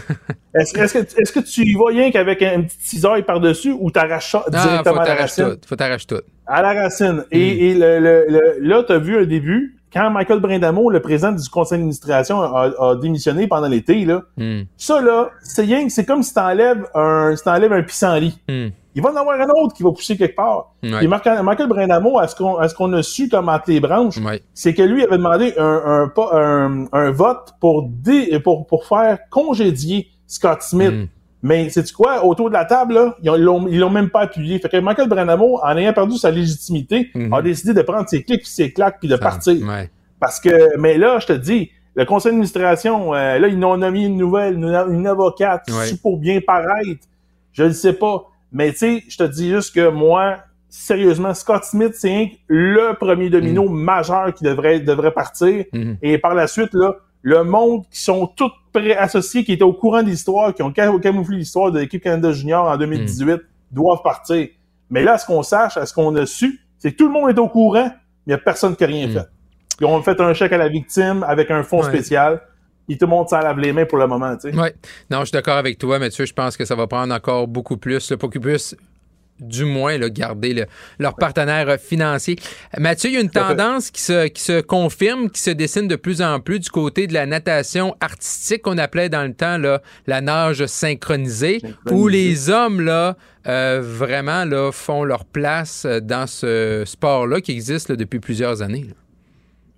est-ce 0.54 0.78
est 0.78 0.92
que, 0.92 1.20
est 1.20 1.32
que, 1.32 1.40
tu 1.40 1.62
y 1.62 1.74
vas 1.74 1.86
rien 1.88 2.10
qu'avec 2.12 2.40
un, 2.42 2.62
petit 2.62 2.76
cisaille 2.78 3.24
par-dessus 3.24 3.74
ou 3.78 3.90
t'arraches 3.90 4.30
ça 4.30 4.44
directement 4.48 5.00
à 5.00 5.08
la 5.08 5.14
racine? 5.16 5.56
Tout. 5.56 5.68
Faut 5.68 5.76
t'arracher 5.76 6.06
tout. 6.06 6.20
À 6.46 6.62
la 6.62 6.82
racine. 6.82 7.24
Et, 7.32 7.38
hmm. 7.38 7.58
et 7.58 7.74
le, 7.74 8.26
le, 8.28 8.40
là, 8.60 8.84
tu 8.84 8.92
as 8.92 8.98
vu 8.98 9.18
un 9.18 9.24
début, 9.24 9.80
quand 9.92 10.08
Michael 10.10 10.38
Brindamo, 10.38 10.88
le 10.88 11.00
président 11.00 11.32
du 11.32 11.48
conseil 11.48 11.78
d'administration, 11.78 12.40
a, 12.40 12.94
démissionné 12.94 13.48
pendant 13.48 13.66
l'été, 13.66 14.04
là, 14.04 14.22
hmm. 14.36 14.62
ça, 14.76 15.00
là, 15.00 15.30
c'est 15.42 15.62
rien 15.62 15.88
c'est 15.88 16.04
comme 16.04 16.22
si 16.22 16.32
t'enlèves 16.32 16.86
un, 16.94 17.34
si 17.34 17.42
t'enlèves 17.42 17.72
un 17.72 17.82
pissenlit. 17.82 18.38
Mm. 18.48 18.68
Il 18.94 19.02
va 19.02 19.10
en 19.10 19.16
avoir 19.16 19.40
un 19.40 19.48
autre 19.62 19.74
qui 19.74 19.82
va 19.82 19.90
pousser 19.90 20.16
quelque 20.16 20.36
part. 20.36 20.74
Et 20.82 21.06
Michael 21.06 21.68
Brindamo, 21.68 22.18
à 22.18 22.26
ce 22.28 22.34
qu'on, 22.34 22.92
a 22.92 23.02
su 23.02 23.28
comme 23.28 23.48
entre 23.48 23.70
les 23.70 23.80
branches, 23.80 24.18
c'est 24.54 24.74
que 24.74 24.82
lui 24.82 25.02
avait 25.04 25.16
demandé 25.16 25.54
un, 25.58 26.10
un, 26.16 26.84
un, 26.92 27.10
vote 27.10 27.54
pour, 27.60 27.88
dé, 27.88 28.38
pour, 28.40 28.66
pour 28.66 28.86
faire 28.86 29.18
congédier 29.30 30.08
Scott 30.26 30.62
Smith. 30.62 30.92
Hmm. 30.92 31.06
Mais 31.42 31.70
c'est 31.70 31.90
quoi? 31.92 32.24
Autour 32.24 32.50
de 32.50 32.54
la 32.54 32.64
table, 32.64 32.94
là, 32.94 33.16
ils 33.22 33.30
l'ont, 33.42 33.90
même 33.90 34.10
pas 34.10 34.22
appuyé. 34.22 34.58
Fait 34.58 34.68
que 34.68 34.76
Michael 34.76 35.08
Brandamo, 35.08 35.58
en 35.62 35.76
ayant 35.76 35.92
perdu 35.92 36.18
sa 36.18 36.30
légitimité, 36.30 37.10
a 37.14 37.18
mhm. 37.18 37.42
décidé 37.42 37.72
de 37.72 37.82
prendre 37.82 38.08
ses 38.08 38.22
clics 38.22 38.42
puis 38.42 38.50
ses 38.50 38.72
claques 38.72 38.98
puis 39.00 39.08
de 39.08 39.16
partir. 39.16 39.56
Parce 40.18 40.38
que, 40.38 40.76
mais 40.78 40.98
là, 40.98 41.18
je 41.18 41.26
te 41.26 41.32
dis, 41.32 41.70
le 41.94 42.04
conseil 42.04 42.32
d'administration, 42.32 43.14
euh, 43.14 43.38
là, 43.38 43.48
ils 43.48 43.64
ont 43.64 43.76
nommé 43.76 44.04
une 44.04 44.18
nouvelle, 44.18 44.54
une, 44.54 45.06
avocate, 45.06 45.66
pour 46.02 46.18
bien 46.18 46.40
paraître. 46.46 47.06
Je 47.52 47.64
ne 47.64 47.72
sais 47.72 47.94
pas. 47.94 48.26
Mais 48.52 48.72
tu 48.72 48.78
sais, 48.78 49.04
je 49.08 49.16
te 49.16 49.24
dis 49.24 49.50
juste 49.50 49.74
que 49.74 49.88
moi, 49.88 50.38
sérieusement, 50.68 51.34
Scott 51.34 51.64
Smith, 51.64 51.92
c'est 51.94 52.32
le 52.48 52.94
premier 52.94 53.30
domino 53.30 53.68
mhm. 53.68 53.74
majeur 53.74 54.34
qui 54.34 54.44
devrait, 54.44 54.80
devrait 54.80 55.12
partir. 55.12 55.64
Mhm. 55.72 55.98
Et 56.02 56.18
par 56.18 56.34
la 56.34 56.46
suite, 56.46 56.74
là, 56.74 56.94
le 57.22 57.44
monde 57.44 57.84
qui 57.90 58.00
sont 58.00 58.26
tous 58.26 58.50
associés, 58.98 59.44
qui 59.44 59.52
étaient 59.52 59.62
au 59.62 59.72
courant 59.72 60.02
de 60.02 60.08
l'histoire, 60.08 60.54
qui 60.54 60.62
ont 60.62 60.72
camouflé 60.72 61.36
l'histoire 61.36 61.70
de 61.72 61.80
l'équipe 61.80 62.02
Canada 62.02 62.32
Junior 62.32 62.66
en 62.66 62.76
2018, 62.76 63.34
hmm. 63.34 63.38
doivent 63.72 64.02
partir. 64.02 64.48
Mais 64.88 65.02
là, 65.02 65.18
ce 65.18 65.26
qu'on 65.26 65.42
sache, 65.42 65.76
à 65.76 65.86
ce 65.86 65.92
qu'on 65.92 66.14
a 66.16 66.26
su, 66.26 66.60
c'est 66.78 66.92
que 66.92 66.96
tout 66.96 67.06
le 67.06 67.12
monde 67.12 67.30
est 67.30 67.38
au 67.38 67.48
courant, 67.48 67.84
mais 67.84 67.92
il 68.26 68.30
n'y 68.30 68.34
a 68.34 68.38
personne 68.38 68.74
qui 68.76 68.84
a 68.84 68.86
rien 68.86 69.08
hmm. 69.08 69.12
fait. 69.12 69.28
Ils 69.80 69.86
ont 69.86 70.02
fait 70.02 70.20
un 70.20 70.34
chèque 70.34 70.52
à 70.52 70.58
la 70.58 70.68
victime 70.68 71.24
avec 71.26 71.50
un 71.50 71.62
fonds 71.62 71.82
spécial. 71.82 72.42
Et 72.90 72.98
tout 72.98 73.06
le 73.06 73.10
monde 73.10 73.28
s'en 73.28 73.38
lave 73.38 73.58
les 73.60 73.72
mains 73.72 73.84
pour 73.84 73.98
le 73.98 74.08
moment, 74.08 74.36
tu 74.36 74.50
sais. 74.50 74.58
Oui. 74.58 74.68
Non, 75.10 75.20
je 75.20 75.26
suis 75.26 75.32
d'accord 75.32 75.56
avec 75.56 75.78
toi, 75.78 76.00
Mathieu. 76.00 76.26
Je 76.26 76.32
pense 76.32 76.56
que 76.56 76.64
ça 76.64 76.74
va 76.74 76.88
prendre 76.88 77.14
encore 77.14 77.46
beaucoup 77.46 77.76
plus 77.76 78.12
qu'ils 78.18 78.40
puissent 78.40 78.76
du 79.40 79.64
moins 79.64 79.96
là, 79.96 80.10
garder 80.10 80.66
leur 80.98 81.14
partenaire 81.14 81.78
financier. 81.80 82.36
Mathieu, 82.76 83.10
il 83.10 83.14
y 83.14 83.16
a 83.16 83.20
une 83.20 83.30
tendance 83.30 83.90
qui 83.90 84.02
se, 84.02 84.26
qui 84.26 84.42
se 84.42 84.60
confirme, 84.60 85.30
qui 85.30 85.40
se 85.40 85.50
dessine 85.50 85.88
de 85.88 85.96
plus 85.96 86.20
en 86.20 86.40
plus 86.40 86.60
du 86.60 86.68
côté 86.68 87.06
de 87.06 87.14
la 87.14 87.26
natation 87.26 87.96
artistique 88.00 88.62
qu'on 88.62 88.76
appelait 88.76 89.08
dans 89.08 89.22
le 89.22 89.32
temps 89.32 89.56
là, 89.56 89.80
la 90.06 90.20
nage 90.20 90.66
synchronisée, 90.66 91.62
où 91.90 92.08
les 92.08 92.50
hommes 92.50 92.80
là, 92.80 93.16
euh, 93.46 93.80
vraiment 93.82 94.44
là, 94.44 94.72
font 94.72 95.04
leur 95.04 95.24
place 95.24 95.86
dans 95.86 96.26
ce 96.26 96.82
sport-là 96.84 97.40
qui 97.40 97.52
existe 97.52 97.92
depuis 97.92 98.20
plusieurs 98.20 98.62
années. 98.62 98.88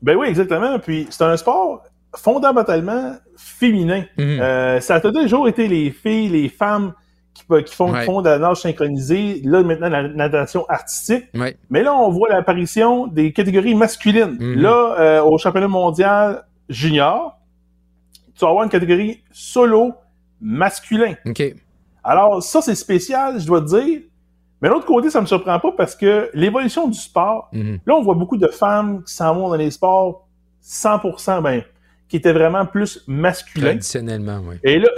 Ben 0.02 0.16
oui, 0.16 0.26
exactement. 0.26 0.80
Puis 0.80 1.06
c'est 1.10 1.22
un 1.22 1.36
sport 1.36 1.84
fondamentalement 2.16 3.16
féminin. 3.36 4.04
Mhm. 4.18 4.40
Euh, 4.40 4.80
ça 4.80 4.96
a 4.96 5.00
toujours 5.00 5.48
été 5.48 5.68
les 5.68 5.90
filles, 5.90 6.28
les 6.28 6.48
femmes 6.48 6.92
qui, 7.34 7.74
font, 7.74 7.94
font 7.94 8.22
de 8.22 8.28
la 8.28 8.38
nage 8.38 8.58
synchronisée, 8.58 9.40
là 9.44 9.62
maintenant 9.62 9.88
la 9.88 10.08
natation 10.08 10.66
artistique. 10.68 11.24
Mais 11.70 11.82
là, 11.82 11.94
on 11.94 12.10
voit 12.10 12.28
l'apparition 12.28 13.06
des 13.06 13.32
catégories 13.32 13.74
masculines. 13.74 14.36
Mm-hmm. 14.38 14.60
Là, 14.60 14.96
euh, 15.00 15.22
au 15.22 15.38
championnat 15.38 15.68
mondial 15.68 16.44
junior, 16.68 17.38
tu 18.34 18.44
vas 18.44 18.50
avoir 18.50 18.64
une 18.64 18.70
catégorie 18.70 19.22
solo 19.32 19.94
masculin. 20.40 21.14
Alors, 22.04 22.42
ça, 22.42 22.60
c'est 22.60 22.74
spécial, 22.74 23.40
je 23.40 23.46
dois 23.46 23.60
te 23.60 23.66
dire. 23.66 24.00
Mais 24.60 24.68
de 24.68 24.74
l'autre 24.74 24.86
côté, 24.86 25.10
ça 25.10 25.20
me 25.20 25.26
surprend 25.26 25.58
pas 25.58 25.72
parce 25.72 25.96
que 25.96 26.30
l'évolution 26.34 26.86
du 26.86 26.98
sport, 26.98 27.48
mm-hmm. 27.52 27.80
là, 27.84 27.94
on 27.96 28.02
voit 28.02 28.14
beaucoup 28.14 28.36
de 28.36 28.48
femmes 28.48 29.02
qui 29.04 29.12
s'en 29.12 29.34
vont 29.34 29.48
dans 29.48 29.56
les 29.56 29.70
sports 29.70 30.28
100%, 30.62 31.42
ben, 31.42 31.62
qui 32.12 32.18
étaient 32.18 32.34
vraiment 32.34 32.66
plus 32.66 33.02
masculins. 33.06 33.68
Traditionnellement, 33.68 34.42
oui. 34.46 34.56
Et 34.64 34.78
là, 34.78 34.88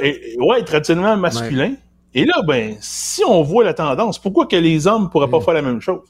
ouais, 0.41 0.65
traditionnellement 0.65 1.16
masculin. 1.16 1.74
Et 2.12 2.24
là, 2.24 2.43
ben, 2.45 2.74
si 2.81 3.23
on 3.24 3.41
voit 3.45 3.62
la 3.62 3.73
tendance, 3.73 4.19
pourquoi 4.19 4.47
que 4.47 4.57
les 4.57 4.89
hommes 4.89 5.05
ne 5.05 5.09
pourraient 5.09 5.31
pas 5.31 5.39
mm. 5.39 5.43
faire 5.43 5.55
la 5.55 5.62
même 5.62 5.81
chose? 5.81 6.01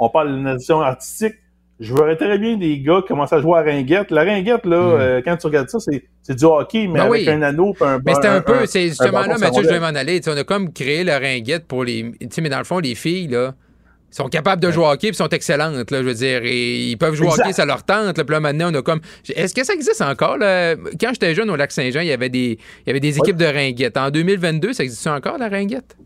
On 0.00 0.08
parle 0.08 0.32
de 0.32 0.38
nation 0.38 0.80
artistique. 0.80 1.34
Je 1.78 1.94
verrais 1.94 2.16
très 2.16 2.38
bien 2.38 2.56
des 2.56 2.80
gars 2.80 3.04
commencer 3.06 3.36
à 3.36 3.40
jouer 3.40 3.56
à 3.56 3.62
ringuette. 3.62 4.10
La 4.10 4.24
ringuette, 4.24 4.66
là, 4.66 4.80
mm. 4.80 5.00
euh, 5.00 5.22
quand 5.24 5.36
tu 5.36 5.46
regardes 5.46 5.68
ça, 5.68 5.78
c'est 5.78 6.34
du 6.34 6.44
hockey, 6.44 6.88
mais 6.88 6.98
ben 6.98 7.06
avec 7.06 7.28
un 7.28 7.42
anneau 7.42 7.72
un 7.80 8.00
Mais 8.04 8.14
c'était 8.14 8.26
un, 8.26 8.40
peu, 8.40 8.66
c'est 8.66 8.88
justement 8.88 9.20
là, 9.20 9.38
Mathieu, 9.38 9.62
je 9.62 9.68
vais 9.68 9.78
m'en 9.78 9.86
aller. 9.86 10.20
on 10.26 10.36
a 10.36 10.42
comme 10.42 10.72
créé 10.72 11.04
la 11.04 11.20
ringuette 11.20 11.68
pour 11.68 11.84
les. 11.84 12.02
Tu 12.20 12.26
sais, 12.32 12.40
mais 12.40 12.48
dans 12.48 12.58
le 12.58 12.64
fond, 12.64 12.80
les 12.80 12.96
filles, 12.96 13.28
là 13.28 13.54
sont 14.10 14.28
capables 14.28 14.62
de 14.62 14.70
jouer 14.70 14.84
au 14.84 14.88
hockey 14.88 15.08
et 15.08 15.12
sont 15.12 15.28
excellentes, 15.28 15.90
là, 15.90 15.98
je 15.98 16.06
veux 16.06 16.14
dire. 16.14 16.40
Et 16.44 16.90
ils 16.90 16.96
peuvent 16.96 17.14
jouer 17.14 17.28
au 17.28 17.32
hockey, 17.32 17.52
ça 17.52 17.66
leur 17.66 17.82
tente. 17.82 18.18
Là, 18.18 18.24
puis 18.24 18.32
là, 18.32 18.40
maintenant, 18.40 18.70
on 18.72 18.74
a 18.74 18.82
comme. 18.82 19.00
Est-ce 19.34 19.54
que 19.54 19.64
ça 19.64 19.74
existe 19.74 20.00
encore? 20.00 20.38
Là? 20.38 20.76
Quand 21.00 21.10
j'étais 21.12 21.34
jeune 21.34 21.50
au 21.50 21.56
Lac-Saint-Jean, 21.56 22.00
il 22.00 22.08
y 22.08 22.12
avait 22.12 22.28
des, 22.28 22.58
il 22.84 22.88
y 22.88 22.90
avait 22.90 23.00
des 23.00 23.18
équipes 23.18 23.36
de 23.36 23.46
ringuettes. 23.46 23.96
En 23.96 24.10
2022, 24.10 24.72
ça 24.72 24.84
existe 24.84 25.06
encore, 25.06 25.38
la 25.38 25.48
ringuette? 25.48 25.96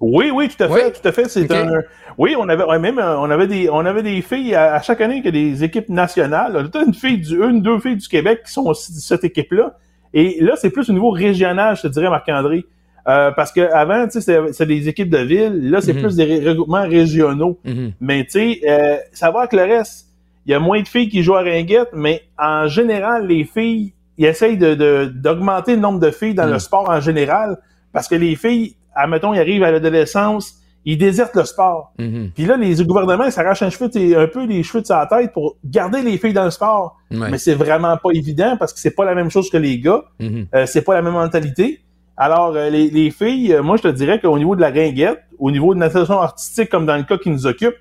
Oui, 0.00 0.30
oui, 0.34 0.48
tout 0.48 0.64
à 0.64 0.68
fait, 0.68 0.92
tout 0.92 1.08
à 1.08 1.12
fait. 1.12 1.28
C'est 1.28 1.50
un. 1.52 1.82
Oui, 2.18 2.34
on 2.38 2.48
avait 2.48 2.78
même 2.78 2.98
on 2.98 3.30
avait 3.30 3.46
des 3.46 3.70
on 3.70 3.86
avait 3.86 4.02
des 4.02 4.20
filles 4.20 4.54
à, 4.54 4.82
chaque 4.82 5.00
année 5.00 5.22
qui 5.22 5.28
a 5.28 5.30
des 5.30 5.64
équipes 5.64 5.88
nationales. 5.88 6.56
a 6.56 6.82
une 6.84 6.92
fille 6.92 7.18
du 7.18 7.36
une, 7.42 7.62
deux 7.62 7.78
filles 7.78 7.96
du 7.96 8.08
Québec 8.08 8.42
qui 8.44 8.52
sont 8.52 8.64
aussi 8.64 8.92
de 8.92 8.98
cette 8.98 9.24
équipe-là. 9.24 9.76
Et 10.12 10.38
là, 10.40 10.56
c'est 10.56 10.70
plus 10.70 10.90
au 10.90 10.92
niveau 10.92 11.10
régional, 11.10 11.76
je 11.76 11.82
te 11.82 11.88
dirais, 11.88 12.10
Marc-André. 12.10 12.66
Euh, 13.08 13.32
parce 13.32 13.50
que 13.50 13.60
avant, 13.60 14.06
tu 14.06 14.20
sais, 14.20 14.52
c'est 14.52 14.66
des 14.66 14.88
équipes 14.88 15.10
de 15.10 15.18
ville. 15.18 15.70
Là, 15.70 15.80
c'est 15.80 15.92
mhm. 15.92 16.02
plus 16.02 16.16
des 16.16 16.48
regroupements 16.48 16.82
régionaux. 16.82 17.58
Mhm. 17.64 17.92
Mais 18.00 18.24
tu 18.24 18.30
sais, 18.30 18.60
euh, 18.66 18.96
ça 19.12 19.30
va 19.30 19.40
avec 19.40 19.52
le 19.52 19.62
reste. 19.62 20.06
Il 20.46 20.52
y 20.52 20.54
a 20.54 20.58
moins 20.58 20.82
de 20.82 20.88
filles 20.88 21.08
qui 21.08 21.22
jouent 21.22 21.36
à 21.36 21.42
ringuette, 21.42 21.90
mais 21.92 22.22
en 22.38 22.66
général, 22.66 23.26
les 23.26 23.44
filles, 23.44 23.92
ils 24.18 24.26
essayent 24.26 24.58
de 24.58 25.06
d'augmenter 25.06 25.74
le 25.74 25.80
nombre 25.80 26.00
de 26.00 26.10
filles 26.10 26.34
dans 26.34 26.46
le 26.46 26.52
mhm. 26.52 26.58
sport 26.58 26.88
en 26.88 27.00
général, 27.00 27.58
parce 27.92 28.08
que 28.08 28.14
les 28.14 28.36
filles, 28.36 28.76
admettons, 28.94 29.34
ils 29.34 29.40
arrivent 29.40 29.62
à 29.62 29.70
l'adolescence, 29.70 30.58
ils 30.84 30.98
désertent 30.98 31.36
le 31.36 31.44
sport. 31.44 31.92
Puis 31.96 32.44
là, 32.44 32.56
les 32.56 32.74
gouvernements 32.84 33.30
s'arrachent 33.30 33.62
un, 33.62 33.70
cheveu, 33.70 33.88
un 34.18 34.26
peu 34.26 34.44
les 34.46 34.62
cheveux 34.64 34.80
de 34.80 34.86
sa 34.86 35.06
tête 35.06 35.32
pour 35.32 35.56
garder 35.64 36.02
les 36.02 36.18
filles 36.18 36.32
dans 36.32 36.44
le 36.44 36.50
sport. 36.50 36.98
Mais 37.10 37.38
c'est 37.38 37.54
vraiment 37.54 37.96
pas 37.96 38.10
évident 38.12 38.56
parce 38.58 38.72
que 38.72 38.80
c'est 38.80 38.90
pas 38.94 39.04
la 39.04 39.14
même 39.14 39.30
chose 39.30 39.48
que 39.48 39.58
les 39.58 39.78
gars. 39.78 40.02
Euh, 40.20 40.66
c'est 40.66 40.82
pas 40.82 40.94
la 40.94 41.02
même 41.02 41.14
mentalité. 41.14 41.80
Alors, 42.16 42.54
euh, 42.54 42.68
les, 42.70 43.10
filles, 43.10 43.54
euh, 43.54 43.62
moi, 43.62 43.76
je 43.76 43.82
te 43.82 43.88
dirais 43.88 44.20
qu'au 44.20 44.36
niveau 44.38 44.54
de 44.54 44.60
la 44.60 44.70
ringuette, 44.70 45.22
au 45.38 45.50
niveau 45.50 45.74
de 45.74 45.78
natation 45.78 46.20
artistique, 46.20 46.68
comme 46.68 46.86
dans 46.86 46.96
le 46.96 47.02
cas 47.04 47.18
qui 47.18 47.30
nous 47.30 47.46
occupe, 47.46 47.74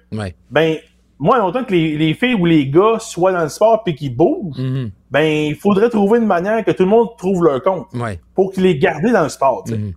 ben, 0.49 0.77
moi, 1.19 1.37
longtemps 1.37 1.63
que 1.63 1.73
les, 1.73 2.13
filles 2.13 2.35
ou 2.35 2.45
les 2.45 2.67
gars 2.67 2.97
soient 2.99 3.31
dans 3.31 3.43
le 3.43 3.49
sport 3.49 3.83
et 3.85 3.93
qu'ils 3.93 4.15
bougent, 4.15 4.57
mm-hmm. 4.57 4.89
ben, 5.11 5.47
il 5.49 5.55
faudrait 5.55 5.89
trouver 5.89 6.19
une 6.19 6.25
manière 6.25 6.63
que 6.65 6.71
tout 6.71 6.83
le 6.83 6.89
monde 6.89 7.09
trouve 7.17 7.43
leur 7.43 7.61
compte 7.61 7.87
pour 8.33 8.51
qu'ils 8.51 8.63
les 8.63 8.77
gardent 8.77 9.11
dans 9.11 9.23
le 9.23 9.29
sport. 9.29 9.65
Mm-hmm. 9.67 9.93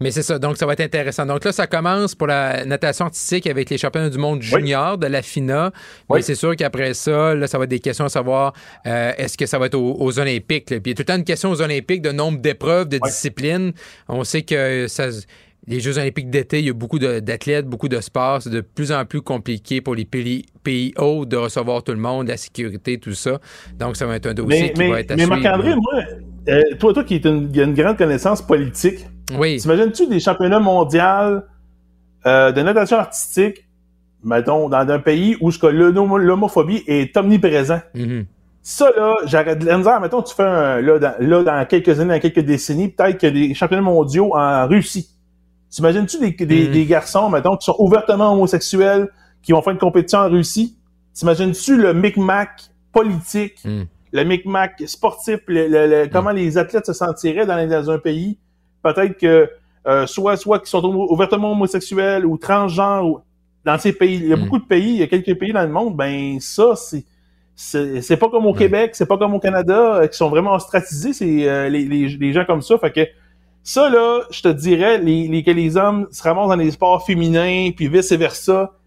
Mais 0.00 0.10
c'est 0.10 0.22
ça, 0.22 0.38
donc 0.38 0.56
ça 0.56 0.66
va 0.66 0.74
être 0.74 0.80
intéressant. 0.80 1.26
Donc 1.26 1.44
là, 1.44 1.52
ça 1.52 1.66
commence 1.66 2.14
pour 2.14 2.26
la 2.26 2.64
natation 2.64 3.06
artistique 3.06 3.46
avec 3.46 3.68
les 3.70 3.78
championnats 3.78 4.10
du 4.10 4.18
monde 4.18 4.42
junior 4.42 4.96
de 4.96 5.06
la 5.06 5.22
FINA. 5.22 5.72
Mais 6.10 6.22
c'est 6.22 6.34
sûr 6.34 6.54
qu'après 6.56 6.94
ça, 6.94 7.34
là, 7.34 7.46
ça 7.46 7.58
va 7.58 7.64
être 7.64 7.70
des 7.70 7.80
questions 7.80 8.04
à 8.04 8.08
savoir 8.08 8.52
euh, 8.86 9.12
est-ce 9.16 9.36
que 9.36 9.46
ça 9.46 9.58
va 9.58 9.66
être 9.66 9.78
aux, 9.78 10.18
Olympiques. 10.18 10.66
Puis 10.66 10.80
il 10.84 10.88
y 10.88 10.92
a 10.92 10.94
tout 10.94 11.02
le 11.02 11.04
temps 11.04 11.16
une 11.16 11.24
question 11.24 11.50
aux 11.50 11.60
Olympiques 11.60 12.02
de 12.02 12.12
nombre 12.12 12.38
d'épreuves, 12.38 12.88
de 12.88 12.98
disciplines. 12.98 13.72
On 14.08 14.24
sait 14.24 14.42
que 14.42 14.86
ça 14.88 15.10
les 15.68 15.80
Jeux 15.80 15.98
olympiques 15.98 16.30
d'été, 16.30 16.60
il 16.60 16.66
y 16.66 16.70
a 16.70 16.72
beaucoup 16.72 16.98
d'athlètes, 16.98 17.66
beaucoup 17.66 17.88
de 17.88 18.00
sports. 18.00 18.42
C'est 18.42 18.50
de 18.50 18.62
plus 18.62 18.90
en 18.90 19.04
plus 19.04 19.20
compliqué 19.20 19.82
pour 19.82 19.94
les 19.94 20.06
pays, 20.06 20.46
pays 20.64 20.94
hauts 20.96 21.26
de 21.26 21.36
recevoir 21.36 21.82
tout 21.82 21.92
le 21.92 21.98
monde, 21.98 22.28
la 22.28 22.38
sécurité, 22.38 22.98
tout 22.98 23.12
ça. 23.12 23.38
Donc, 23.78 23.96
ça 23.96 24.06
va 24.06 24.16
être 24.16 24.26
un 24.26 24.34
dossier 24.34 24.72
qui 24.72 24.88
va 24.88 25.00
être 25.00 25.10
à 25.10 25.16
Mais 25.16 25.26
Marc-André, 25.26 25.74
moi, 25.74 26.02
euh, 26.48 26.62
toi, 26.78 26.92
toi 26.92 27.04
qui 27.04 27.20
as 27.22 27.28
une, 27.28 27.50
une 27.54 27.74
grande 27.74 27.96
connaissance 27.96 28.42
politique, 28.42 29.06
oui. 29.36 29.58
T'imagines-tu 29.58 30.06
des 30.06 30.20
championnats 30.20 30.60
mondiaux 30.60 31.42
euh, 32.26 32.52
de 32.52 32.62
natation 32.62 32.98
artistique, 32.98 33.66
mettons, 34.22 34.68
dans 34.68 34.88
un 34.88 34.98
pays 34.98 35.36
où 35.40 35.50
l'homophobie 35.50 36.82
est 36.86 37.16
omniprésent? 37.16 37.80
Mm-hmm. 37.94 38.24
Ça, 38.62 38.90
là, 38.96 39.14
j'arrête 39.24 39.60
de 39.60 39.66
la 39.66 39.78
misère. 39.78 40.00
Mettons, 40.00 40.22
tu 40.22 40.34
fais 40.34 40.42
un, 40.42 40.80
là, 40.80 40.98
dans, 40.98 41.14
là, 41.20 41.42
dans 41.42 41.66
quelques 41.66 42.00
années, 42.00 42.14
dans 42.14 42.20
quelques 42.20 42.44
décennies, 42.44 42.88
peut-être 42.88 43.18
qu'il 43.18 43.36
y 43.36 43.44
a 43.44 43.48
des 43.48 43.54
championnats 43.54 43.82
mondiaux 43.82 44.34
en 44.34 44.66
Russie. 44.66 45.08
T'imagines-tu 45.70 46.18
des, 46.18 46.30
des, 46.46 46.68
mm. 46.68 46.72
des, 46.72 46.86
garçons, 46.86 47.30
mettons, 47.30 47.56
qui 47.56 47.66
sont 47.66 47.76
ouvertement 47.78 48.32
homosexuels, 48.32 49.08
qui 49.42 49.52
vont 49.52 49.62
faire 49.62 49.72
une 49.72 49.78
compétition 49.78 50.20
en 50.20 50.28
Russie? 50.28 50.76
T'imagines-tu 51.14 51.76
le 51.76 51.94
micmac 51.94 52.70
politique, 52.92 53.58
mm. 53.64 53.82
Le 54.12 54.24
micmac 54.24 54.82
sportif, 54.86 55.40
le, 55.46 56.06
comment 56.06 56.32
mm. 56.32 56.36
les 56.36 56.58
athlètes 56.58 56.86
se 56.86 56.92
sentiraient 56.92 57.46
dans, 57.46 57.68
dans 57.68 57.90
un 57.90 57.98
pays 57.98 58.38
peut-être 58.82 59.18
que 59.18 59.50
euh, 59.86 60.06
soit 60.06 60.36
soit 60.36 60.60
qui 60.60 60.70
sont 60.70 60.84
ouvertement 60.84 61.52
homosexuels 61.52 62.26
ou 62.26 62.36
transgenres 62.36 63.06
ou 63.06 63.20
dans 63.64 63.78
ces 63.78 63.92
pays, 63.92 64.16
il 64.16 64.28
y 64.28 64.32
a 64.32 64.36
hmm. 64.36 64.44
beaucoup 64.44 64.58
de 64.58 64.64
pays, 64.64 64.90
il 64.90 64.96
y 64.96 65.02
a 65.02 65.06
quelques 65.06 65.38
pays 65.38 65.52
dans 65.52 65.62
le 65.62 65.68
monde, 65.68 65.96
ben 65.96 66.38
ça 66.40 66.74
c'est 66.76 67.04
c'est 67.56 68.16
pas 68.16 68.28
comme 68.28 68.46
au 68.46 68.54
Québec, 68.54 68.92
c'est 68.94 69.06
pas 69.06 69.18
comme 69.18 69.34
au 69.34 69.40
Canada, 69.40 70.06
qui 70.08 70.16
sont 70.16 70.28
vraiment 70.28 70.54
ostracisés, 70.54 71.12
c'est 71.12 71.68
les, 71.68 71.84
les, 71.84 72.32
gens 72.32 72.44
comme 72.44 72.62
ça. 72.62 72.78
Fait 72.78 72.92
que 72.92 73.00
ça, 73.64 73.90
là, 73.90 74.20
je 74.30 74.42
te 74.42 74.48
dirais, 74.48 74.98
les, 74.98 75.26
les, 75.26 75.42
que 75.42 75.50
les 75.50 75.76
hommes 75.76 76.06
se 76.12 76.22
ramassent 76.22 76.50
dans 76.50 76.54
les 76.54 76.70
sports 76.70 77.04
féminins, 77.04 77.70
puis 77.74 77.88
vice-versa, 77.88 78.77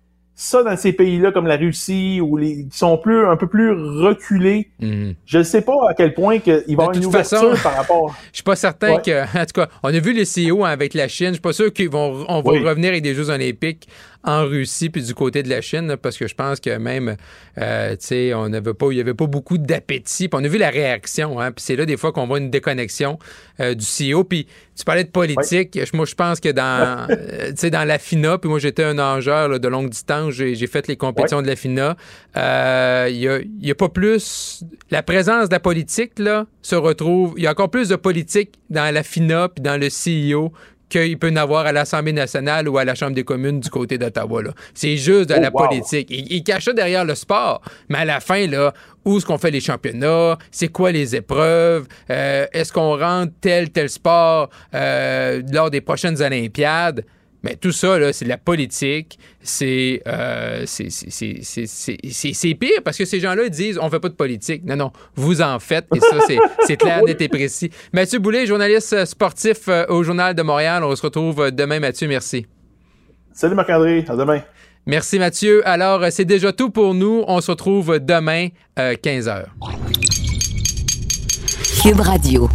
ça 0.41 0.63
dans 0.63 0.75
ces 0.75 0.91
pays-là 0.91 1.31
comme 1.31 1.45
la 1.45 1.55
Russie 1.55 2.19
ou 2.19 2.35
les 2.35 2.65
qui 2.65 2.77
sont 2.77 2.97
plus 2.97 3.27
un 3.27 3.37
peu 3.37 3.47
plus 3.47 3.71
reculés, 3.71 4.69
mhm. 4.79 5.13
je 5.25 5.37
ne 5.37 5.43
sais 5.43 5.61
pas 5.61 5.75
à 5.87 5.93
quel 5.93 6.15
point 6.15 6.39
il 6.43 6.51
va 6.51 6.61
y 6.67 6.73
avoir 6.73 6.93
une 6.93 7.05
ouverture 7.05 7.53
par 7.61 7.75
rapport. 7.75 8.15
Je 8.31 8.37
suis 8.37 8.43
pas 8.43 8.55
certain 8.55 8.97
que 8.97 9.21
en 9.21 9.45
tout 9.45 9.53
cas, 9.53 9.67
on 9.83 9.89
a 9.89 9.99
vu 9.99 10.13
les 10.13 10.23
CEO 10.23 10.65
avec 10.65 10.93
la 10.93 11.07
Chine, 11.07 11.27
je 11.27 11.33
suis 11.33 11.41
pas 11.41 11.53
sûr 11.53 11.71
qu'ils 11.71 11.89
vont 11.89 12.25
on 12.27 12.41
va 12.41 12.51
revenir 12.69 12.89
avec 12.89 13.03
des 13.03 13.13
Jeux 13.13 13.29
olympiques 13.29 13.87
en 14.23 14.45
Russie 14.45 14.89
puis 14.89 15.01
du 15.01 15.13
côté 15.15 15.41
de 15.43 15.49
la 15.49 15.61
Chine 15.61 15.95
parce 16.01 16.17
que 16.17 16.27
je 16.27 16.35
pense 16.35 16.59
que 16.59 16.77
même 16.77 17.15
euh, 17.57 17.91
tu 17.91 17.97
sais 18.07 18.33
on 18.33 18.49
n'avait 18.49 18.73
pas 18.73 18.91
il 18.91 18.97
y 18.97 19.01
avait 19.01 19.13
pas 19.13 19.25
beaucoup 19.25 19.57
d'appétit 19.57 20.27
puis 20.27 20.39
on 20.39 20.43
a 20.43 20.47
vu 20.47 20.57
la 20.57 20.69
réaction 20.69 21.39
hein, 21.39 21.51
puis 21.51 21.63
c'est 21.63 21.75
là 21.75 21.85
des 21.85 21.97
fois 21.97 22.11
qu'on 22.11 22.27
voit 22.27 22.37
une 22.37 22.51
déconnexion 22.51 23.17
euh, 23.59 23.73
du 23.73 23.85
CEO 23.85 24.23
puis 24.23 24.47
tu 24.77 24.85
parlais 24.85 25.03
de 25.03 25.09
politique. 25.09 25.77
Moi 25.93 26.05
je 26.05 26.15
pense 26.15 26.39
que 26.39 26.49
dans 26.49 27.07
euh, 27.09 27.49
tu 27.49 27.57
sais 27.57 27.69
dans 27.69 27.83
la 27.83 27.97
FINA 27.97 28.37
puis 28.37 28.49
moi 28.49 28.59
j'étais 28.59 28.83
un 28.83 28.95
nageur 28.95 29.59
de 29.59 29.67
longue 29.67 29.89
distance 29.89 30.33
j'ai 30.33 30.67
fait 30.67 30.87
les 30.87 30.97
compétitions 30.97 31.41
de 31.41 31.47
la 31.47 31.55
FINA. 31.55 31.95
Il 32.35 33.17
y 33.17 33.27
a, 33.27 33.39
y, 33.59 33.71
a, 33.71 33.75
pas 33.75 33.89
plus 33.89 34.63
la 34.91 35.03
présence 35.03 35.49
de 35.49 35.53
la 35.53 35.59
politique 35.59 36.19
là 36.19 36.45
se 36.61 36.75
retrouve 36.75 37.33
il 37.37 37.43
y 37.43 37.47
a 37.47 37.51
encore 37.51 37.69
plus 37.69 37.89
de 37.89 37.95
politique 37.95 38.51
dans 38.69 38.93
la 38.93 39.03
FINA 39.03 39.49
puis 39.49 39.63
dans 39.63 39.79
le 39.79 39.87
CEO 39.89 40.53
qu'il 40.91 41.17
peut 41.17 41.31
y 41.31 41.37
avoir 41.37 41.65
à 41.65 41.71
l'Assemblée 41.71 42.13
nationale 42.13 42.67
ou 42.67 42.77
à 42.77 42.85
la 42.85 42.93
Chambre 42.93 43.15
des 43.15 43.23
communes 43.23 43.61
du 43.61 43.69
côté 43.69 43.97
d'Ottawa. 43.97 44.41
C'est 44.73 44.97
juste 44.97 45.29
de 45.29 45.35
oh, 45.37 45.41
la 45.41 45.49
politique. 45.49 46.07
Il, 46.09 46.43
cache 46.43 46.65
ça 46.65 46.73
derrière 46.73 47.05
le 47.05 47.15
sport. 47.15 47.61
Mais 47.89 47.99
à 47.99 48.05
la 48.05 48.19
fin, 48.19 48.45
là, 48.47 48.73
où 49.05 49.17
est-ce 49.17 49.25
qu'on 49.25 49.37
fait 49.37 49.51
les 49.51 49.61
championnats? 49.61 50.37
C'est 50.51 50.67
quoi 50.67 50.91
les 50.91 51.15
épreuves? 51.15 51.87
Euh, 52.09 52.45
est-ce 52.51 52.73
qu'on 52.73 52.97
rentre 52.97 53.31
tel, 53.39 53.69
tel 53.69 53.89
sport 53.89 54.49
euh, 54.75 55.41
lors 55.51 55.71
des 55.71 55.81
prochaines 55.81 56.21
Olympiades? 56.21 57.05
Mais 57.43 57.55
tout 57.55 57.71
ça, 57.71 57.97
là, 57.97 58.13
c'est 58.13 58.25
de 58.25 58.29
la 58.29 58.37
politique. 58.37 59.17
C'est, 59.41 60.01
euh, 60.07 60.63
c'est, 60.67 62.53
pire 62.55 62.81
parce 62.83 62.97
que 62.97 63.05
ces 63.05 63.19
gens-là 63.19 63.49
disent 63.49 63.79
on 63.81 63.89
fait 63.89 63.99
pas 63.99 64.09
de 64.09 64.13
politique. 64.13 64.63
Non, 64.63 64.75
non, 64.75 64.91
vous 65.15 65.41
en 65.41 65.59
faites. 65.59 65.87
Et 65.95 65.99
ça, 65.99 66.17
c'est, 66.67 66.77
clair, 66.77 67.03
net 67.03 67.19
et 67.19 67.29
précis. 67.29 67.71
Mathieu 67.93 68.19
Boulet, 68.19 68.45
journaliste 68.45 69.05
sportif 69.05 69.67
euh, 69.67 69.85
au 69.89 70.03
Journal 70.03 70.35
de 70.35 70.41
Montréal. 70.43 70.83
On 70.83 70.95
se 70.95 71.01
retrouve 71.01 71.41
euh, 71.41 71.51
demain, 71.51 71.79
Mathieu. 71.79 72.07
Merci. 72.07 72.45
Salut 73.33 73.55
Marc-André. 73.55 74.05
À 74.07 74.15
demain. 74.15 74.41
Merci, 74.85 75.17
Mathieu. 75.17 75.67
Alors, 75.67 76.05
c'est 76.11 76.25
déjà 76.25 76.51
tout 76.53 76.69
pour 76.69 76.93
nous. 76.93 77.23
On 77.27 77.39
se 77.39 77.51
retrouve 77.51 77.99
demain, 77.99 78.47
15h. 78.77 79.45
Cube 81.81 81.99
Radio. 81.99 82.49